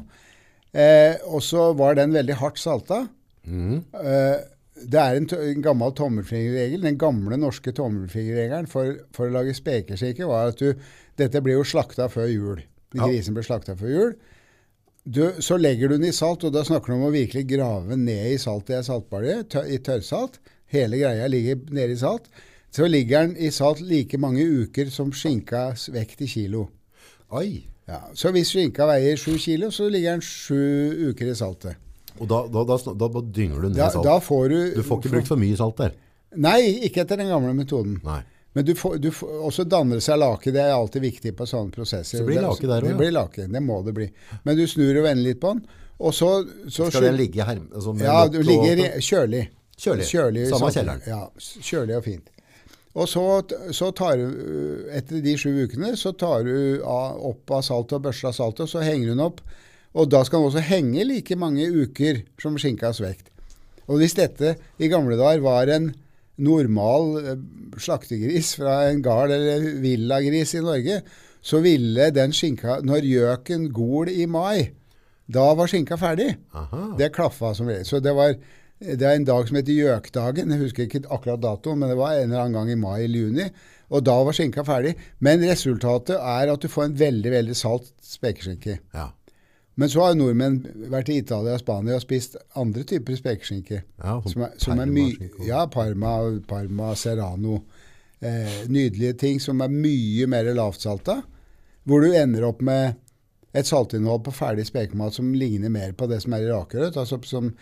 Eh, 0.72 1.16
og 1.28 1.42
så 1.44 1.74
var 1.76 1.94
den 1.94 2.12
veldig 2.16 2.34
hardt 2.40 2.58
salta. 2.58 3.02
Mm. 3.46 3.84
Eh, 3.92 4.38
det 4.86 5.00
er 5.02 5.18
en, 5.18 5.26
en 5.34 5.62
gammel 5.64 5.92
tommelfingerregel. 5.98 6.82
Den 6.86 6.98
gamle 7.00 7.38
norske 7.40 7.72
tommelfingerregelen 7.74 8.68
for, 8.70 8.98
for 9.16 9.28
å 9.28 9.34
lage 9.38 9.56
spekeskinke 9.56 10.28
var 10.28 10.52
at 10.52 10.62
du 10.62 10.72
Dette 11.18 11.40
blir 11.42 11.56
jo 11.58 11.64
slakta 11.66 12.06
før 12.12 12.28
jul. 12.30 12.60
Ja. 12.94 13.08
Grisen 13.08 13.34
ble 13.34 13.42
slakta 13.42 13.74
før 13.74 13.90
jul. 13.90 14.12
Du, 15.02 15.24
så 15.42 15.56
legger 15.58 15.88
du 15.90 15.96
den 15.96 16.10
i 16.10 16.12
salt, 16.14 16.44
og 16.46 16.52
da 16.54 16.62
snakker 16.66 16.92
du 16.92 16.98
om 16.98 17.06
å 17.08 17.14
virkelig 17.14 17.46
grave 17.48 17.96
ned 17.98 18.34
i 18.34 18.38
saltet 18.38 18.76
i 18.78 18.86
saltbalje, 18.86 19.40
tø- 19.50 19.64
i 19.66 19.80
tørrsalt. 19.82 20.38
Hele 20.70 21.00
greia 21.00 21.26
ligger 21.32 21.58
nede 21.74 21.96
i 21.96 21.98
salt. 21.98 22.28
Så 22.70 22.86
ligger 22.86 23.24
den 23.24 23.34
i 23.40 23.50
salt 23.54 23.80
like 23.80 24.20
mange 24.20 24.44
uker 24.44 24.92
som 24.92 25.10
skinkas 25.16 25.88
vekt 25.94 26.22
i 26.22 26.28
kilo. 26.30 26.66
Oi. 27.34 27.64
Ja, 27.88 28.02
så 28.12 28.30
hvis 28.36 28.50
skinka 28.52 28.84
veier 28.86 29.16
sju 29.16 29.38
kilo, 29.40 29.70
så 29.72 29.88
ligger 29.88 30.18
den 30.18 30.24
sju 30.24 31.08
uker 31.08 31.30
i 31.32 31.36
saltet. 31.38 31.80
Og 32.20 32.28
da, 32.30 32.40
da, 32.52 32.64
da, 32.66 33.08
da, 33.08 33.22
dynger 33.22 33.60
du 33.62 33.68
ned 33.68 33.76
Da, 33.78 33.90
salt. 33.94 34.08
får 34.26 34.48
du 34.52 34.58
du 34.74 34.82
får 34.82 35.00
ikke 35.02 35.12
brukt 35.16 35.30
for 35.30 35.40
mye 35.40 35.56
salt 35.56 35.76
der. 35.80 35.94
Nei, 36.36 36.58
ikke 36.88 37.04
etter 37.04 37.16
den 37.20 37.30
gamle 37.32 37.54
metoden. 37.56 38.00
Nei. 38.04 38.20
Men 38.56 38.64
du 38.64 38.72
får, 38.74 38.96
du 39.00 39.10
får, 39.14 39.34
også 39.48 39.64
danner 39.68 40.00
seg 40.02 40.18
lake. 40.18 40.50
Det 40.52 40.60
er 40.60 40.72
alltid 40.74 41.04
viktig 41.04 41.34
på 41.38 41.46
sånne 41.46 41.70
prosesser. 41.74 42.18
Så 42.20 42.24
blir 42.26 42.40
lake 42.42 42.66
der 42.66 42.80
også, 42.82 42.88
Det 42.90 42.96
blir 42.98 43.12
lake, 43.14 43.46
det 43.52 43.62
må 43.62 43.82
det 43.86 43.94
bli. 43.94 44.08
Men 44.44 44.56
du 44.58 44.64
snur 44.66 44.98
og 44.98 45.04
vender 45.06 45.24
litt 45.28 45.40
på 45.40 45.52
den. 45.54 45.62
Og 45.98 46.14
så, 46.14 46.30
så 46.70 46.88
Skal 46.90 47.08
den 47.10 47.16
ligge 47.18 47.44
her? 47.44 47.60
Altså 47.74 47.94
Ja, 48.02 48.26
du 48.28 48.40
ligger 48.42 48.82
i- 48.86 49.00
kjølig. 49.02 49.48
Kjølig. 49.78 50.04
kjølig. 50.10 50.48
Samme 50.50 50.72
kjelleren. 50.74 51.02
Ja, 51.06 51.20
kjølig 51.38 51.96
og 51.96 52.04
fint. 52.04 52.30
Og 52.98 53.06
så, 53.06 53.22
så 53.76 53.92
tar 53.94 54.16
du, 54.18 54.88
etter 54.90 55.20
de 55.22 55.36
sju 55.38 55.52
ukene, 55.68 55.92
så 55.96 56.10
tar 56.18 56.42
du 56.48 56.82
av, 56.82 57.18
opp 57.30 57.50
av 57.54 57.62
saltet 57.62 57.92
og 57.98 58.02
børster 58.08 58.32
av 58.32 58.34
saltet, 58.34 58.64
og 58.66 58.72
så 58.72 58.82
henger 58.82 59.12
hun 59.14 59.20
opp. 59.22 59.40
Og 59.96 60.10
da 60.12 60.22
skal 60.26 60.42
den 60.42 60.50
også 60.50 60.64
henge 60.68 61.06
like 61.08 61.38
mange 61.38 61.68
uker 61.68 62.22
som 62.40 62.58
skinkas 62.60 63.00
vekt. 63.02 63.30
Og 63.88 64.02
hvis 64.02 64.16
dette 64.18 64.56
i 64.78 64.90
gamle 64.92 65.16
dager 65.16 65.40
var 65.44 65.70
en 65.72 65.92
normal 66.38 67.16
eh, 67.22 67.40
slaktegris 67.80 68.52
fra 68.60 68.82
en 68.90 69.00
gard 69.02 69.32
eller 69.34 69.64
villagris 69.82 70.54
i 70.58 70.62
Norge, 70.62 71.00
så 71.40 71.62
ville 71.64 72.10
den 72.12 72.34
skinka 72.34 72.80
Når 72.84 73.06
gjøken 73.06 73.68
gol 73.72 74.10
i 74.10 74.26
mai, 74.26 74.74
da 75.28 75.50
var 75.56 75.70
skinka 75.70 75.98
ferdig. 76.00 76.32
Aha. 76.56 76.94
Det 76.98 77.12
klaffa 77.14 77.54
som 77.56 77.68
regel. 77.70 77.86
Så 77.88 78.00
det 78.04 78.14
var 78.16 78.36
det 78.78 79.02
er 79.02 79.16
en 79.16 79.26
dag 79.26 79.48
som 79.48 79.56
heter 79.58 79.74
Gjøkdagen. 79.74 80.52
Jeg 80.54 80.62
husker 80.62 80.86
ikke 80.86 81.00
akkurat 81.10 81.42
datoen, 81.42 81.80
men 81.80 81.90
det 81.90 81.98
var 81.98 82.14
en 82.14 82.28
eller 82.28 82.44
annen 82.44 82.54
gang 82.54 82.70
i 82.70 82.78
mai 82.78 83.00
eller 83.02 83.24
juni. 83.24 83.46
Og 83.90 84.04
da 84.06 84.14
var 84.22 84.36
skinka 84.36 84.62
ferdig. 84.66 84.92
Men 85.24 85.42
resultatet 85.42 86.14
er 86.14 86.52
at 86.52 86.62
du 86.62 86.70
får 86.70 86.86
en 86.86 86.98
veldig 87.00 87.32
veldig 87.32 87.56
salt 87.58 87.90
spekeskinke. 88.06 88.78
Ja. 88.94 89.08
Men 89.78 89.90
så 89.92 90.02
har 90.02 90.16
nordmenn 90.18 90.58
vært 90.90 91.12
i 91.12 91.20
Italia 91.20 91.54
og 91.54 91.62
Spania 91.62 91.98
og 91.98 92.02
spist 92.02 92.34
andre 92.58 92.82
typer 92.88 93.18
spekeskinke. 93.18 93.82
Ja, 94.00 94.16
sånn 94.24 94.32
Som 94.32 94.44
er, 94.48 94.56
som 94.64 94.82
er. 94.82 95.28
Ja, 95.46 95.60
Parma, 95.70 96.16
Parma 96.50 96.94
Serrano. 96.98 97.60
Eh, 98.18 98.64
nydelige 98.66 99.14
ting 99.20 99.38
som 99.42 99.62
er 99.62 99.70
mye 99.70 100.26
mer 100.30 100.50
lavtsalta. 100.58 101.20
Hvor 101.86 102.02
du 102.02 102.10
ender 102.10 102.48
opp 102.48 102.64
med 102.66 102.98
et 103.54 103.70
saltinnhold 103.70 104.26
på 104.26 104.34
ferdig 104.34 104.66
spekemat 104.66 105.14
som 105.14 105.30
ligner 105.34 105.70
mer 105.72 105.94
på 105.96 106.10
det 106.10 106.20
som 106.24 106.34
er 106.34 106.48
i 106.48 106.50
rakerødt. 106.50 106.98
Altså 106.98 107.20
som 107.30 107.52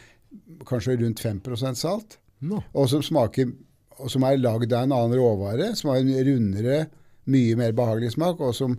kanskje 0.67 0.97
rundt 1.03 1.21
5% 1.21 1.85
salt. 1.85 2.17
No. 2.41 2.63
Og 2.73 2.89
som 2.93 3.05
smaker 3.05 3.53
og 3.97 4.13
som 4.13 4.25
er 4.29 4.41
lagd 4.41 4.73
av 4.73 4.85
en 4.85 4.93
annen 4.93 5.17
råvare, 5.17 5.71
som 5.77 5.93
har 5.93 6.03
en 6.03 6.13
rundere, 6.29 6.87
mye 7.33 7.57
mer 7.59 7.73
behagelig 7.77 8.13
smak, 8.15 8.41
og 8.45 8.53
som 8.55 8.77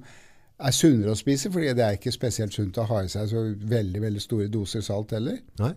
er 0.58 0.74
sunnere 0.74 1.14
å 1.14 1.18
spise, 1.18 1.52
fordi 1.54 1.74
det 1.78 1.86
er 1.86 1.98
ikke 1.98 2.14
spesielt 2.14 2.56
sunt 2.56 2.78
å 2.82 2.88
ha 2.90 3.04
i 3.06 3.10
seg 3.12 3.30
så 3.30 3.44
veldig 3.70 4.02
veldig 4.02 4.22
store 4.24 4.48
doser 4.52 4.86
salt 4.86 5.14
heller. 5.14 5.40
Nei. 5.62 5.74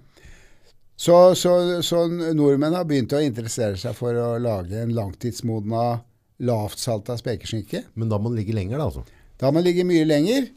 Så, 1.00 1.16
så, 1.38 1.54
så 1.84 2.04
nordmenn 2.36 2.76
har 2.76 2.84
begynt 2.88 3.12
å 3.16 3.22
interessere 3.24 3.78
seg 3.80 3.96
for 3.96 4.16
å 4.20 4.34
lage 4.40 4.82
en 4.82 4.92
langtidsmodna, 4.96 5.84
lavtsalta 6.44 7.16
spekeskinke. 7.16 7.86
Men 7.96 8.12
da 8.12 8.18
må 8.20 8.32
den 8.32 8.40
ligge 8.42 8.56
lenger, 8.56 8.80
da. 8.80 8.88
altså. 8.90 9.04
Da 9.40 9.48
må 9.48 9.62
den 9.62 9.70
ligge 9.70 9.86
mye 9.88 10.04
lenger, 10.08 10.50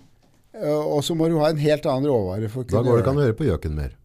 øh, 0.60 0.82
og 0.98 1.04
så 1.08 1.16
må 1.16 1.30
du 1.32 1.38
ha 1.40 1.52
en 1.52 1.62
helt 1.64 1.88
annen 1.88 2.12
råvare. 2.12 2.52
for 2.52 2.64
å 2.64 2.72
Da 2.74 2.84
går 2.84 3.00
det 3.00 3.06
ikke 3.06 3.14
an 3.16 3.22
å 3.22 3.28
høre 3.28 3.38
på 3.40 3.48
gjøken 3.48 3.78
mer. 3.80 3.96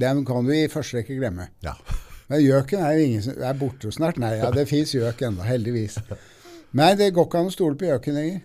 Den 0.00 0.24
kan 0.24 0.48
du 0.48 0.54
i 0.54 0.68
første 0.72 1.00
rekke 1.00 1.18
glemme. 1.18 1.50
Ja. 1.66 1.76
Men 2.32 2.44
gjøken 2.44 2.84
er 2.86 2.96
jo 2.96 3.06
ingen 3.08 3.24
som 3.26 3.44
er 3.50 3.60
borte 3.60 3.92
snart. 3.92 4.20
Nei, 4.22 4.36
ja, 4.40 4.52
det 4.54 4.68
fins 4.72 4.94
gjøk 4.96 5.26
ennå, 5.28 5.44
heldigvis. 5.44 5.98
Nei, 6.78 6.92
det 6.96 7.12
går 7.16 7.28
ikke 7.28 7.44
an 7.44 7.50
å 7.50 7.52
stole 7.52 7.76
på 7.76 7.88
gjøken 7.90 8.16
lenger. 8.16 8.40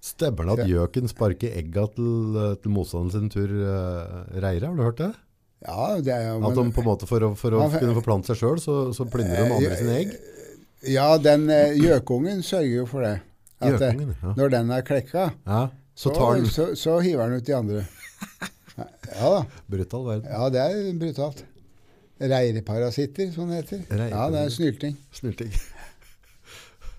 Stemmer 0.00 0.48
det 0.48 0.62
at 0.62 0.70
gjøken 0.70 1.10
sparker 1.10 1.56
egga 1.60 1.84
til, 1.92 2.36
eh, 2.40 2.54
til 2.62 2.72
motstanderen 2.72 3.28
sin 3.28 3.32
tur 3.32 3.50
uh, 3.52 4.22
reire? 4.32 4.70
Har 4.70 4.78
du 4.78 4.84
hørt 4.86 5.00
det? 5.02 5.10
Ja, 5.60 5.88
det 6.00 6.14
er 6.14 6.22
jo 6.30 6.38
At 6.48 6.56
de 6.56 6.64
på 6.72 6.80
en 6.80 6.88
måte 6.88 7.08
for 7.08 7.26
å, 7.26 7.34
for 7.36 7.56
å 7.58 7.66
kunne 7.74 7.96
forplante 7.98 8.32
seg 8.32 8.40
sjøl, 8.40 8.62
så, 8.64 8.76
så 8.96 9.04
plyndrer 9.12 9.44
de 9.44 9.58
andre 9.58 9.76
sine 9.76 9.98
egg? 9.98 10.14
Ja, 10.88 11.10
den 11.20 11.44
eh, 11.52 11.76
gjøkungen 11.76 12.40
sørger 12.46 12.72
jo 12.78 12.86
for 12.88 13.04
det. 13.04 13.18
At 13.60 13.76
Gjøkungen, 13.76 14.14
ja. 14.22 14.32
når 14.38 14.54
den 14.56 14.72
er 14.72 14.86
klekka, 14.88 15.26
ja. 15.44 15.66
Så 16.00 16.14
den 16.16 16.46
så, 16.48 16.70
så 16.80 16.96
hiver 17.04 17.28
den 17.28 17.42
ut 17.42 17.46
de 17.46 17.56
andre. 17.58 17.84
Ja 19.10 19.28
da. 19.34 19.40
brutal 19.68 20.04
verden. 20.06 20.28
Ja, 20.30 20.46
det 20.54 20.60
er 20.62 20.94
brutalt. 20.96 21.42
Reireparasitter, 22.20 23.28
som 23.34 23.50
det 23.50 23.58
heter. 23.58 23.82
Ja, 23.90 24.28
det 24.32 24.44
er 24.46 24.52
snylting. 24.54 24.94
Snylting. 25.12 25.50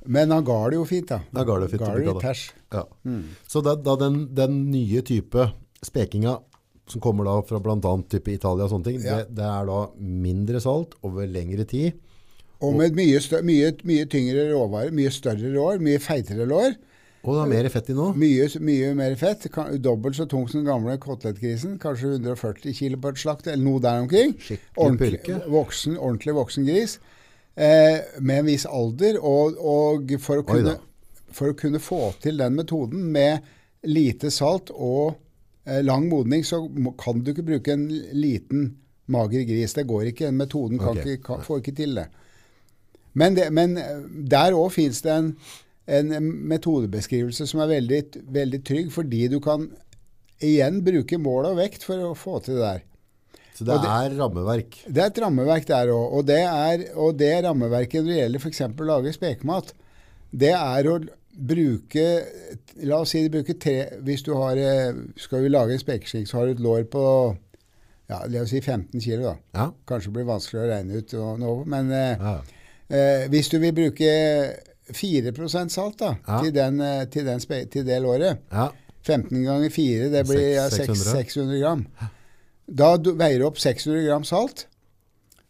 Men 0.06 0.32
han 0.32 0.44
ga 0.46 0.70
det 0.70 0.76
jo 0.80 0.86
fint, 0.90 1.08
da. 1.12 1.20
Da 1.32 1.44
ga 1.46 1.60
det 1.62 1.70
fint, 1.72 1.82
Ga 1.84 1.96
det 1.98 2.06
det 2.08 2.16
tæsj. 2.24 2.46
Ja. 2.74 2.86
Mm. 3.06 3.24
Så 3.48 3.62
da, 3.66 3.76
da 3.76 3.96
den, 4.02 4.22
den 4.36 4.72
nye 4.72 5.02
type 5.06 5.50
spekinga 5.86 6.38
som 6.92 7.02
kommer 7.02 7.24
da 7.28 7.36
fra 7.48 7.60
bl.a. 7.64 7.92
type 8.10 8.34
Italia 8.34 8.66
og 8.66 8.72
sånne 8.74 8.84
ting, 8.90 9.02
Ja. 9.06 9.22
det, 9.22 9.36
det 9.38 9.46
er 9.48 9.66
da 9.70 9.82
mindre 9.98 10.60
salt 10.60 10.96
over 11.06 11.28
lengre 11.30 11.64
tid. 11.70 11.94
Og 12.62 12.76
med 12.78 12.94
mye, 12.98 13.20
større, 13.24 13.46
mye, 13.48 13.72
mye 13.88 14.06
tyngre 14.12 14.50
råvarer, 14.52 14.92
mye 14.94 15.10
større 15.14 15.50
lår, 15.54 15.80
mye 15.82 16.02
feitere 16.04 16.46
lår. 16.46 16.76
Og 17.22 17.36
det 17.38 17.42
er 17.44 17.50
mer 17.54 17.70
fett 17.70 17.90
i 17.90 17.94
nå. 17.94 18.08
Mye, 18.18 18.48
mye 18.66 18.92
mer 18.98 19.16
fett. 19.18 19.46
Kan, 19.54 19.76
dobbelt 19.82 20.18
så 20.18 20.26
tung 20.30 20.48
som 20.50 20.62
den 20.64 20.68
gamle 20.70 20.96
kotelettgrisen. 21.02 21.78
Kanskje 21.82 22.16
140 22.18 22.74
kilo 22.78 22.98
på 23.02 23.12
et 23.14 23.22
slakt, 23.22 23.48
eller 23.50 23.62
noe 23.62 23.82
der 23.82 24.02
omkring. 24.02 24.34
Skikkelig 24.42 24.78
Ordentlig 24.82 25.20
pulke. 25.22 25.40
voksen, 25.54 25.98
ordentlig 26.02 26.34
voksen 26.38 26.66
gris. 26.66 26.96
Eh, 27.56 28.00
med 28.20 28.40
en 28.40 28.46
viss 28.48 28.66
alder. 28.66 29.20
Og, 29.20 29.58
og 29.60 30.14
for, 30.24 30.42
å 30.42 30.48
kunne, 30.48 30.78
for 31.32 31.52
å 31.52 31.58
kunne 31.58 31.82
få 31.84 32.14
til 32.24 32.40
den 32.42 32.56
metoden 32.60 33.10
med 33.12 33.48
lite 33.88 34.32
salt 34.32 34.72
og 34.72 35.18
eh, 35.66 35.82
lang 35.84 36.08
modning, 36.12 36.46
så 36.48 36.64
kan 37.02 37.22
du 37.22 37.34
ikke 37.34 37.48
bruke 37.48 37.76
en 37.76 37.88
liten, 38.16 38.72
mager 39.12 39.44
gris. 39.44 39.76
Det 39.76 39.88
går 39.90 40.12
ikke. 40.14 40.32
Metoden 40.32 40.80
kan 40.80 40.96
okay. 40.96 41.18
ikke, 41.18 41.26
kan, 41.28 41.44
får 41.44 41.64
ikke 41.64 41.78
til 41.82 41.98
det. 42.00 42.08
Men, 43.20 43.36
det, 43.36 43.50
men 43.52 43.76
eh, 43.80 44.06
der 44.32 44.56
òg 44.56 44.72
fins 44.78 45.04
det 45.04 45.12
en, 45.18 45.34
en 45.92 46.32
metodebeskrivelse 46.54 47.50
som 47.50 47.64
er 47.66 47.74
veldig, 47.74 48.04
veldig 48.32 48.62
trygg, 48.68 48.94
fordi 48.96 49.26
du 49.34 49.42
kan 49.44 49.68
igjen 50.42 50.80
bruke 50.86 51.20
mål 51.22 51.52
og 51.52 51.60
vekt 51.60 51.84
for 51.86 52.00
å 52.06 52.16
få 52.18 52.40
til 52.46 52.58
det 52.58 52.64
der. 52.64 52.86
Så 53.62 53.68
det, 53.70 53.78
det- 53.86 53.94
er 53.94 54.16
rammeverk. 54.18 54.78
Det 54.90 55.04
er 55.06 55.12
et 55.14 55.20
rammeverk 55.22 55.68
der 55.70 55.92
òg. 55.94 56.06
Og, 56.18 56.26
det 56.26 56.40
er- 56.42 56.88
og 56.98 57.16
det 57.22 57.32
rammeverket 57.46 58.02
når 58.04 58.10
det 58.12 58.20
gjelder 58.24 58.42
f.eks. 58.42 58.62
å 58.66 58.88
lage 58.90 59.14
spekemat, 59.14 59.74
det 60.34 60.54
er 60.58 60.90
å 60.90 61.00
bruke 61.32 62.06
La 62.84 62.98
oss 63.00 63.12
si 63.14 63.22
du 63.24 63.30
bruker 63.32 63.56
tre 63.62 63.76
Hvis 64.04 64.24
du 64.26 64.34
har, 64.36 64.58
eh, 64.60 64.92
skal 65.18 65.42
vi 65.46 65.50
lage 65.54 65.72
en 65.78 65.80
spekeskinke, 65.80 66.28
så 66.28 66.40
har 66.42 66.46
du 66.50 66.52
et 66.58 66.64
lår 66.66 66.84
på 66.92 67.04
ja, 68.10 68.18
la 68.28 68.42
oss 68.42 68.50
si 68.52 68.60
15 68.60 69.00
kg. 69.00 69.22
da. 69.24 69.36
Ja. 69.56 69.70
Kanskje 69.88 70.12
blir 70.12 70.26
vanskelig 70.28 70.60
å 70.66 70.68
regne 70.68 70.98
ut 71.00 71.14
nå, 71.40 71.54
men 71.72 71.92
eh, 71.92 72.18
ja. 72.20 72.34
Eh, 72.92 73.28
hvis 73.32 73.48
du 73.50 73.60
vil 73.64 73.72
bruke 73.72 74.10
4% 74.92 75.72
salt 75.72 75.98
da, 76.02 76.16
Ja. 76.28 76.42
til, 76.42 76.52
den, 76.52 76.82
eh, 76.82 77.06
til, 77.06 77.24
den 77.26 77.40
til 77.70 77.86
det 77.86 78.02
låret, 78.04 78.40
ja. 78.52 78.70
15 79.04 79.44
ganger 79.46 79.70
4, 79.72 80.10
det 80.12 80.26
blir 80.28 80.56
ja, 80.56 80.68
Seks- 80.70 80.88
600. 80.88 80.96
600. 80.96 81.24
600 81.24 81.60
gram. 81.62 81.86
Da 82.68 82.96
du 82.98 83.14
veier 83.20 83.42
du 83.42 83.48
opp 83.48 83.60
600 83.60 84.04
gram 84.06 84.28
salt, 84.28 84.68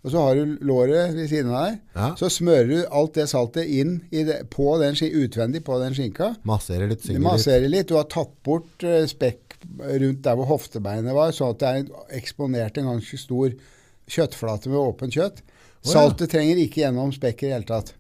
og 0.02 0.10
så 0.14 0.22
har 0.24 0.40
du 0.40 0.56
låret 0.66 1.14
ved 1.14 1.28
siden 1.30 1.52
av 1.54 1.68
deg. 1.68 1.82
ja. 1.94 2.08
Så 2.18 2.32
smører 2.34 2.70
du 2.72 2.78
alt 2.90 3.14
det 3.20 3.28
saltet 3.30 3.70
inn 3.70 4.00
i 4.10 4.24
det, 4.26 4.40
på 4.50 4.74
den, 4.82 4.98
utvendig 4.98 5.62
på 5.68 5.78
den 5.82 5.94
skinka. 5.94 6.32
Masserer 6.48 6.90
litt, 6.90 7.06
synger 7.06 7.22
masserer 7.28 7.70
litt. 7.70 7.92
Du 7.92 8.00
har 8.00 8.10
tatt 8.10 8.34
bort 8.44 8.82
eh, 8.88 9.06
spekk 9.10 9.60
rundt 9.78 10.24
der 10.26 10.40
hvor 10.40 10.50
hoftebeinet 10.50 11.14
var, 11.14 11.36
sånn 11.38 11.54
at 11.54 11.62
det 11.62 11.70
er 11.70 12.18
eksponert 12.18 12.80
en 12.82 12.90
ganske 12.96 13.20
stor 13.22 13.54
kjøttflate 14.12 14.72
med 14.74 14.82
åpent 14.82 15.14
kjøtt. 15.14 15.44
ja. 15.46 15.92
Saltet 15.94 16.34
trenger 16.34 16.58
ikke 16.64 16.82
gjennom 16.82 17.14
spekket 17.14 17.46
i 17.46 17.52
det 17.52 17.60
hele 17.60 17.70
tatt. 17.70 17.94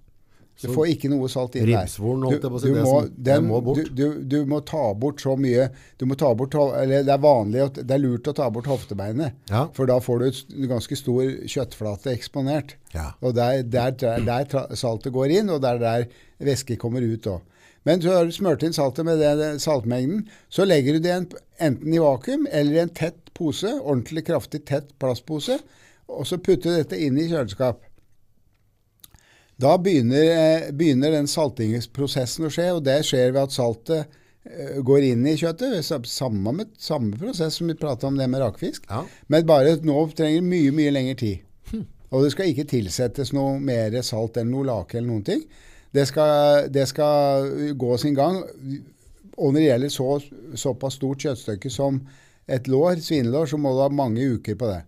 Du 0.61 0.67
Så 0.67 0.73
får 0.75 0.91
ikke 0.93 1.09
noe 1.09 1.27
salt 1.31 1.55
inn 1.57 1.65
der. 1.65 1.81
Ribbsvoren, 1.81 2.23
holdt 2.27 2.43
jeg 2.45 2.51
på 2.53 2.59
å 2.59 2.61
si, 2.61 2.71
Du, 2.71 3.13
det 3.25 3.37
du, 3.39 3.45
må, 3.47 3.61
bort. 3.65 3.79
Du, 3.81 3.93
du, 3.97 4.19
du 4.29 4.37
må 4.45 4.59
ta 4.61 4.83
bort 4.93 5.23
så 5.23 5.33
mye 5.39 5.69
du 5.97 6.05
må 6.05 6.17
ta 6.19 6.29
bort, 6.37 6.53
eller 6.53 7.05
Det 7.07 7.15
er 7.15 7.23
vanlig 7.23 7.65
det 7.79 7.95
er 7.97 8.03
lurt 8.03 8.29
å 8.29 8.35
ta 8.37 8.49
bort 8.53 8.69
hoftebeinet, 8.69 9.39
Ja. 9.49 9.67
for 9.73 9.89
da 9.89 9.97
får 9.99 10.19
du 10.21 10.27
en 10.29 10.69
ganske 10.75 10.97
stor 10.99 11.23
kjøttflate 11.49 12.13
eksponert. 12.13 12.75
Ja. 12.93 13.11
Og 13.21 13.33
der, 13.35 13.63
der, 13.63 13.95
der, 13.97 14.21
der 14.27 14.75
saltet 14.77 15.13
går 15.17 15.33
inn, 15.39 15.49
og 15.49 15.63
der 15.65 15.81
der 15.81 16.05
væske 16.41 16.77
kommer 16.77 17.01
ut 17.01 17.25
òg. 17.27 17.41
Men 17.83 18.01
så 18.01 18.13
har 18.13 18.25
du 18.29 18.31
smurt 18.35 18.61
inn 18.61 18.75
saltet 18.77 19.05
med 19.07 19.17
den 19.17 19.39
den 19.41 19.59
saltmengden. 19.59 20.27
Så 20.53 20.67
legger 20.69 20.93
du 20.93 20.99
det 21.07 21.13
en, 21.15 21.29
enten 21.57 21.93
i 21.93 22.01
vakuum 22.01 22.45
eller 22.51 22.77
i 22.77 22.83
en 22.83 22.93
tett 22.93 23.31
pose, 23.33 23.71
ordentlig 23.81 24.27
kraftig 24.27 24.65
tett 24.69 24.91
plastpose, 25.01 25.57
og 26.11 26.27
så 26.27 26.37
putter 26.37 26.69
du 26.69 26.77
dette 26.77 26.99
inn 27.01 27.17
i 27.17 27.25
kjøleskap. 27.31 27.81
Da 29.61 29.75
begynner, 29.77 30.23
eh, 30.23 30.71
begynner 30.73 31.13
den 31.13 31.29
saltingsprosessen 31.29 32.47
å 32.47 32.51
skje, 32.53 32.67
og 32.73 32.83
det 32.87 33.01
skjer 33.05 33.33
ved 33.35 33.43
at 33.43 33.53
saltet 33.53 34.17
eh, 34.47 34.79
går 34.81 35.05
inn 35.11 35.27
i 35.29 35.35
kjøttet. 35.37 35.85
Samme, 36.09 36.53
med, 36.57 36.71
samme 36.81 37.19
prosess 37.19 37.59
som 37.59 37.69
vi 37.69 37.77
prata 37.77 38.09
om 38.09 38.17
det 38.17 38.29
med 38.31 38.41
rakfisk. 38.41 38.87
Ja. 38.89 39.03
Men 39.29 39.45
bare 39.49 39.75
nå 39.85 40.07
trenger 40.17 40.47
mye, 40.47 40.73
mye 40.73 40.95
lengre 40.95 41.19
tid. 41.19 41.45
Og 42.11 42.25
det 42.25 42.33
skal 42.33 42.49
ikke 42.51 42.67
tilsettes 42.67 43.31
noe 43.35 43.59
mer 43.63 43.93
salt 44.03 44.35
eller 44.39 44.51
noe 44.51 44.67
lake 44.67 44.97
eller 44.97 45.07
noen 45.13 45.27
ting. 45.29 45.45
Det 45.95 46.03
skal, 46.09 46.67
det 46.71 46.87
skal 46.89 47.47
gå 47.79 47.93
sin 48.01 48.17
gang. 48.17 48.41
Og 49.37 49.53
når 49.53 49.59
det 49.59 49.67
gjelder 49.67 49.93
så, 49.93 50.09
såpass 50.59 50.97
stort 50.99 51.23
kjøttstykke 51.23 51.71
som 51.71 52.01
et 52.51 52.67
lår, 52.67 52.99
svinelår, 53.03 53.47
så 53.47 53.59
må 53.61 53.71
du 53.71 53.83
ha 53.83 53.87
mange 53.93 54.25
uker 54.35 54.57
på 54.59 54.67
det. 54.67 54.81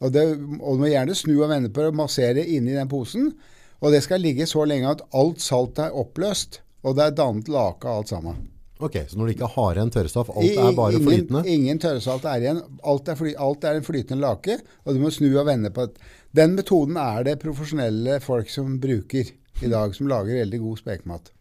Og, 0.00 0.12
det 0.14 0.24
og 0.38 0.78
du 0.78 0.84
må 0.84 0.88
gjerne 0.88 1.16
snu 1.18 1.34
og 1.34 1.50
vende 1.50 1.72
på 1.72 1.82
det 1.82 1.92
og 1.92 1.98
massere 2.00 2.46
inni 2.46 2.76
den 2.78 2.88
posen. 2.88 3.32
Og 3.80 3.94
det 3.94 4.02
skal 4.04 4.20
ligge 4.20 4.46
så 4.48 4.66
lenge 4.68 4.90
at 4.92 5.04
alt 5.16 5.40
salt 5.40 5.78
er 5.80 5.96
oppløst, 5.96 6.60
og 6.84 6.96
det 6.96 7.06
er 7.06 7.16
dannet 7.16 7.48
lake 7.52 7.88
av 7.88 8.02
alt 8.02 8.12
sammen. 8.12 8.40
Ok, 8.80 8.96
så 9.08 9.18
når 9.18 9.28
du 9.28 9.32
ikke 9.34 9.48
har 9.52 9.76
igjen 9.76 9.90
tørrstoff, 9.92 10.30
alt 10.32 10.56
er 10.56 10.70
bare 10.76 10.96
ingen, 10.96 11.04
flytende? 11.08 11.42
Ingen 11.52 11.80
tørrsalt 11.82 12.24
er 12.24 12.40
igjen. 12.40 12.60
Alt 12.88 13.10
er, 13.12 13.18
fly, 13.18 13.34
alt 13.36 13.66
er 13.68 13.76
en 13.76 13.84
flytende 13.84 14.24
lake, 14.24 14.56
og 14.84 14.96
du 14.96 15.02
må 15.02 15.10
snu 15.12 15.28
og 15.34 15.44
vende 15.50 15.72
på 15.76 15.84
det. 15.88 16.08
Den 16.36 16.54
metoden 16.56 16.96
er 17.00 17.26
det 17.26 17.36
profesjonelle 17.42 18.20
folk 18.24 18.48
som 18.52 18.78
bruker 18.80 19.32
i 19.60 19.68
dag, 19.68 19.96
som 19.96 20.08
lager 20.08 20.40
veldig 20.40 20.60
god 20.62 20.80
spekemat. 20.80 21.32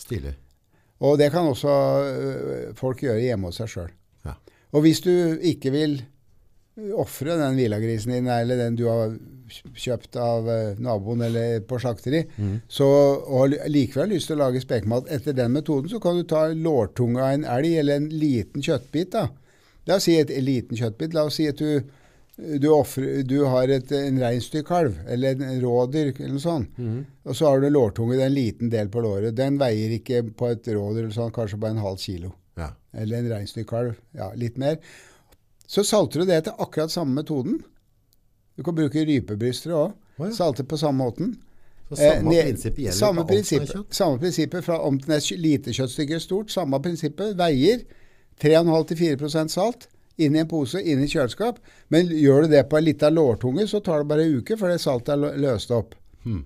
Stilig. 0.00 0.34
Og 1.06 1.16
det 1.20 1.30
kan 1.32 1.46
også 1.48 1.76
øh, 2.10 2.74
folk 2.76 3.04
gjøre 3.06 3.22
hjemme 3.22 3.48
hos 3.48 3.60
seg 3.62 3.70
sjøl. 3.70 3.92
Ja. 4.26 4.34
Og 4.74 4.82
hvis 4.84 5.02
du 5.04 5.12
ikke 5.46 5.72
vil 5.74 6.00
ofre 6.96 7.34
den 7.36 7.56
villagrisen 7.58 8.12
din, 8.14 8.26
eller 8.30 8.56
den 8.56 8.76
du 8.78 8.84
har 8.88 9.16
kjøpt 9.74 10.14
av 10.22 10.46
øh, 10.48 10.78
naboen 10.78 11.22
eller 11.26 11.60
på 11.66 11.78
slakteri, 11.82 12.20
så, 12.70 12.86
og 13.26 13.56
likevel 13.68 14.04
har 14.06 14.12
lyst 14.14 14.30
til 14.30 14.38
å 14.38 14.44
lage 14.44 14.62
spekemat 14.62 15.08
etter 15.10 15.34
den 15.34 15.52
metoden, 15.56 15.90
så 15.90 15.98
kan 16.00 16.16
du 16.16 16.22
ta 16.30 16.44
lårtunga 16.54 17.24
av 17.24 17.32
en 17.34 17.44
elg 17.58 17.72
eller 17.82 17.96
en 17.98 18.06
liten 18.08 18.62
kjøttbit. 18.62 19.10
da. 19.16 19.26
La 19.90 19.96
oss 19.98 20.06
si 20.06 20.14
et, 20.20 20.30
liten 20.44 20.78
kjøttbit. 20.78 21.14
La 21.16 21.24
oss 21.26 21.40
si 21.40 21.48
at 21.50 21.58
du, 21.58 21.82
du, 22.38 22.68
offrer- 22.70 23.24
du 23.26 23.40
har 23.50 23.68
et, 23.74 23.90
en 23.96 24.20
reinsdyrkalv 24.22 25.00
eller 25.10 25.34
en 25.42 25.60
rådyr 25.64 26.12
eller 26.14 26.36
noe 26.36 26.44
sånt. 26.46 26.78
Og 27.26 27.34
så 27.36 27.50
har 27.50 27.60
du 27.60 27.68
lårtunge, 27.74 28.14
det 28.14 28.22
er 28.28 28.30
en 28.30 28.38
liten 28.38 28.70
del 28.70 28.88
på 28.94 29.02
låret. 29.02 29.34
Den 29.36 29.58
veier 29.60 29.96
ikke 29.98 30.22
på 30.30 30.52
et 30.54 30.68
rådyr 30.70 31.08
eller 31.08 31.16
sånn, 31.18 31.34
kanskje 31.34 31.58
bare 31.58 31.74
en 31.74 31.82
halv 31.84 31.98
kilo. 31.98 32.30
Ja. 32.60 32.70
Eller 32.94 33.18
en 33.24 33.32
reinsdyrkalv. 33.34 33.98
Ja, 34.14 34.30
litt 34.38 34.56
mer. 34.62 34.78
Så 35.70 35.84
salter 35.86 36.20
du 36.20 36.26
det 36.26 36.40
etter 36.40 36.58
akkurat 36.58 36.90
samme 36.90 37.14
metoden. 37.20 37.60
Du 38.58 38.64
kan 38.66 38.74
bruke 38.74 39.04
rypebryster 39.06 39.70
òg. 39.76 39.94
Oh, 40.18 40.26
ja. 40.26 40.32
Salte 40.34 40.64
på 40.66 40.78
samme 40.80 41.04
måten. 41.04 41.36
Så 41.88 41.96
samme 41.96 42.34
Eh, 42.34 42.44
prinsippet 42.44 42.82
gjelder 42.84 42.98
samme 42.98 43.24
på 43.26 43.36
alt 43.36 43.46
som 43.46 43.62
er 43.62 43.70
kjøtt? 43.70 43.94
Samme 43.94 44.18
prinsippet 44.18 44.66
fra 44.66 44.80
om 44.86 44.98
det 44.98 45.16
er 45.16 45.38
lite 45.38 45.74
kjøttstykke 45.74 46.18
er 46.18 46.22
stort. 46.24 46.50
Samme 46.50 46.82
prinsippet. 46.82 47.38
Veier 47.38 47.84
3,5-4 48.42 49.48
salt 49.48 49.88
inn 50.16 50.36
i 50.36 50.42
en 50.42 50.48
pose, 50.48 50.82
inn 50.82 51.02
i 51.04 51.08
kjøleskap. 51.08 51.60
Men 51.88 52.10
gjør 52.10 52.42
du 52.42 52.54
det 52.56 52.64
på 52.68 52.78
en 52.78 52.84
liten 52.84 53.14
lårtunge, 53.14 53.66
så 53.70 53.80
tar 53.80 54.02
det 54.02 54.10
bare 54.10 54.26
en 54.26 54.40
uke 54.40 54.58
før 54.58 54.74
det 54.74 54.80
saltet 54.82 55.14
er 55.14 55.38
løst 55.38 55.70
opp. 55.70 55.94
Hmm. 56.24 56.44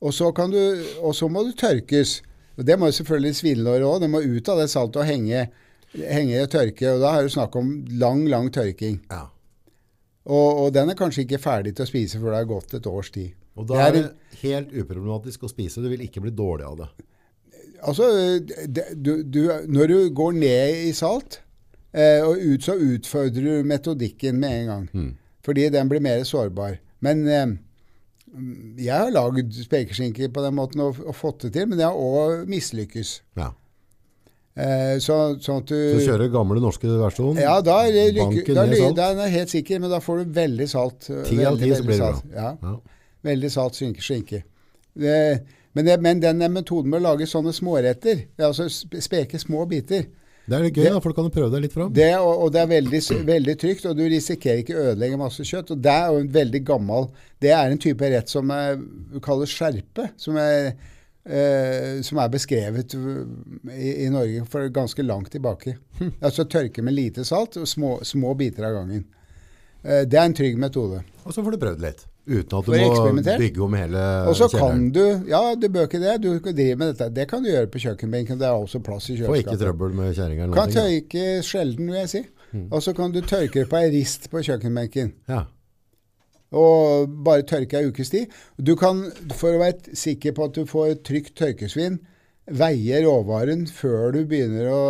Og, 0.00 0.14
så 0.14 0.32
kan 0.32 0.50
du, 0.50 0.60
og 1.00 1.14
så 1.14 1.28
må 1.28 1.44
du 1.44 1.52
tørkes. 1.52 2.22
Og 2.56 2.64
Det 2.64 2.78
må 2.78 2.88
jo 2.88 2.96
selvfølgelig 2.98 3.36
svinelåret 3.36 3.86
òg. 3.88 4.00
Det 4.00 4.10
må 4.10 4.24
ut 4.24 4.48
av 4.48 4.60
det 4.62 4.70
saltet 4.70 5.02
og 5.02 5.08
henge, 5.08 5.48
henge 5.94 6.42
og 6.42 6.50
tørke. 6.52 6.90
Og 6.94 7.02
da 7.02 7.14
er 7.16 7.26
det 7.26 7.34
snakk 7.34 7.56
om 7.60 7.72
lang, 8.00 8.24
lang 8.30 8.50
tørking. 8.54 9.00
Ja. 9.10 9.26
Og, 10.24 10.64
og 10.64 10.68
den 10.74 10.90
er 10.90 10.98
kanskje 10.98 11.24
ikke 11.26 11.42
ferdig 11.42 11.74
til 11.76 11.84
å 11.84 11.90
spise 11.90 12.20
før 12.20 12.32
det 12.32 12.42
har 12.42 12.52
gått 12.52 12.76
et 12.78 12.86
års 12.88 13.10
tid. 13.14 13.34
Og 13.54 13.68
da 13.68 13.74
Det 13.74 13.84
er 13.84 13.96
det 13.96 14.38
helt 14.42 14.72
uproblematisk 14.72 15.44
å 15.44 15.50
spise. 15.52 15.82
Du 15.84 15.90
vil 15.92 16.06
ikke 16.06 16.24
bli 16.24 16.32
dårlig 16.34 16.66
av 16.66 16.78
det. 16.80 16.88
Altså, 17.84 18.06
det, 18.40 18.86
du, 18.96 19.18
du, 19.22 19.42
når 19.68 19.92
du 19.92 19.98
går 20.16 20.38
ned 20.38 20.86
i 20.88 20.94
salt, 20.96 21.42
eh, 21.92 22.24
og 22.24 22.40
ut, 22.40 22.64
så 22.64 22.78
utfordrer 22.80 23.60
du 23.60 23.68
metodikken 23.68 24.40
med 24.40 24.62
en 24.62 24.72
gang. 24.72 24.88
Mm. 24.94 25.12
Fordi 25.44 25.68
den 25.70 25.92
blir 25.92 26.02
mer 26.02 26.24
sårbar. 26.24 26.78
Men 27.04 27.26
eh, 27.28 27.52
jeg 28.80 28.94
har 28.96 29.12
lagd 29.12 29.52
spekeskinke 29.60 30.30
på 30.32 30.42
den 30.46 30.56
måten 30.56 30.82
og, 30.82 30.98
og 31.04 31.14
fått 31.14 31.46
det 31.46 31.52
til, 31.58 31.68
men 31.70 31.82
jeg 31.82 31.92
har 31.92 32.00
òg 32.00 32.48
mislykkes. 32.50 33.18
Ja. 33.38 33.52
Eh, 34.56 34.98
så, 35.02 35.14
sånn 35.42 35.62
at 35.64 35.66
du 35.66 35.98
Så 35.98 36.04
kjører 36.06 36.28
gamle 36.30 36.60
norske 36.62 36.86
versjon. 36.86 37.36
Ja, 37.42 37.56
da 37.60 37.80
er 37.88 37.92
det 37.92 38.04
Banken 38.20 38.54
da, 38.54 38.62
er 39.10 39.16
den 39.18 39.32
helt 39.32 39.50
sikker, 39.50 39.80
men 39.82 39.90
da 39.90 39.98
får 39.98 40.22
du 40.22 40.30
veldig 40.36 40.68
salt. 40.70 41.08
eh, 41.10 41.24
Ti 41.26 41.40
av 41.44 41.56
veldig, 41.56 41.64
ti 41.64 41.70
så 41.74 41.82
veldig 41.82 41.86
blir 41.88 41.98
det 41.98 41.98
bra. 41.98 42.22
Ja, 42.34 42.56
Ja. 42.62 42.76
veldig 43.24 43.50
salt 43.50 43.74
skinke. 43.74 44.00
skinke. 44.00 44.42
Det, 44.94 45.40
men, 45.74 45.84
det, 45.84 46.00
men 46.00 46.20
den 46.20 46.38
metoden 46.52 46.86
med 46.88 47.00
å 47.02 47.06
lage 47.16 47.26
sånne 47.26 47.50
småretter, 47.52 48.26
er 48.38 48.44
altså 48.46 48.68
speke 48.70 49.40
små 49.42 49.66
biter, 49.68 50.06
Det 50.46 50.54
er 50.58 50.62
litt 50.62 50.74
gøy, 50.76 50.84
Det- 50.84 50.92
da, 50.92 51.00
for 51.00 51.08
du 51.08 51.14
kan 51.22 51.30
prøve 51.30 51.50
deg 51.52 51.62
litt 51.62 51.72
fram. 51.72 51.90
det, 51.92 52.14
og, 52.20 52.42
og 52.44 52.52
det 52.52 52.60
er 52.60 52.66
veldig, 52.68 53.00
veldig 53.26 53.56
trygt, 53.58 53.86
og 53.86 53.96
du 53.96 54.02
risikerer 54.06 54.58
ikke 54.62 54.76
å 54.76 54.92
ødelegge 54.92 55.16
masse 55.18 55.40
kjøtt. 55.40 55.70
Og 55.72 55.80
det 55.82 55.90
er 55.90 56.06
jo 56.12 56.18
en 56.20 56.28
veldig 56.28 56.64
gammel 56.64 57.08
Det 57.40 57.50
er 57.50 57.70
en 57.72 57.78
type 57.78 57.98
rett 58.02 58.28
som 58.28 58.50
er, 58.50 58.76
kalles 59.22 59.48
skjerpe, 59.50 60.10
som 60.16 60.36
er, 60.36 60.74
eh, 61.24 62.00
som 62.04 62.20
er 62.22 62.32
beskrevet 62.32 62.94
i, 62.94 63.90
i 64.04 64.08
Norge 64.12 64.44
for 64.50 64.68
ganske 64.74 65.02
langt 65.06 65.32
tilbake. 65.34 65.76
Altså 66.24 66.44
tørke 66.44 66.82
med 66.84 66.96
lite 66.96 67.24
salt 67.24 67.58
og 67.60 67.68
små, 67.68 67.98
små 68.04 68.34
biter 68.38 68.68
av 68.68 68.80
gangen. 68.80 69.04
Eh, 69.82 70.02
det 70.08 70.18
er 70.18 70.26
en 70.28 70.36
trygg 70.36 70.58
metode. 70.60 71.02
Og 71.24 71.32
så 71.34 71.44
får 71.44 71.56
du 71.56 71.62
prøvd 71.66 71.84
litt. 71.84 72.04
Uten 72.24 72.56
at 72.56 72.64
du 72.64 72.72
må 72.72 73.22
bygge 73.36 73.60
om 73.60 73.74
hele 73.76 74.02
Og 74.30 74.36
så 74.38 74.46
kan 74.48 74.86
du 74.94 75.02
Ja, 75.28 75.42
du 75.60 75.66
bør 75.68 75.84
ikke 75.84 76.00
det. 76.00 76.14
Du 76.22 76.30
kan 76.40 76.54
drive 76.56 76.78
med 76.80 76.94
dette. 76.94 77.10
Det 77.12 77.26
kan 77.28 77.44
du 77.44 77.50
gjøre 77.50 77.68
på 77.68 77.82
kjøkkenbenken. 77.82 78.38
Det 78.40 78.46
er 78.48 78.56
også 78.56 78.80
plass 78.80 79.10
i 79.12 79.18
Får 79.20 79.42
ikke 79.42 79.58
trøbbel 79.60 79.92
med 79.92 80.14
kjerringa 80.16 80.48
Kan 80.56 80.72
tørke 80.72 81.26
sjelden, 81.44 81.92
vil 81.92 82.00
jeg 82.00 82.12
si. 82.14 82.22
Og 82.70 82.80
så 82.82 82.94
kan 82.96 83.12
du 83.12 83.20
tørke 83.20 83.64
det 83.64 83.68
på 83.68 83.76
ei 83.76 83.90
rist 83.92 84.30
på 84.32 84.40
kjøkkenbenken. 84.46 85.12
Ja. 85.28 85.44
Og 86.54 87.08
bare 87.26 87.42
tørke 87.48 87.80
ei 87.80 87.88
ukes 87.90 88.12
tid. 88.12 88.30
Du 88.62 88.74
kan, 88.78 89.00
for 89.34 89.56
å 89.56 89.62
være 89.62 89.94
sikker 89.98 90.34
på 90.36 90.44
at 90.46 90.54
du 90.54 90.64
får 90.70 91.00
trygt 91.06 91.34
tørkesvin, 91.40 91.96
veie 92.46 93.00
råvaren 93.02 93.64
før 93.72 94.12
du 94.14 94.20
begynner 94.28 94.68
å, 94.70 94.82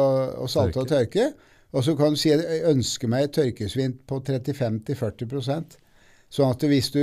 å 0.45 0.49
salte 0.51 0.83
og 0.83 0.91
tørke. 0.91 1.31
Og 1.75 1.83
så 1.87 1.95
kan 1.99 2.15
du 2.15 2.19
si 2.21 2.31
at 2.35 2.43
jeg 2.45 2.67
ønsker 2.71 3.11
meg 3.11 3.29
et 3.29 3.33
tørkesvin 3.39 3.97
på 4.07 4.21
35-40% 4.27 5.79
Sånn 6.35 6.51
at 6.51 6.65
hvis 6.67 6.89
du 6.95 7.01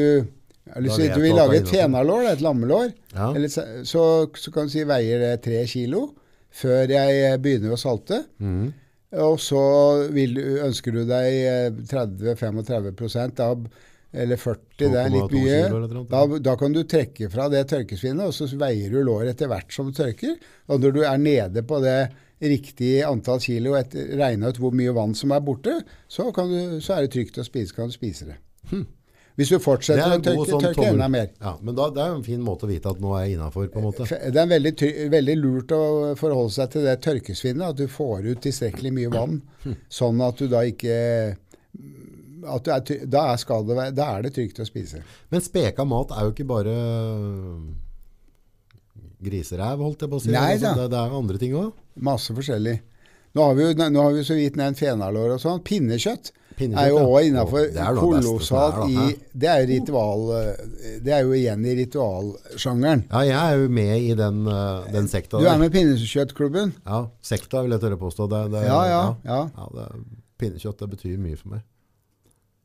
eller 0.75 0.91
vet 0.93 1.15
du 1.15 1.21
vil 1.23 1.35
lage 1.35 1.57
et 1.61 1.69
fenalår, 1.71 2.25
et 2.33 2.41
lammelår, 2.43 2.91
Ja. 3.15 3.31
eller, 3.33 3.47
så- 3.49 3.65
så, 3.83 4.51
kan 4.53 4.67
du 4.67 4.71
si 4.71 4.83
veier 4.83 5.19
det 5.19 5.41
tre 5.41 5.65
kilo 5.65 6.13
før 6.53 6.87
jeg 6.91 7.39
begynner 7.41 7.71
å 7.73 7.79
salte. 7.79 8.25
Mm. 8.39 8.73
Og 9.13 9.39
så 9.39 9.61
vil, 10.11 10.35
ønsker 10.67 10.91
du 10.91 11.05
deg 11.05 11.33
eh, 11.33 11.69
30-35% 11.71 13.35
da, 13.35 13.55
eller 14.11 14.39
40, 14.39 14.63
det 14.81 14.99
er 14.99 15.13
litt 15.13 15.35
mye. 15.35 16.01
Da, 16.11 16.23
da 16.43 16.55
kan 16.59 16.73
du 16.75 16.81
trekke 16.83 17.29
fra 17.31 17.47
det 17.51 17.63
tørkesvinnet, 17.71 18.27
og 18.27 18.35
så 18.35 18.49
veier 18.59 18.91
du 18.91 18.99
låret 19.07 19.35
etter 19.35 19.51
hvert 19.51 19.71
som 19.71 19.87
du 19.87 19.95
tørker. 19.95 20.35
Og 20.67 20.83
når 20.83 20.97
du 20.97 21.01
er 21.07 21.21
nede 21.21 21.63
på 21.67 21.79
det 21.83 21.99
riktige 22.41 23.05
antall 23.07 23.39
kilo, 23.43 23.75
etter, 23.79 24.15
regner 24.19 24.51
ut 24.51 24.59
hvor 24.59 24.73
mye 24.75 24.95
vann 24.95 25.13
som 25.15 25.31
er 25.31 25.43
borte, 25.45 25.77
så, 26.11 26.27
kan 26.35 26.51
du, 26.51 26.81
så 26.83 26.97
er 26.97 27.05
det 27.05 27.13
trygt 27.15 27.39
å 27.39 27.45
spise, 27.47 27.75
kan 27.77 27.91
du 27.91 27.95
spise 27.95 28.27
det. 28.33 28.39
Hvis 29.39 29.53
du 29.53 29.55
Hm. 29.55 29.63
Fortsetter 29.63 30.03
er 30.03 30.17
å 30.17 30.23
tørke, 30.25 30.47
sånn 30.49 30.65
tørke 30.65 30.87
enda 30.89 31.07
mer. 31.07 31.29
Ja, 31.39 31.53
men 31.63 31.77
da, 31.77 31.87
det 31.93 32.01
er 32.03 32.11
jo 32.11 32.17
en 32.19 32.25
fin 32.25 32.41
måte 32.43 32.67
å 32.67 32.71
vite 32.71 32.91
at 32.91 32.99
nå 32.99 33.13
er 33.15 33.29
jeg 33.29 33.37
innafor, 33.37 33.69
måte. 33.79 34.09
Det 34.09 34.41
er 34.41 34.49
veldig, 34.51 34.73
veldig 35.13 35.37
lurt 35.39 35.71
å 35.77 35.83
forholde 36.19 36.51
seg 36.57 36.73
til 36.75 36.89
det 36.89 36.97
tørkesvinnet, 37.05 37.63
at 37.69 37.79
du 37.79 37.87
får 37.87 38.27
ut 38.27 38.43
tilstrekkelig 38.43 38.91
mye 38.97 39.13
vann, 39.13 39.39
sånn 40.01 40.19
at 40.25 40.41
du 40.41 40.51
da 40.51 40.65
ikke 40.67 40.97
er, 42.41 42.61
da, 42.65 42.77
er 42.77 43.65
det, 43.67 43.87
da 43.97 44.09
er 44.17 44.27
det 44.27 44.33
trygt 44.35 44.61
å 44.61 44.67
spise. 44.67 45.03
Men 45.33 45.43
speka 45.45 45.85
mat 45.87 46.13
er 46.15 46.27
jo 46.27 46.35
ikke 46.35 46.47
bare 46.49 46.75
griseræv, 49.21 49.81
holdt 49.85 50.05
jeg 50.05 50.11
på 50.11 50.19
å 50.19 50.23
si. 50.23 50.33
Nei 50.33 50.55
Altså, 50.55 50.75
det, 50.79 50.91
det 50.93 51.01
er 51.01 51.17
andre 51.21 51.41
ting 51.41 51.57
òg. 51.57 51.73
Masse 52.01 52.33
forskjellig. 52.35 52.79
Nå 53.31 53.47
har 53.47 53.55
vi 53.55 53.63
jo 53.63 53.73
nå 53.79 54.03
har 54.03 54.13
vi 54.15 54.23
så 54.27 54.35
vidt 54.35 54.57
nevnt 54.59 54.79
fenalår 54.81 55.37
og 55.37 55.41
sånn. 55.43 55.61
Pinnekjøtt 55.63 56.33
Pinnekjøtt, 56.59 56.81
er 56.81 56.89
jo 56.91 56.97
ja. 56.99 57.05
òg 57.07 57.27
innafor 57.29 57.69
kolossalt 57.95 58.81
i? 58.91 59.05
Det 59.31 59.47
er 59.47 59.63
ritual 59.69 60.25
eh, 60.35 60.65
Det 61.05 61.13
er 61.15 61.23
jo 61.23 61.37
igjen 61.37 61.63
i 61.63 61.75
ritualsjangeren. 61.79 63.05
Ja, 63.07 63.21
jeg 63.29 63.37
er 63.39 63.61
jo 63.61 63.69
med 63.79 63.93
i 63.95 64.17
den, 64.19 64.43
eh, 64.51 64.91
den 64.97 65.07
sekta 65.11 65.39
Du 65.39 65.47
er 65.47 65.61
med 65.61 65.71
i 65.71 65.75
Pinnekjøttklubben? 65.77 66.75
Ja, 66.83 67.05
sekta 67.23 67.63
vil 67.63 67.77
jeg 67.77 67.85
tørre 67.85 68.01
påstå. 68.01 68.27
Det, 68.33 68.43
det, 68.55 68.65
Ja, 68.67 68.81
ja. 68.89 69.03
ja. 69.23 69.41
ja 69.55 69.69
det, 69.77 69.87
pinnekjøtt, 70.41 70.81
det 70.83 70.91
betyr 70.97 71.21
mye 71.21 71.39
for 71.39 71.55
meg. 71.55 71.63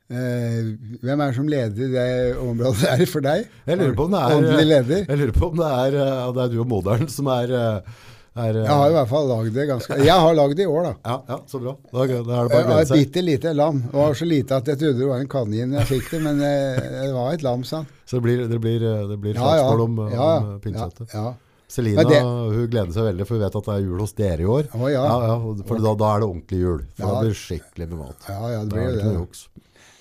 Eh, 0.06 0.66
hvem 1.02 1.18
er 1.20 1.30
det 1.32 1.34
som 1.34 1.48
leder 1.50 1.88
det 1.90 2.36
området 2.38 2.82
der 2.86 3.06
for 3.10 3.24
deg? 3.26 3.46
Jeg 3.66 3.78
lurer 3.80 3.94
på 3.98 4.04
om 4.06 4.12
det 4.14 4.20
er, 4.22 4.34
Åndelig 4.38 4.66
leder? 4.70 5.00
Jeg 5.08 5.18
lurer 5.18 5.32
på 5.34 5.48
om 5.50 5.56
det 5.58 5.70
er, 5.70 5.96
eh, 6.02 6.26
det 6.36 6.44
er 6.44 6.52
du 6.52 6.60
og 6.62 6.68
moderen 6.70 7.08
som 7.10 7.26
er, 7.34 7.50
eh, 7.50 7.96
er 8.36 8.58
eh, 8.60 8.68
Jeg 8.68 8.76
har 8.78 8.92
i 8.92 8.94
hvert 8.94 9.10
fall 9.10 9.26
lagd 9.32 9.50
det 9.56 9.64
ganske 9.72 9.96
Jeg 10.06 10.14
har 10.26 10.36
lagd 10.38 10.54
det 10.60 10.62
i 10.62 10.70
år, 10.70 10.82
da. 10.86 10.92
ja, 11.10 11.16
ja, 11.32 11.38
så 11.50 11.58
bra. 11.64 11.72
Da, 11.90 12.04
da 12.06 12.06
er 12.06 12.12
det 12.22 12.28
bare 12.28 12.46
å 12.46 12.68
glede 12.68 12.84
seg. 12.86 13.00
et 13.00 13.02
bitte 13.08 13.24
lite 13.26 13.54
lam. 13.58 13.80
Det 13.88 13.98
var 13.98 14.14
så 14.20 14.28
lite 14.30 14.60
at 14.60 14.70
jeg 14.70 14.78
trodde 14.84 14.98
det 15.02 15.08
var 15.10 15.24
en 15.24 15.32
kanin 15.34 15.74
jeg 15.80 15.90
fikk 15.90 16.12
det, 16.14 16.20
men 16.28 16.44
eh, 16.52 16.86
det 17.00 17.10
var 17.16 17.32
et 17.34 17.42
lam, 17.48 17.64
sant. 17.66 17.90
Så 18.06 18.20
det 18.20 18.24
blir, 18.28 18.44
det 18.54 18.60
blir, 18.62 18.86
eh, 18.86 19.02
det 19.10 19.18
blir 19.26 19.34
Ja, 19.42 19.56
ja. 19.58 19.66
om, 19.74 19.98
ja, 20.06 20.06
om 20.06 20.52
ja, 20.52 20.58
pinnekjøttet. 20.62 21.10
ja. 21.18 21.34
Selina 21.66 22.04
det- 22.06 22.22
hun 22.22 22.68
gleder 22.70 22.92
seg 22.94 23.08
veldig, 23.10 23.24
for 23.26 23.34
hun 23.34 23.42
vet 23.42 23.56
at 23.58 23.64
det 23.66 23.74
er 23.74 23.80
jul 23.88 23.98
hos 23.98 24.12
dere 24.14 24.38
i 24.38 24.46
år. 24.46 24.68
Å, 24.70 24.86
ja. 24.92 25.02
og- 25.34 25.66
for 25.66 25.82
da, 25.82 25.96
da 25.98 26.12
er 26.14 26.20
det 26.22 26.28
ordentlig 26.30 26.60
jul. 26.62 26.84
For 26.94 27.02
Ja. 27.02 27.10
da 27.10 27.20
blir 27.24 27.34
det 27.34 27.40
skikkelig 27.42 27.88
med 27.90 27.98
mat. 27.98 28.28
Ja, 28.30 28.38
ja, 28.54 28.60
det 28.62 28.70
blir 28.70 28.86
er 28.86 29.00
det 29.02 29.46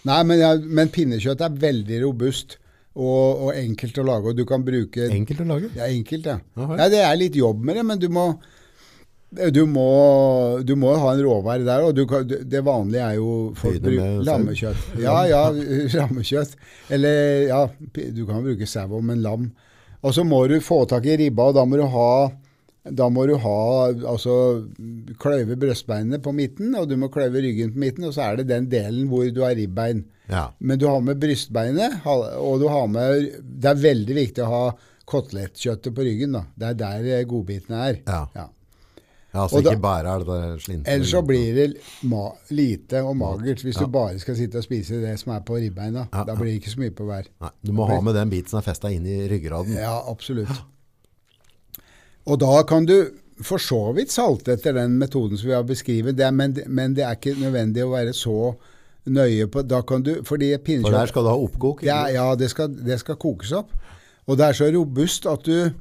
Nei, 0.06 0.20
men, 0.28 0.42
ja, 0.42 0.52
men 0.58 0.92
pinnekjøtt 0.94 1.42
er 1.42 1.56
veldig 1.62 2.04
robust 2.04 2.60
og, 2.96 3.48
og 3.48 3.50
enkelt 3.58 3.98
å 4.00 4.06
lage, 4.08 4.32
og 4.32 4.38
du 4.38 4.46
kan 4.48 4.64
bruke 4.64 5.10
Enkelt 5.12 5.42
å 5.44 5.48
lage. 5.50 5.72
Ja, 5.76 5.90
enkelt, 5.90 6.30
ja. 6.30 6.38
Ja. 6.56 6.88
Det 6.92 7.02
er 7.04 7.18
litt 7.20 7.36
jobb 7.36 7.66
med 7.66 7.80
det, 7.80 7.88
men 7.88 8.00
du 8.02 8.08
må 8.14 8.30
du 9.52 9.66
må, 9.68 10.62
du 10.64 10.76
må 10.80 10.94
ha 11.02 11.10
en 11.12 11.22
råvare 11.26 11.66
der, 11.66 11.84
og 11.84 11.98
kan, 12.08 12.24
det 12.24 12.62
vanlige 12.64 13.04
er 13.04 13.18
jo 13.18 13.32
folk 13.58 13.82
bruker 13.84 14.22
lammekjøtt. 14.24 14.86
Ja, 15.02 15.16
ja, 15.28 15.42
lammekjøtt. 15.98 16.56
Eller 16.94 17.48
ja, 17.50 17.62
du 17.92 18.22
kan 18.30 18.46
bruke 18.46 18.70
sau 18.70 19.02
men 19.02 19.26
lam. 19.26 19.50
Og 20.06 20.14
så 20.16 20.24
må 20.24 20.46
du 20.48 20.60
få 20.64 20.84
tak 20.88 21.08
i 21.10 21.18
ribba, 21.20 21.50
og 21.50 21.58
da 21.58 21.66
må 21.68 21.82
du 21.82 21.84
ha 21.92 22.12
da 22.92 23.08
må 23.10 23.26
du 23.28 23.36
ha 23.42 23.54
altså 24.12 24.34
kløyve 25.22 25.56
brøstbeinene 25.58 26.20
på 26.22 26.34
midten, 26.38 26.76
og 26.78 26.88
du 26.90 26.96
må 27.02 27.10
kløyve 27.14 27.42
ryggen 27.42 27.72
på 27.74 27.82
midten, 27.82 28.04
og 28.06 28.14
så 28.14 28.22
er 28.32 28.36
det 28.42 28.48
den 28.52 28.68
delen 28.70 29.08
hvor 29.10 29.26
du 29.34 29.42
har 29.42 29.56
ribbein. 29.58 30.04
Ja. 30.30 30.48
Men 30.60 30.80
du 30.82 30.88
har 30.90 31.00
med 31.06 31.20
brystbeinet, 31.22 32.02
og 32.06 32.60
du 32.62 32.68
har 32.70 32.88
med 32.90 33.32
Det 33.62 33.70
er 33.70 33.82
veldig 33.82 34.16
viktig 34.18 34.44
å 34.46 34.50
ha 34.50 34.64
kotelettkjøttet 35.06 35.94
på 35.96 36.02
ryggen, 36.06 36.34
da. 36.34 36.44
Det 36.58 36.70
er 36.72 36.78
der 36.80 37.10
eh, 37.20 37.26
godbitene 37.30 37.82
er. 37.90 38.00
Ja. 38.08 38.22
Ja. 38.36 38.46
ja, 39.36 39.48
så 39.48 39.58
Og 39.60 39.64
da- 39.64 39.72
ikke 39.76 39.82
bare 39.82 40.14
er 40.16 40.24
det 40.26 40.28
der. 40.28 40.80
Ellers 40.96 41.12
så 41.14 41.22
blir 41.26 41.54
det 41.56 41.68
lite 42.50 43.02
og 43.06 43.16
magert 43.18 43.62
hvis 43.66 43.76
Ja. 43.80 43.86
du 43.86 43.92
bare 43.94 44.20
skal 44.20 44.36
sitte 44.36 44.58
og 44.58 44.64
spise 44.64 45.02
det 45.02 45.20
som 45.20 45.34
er 45.36 45.42
på 45.42 45.58
ribbeina. 45.62 46.08
Ja, 46.14 46.24
Da 46.24 46.36
blir 46.36 46.54
det 46.54 46.62
ikke 46.64 46.74
så 46.74 46.80
mye 46.80 46.92
på 46.98 47.06
hver. 47.06 47.26
Nei, 47.42 47.50
du 47.64 47.72
må 47.72 47.86
ha 47.90 48.00
med 48.02 48.16
den 48.16 48.30
biten 48.30 48.50
som 48.50 48.60
er 48.60 48.64
festa 48.74 48.90
inn 48.92 49.06
i 49.06 49.28
ryggraden. 49.30 49.74
Ja, 49.78 50.02
absolutt. 50.10 50.50
Og 52.26 52.40
da 52.42 52.64
kan 52.68 52.88
du 52.90 52.98
for 53.44 53.60
så 53.60 53.92
vidt 53.96 54.14
salte 54.14 54.56
etter 54.56 54.78
den 54.78 54.96
metoden 55.00 55.38
som 55.38 55.50
vi 55.50 55.56
har 55.58 55.66
beskrevet, 55.68 56.16
det, 56.18 56.30
men, 56.34 56.56
men 56.72 56.96
det 56.96 57.04
er 57.04 57.18
ikke 57.18 57.36
nødvendig 57.38 57.84
å 57.84 57.92
være 57.92 58.16
så 58.16 58.56
nøye 59.06 59.46
på 59.52 59.62
Da 59.70 59.84
kan 59.86 60.02
du 60.02 60.24
Fordi 60.26 60.48
For 60.58 60.90
der 60.90 61.12
skal 61.12 61.26
du 61.28 61.30
ha 61.30 61.38
oppkok. 61.38 61.84
Ja, 61.86 62.08
ja 62.10 62.32
det, 62.36 62.50
skal, 62.50 62.72
det 62.74 62.98
skal 63.04 63.20
kokes 63.22 63.52
opp. 63.54 63.74
Og 64.26 64.40
det 64.40 64.48
er 64.48 64.58
så 64.58 64.70
robust 64.74 65.28
at 65.30 65.46
du 65.46 65.74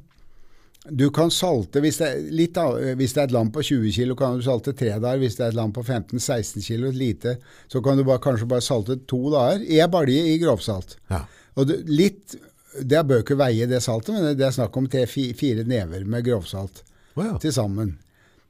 du 0.85 1.07
kan 1.09 1.31
salte 1.33 1.81
hvis 1.81 1.97
det, 1.97 2.09
litt 2.37 2.57
av, 2.61 2.75
hvis 2.97 3.15
det 3.15 3.23
er 3.23 3.29
et 3.29 3.33
lam 3.33 3.47
på 3.49 3.63
20 3.65 3.89
kg, 3.95 4.11
kan 4.19 4.35
du 4.37 4.43
salte 4.45 4.75
tre 4.77 4.91
dager. 4.93 5.17
Hvis 5.17 5.37
det 5.39 5.47
er 5.47 5.53
et 5.53 5.57
lam 5.57 5.71
på 5.73 5.81
15-16 5.81 6.61
kg, 6.61 6.91
lite, 6.93 7.37
så 7.71 7.81
kan 7.81 7.97
du 7.97 8.03
bare, 8.05 8.21
kanskje 8.21 8.45
bare 8.49 8.61
salte 8.61 8.99
to 9.09 9.23
dager 9.33 9.63
Jeg 9.65 9.89
balje 9.89 10.27
i 10.29 10.37
grovsalt. 10.41 10.99
Ja. 11.09 11.23
Og 11.57 11.71
du, 11.71 11.73
litt, 11.89 12.35
det 12.81 13.03
bør 13.07 13.23
ikke 13.23 13.37
veie 13.39 13.67
det 13.69 13.81
saltet, 13.83 14.15
men 14.15 14.37
det 14.37 14.47
er 14.47 14.55
snakk 14.55 14.75
om 14.77 14.89
tre-fire 14.91 15.65
never 15.67 16.05
med 16.07 16.25
grovsalt 16.27 16.83
oh, 17.15 17.23
ja. 17.23 17.35
til 17.41 17.53
sammen. 17.55 17.95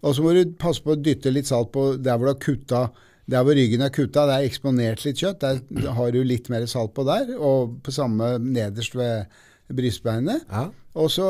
Og 0.06 0.16
så 0.16 0.24
må 0.26 0.36
du 0.36 0.56
passe 0.60 0.84
på 0.86 0.94
å 0.94 1.02
dytte 1.02 1.34
litt 1.34 1.50
salt 1.50 1.72
på 1.74 1.96
der 1.98 2.18
hvor 2.18 2.30
du 2.30 2.34
har 2.36 2.42
kutta 2.44 2.82
der 3.26 3.42
hvor 3.42 3.58
ryggen 3.58 3.82
er 3.82 3.94
kutta, 3.94 4.28
det 4.30 4.36
er 4.36 4.48
eksponert 4.48 5.04
litt 5.06 5.18
kjøtt. 5.18 5.42
Der 5.42 5.94
har 5.98 6.12
du 6.14 6.20
litt 6.22 6.50
mer 6.54 6.66
salt 6.70 6.94
på 6.94 7.06
der, 7.08 7.32
og 7.40 7.80
på 7.86 7.94
samme 7.94 8.36
nederst 8.38 8.94
ved 8.98 9.32
brystbeinet. 9.74 10.46
Ja. 10.52 10.68
Og 10.96 11.10
så, 11.12 11.26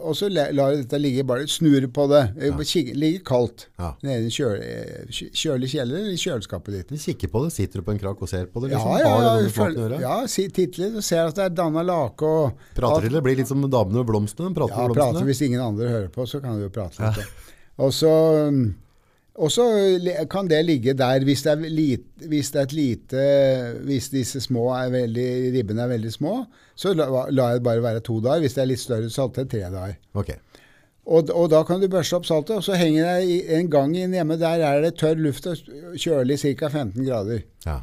og 0.00 0.14
så 0.16 0.30
lar 0.32 0.48
jeg 0.72 0.86
dette 0.86 0.96
ligge, 0.96 1.22
bare 1.28 1.44
snur 1.50 1.84
på 1.92 2.06
det. 2.08 2.22
Ja. 2.40 2.56
ligger 2.56 2.94
Ligge 2.96 3.18
kaldt 3.28 3.66
Ja. 3.78 3.90
nede 4.02 4.22
i 4.22 4.30
en 4.30 4.32
kjøl, 4.32 4.62
kjølig 5.36 5.68
kjeller 5.74 5.98
eller 6.00 6.14
i 6.14 6.20
kjøleskapet 6.22 6.72
ditt. 6.78 6.88
Du 6.88 6.96
kikker 6.96 7.28
på 7.28 7.42
det, 7.44 7.52
sitter 7.52 7.82
du 7.82 7.84
på 7.84 7.92
en 7.92 8.00
krakk 8.00 8.22
og 8.24 8.30
ser 8.32 8.46
på 8.48 8.62
det? 8.64 8.70
Liksom? 8.72 8.94
ja, 8.96 9.02
ja, 9.04 9.10
ja, 9.12 9.34
noe 9.34 9.42
med 9.42 9.52
smaken 9.52 9.52
å 9.52 9.66
føl- 9.66 9.76
gjøre? 9.82 10.00
ja 10.00 10.16
si, 10.32 10.46
titt 10.48 10.78
litt 10.80 10.96
og 10.96 11.04
ser 11.04 11.26
at 11.28 11.36
det 11.36 11.44
er 11.44 11.54
danna 11.60 11.82
lake 11.84 12.22
og 12.24 12.56
Prater 12.74 13.04
til 13.08 13.12
det 13.18 13.22
blir 13.28 13.36
litt 13.42 13.48
som 13.52 13.60
damene 13.68 14.00
og 14.00 14.08
blomstene. 14.08 14.54
Prater 14.56 14.80
Ja, 14.80 14.88
med 14.88 14.96
prate 14.96 15.26
hvis 15.28 15.42
ingen 15.44 15.60
andre 15.60 15.88
hører 15.92 16.08
på, 16.08 16.24
så 16.26 16.40
kan 16.40 16.56
du 16.56 16.64
jo 16.64 16.72
prate 16.72 16.96
litt. 17.04 17.20
Ja. 17.20 17.58
Og 17.84 17.92
så 17.92 18.08
um, 18.48 18.74
og 19.34 19.48
så 19.48 19.64
kan 20.30 20.48
det 20.48 20.60
ligge 20.66 20.92
der 20.92 21.24
hvis 21.24 21.42
det 21.46 21.52
er, 21.52 21.68
lit, 21.72 22.04
hvis 22.28 22.50
det 22.52 22.58
er 22.60 22.66
et 22.66 22.72
lite 22.76 23.22
Hvis 23.86 24.10
disse 24.12 24.40
små 24.44 24.66
er 24.76 24.90
veldig, 24.92 25.28
ribbene 25.54 25.86
er 25.86 25.92
veldig 25.94 26.12
små, 26.12 26.34
så 26.76 26.92
la, 26.92 27.06
la 27.30 27.46
jeg 27.48 27.62
det 27.62 27.64
bare 27.64 27.82
være 27.82 28.02
to 28.04 28.18
dager. 28.20 28.44
Hvis 28.44 28.58
det 28.58 28.62
er 28.62 28.68
litt 28.68 28.82
større 28.82 29.08
så 29.10 29.30
er 29.30 29.38
det 29.38 29.46
tre 29.54 29.62
dager. 29.72 29.96
Okay. 30.12 30.36
Og, 31.06 31.30
og 31.34 31.48
da 31.50 31.62
kan 31.66 31.80
du 31.80 31.88
børste 31.90 32.18
opp 32.18 32.28
saltet, 32.28 32.60
og 32.60 32.66
så 32.66 32.76
henger 32.78 33.08
det 33.08 33.40
en 33.56 33.70
gang 33.72 33.96
inn 33.96 34.14
hjemme. 34.14 34.36
Der 34.38 34.62
er 34.68 34.84
det 34.84 34.94
tørr 35.00 35.18
luft 35.18 35.48
og 35.50 35.58
kjølig 35.98 36.38
ca. 36.44 36.68
15 36.68 37.00
grader. 37.00 37.42
Ja. 37.66 37.80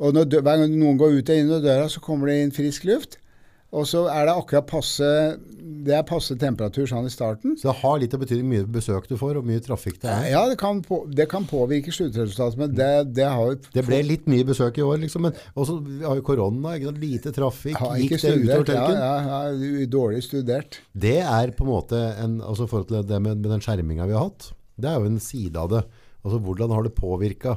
Og 0.00 0.14
når, 0.14 0.36
hver 0.40 0.62
gang 0.62 0.76
noen 0.76 1.00
går 1.00 1.18
ut 1.18 1.32
og 1.32 1.40
inn 1.40 1.50
av 1.56 1.64
døra, 1.64 1.88
så 1.92 2.00
kommer 2.04 2.30
det 2.30 2.38
inn 2.44 2.54
frisk 2.54 2.86
luft. 2.88 3.19
Og 3.70 3.86
så 3.86 4.02
er 4.10 4.26
det 4.26 4.34
akkurat 4.34 4.66
passe 4.66 5.08
Det 5.86 5.94
er 5.94 6.02
passe 6.06 6.34
temperatur 6.38 6.88
sånn 6.90 7.06
i 7.06 7.12
starten. 7.12 7.54
Så 7.58 7.68
det 7.68 7.76
har 7.80 8.00
litt 8.02 8.14
å 8.16 8.18
bety 8.20 8.40
mye 8.42 8.66
besøk 8.68 9.06
du 9.08 9.14
får, 9.20 9.38
og 9.38 9.46
mye 9.46 9.62
trafikk 9.62 10.00
det 10.02 10.10
er. 10.10 10.24
Ja, 10.32 10.42
det 10.50 10.58
kan, 10.60 10.82
på, 10.84 11.04
det 11.06 11.28
kan 11.30 11.46
påvirke 11.48 11.94
sluttresultatet, 11.94 12.58
men 12.60 12.74
det, 12.74 12.90
det 13.16 13.28
har 13.30 13.52
jo 13.52 13.60
Det 13.76 13.84
ble 13.86 14.02
litt 14.06 14.26
mye 14.30 14.48
besøk 14.48 14.80
i 14.82 14.84
år, 14.84 14.98
liksom. 15.04 15.28
Men 15.28 15.38
også, 15.54 15.78
vi 15.86 16.02
har 16.04 16.18
jo 16.18 16.26
korona, 16.26 16.74
ikke 16.76 16.90
sant? 16.90 17.00
lite 17.04 17.34
trafikk. 17.36 17.80
Gikk 18.02 18.16
det 18.16 18.34
utover 18.34 18.50
studert. 18.50 18.74
Ja, 18.74 18.84
tørken? 18.84 19.00
ja, 19.00 19.40
ja, 19.78 19.88
dårlig 19.94 20.26
studert. 20.26 20.80
Det 21.06 21.16
er 21.22 21.54
på 21.56 21.66
en 21.66 21.72
måte 21.72 22.04
en, 22.18 22.38
altså 22.42 22.68
forhold 22.70 22.90
til 22.90 23.06
det 23.06 23.22
med, 23.22 23.40
med 23.40 23.54
den 23.54 23.64
skjerminga 23.64 24.10
vi 24.10 24.18
har 24.18 24.28
hatt, 24.28 24.50
det 24.80 24.90
er 24.90 24.98
jo 24.98 25.10
en 25.12 25.22
side 25.22 25.56
av 25.60 25.70
det. 25.72 25.84
Altså 26.20 26.42
hvordan 26.44 26.74
har 26.74 26.84
det 26.84 26.96
påvirka 26.98 27.56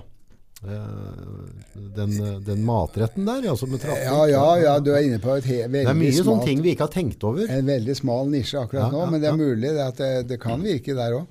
den, 0.63 2.13
den 2.45 2.63
matretten 2.63 3.25
der, 3.27 3.49
altså 3.51 3.67
med 3.67 3.81
trafikk? 3.83 4.05
Ja, 4.07 4.19
ja, 4.31 4.45
ja, 4.61 4.73
du 4.79 4.91
er 4.95 5.03
inne 5.03 5.19
på 5.19 5.35
et 5.35 5.47
veldig 5.47 5.71
Det 5.73 5.91
er 5.91 5.97
mye 5.99 6.17
sånne 6.17 6.47
ting 6.47 6.61
vi 6.63 6.73
ikke 6.73 6.87
har 6.87 6.93
tenkt 6.93 7.23
over. 7.27 7.47
en 7.51 7.67
veldig 7.67 7.95
smal 7.99 8.29
nisje 8.31 8.61
akkurat 8.61 8.87
Ja, 8.87 8.91
nå, 8.95 9.05
men 9.11 9.23
det 9.23 9.31
er 9.31 9.39
mulig 9.39 9.73
det 9.75 9.83
at 9.83 9.99
det, 9.99 10.11
det 10.31 10.39
kan 10.43 10.63
virke 10.63 10.95
der 10.97 11.17
òg. 11.19 11.25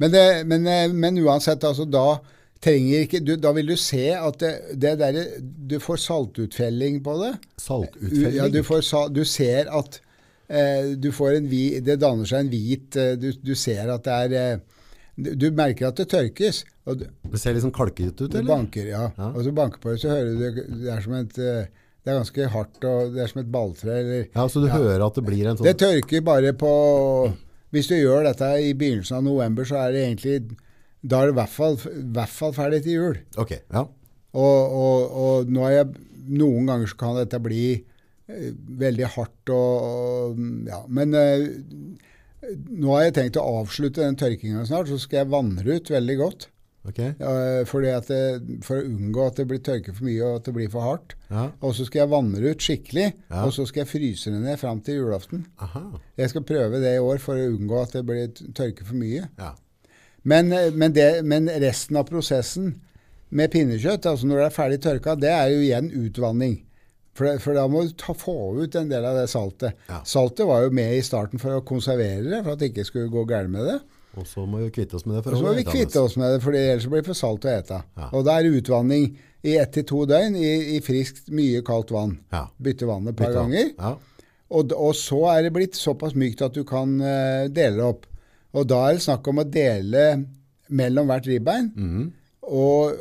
Men, 0.00 0.16
men, 0.48 0.66
eh, 0.66 0.86
men 0.92 1.20
uansett, 1.20 1.64
altså 1.68 1.84
da 1.86 2.20
trenger 2.62 3.04
ikke 3.06 3.20
du, 3.22 3.34
Da 3.36 3.52
vil 3.56 3.72
du 3.72 3.76
se 3.80 4.06
at 4.16 4.38
det, 4.40 4.52
det 4.80 4.94
der, 5.00 5.20
du 5.42 5.78
får 5.82 6.00
saltutfelling 6.06 7.02
på 7.04 7.16
det. 7.22 7.32
Saltutfelling. 7.60 8.38
Ja, 8.38 8.48
du, 8.48 8.62
får, 8.66 8.84
du 9.12 9.24
ser 9.28 9.70
at 9.70 10.00
eh, 10.48 10.94
du 10.96 11.10
får 11.14 11.38
en 11.40 11.48
hvit 11.50 11.82
det 11.86 11.98
danner 12.02 12.28
seg 12.28 12.46
en 12.46 12.52
hvit 12.52 12.98
eh, 13.00 13.14
du, 13.20 13.32
du 13.42 13.54
ser 13.58 13.92
at 13.92 14.06
det 14.06 14.18
er 14.26 14.38
eh, 14.40 14.60
du, 15.16 15.46
merker 15.52 15.90
at 15.90 15.98
det 16.00 16.08
tørkes. 16.12 16.62
Du, 16.86 17.04
Det 17.32 17.40
ser 17.40 17.54
litt 17.54 17.64
sånn 17.64 17.74
kalkete 17.74 18.26
ut, 18.26 18.32
du 18.32 18.42
banker, 18.48 18.86
ja. 18.88 19.10
Ja. 19.18 19.28
Og 19.32 19.44
så 19.46 19.52
banker 19.54 19.82
på 19.82 19.92
det, 19.92 20.00
så 20.02 20.10
hører 20.12 20.32
du 20.32 20.60
det 20.82 20.90
er 20.90 21.04
som 21.04 21.14
et 21.18 21.38
eh, 21.38 21.70
Det 22.02 22.10
er 22.10 22.16
ganske 22.18 22.46
hardt, 22.50 22.84
og 22.88 23.12
det 23.14 23.22
er 23.22 23.30
som 23.30 23.40
et 23.44 23.50
balltre. 23.52 23.98
Eller, 24.00 24.24
Ja, 24.34 24.46
så 24.50 24.62
du 24.64 24.68
hører 24.72 25.04
at 25.06 25.14
det 25.20 25.24
blir 25.26 25.46
en 25.46 25.58
sånn 25.60 25.68
det 25.68 25.76
tørker 25.78 26.24
bare 26.26 26.52
på 26.58 26.72
Hvis 27.72 27.88
du 27.92 27.94
gjør 27.96 28.26
dette 28.26 28.48
i 28.60 28.72
begynnelsen 28.74 29.20
av 29.20 29.26
november, 29.28 29.68
så 29.68 29.78
er 29.84 29.92
det 29.94 30.02
egentlig 30.08 30.56
Da 31.02 31.20
er 31.22 31.30
det 31.30 31.36
i 31.36 31.40
hvert 31.40 31.54
fall, 31.54 31.76
hvert 32.16 32.32
fall 32.32 32.52
ferdig 32.56 32.82
til 32.84 32.98
jul. 32.98 33.20
Ok, 33.36 33.54
ja. 33.58 33.86
Og, 34.32 34.74
og, 34.82 35.16
og 35.22 35.50
nå 35.52 35.64
er 35.68 35.72
jeg, 35.82 35.88
noen 36.32 36.68
ganger 36.70 36.88
så 36.88 36.96
kan 37.00 37.18
dette 37.18 37.40
bli 37.42 37.64
eh, 37.76 38.52
veldig 38.80 39.08
hardt 39.16 39.50
og, 39.52 39.88
og 39.88 40.68
ja, 40.70 40.78
Men 40.88 41.12
eh, 41.18 41.44
nå 42.68 42.90
har 42.96 43.04
jeg 43.06 43.14
tenkt 43.18 43.36
å 43.38 43.44
avslutte 43.62 44.02
den 44.02 44.16
tørkinga 44.18 44.64
snart, 44.66 44.88
så 44.90 44.98
skal 44.98 45.22
jeg 45.22 45.30
vandre 45.32 45.76
ut 45.78 45.90
veldig 45.94 46.16
godt. 46.20 46.48
Okay. 46.82 47.12
Eh, 47.14 47.60
fordi 47.70 47.90
at 47.94 48.08
det, 48.10 48.22
for 48.66 48.80
å 48.80 48.86
unngå 48.88 49.26
at 49.28 49.36
det 49.38 49.44
blir 49.46 49.60
tørke 49.62 49.92
for 49.94 50.02
mye 50.08 50.24
og 50.26 50.40
at 50.40 50.48
det 50.48 50.54
blir 50.56 50.70
for 50.72 50.82
hardt. 50.82 51.14
ja. 51.30 51.44
Og 51.62 51.76
så 51.78 51.86
skal 51.86 52.00
jeg 52.02 52.10
vanne 52.10 52.40
ut 52.42 52.58
skikkelig, 52.66 53.12
Ja. 53.30 53.44
og 53.46 53.52
så 53.54 53.66
skal 53.70 53.84
jeg 53.84 53.90
fryse 53.92 54.32
det 54.34 54.40
ned 54.42 54.58
fram 54.58 54.80
til 54.82 54.98
julaften. 54.98 55.44
Aha. 55.62 55.84
Jeg 56.18 56.30
skal 56.32 56.42
prøve 56.42 56.80
det 56.82 56.96
i 56.96 56.98
år 56.98 57.20
for 57.22 57.38
å 57.38 57.46
unngå 57.54 57.82
at 57.84 57.92
det 57.92 58.02
blir 58.04 58.26
tørke 58.52 58.82
for 58.84 58.98
mye. 58.98 59.28
Ja. 59.38 59.52
Men, 60.24 60.50
eh, 60.52 60.70
men, 60.74 60.92
det, 60.92 61.24
men 61.24 61.46
resten 61.62 61.96
av 61.96 62.08
prosessen 62.10 62.80
med 63.30 63.50
pinnekjøtt, 63.54 64.04
altså 64.10 64.26
når 64.26 64.36
det 64.42 64.46
er 64.50 64.56
ferdig 64.58 64.80
tørka, 64.82 65.14
det 65.14 65.30
er 65.30 65.48
jo 65.54 65.62
igjen 65.62 65.92
utvanning. 65.94 66.64
For, 67.14 67.24
det- 67.28 67.40
for 67.44 67.52
da 67.54 67.66
må 67.68 67.82
du 67.84 67.92
ta, 67.98 68.14
få 68.16 68.34
ut 68.62 68.74
en 68.80 68.88
del 68.88 69.04
av 69.04 69.16
det 69.20 69.26
saltet. 69.28 69.74
Ja. 69.88 69.98
Saltet 70.08 70.46
var 70.48 70.62
jo 70.64 70.70
med 70.72 70.94
i 70.96 71.02
starten 71.04 71.38
for 71.42 71.58
å 71.58 71.64
konservere 71.64 72.24
det, 72.24 72.38
for 72.44 72.52
at 72.54 72.62
det 72.62 72.70
ikke 72.72 72.86
skulle 72.88 73.12
gå 73.12 73.26
galt 73.28 73.50
med 73.52 73.66
det. 73.68 73.80
Og 74.16 74.26
så 74.28 74.44
må 74.48 74.58
vi 74.60 74.70
kvitte 74.70 74.96
oss 74.96 75.06
med 75.06 75.16
det. 75.16 75.22
for 75.24 75.36
så 75.36 75.42
må 75.44 75.52
vi 75.56 75.64
kvitte 75.64 76.00
oss 76.00 76.16
med 76.20 76.34
det, 76.34 76.42
for 76.44 76.52
ellers 76.56 76.86
blir 76.86 77.00
det 77.00 77.06
for 77.08 77.16
salt 77.16 77.44
å 77.48 77.52
ete. 77.52 77.82
Ja. 77.96 78.08
Og 78.12 78.24
da 78.28 78.38
er 78.40 78.48
utvanning 78.52 79.16
i 79.42 79.56
ett 79.56 79.72
til 79.72 79.84
to 79.88 80.04
døgn 80.06 80.36
i, 80.36 80.76
i 80.76 80.80
friskt, 80.84 81.28
mye 81.32 81.62
kaldt 81.64 81.90
vann. 81.90 82.18
Ja. 82.32 82.46
Bytte 82.60 82.88
vannet 82.88 83.14
et 83.14 83.20
par 83.20 83.30
Bytte 83.32 83.38
ganger. 83.40 83.70
Ja. 83.78 83.94
Og, 84.52 84.72
og 84.76 84.92
så 84.96 85.22
er 85.32 85.42
det 85.46 85.52
blitt 85.54 85.76
såpass 85.80 86.12
mykt 86.14 86.42
at 86.44 86.52
du 86.56 86.62
kan 86.68 86.98
uh, 87.00 87.48
dele 87.48 87.76
det 87.80 87.86
opp. 87.88 88.04
Og 88.52 88.66
da 88.68 88.82
er 88.90 88.98
det 88.98 89.04
snakk 89.06 89.28
om 89.32 89.40
å 89.40 89.46
dele 89.48 90.02
mellom 90.68 91.08
hvert 91.08 91.26
ribbein. 91.28 91.72
Mhm. 91.76 92.10
Og 92.42 92.96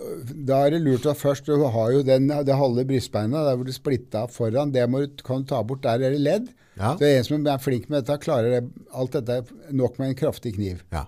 da 0.46 0.60
er 0.68 0.76
det 0.76 0.82
lurt 0.86 1.06
at 1.10 1.18
først 1.18 1.48
du 1.50 1.56
har 1.74 1.92
jo 1.96 2.02
den, 2.06 2.28
det 2.46 2.56
halve 2.60 2.84
brystbeinet, 2.86 3.34
der 3.48 3.56
hvor 3.58 3.66
du 3.66 3.74
splitta 3.74 4.26
foran, 4.30 4.72
det 4.74 4.84
må 4.90 5.02
du, 5.02 5.24
kan 5.26 5.42
du 5.42 5.50
ta 5.50 5.62
bort. 5.66 5.82
Der 5.84 5.98
er 5.98 6.14
det 6.14 6.22
ledd. 6.22 6.52
Ja. 6.78 6.94
Så 6.98 7.08
en 7.10 7.26
som 7.26 7.48
er 7.50 7.58
flink 7.62 7.90
med 7.90 8.04
dette, 8.04 8.20
klarer 8.22 8.54
det, 8.54 8.62
alt 8.94 9.18
dette 9.18 9.42
nok 9.76 9.98
med 10.00 10.12
en 10.14 10.20
kraftig 10.22 10.56
kniv. 10.60 10.84
ja. 10.94 11.08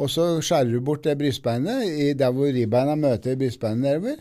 Og 0.00 0.08
så 0.08 0.24
skjærer 0.42 0.70
du 0.72 0.80
bort 0.80 1.02
det 1.04 1.12
brystbeinet 1.20 1.84
i 1.84 2.06
der 2.16 2.32
hvor 2.32 2.48
ribbeina 2.50 2.94
møter 2.96 3.36
brystbeinet 3.38 3.84
nedover. 3.84 4.16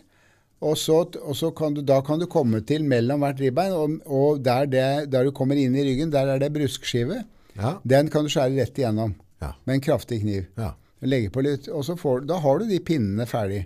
Og, 0.62 0.76
så, 0.78 0.98
og 1.24 1.34
så 1.40 1.50
kan 1.58 1.74
du, 1.74 1.80
da 1.82 2.02
kan 2.06 2.20
du 2.22 2.28
komme 2.30 2.60
til 2.68 2.84
mellom 2.86 3.24
hvert 3.24 3.40
ribbein, 3.42 3.72
og, 3.74 3.96
og 4.06 4.44
der, 4.46 4.68
det, 4.70 4.84
der 5.14 5.24
du 5.26 5.32
kommer 5.34 5.56
inn 5.58 5.74
i 5.80 5.86
ryggen, 5.88 6.12
der 6.14 6.28
er 6.36 6.44
det 6.44 6.52
bruskskive. 6.54 7.24
Ja. 7.56 7.78
Den 7.88 8.12
kan 8.14 8.28
du 8.28 8.30
skjære 8.30 8.60
rett 8.60 8.78
igjennom 8.84 9.16
Ja. 9.42 9.54
med 9.66 9.80
en 9.80 9.82
kraftig 9.88 10.20
kniv. 10.22 10.44
ja. 10.60 10.74
Legge 11.02 11.32
på 11.34 11.42
litt, 11.42 11.68
og 11.74 11.84
så 11.88 11.96
får, 11.98 12.26
da 12.30 12.38
har 12.44 12.62
du 12.62 12.70
de 12.70 12.78
pinnene 12.86 13.26
ferdig. 13.30 13.66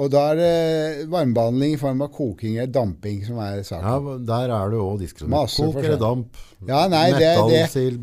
Og 0.00 0.08
da 0.12 0.20
er 0.30 0.38
det 0.38 1.06
varmebehandling 1.10 1.74
i 1.74 1.78
form 1.80 2.04
av 2.04 2.12
koking 2.14 2.54
eller 2.56 2.70
damping 2.72 3.24
som 3.26 3.40
er 3.42 3.58
ja, 3.58 3.96
der 4.28 4.52
er 4.54 4.70
det 4.72 4.78
òg 4.80 5.00
diskusjon. 5.02 5.32
Kok 5.34 5.80
eller 5.82 5.98
damp. 6.00 6.38
Ja, 6.68 6.84
nei, 6.92 7.08
det 7.16 7.32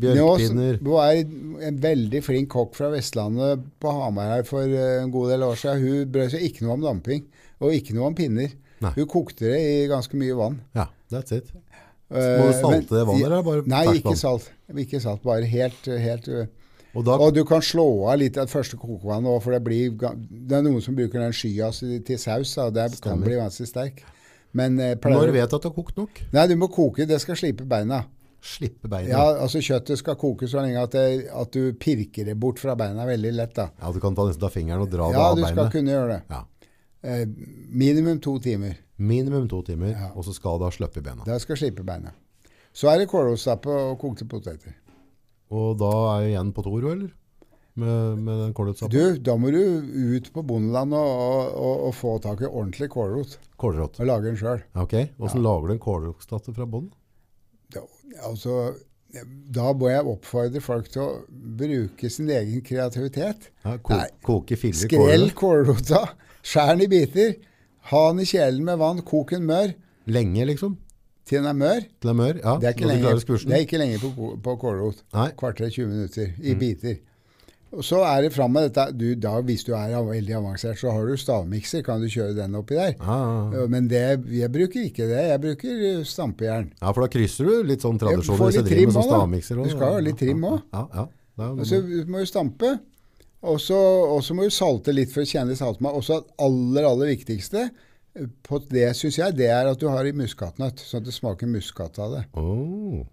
bjørkpinner. 0.02 0.78
Nå 0.84 0.94
var 0.98 1.16
en 1.70 1.80
veldig 1.82 2.20
flink 2.26 2.50
kokk 2.52 2.76
fra 2.76 2.90
Vestlandet 2.92 3.64
på 3.80 3.94
Hamar 3.94 4.34
her 4.36 4.44
for 4.46 4.68
eh, 4.68 4.98
en 5.00 5.14
god 5.14 5.32
del 5.32 5.46
år 5.48 5.58
siden. 5.58 5.86
Hun 5.86 6.12
brød 6.14 6.34
seg 6.36 6.44
ikke 6.50 6.66
noe 6.66 6.76
om 6.76 6.84
damping, 6.86 7.24
og 7.62 7.74
ikke 7.74 7.96
noe 7.96 8.12
om 8.12 8.18
pinner. 8.18 8.52
Nei. 8.84 8.92
Hun 8.94 9.08
kokte 9.10 9.48
det 9.48 9.58
i 9.58 9.88
ganske 9.90 10.20
mye 10.20 10.36
vann. 10.38 10.60
Ja, 10.76 10.86
that's 11.10 11.34
it. 11.34 11.50
Eh, 12.12 12.36
Må 12.38 12.52
du 12.52 12.54
salte 12.60 12.94
det 13.00 13.06
vannet, 13.08 13.26
eller 13.26 13.42
bare 13.48 13.64
Nei, 13.68 13.84
ikke 13.98 14.14
salt. 14.16 14.52
Ikke 14.76 15.00
salt, 15.02 15.24
bare 15.26 15.48
helt, 15.48 15.88
helt 15.88 16.28
eh, 16.30 16.46
Og 16.98 17.04
da, 17.06 17.14
Og 17.22 17.30
du 17.36 17.44
kan 17.46 17.62
slå 17.62 17.84
av 18.10 18.18
litt 18.18 18.36
av 18.40 18.48
det 18.48 18.52
første 18.52 18.76
kokevannet 18.80 19.30
òg, 19.30 19.40
for 19.44 19.54
det 19.54 19.60
blir 19.62 19.92
Det 19.94 20.56
er 20.58 20.62
noen 20.66 20.82
som 20.82 20.96
bruker 20.98 21.20
den 21.22 21.34
skya 21.36 21.70
til 22.04 22.18
saus, 22.18 22.56
og 22.58 22.74
det 22.74 22.88
kan 23.04 23.20
bli 23.22 23.36
ganske 23.38 23.66
sterk. 23.68 24.02
Men 24.52 24.78
eh, 24.80 24.96
når 25.04 25.30
vet 25.36 25.50
du 25.52 25.56
at 25.58 25.62
det 25.62 25.68
har 25.70 25.76
kokt 25.76 25.96
nok, 26.00 26.22
Nei, 26.32 26.46
du 26.50 26.56
må 26.56 26.66
koke. 26.72 27.06
Det 27.06 27.20
skal 27.22 27.36
slipe 27.36 27.66
beina. 27.68 28.02
slippe 28.42 28.88
beina? 28.88 29.08
Ja, 29.10 29.24
altså 29.44 29.60
Kjøttet 29.60 29.98
skal 30.00 30.16
koke 30.16 30.48
så 30.48 30.62
lenge 30.62 30.80
at, 30.82 30.92
det, 30.96 31.28
at 31.30 31.52
du 31.52 31.72
pirker 31.74 32.24
det 32.24 32.36
bort 32.40 32.58
fra 32.58 32.74
beina 32.78 33.04
veldig 33.06 33.32
lett. 33.34 33.54
da. 33.54 33.68
Ja, 33.82 33.92
du 33.92 34.00
kan 34.00 34.14
ta, 34.16 34.24
nesten 34.26 34.40
ta 34.40 34.48
fingeren 34.48 34.82
og 34.86 34.90
dra 34.90 35.08
det 35.10 35.18
Ja, 35.18 35.34
du 35.34 35.44
skal 35.44 35.70
kunne 35.74 35.92
gjøre 35.94 36.08
det. 36.16 36.20
Ja. 36.30 36.44
Eh, 37.02 37.26
minimum 37.68 38.18
to 38.24 38.38
timer. 38.42 38.74
Minimum 38.98 39.46
to 39.48 39.62
timer, 39.62 39.92
Ja. 39.94 40.10
og 40.14 40.24
så 40.24 40.32
skal 40.34 40.58
det 40.58 40.64
ha 40.64 40.70
sluppet 40.70 41.04
beina? 41.04 41.22
Det 41.28 41.40
skal 41.42 41.56
slippe 41.56 41.84
beina. 41.84 42.10
Så 42.72 42.88
er 42.90 42.98
det 42.98 43.08
kålrotstappe 43.10 43.68
og 43.68 43.98
kokte 44.00 44.24
poteter. 44.26 44.74
Og 45.54 45.78
da 45.80 45.92
er 46.12 46.26
jeg 46.26 46.34
igjen 46.34 46.52
på 46.56 46.64
Toro, 46.66 46.92
eller? 46.92 47.14
Med, 47.78 48.18
med 48.26 48.40
den 48.42 48.54
kålrotsappen. 48.58 48.90
Du, 48.94 49.20
da 49.22 49.36
må 49.38 49.52
du 49.54 49.60
ut 50.16 50.32
på 50.34 50.42
bondeland 50.42 50.96
og, 50.98 51.52
og, 51.54 51.74
og, 51.86 51.92
få 51.94 52.16
tak 52.24 52.42
i 52.42 52.48
ordentlig 52.48 52.88
kålrot. 52.90 53.36
Kålrot. 53.60 54.00
Og 54.02 54.08
lage 54.08 54.26
den 54.26 54.38
sjøl. 54.40 54.64
Ok. 54.74 54.96
Åssen 55.14 55.38
ja. 55.38 55.44
lager 55.46 55.70
du 55.70 55.76
en 55.76 55.84
kålrotstatte 55.84 56.54
fra 56.56 56.66
bånn? 56.66 56.88
Altså, 58.26 58.72
da 59.54 59.70
må 59.78 59.92
jeg 59.92 60.06
oppfordre 60.10 60.62
folk 60.64 60.88
til 60.92 61.04
å 61.04 61.10
bruke 61.30 62.10
sin 62.10 62.30
egen 62.34 62.64
kreativitet. 62.66 63.50
Ja, 63.64 63.76
ko 63.78 63.94
Nei. 63.94 64.08
koke 64.26 64.58
filler 64.58 64.90
Skrell 64.90 65.30
kålrot? 65.30 65.78
kålrota, 65.78 66.02
skjær 66.42 66.74
den 66.74 66.84
i 66.88 66.90
biter, 66.92 67.36
ha 67.92 68.02
den 68.10 68.24
i 68.24 68.28
kjelen 68.28 68.66
med 68.66 68.80
vann, 68.82 69.04
kok 69.06 69.36
den 69.36 69.46
mør 69.48 69.72
Lenge, 70.08 70.44
liksom? 70.48 70.78
Til 71.28 71.38
den 71.42 71.46
er 71.50 71.58
mør. 71.58 71.82
Til 71.84 72.08
den 72.08 72.14
er 72.14 72.18
mør? 72.22 72.38
Ja, 72.44 72.54
Det 72.62 72.70
er 72.70 72.74
ikke 72.76 72.88
lenger, 72.88 73.20
det 73.20 73.52
er 73.58 73.66
ikke 73.66 73.78
lenger 73.82 73.98
på, 74.04 74.30
på 74.42 74.56
kålrot. 74.64 75.04
Kvarter 75.38 75.68
20 75.70 75.86
minutter 75.92 76.32
i 76.40 76.54
Mm. 76.54 76.58
biter. 76.64 76.96
Og 77.70 77.82
så 77.84 77.98
er 78.00 78.22
det 78.24 78.30
fram 78.32 78.50
med 78.56 78.70
dette. 78.70 78.84
Du, 78.96 79.14
da, 79.20 79.34
hvis 79.44 79.62
du 79.66 79.74
er 79.76 79.92
veldig 80.00 80.32
avansert, 80.38 80.78
så 80.80 80.88
har 80.90 81.04
du 81.04 81.16
stavmikser. 81.20 81.82
Kan 81.84 82.00
du 82.00 82.06
kjøre 82.08 82.32
den 82.38 82.54
oppi 82.56 82.74
der? 82.78 82.94
Ah. 83.00 83.52
ja. 83.52 83.60
Ja, 83.60 83.66
Men 83.68 83.88
det, 83.90 84.24
jeg 84.32 84.48
bruker 84.54 84.86
ikke 84.88 85.04
det. 85.10 85.18
Jeg 85.28 85.40
bruker 85.42 85.82
eh, 85.90 86.04
stampejern. 86.08 86.70
ja, 86.80 86.92
for 86.96 87.04
da 87.04 87.08
krysser 87.12 87.44
du 87.44 87.62
litt 87.68 87.84
sånn 87.84 88.00
Ja, 88.00 88.06
tradisjon 88.06 88.40
hvis 88.40 88.56
du 88.56 88.62
driver 88.70 88.86
med 88.86 88.94
sånn 88.96 89.02
også, 89.04 89.12
stavmikser. 89.12 89.54
Du 89.54 89.60
også. 89.66 89.76
skal 89.76 89.92
ha 89.92 90.00
litt 90.00 90.16
trim 90.18 90.40
òg. 90.48 90.54
også. 90.56 90.64
Ja, 90.72 90.86
ja. 90.94 91.06
Det 91.38 91.50
Og 91.60 91.66
så 91.66 91.82
må 92.08 92.18
du 92.24 92.26
stampe. 92.32 92.72
Og 93.42 93.60
så 93.60 94.34
må 94.34 94.48
du 94.48 94.50
salte 94.50 94.94
litt 94.96 95.12
for 95.12 95.20
å 95.22 95.28
kjenne 95.28 95.52
litt 95.52 95.60
saltmat. 95.60 95.92
Og 95.94 96.02
så 96.08 96.22
aller, 96.40 96.88
aller 96.88 97.12
viktigste 97.12 97.68
på 98.46 98.58
det, 98.70 98.88
syns 98.98 99.18
jeg, 99.20 99.36
det 99.38 99.48
er 99.52 99.70
at 99.70 99.78
du 99.80 99.86
har 99.90 100.06
i 100.08 100.14
muskatnøtt. 100.16 100.82
Sånn 100.84 101.02
at 101.02 101.08
det 101.08 101.14
smaker 101.16 101.50
muskat 101.50 102.00
av 102.02 102.16
det. 102.16 102.24
Oh. 102.40 103.04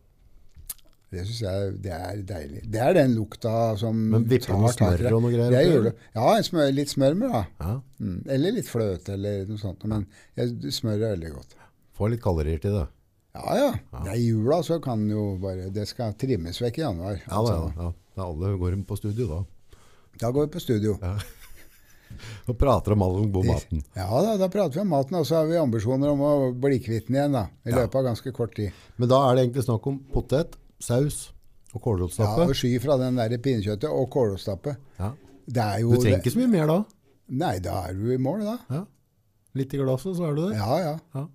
Det 1.13 1.23
syns 1.27 1.41
jeg 1.45 1.75
det 1.85 1.93
er 1.95 2.21
deilig. 2.27 2.61
Det 2.73 2.81
er 2.81 2.95
den 2.97 3.13
lukta 3.15 3.53
som 3.79 3.95
Men 4.11 4.25
vipper 4.27 4.57
du 4.57 4.67
smør 4.73 5.03
og 5.13 5.21
noe 5.23 5.31
greier 5.31 5.53
Jeg 5.55 5.69
gjør? 5.71 5.89
Ja, 6.17 6.33
smør, 6.43 6.71
litt 6.75 6.91
smør 6.91 7.19
med, 7.21 7.35
da. 7.35 7.45
Ja, 7.61 7.75
Mm. 7.95 8.17
Eller 8.27 8.51
litt 8.51 8.67
fløte 8.67 9.13
eller 9.13 9.45
noe 9.47 9.55
sånt. 9.61 9.85
Men 9.87 10.01
jeg, 10.35 10.73
smør 10.75 10.97
er 10.97 11.13
veldig 11.13 11.29
godt. 11.31 11.53
Får 11.95 12.11
litt 12.11 12.21
kalorier 12.25 12.59
til 12.59 12.75
det. 12.75 12.87
Ja, 13.35 13.55
ja. 13.55 13.69
Det 14.03 14.11
er 14.11 14.19
jula, 14.19 14.57
så 14.67 14.81
kan 14.83 15.05
jo 15.09 15.37
bare 15.39 15.69
Det 15.71 15.87
skal 15.87 16.13
trimmes 16.19 16.59
vekk 16.61 16.81
i 16.81 16.83
januar. 16.83 17.21
Ja, 17.23 17.39
da, 17.39 17.55
ja, 17.55 17.71
ja. 17.85 17.87
Da 18.15 18.27
alle 18.27 18.51
går 18.59 18.75
på 18.87 18.97
studio 18.99 19.27
da. 19.31 19.39
Da 20.19 20.31
går 20.31 20.47
vi 20.47 20.53
på 20.57 20.63
studio. 20.63 20.97
Og 22.49 22.57
prater 22.59 22.93
om 22.95 23.01
all 23.05 23.15
den 23.21 23.31
gode 23.33 23.51
maten. 23.51 23.83
Ja 23.97 24.07
da, 24.23 24.35
da 24.39 24.47
prater 24.51 24.79
vi 24.79 24.83
om 24.85 24.91
maten, 24.93 25.17
og 25.19 25.25
så 25.27 25.41
har 25.41 25.47
vi 25.49 25.57
ambisjoner 25.59 26.11
om 26.13 26.21
å 26.25 26.33
bli 26.53 26.79
kvitt 26.83 27.07
den 27.09 27.17
igjen 27.19 27.35
da, 27.37 27.45
i 27.65 27.71
Ja. 27.73 27.81
løpet 27.81 27.95
av 28.01 28.05
ganske 28.11 28.31
kort 28.35 28.55
tid. 28.55 28.71
Men 28.97 29.09
da 29.11 29.21
er 29.29 29.35
det 29.35 29.45
egentlig 29.47 29.65
snakk 29.67 29.87
om 29.91 29.99
potet, 30.13 30.55
saus 30.79 31.31
og 31.73 31.81
Ja, 32.45 32.47
og 32.49 32.55
Sky 32.55 32.77
fra 32.79 32.95
den 33.01 33.15
der 33.19 33.35
pinnekjøttet 33.37 33.89
og 33.91 34.09
kålrotstappe. 34.13 34.77
Ja. 34.99 35.11
Du 35.45 35.97
trenger 35.99 36.21
ikke 36.23 36.31
så 36.33 36.39
mye 36.39 36.53
mer 36.53 36.67
da. 36.71 36.77
Nei, 37.29 37.55
da 37.59 37.81
er 37.89 37.93
du 37.97 38.13
i 38.13 38.17
mål, 38.21 38.45
da. 38.45 38.57
Ja. 38.71 38.85
Litt 39.55 39.73
i 39.73 39.77
glasset, 39.77 40.15
så 40.17 40.29
er 40.29 40.35
du 40.37 40.41
der. 40.49 40.55
Ja, 40.59 40.77
ja. 40.79 40.95
Ja. 41.15 41.25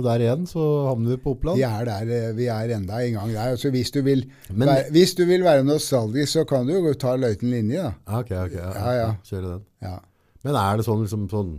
Og 0.00 0.06
der 0.08 0.22
igjen 0.24 0.46
så 0.48 0.64
havner 0.88 1.12
vi 1.14 1.20
på 1.20 1.34
Oppland. 1.36 1.60
Vi 1.60 1.64
er 1.68 1.84
der, 1.88 2.10
eh, 2.16 2.32
vi 2.38 2.46
er 2.48 2.72
enda 2.76 3.00
en 3.04 3.18
gang 3.18 3.32
der. 3.36 3.52
Altså, 3.54 3.70
hvis, 3.74 3.90
du 3.92 4.00
vil 4.06 4.24
Men- 4.48 4.68
være, 4.68 4.90
hvis 4.96 5.14
du 5.18 5.24
vil 5.28 5.44
være 5.44 5.64
nostalgisk, 5.68 6.32
så 6.38 6.44
kan 6.48 6.66
du 6.66 6.72
jo 6.78 6.92
ta 6.94 7.16
løyten 7.20 7.50
linje, 7.52 7.82
da. 7.84 7.92
Ok, 8.20 8.30
ok. 8.46 8.54
Ja, 8.56 8.70
Ja, 8.80 8.92
ja. 9.02 9.10
Kjøre 9.28 9.52
den. 9.58 9.62
Ja. 9.84 9.98
Men 10.44 10.56
er 10.56 10.76
det 10.80 10.86
sånn, 10.86 11.02
liksom, 11.04 11.28
sånn 11.28 11.58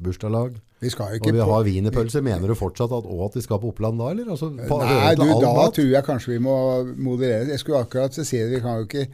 bursdagslag, 0.00 0.54
Vi 0.80 0.88
skal 0.88 1.16
jo 1.18 1.20
og 1.26 1.32
vi 1.34 1.40
har 1.44 1.64
wienerpølse, 1.66 2.22
mener 2.24 2.48
du 2.48 2.54
fortsatt 2.56 2.92
at, 2.96 3.04
også 3.04 3.26
at 3.28 3.34
vi 3.36 3.42
skal 3.44 3.58
på 3.60 3.68
Oppland 3.74 3.98
da, 4.00 4.06
eller? 4.14 4.30
Altså, 4.32 4.48
på, 4.68 4.78
Nei, 4.80 5.10
du, 5.18 5.26
da 5.42 5.50
mat? 5.58 5.74
tror 5.76 5.90
jeg 5.92 6.04
kanskje 6.06 6.32
vi 6.32 6.38
må 6.46 6.54
moderere. 6.96 7.50
Jeg 7.52 7.58
skulle 7.60 7.82
akkurat 7.84 8.14
si 8.16 8.38
det, 8.38 8.46
vi 8.54 8.60
kan 8.64 8.78
jo 8.80 8.86
ikke 8.88 9.08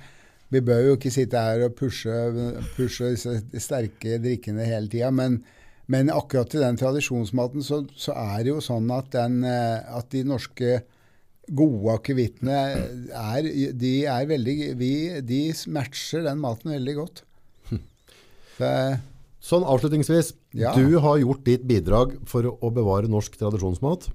vi 0.55 0.61
bør 0.63 0.85
jo 0.87 0.93
ikke 0.95 1.11
sitte 1.11 1.41
her 1.43 1.65
og 1.67 1.73
pushe, 1.75 2.13
pushe 2.77 3.09
disse 3.17 3.33
sterke 3.59 4.21
drikkene 4.23 4.63
hele 4.69 4.87
tida, 4.93 5.11
men, 5.11 5.41
men 5.93 6.11
akkurat 6.11 6.51
til 6.51 6.65
den 6.65 6.79
tradisjonsmaten 6.81 7.63
så, 7.63 7.83
så 7.95 8.15
er 8.19 8.45
det 8.45 8.53
jo 8.55 8.61
sånn 8.65 8.91
at, 8.95 9.11
den, 9.15 9.43
eh, 9.47 9.85
at 9.99 10.09
de 10.15 10.25
norske 10.27 10.81
gode 11.47 11.93
akevittene 11.95 12.57
er, 13.15 13.47
de 13.79 13.93
er 14.11 14.27
veldig 14.27 14.57
vi, 14.81 14.91
De 15.23 15.41
matcher 15.71 16.25
den 16.27 16.41
maten 16.43 16.73
veldig 16.75 16.97
godt. 16.99 17.23
Så, 18.59 18.73
Sånn 19.47 19.63
avslutningsvis, 19.69 20.33
Ja. 20.59 20.73
du 20.75 20.99
har 20.99 21.21
gjort 21.23 21.45
ditt 21.47 21.63
bidrag 21.69 22.17
for 22.27 22.49
å, 22.51 22.71
bevare 22.75 23.07
norsk 23.07 23.37
tradisjonsmat 23.39 24.09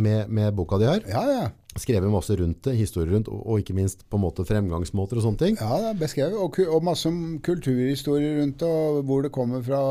med, 0.00 0.30
med 0.32 0.54
boka 0.56 0.78
di 0.80 0.88
her. 0.88 1.02
ja, 1.08 1.24
ja. 1.28 1.48
Skrevet 1.78 2.10
masse 2.10 2.34
rundt 2.34 2.64
det, 2.66 2.72
historier 2.74 3.12
rundt, 3.12 3.28
og, 3.30 3.60
ikke 3.60 3.74
minst 3.76 4.00
på 4.10 4.18
en 4.18 4.24
måte 4.24 4.42
fremgangsmåter 4.48 5.20
og 5.20 5.26
sånne 5.28 5.38
ting. 5.38 5.58
Ja, 5.60 5.92
beskrevet. 5.94 6.34
Og, 6.40 6.56
og 6.72 6.82
masse 6.88 7.12
kulturhistorier 7.46 8.40
rundt 8.40 8.64
det, 8.64 8.66
og 8.66 9.04
hvor 9.06 9.22
det 9.22 9.30
kommer 9.34 9.62
fra. 9.62 9.82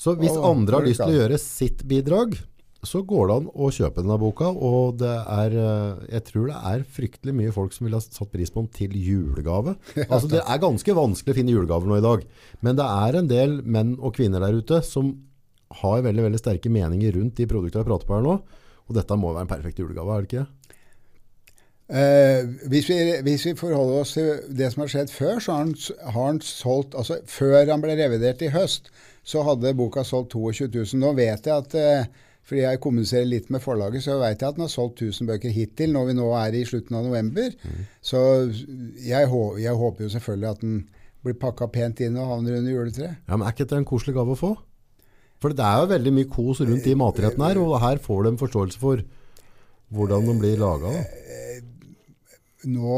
Så 0.00 0.14
hvis 0.16 0.32
Og 0.32 0.46
andre 0.48 0.78
har 0.78 0.86
lyst 0.88 1.02
til 1.02 1.12
å 1.12 1.18
gjøre 1.18 1.38
sitt 1.40 1.84
bidrag, 1.88 2.38
så 2.80 3.02
går 3.04 3.26
det 3.28 3.34
an 3.36 3.48
å 3.52 3.66
kjøpe 3.76 4.00
denne 4.00 4.16
boka, 4.20 4.48
og 4.48 4.96
det 5.02 5.12
er, 5.12 5.56
eh, 5.60 6.04
jeg 6.14 6.24
tror 6.30 6.46
det 6.48 6.60
er 6.70 6.84
fryktelig 6.96 7.34
mye 7.36 7.52
folk 7.52 7.74
som 7.76 7.84
vil 7.84 7.96
ha 7.98 8.00
satt 8.00 8.30
pris 8.32 8.52
på 8.52 8.62
den 8.62 8.70
til 8.72 8.94
julegave. 8.96 9.74
Altså 10.08 10.30
det 10.32 10.40
er 10.40 10.62
ganske 10.62 10.96
vanskelig 10.96 11.34
å 11.34 11.38
finne 11.42 11.52
julegaver 11.52 11.90
nå 11.90 11.98
i 12.00 12.06
dag, 12.06 12.24
men 12.64 12.78
det 12.78 12.86
er 12.86 13.18
en 13.20 13.28
del 13.28 13.58
menn 13.60 13.98
og 14.00 14.16
kvinner 14.16 14.40
der 14.40 14.56
ute 14.56 14.80
som 14.86 15.12
har 15.82 16.00
veldig, 16.02 16.24
veldig 16.30 16.40
sterke 16.40 16.72
meninger 16.72 17.12
rundt 17.18 17.36
de 17.36 17.46
produktene 17.50 17.84
jeg 17.84 17.90
prater 17.90 18.08
på 18.08 18.16
her 18.16 18.24
nå, 18.24 18.38
og 18.88 18.96
dette 18.96 19.20
må 19.20 19.34
være 19.34 19.44
en 19.44 19.52
perfekt 19.52 19.84
julegave, 19.84 20.16
er 20.16 20.24
det 20.24 20.30
ikke? 20.32 20.46
Eh, 21.90 22.48
hvis, 22.70 22.88
vi, 22.88 22.96
hvis 23.26 23.44
vi 23.50 23.54
forholder 23.58 24.00
oss 24.00 24.14
til 24.14 24.40
det 24.56 24.72
som 24.72 24.84
har 24.84 24.90
skjedd 24.92 25.12
før, 25.12 25.38
så 25.42 25.52
har 25.52 25.64
han, 25.66 25.72
har 26.14 26.26
han 26.28 26.38
solgt 26.46 26.94
altså 26.94 27.16
Før 27.26 27.64
han 27.66 27.82
ble 27.82 27.96
revidert 27.98 28.44
i 28.46 28.52
høst, 28.54 28.92
så 29.22 29.44
hadde 29.46 29.74
boka 29.78 30.04
solgt 30.06 30.34
22 30.34 30.70
000. 30.74 31.00
Nå 31.02 31.12
vet 31.18 31.46
jeg 31.46 31.54
at 31.54 31.76
eh, 31.78 32.06
fordi 32.46 32.64
jeg 32.64 32.80
kommuniserer 32.82 33.28
litt 33.28 33.50
med 33.52 33.62
forlaget, 33.62 34.02
så 34.02 34.16
vet 34.18 34.40
jeg 34.40 34.48
at 34.48 34.56
den 34.56 34.64
har 34.64 34.72
solgt 34.72 35.02
1000 35.04 35.28
bøker 35.28 35.52
hittil, 35.54 35.92
når 35.94 36.08
vi 36.08 36.16
nå 36.18 36.30
er 36.38 36.56
i 36.56 36.64
slutten 36.66 36.96
av 36.98 37.04
november. 37.06 37.52
Så 38.02 38.22
jeg, 39.04 39.28
jeg 39.62 39.76
håper 39.82 40.06
jo 40.06 40.10
selvfølgelig 40.16 40.50
at 40.50 40.64
den 40.64 40.80
blir 41.22 41.36
pakka 41.38 41.68
pent 41.70 42.00
inn 42.02 42.16
og 42.18 42.32
havner 42.32 42.58
under 42.58 42.72
juletreet. 42.72 43.20
Ja, 43.28 43.36
men 43.36 43.46
Er 43.46 43.54
ikke 43.54 43.68
det 43.70 43.78
en 43.78 43.88
koselig 43.88 44.16
gave 44.16 44.34
å 44.34 44.40
få? 44.40 44.54
For 45.40 45.56
det 45.56 45.64
er 45.64 45.82
jo 45.82 45.92
veldig 45.92 46.12
mye 46.16 46.28
kos 46.32 46.60
rundt 46.64 46.84
de 46.84 46.96
matrettene 47.00 47.52
her, 47.52 47.60
og 47.60 47.78
her 47.80 48.00
får 48.02 48.24
du 48.24 48.30
en 48.32 48.40
forståelse 48.40 48.80
for 48.80 49.04
hvordan 49.94 50.26
de 50.28 50.34
blir 50.40 50.60
laga. 50.60 50.90
Nå, 52.68 52.96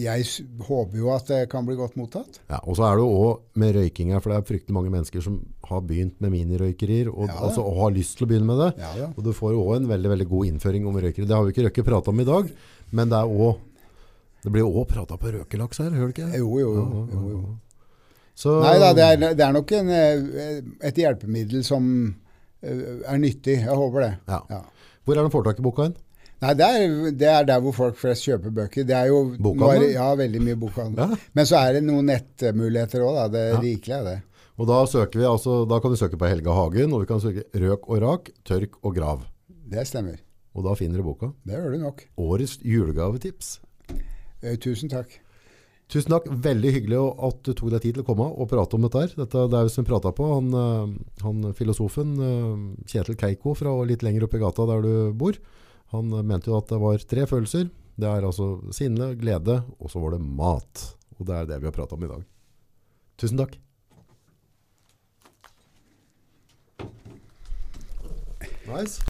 jeg 0.00 0.24
håper 0.64 0.96
jo 0.96 1.10
at 1.12 1.26
det 1.28 1.40
kan 1.52 1.66
bli 1.66 1.74
godt 1.76 1.98
mottatt. 2.00 2.38
Ja, 2.48 2.62
og 2.64 2.78
så 2.78 2.86
er 2.88 2.96
det 2.96 3.02
jo 3.04 3.10
òg 3.26 3.42
med 3.60 3.74
røyking 3.76 4.14
her, 4.14 4.22
for 4.24 4.32
det 4.32 4.38
er 4.38 4.46
fryktelig 4.48 4.72
mange 4.72 4.92
mennesker 4.94 5.20
som 5.20 5.34
har 5.68 5.82
begynt 5.84 6.16
med 6.24 6.32
minirøykerier, 6.32 7.10
og, 7.12 7.26
Ja. 7.28 7.36
altså, 7.44 7.60
og 7.60 7.76
har 7.82 7.90
lyst 7.92 8.16
til 8.16 8.24
å 8.24 8.30
begynne 8.30 8.48
med 8.48 8.62
det. 8.62 8.70
Ja, 8.80 8.92
ja. 9.02 9.08
Og 9.16 9.24
du 9.26 9.32
får 9.36 9.52
jo 9.52 9.66
òg 9.66 9.76
en 9.82 9.88
veldig 9.90 10.08
veldig 10.14 10.28
god 10.30 10.46
innføring 10.48 10.86
om 10.88 10.96
røykere. 10.96 11.26
Det 11.28 11.36
har 11.36 11.44
vi 11.44 11.52
ikke 11.52 11.66
røkket 11.68 11.84
prata 11.90 12.10
om 12.14 12.20
i 12.20 12.24
dag, 12.24 12.48
men 12.92 13.08
det 13.12 13.18
er 13.20 13.28
også, 13.28 13.58
Det 14.46 14.52
blir 14.52 14.62
òg 14.62 14.86
prata 14.86 15.16
på 15.18 15.32
røkelaks 15.34 15.78
her, 15.78 15.90
hører 15.90 16.12
du 16.12 16.22
ikke? 16.22 16.38
Jo, 16.38 16.58
jo, 16.60 16.68
jo. 16.76 17.08
Jo, 17.12 17.28
jo. 17.32 17.58
Så, 18.36 18.60
Nei 18.62 18.78
da, 18.78 18.92
det 18.94 19.02
er, 19.02 19.34
det 19.34 19.40
er 19.42 19.52
nok 19.52 19.72
en, 19.72 19.88
eh, 19.90 20.60
et 20.86 20.94
hjelpemiddel 21.00 21.64
som 21.64 22.14
eh, 22.62 23.02
er 23.10 23.18
nyttig. 23.18 23.56
Jeg 23.64 23.74
håper 23.74 24.00
det. 24.04 24.12
Hvor 25.04 25.16
er 25.16 25.22
den 25.22 25.30
får 25.32 25.44
tak 25.48 25.58
i 25.58 25.62
boka 25.66 25.82
hen? 25.88 25.96
Nei, 26.46 26.54
det 26.54 26.66
er, 26.70 26.96
det 27.18 27.28
er 27.32 27.46
der 27.48 27.62
hvor 27.64 27.74
folk 27.74 27.96
flest 27.98 28.22
kjøper 28.28 28.52
bøker. 28.54 28.86
Det 28.86 28.94
er 28.94 29.08
jo 29.10 29.22
Bokhandel? 29.42 29.88
Ja, 29.96 30.06
veldig 30.18 30.42
mye 30.46 30.58
bokhandel. 30.62 31.00
Ja. 31.16 31.18
Men 31.34 31.48
så 31.50 31.58
er 31.58 31.76
det 31.78 31.82
noen 31.88 32.06
nettmuligheter 32.12 33.02
òg, 33.02 33.16
da. 33.18 33.24
Det 33.34 33.44
Ja. 33.50 33.58
rikelige 33.64 33.98
er 33.98 34.04
det. 34.10 34.16
Og 34.56 34.68
da, 34.70 34.78
vi, 34.86 35.24
altså, 35.28 35.56
da 35.68 35.80
kan 35.82 35.90
du 35.92 35.96
søke 36.00 36.16
på 36.16 36.28
Helga 36.30 36.54
Hagen, 36.56 36.92
og 36.96 37.02
vi 37.02 37.08
kan 37.10 37.20
søke 37.20 37.42
Røk 37.60 37.90
og 37.90 38.00
rak, 38.04 38.30
tørk 38.46 38.78
og 38.82 38.94
grav. 38.96 39.26
Det 39.68 39.82
stemmer. 39.90 40.22
Og 40.56 40.64
da 40.64 40.72
finner 40.78 41.02
du 41.02 41.04
boka. 41.04 41.32
Det 41.44 41.58
gjør 41.58 41.74
du 41.74 41.82
nok. 41.82 42.06
Årets 42.16 42.58
julegavetips. 42.64 43.58
Eh, 44.42 44.56
tusen 44.56 44.88
takk. 44.88 45.18
Tusen 45.92 46.10
takk. 46.14 46.24
Veldig 46.30 46.72
hyggelig 46.72 47.02
at 47.28 47.42
du 47.44 47.52
tok 47.52 47.70
deg 47.74 47.82
tid 47.84 47.98
til 47.98 48.02
å 48.02 48.06
komme 48.08 48.30
og 48.32 48.48
prate 48.48 48.74
om 48.78 48.86
dette 48.86 49.02
her. 49.04 49.12
Dette, 49.18 49.44
det 49.52 49.58
er 49.58 49.68
jo 49.68 49.74
som 49.74 49.84
vi 49.84 49.90
pratet 49.90 50.16
på, 50.16 50.30
han, 50.32 50.48
eh, 50.62 51.20
han 51.26 51.52
filosofen 51.58 52.16
eh, 52.16 52.64
Kjetil 52.88 53.18
Keiko 53.20 53.52
fra 53.58 53.74
litt 53.84 54.02
lenger 54.06 54.24
oppe 54.24 54.40
i 54.40 54.42
gata 54.46 54.66
der 54.72 54.80
du 54.86 55.12
bor, 55.20 55.36
han 55.92 56.14
mente 56.26 56.50
jo 56.50 56.56
at 56.58 56.70
det 56.72 56.80
var 56.82 57.04
tre 57.10 57.26
følelser. 57.30 57.68
Det 57.96 58.08
er 58.08 58.26
altså 58.28 58.58
sinne, 58.76 59.14
glede, 59.16 59.60
og 59.80 59.92
så 59.92 60.02
var 60.02 60.16
det 60.16 60.24
mat. 60.24 60.82
Og 61.16 61.28
det 61.28 61.36
er 61.36 61.48
det 61.48 61.60
vi 61.62 61.70
har 61.70 61.76
pratet 61.76 61.96
om 61.96 62.04
i 62.04 62.10
dag. 62.10 62.24
Tusen 63.16 63.40
takk. 63.40 63.56
Nice. 68.66 69.00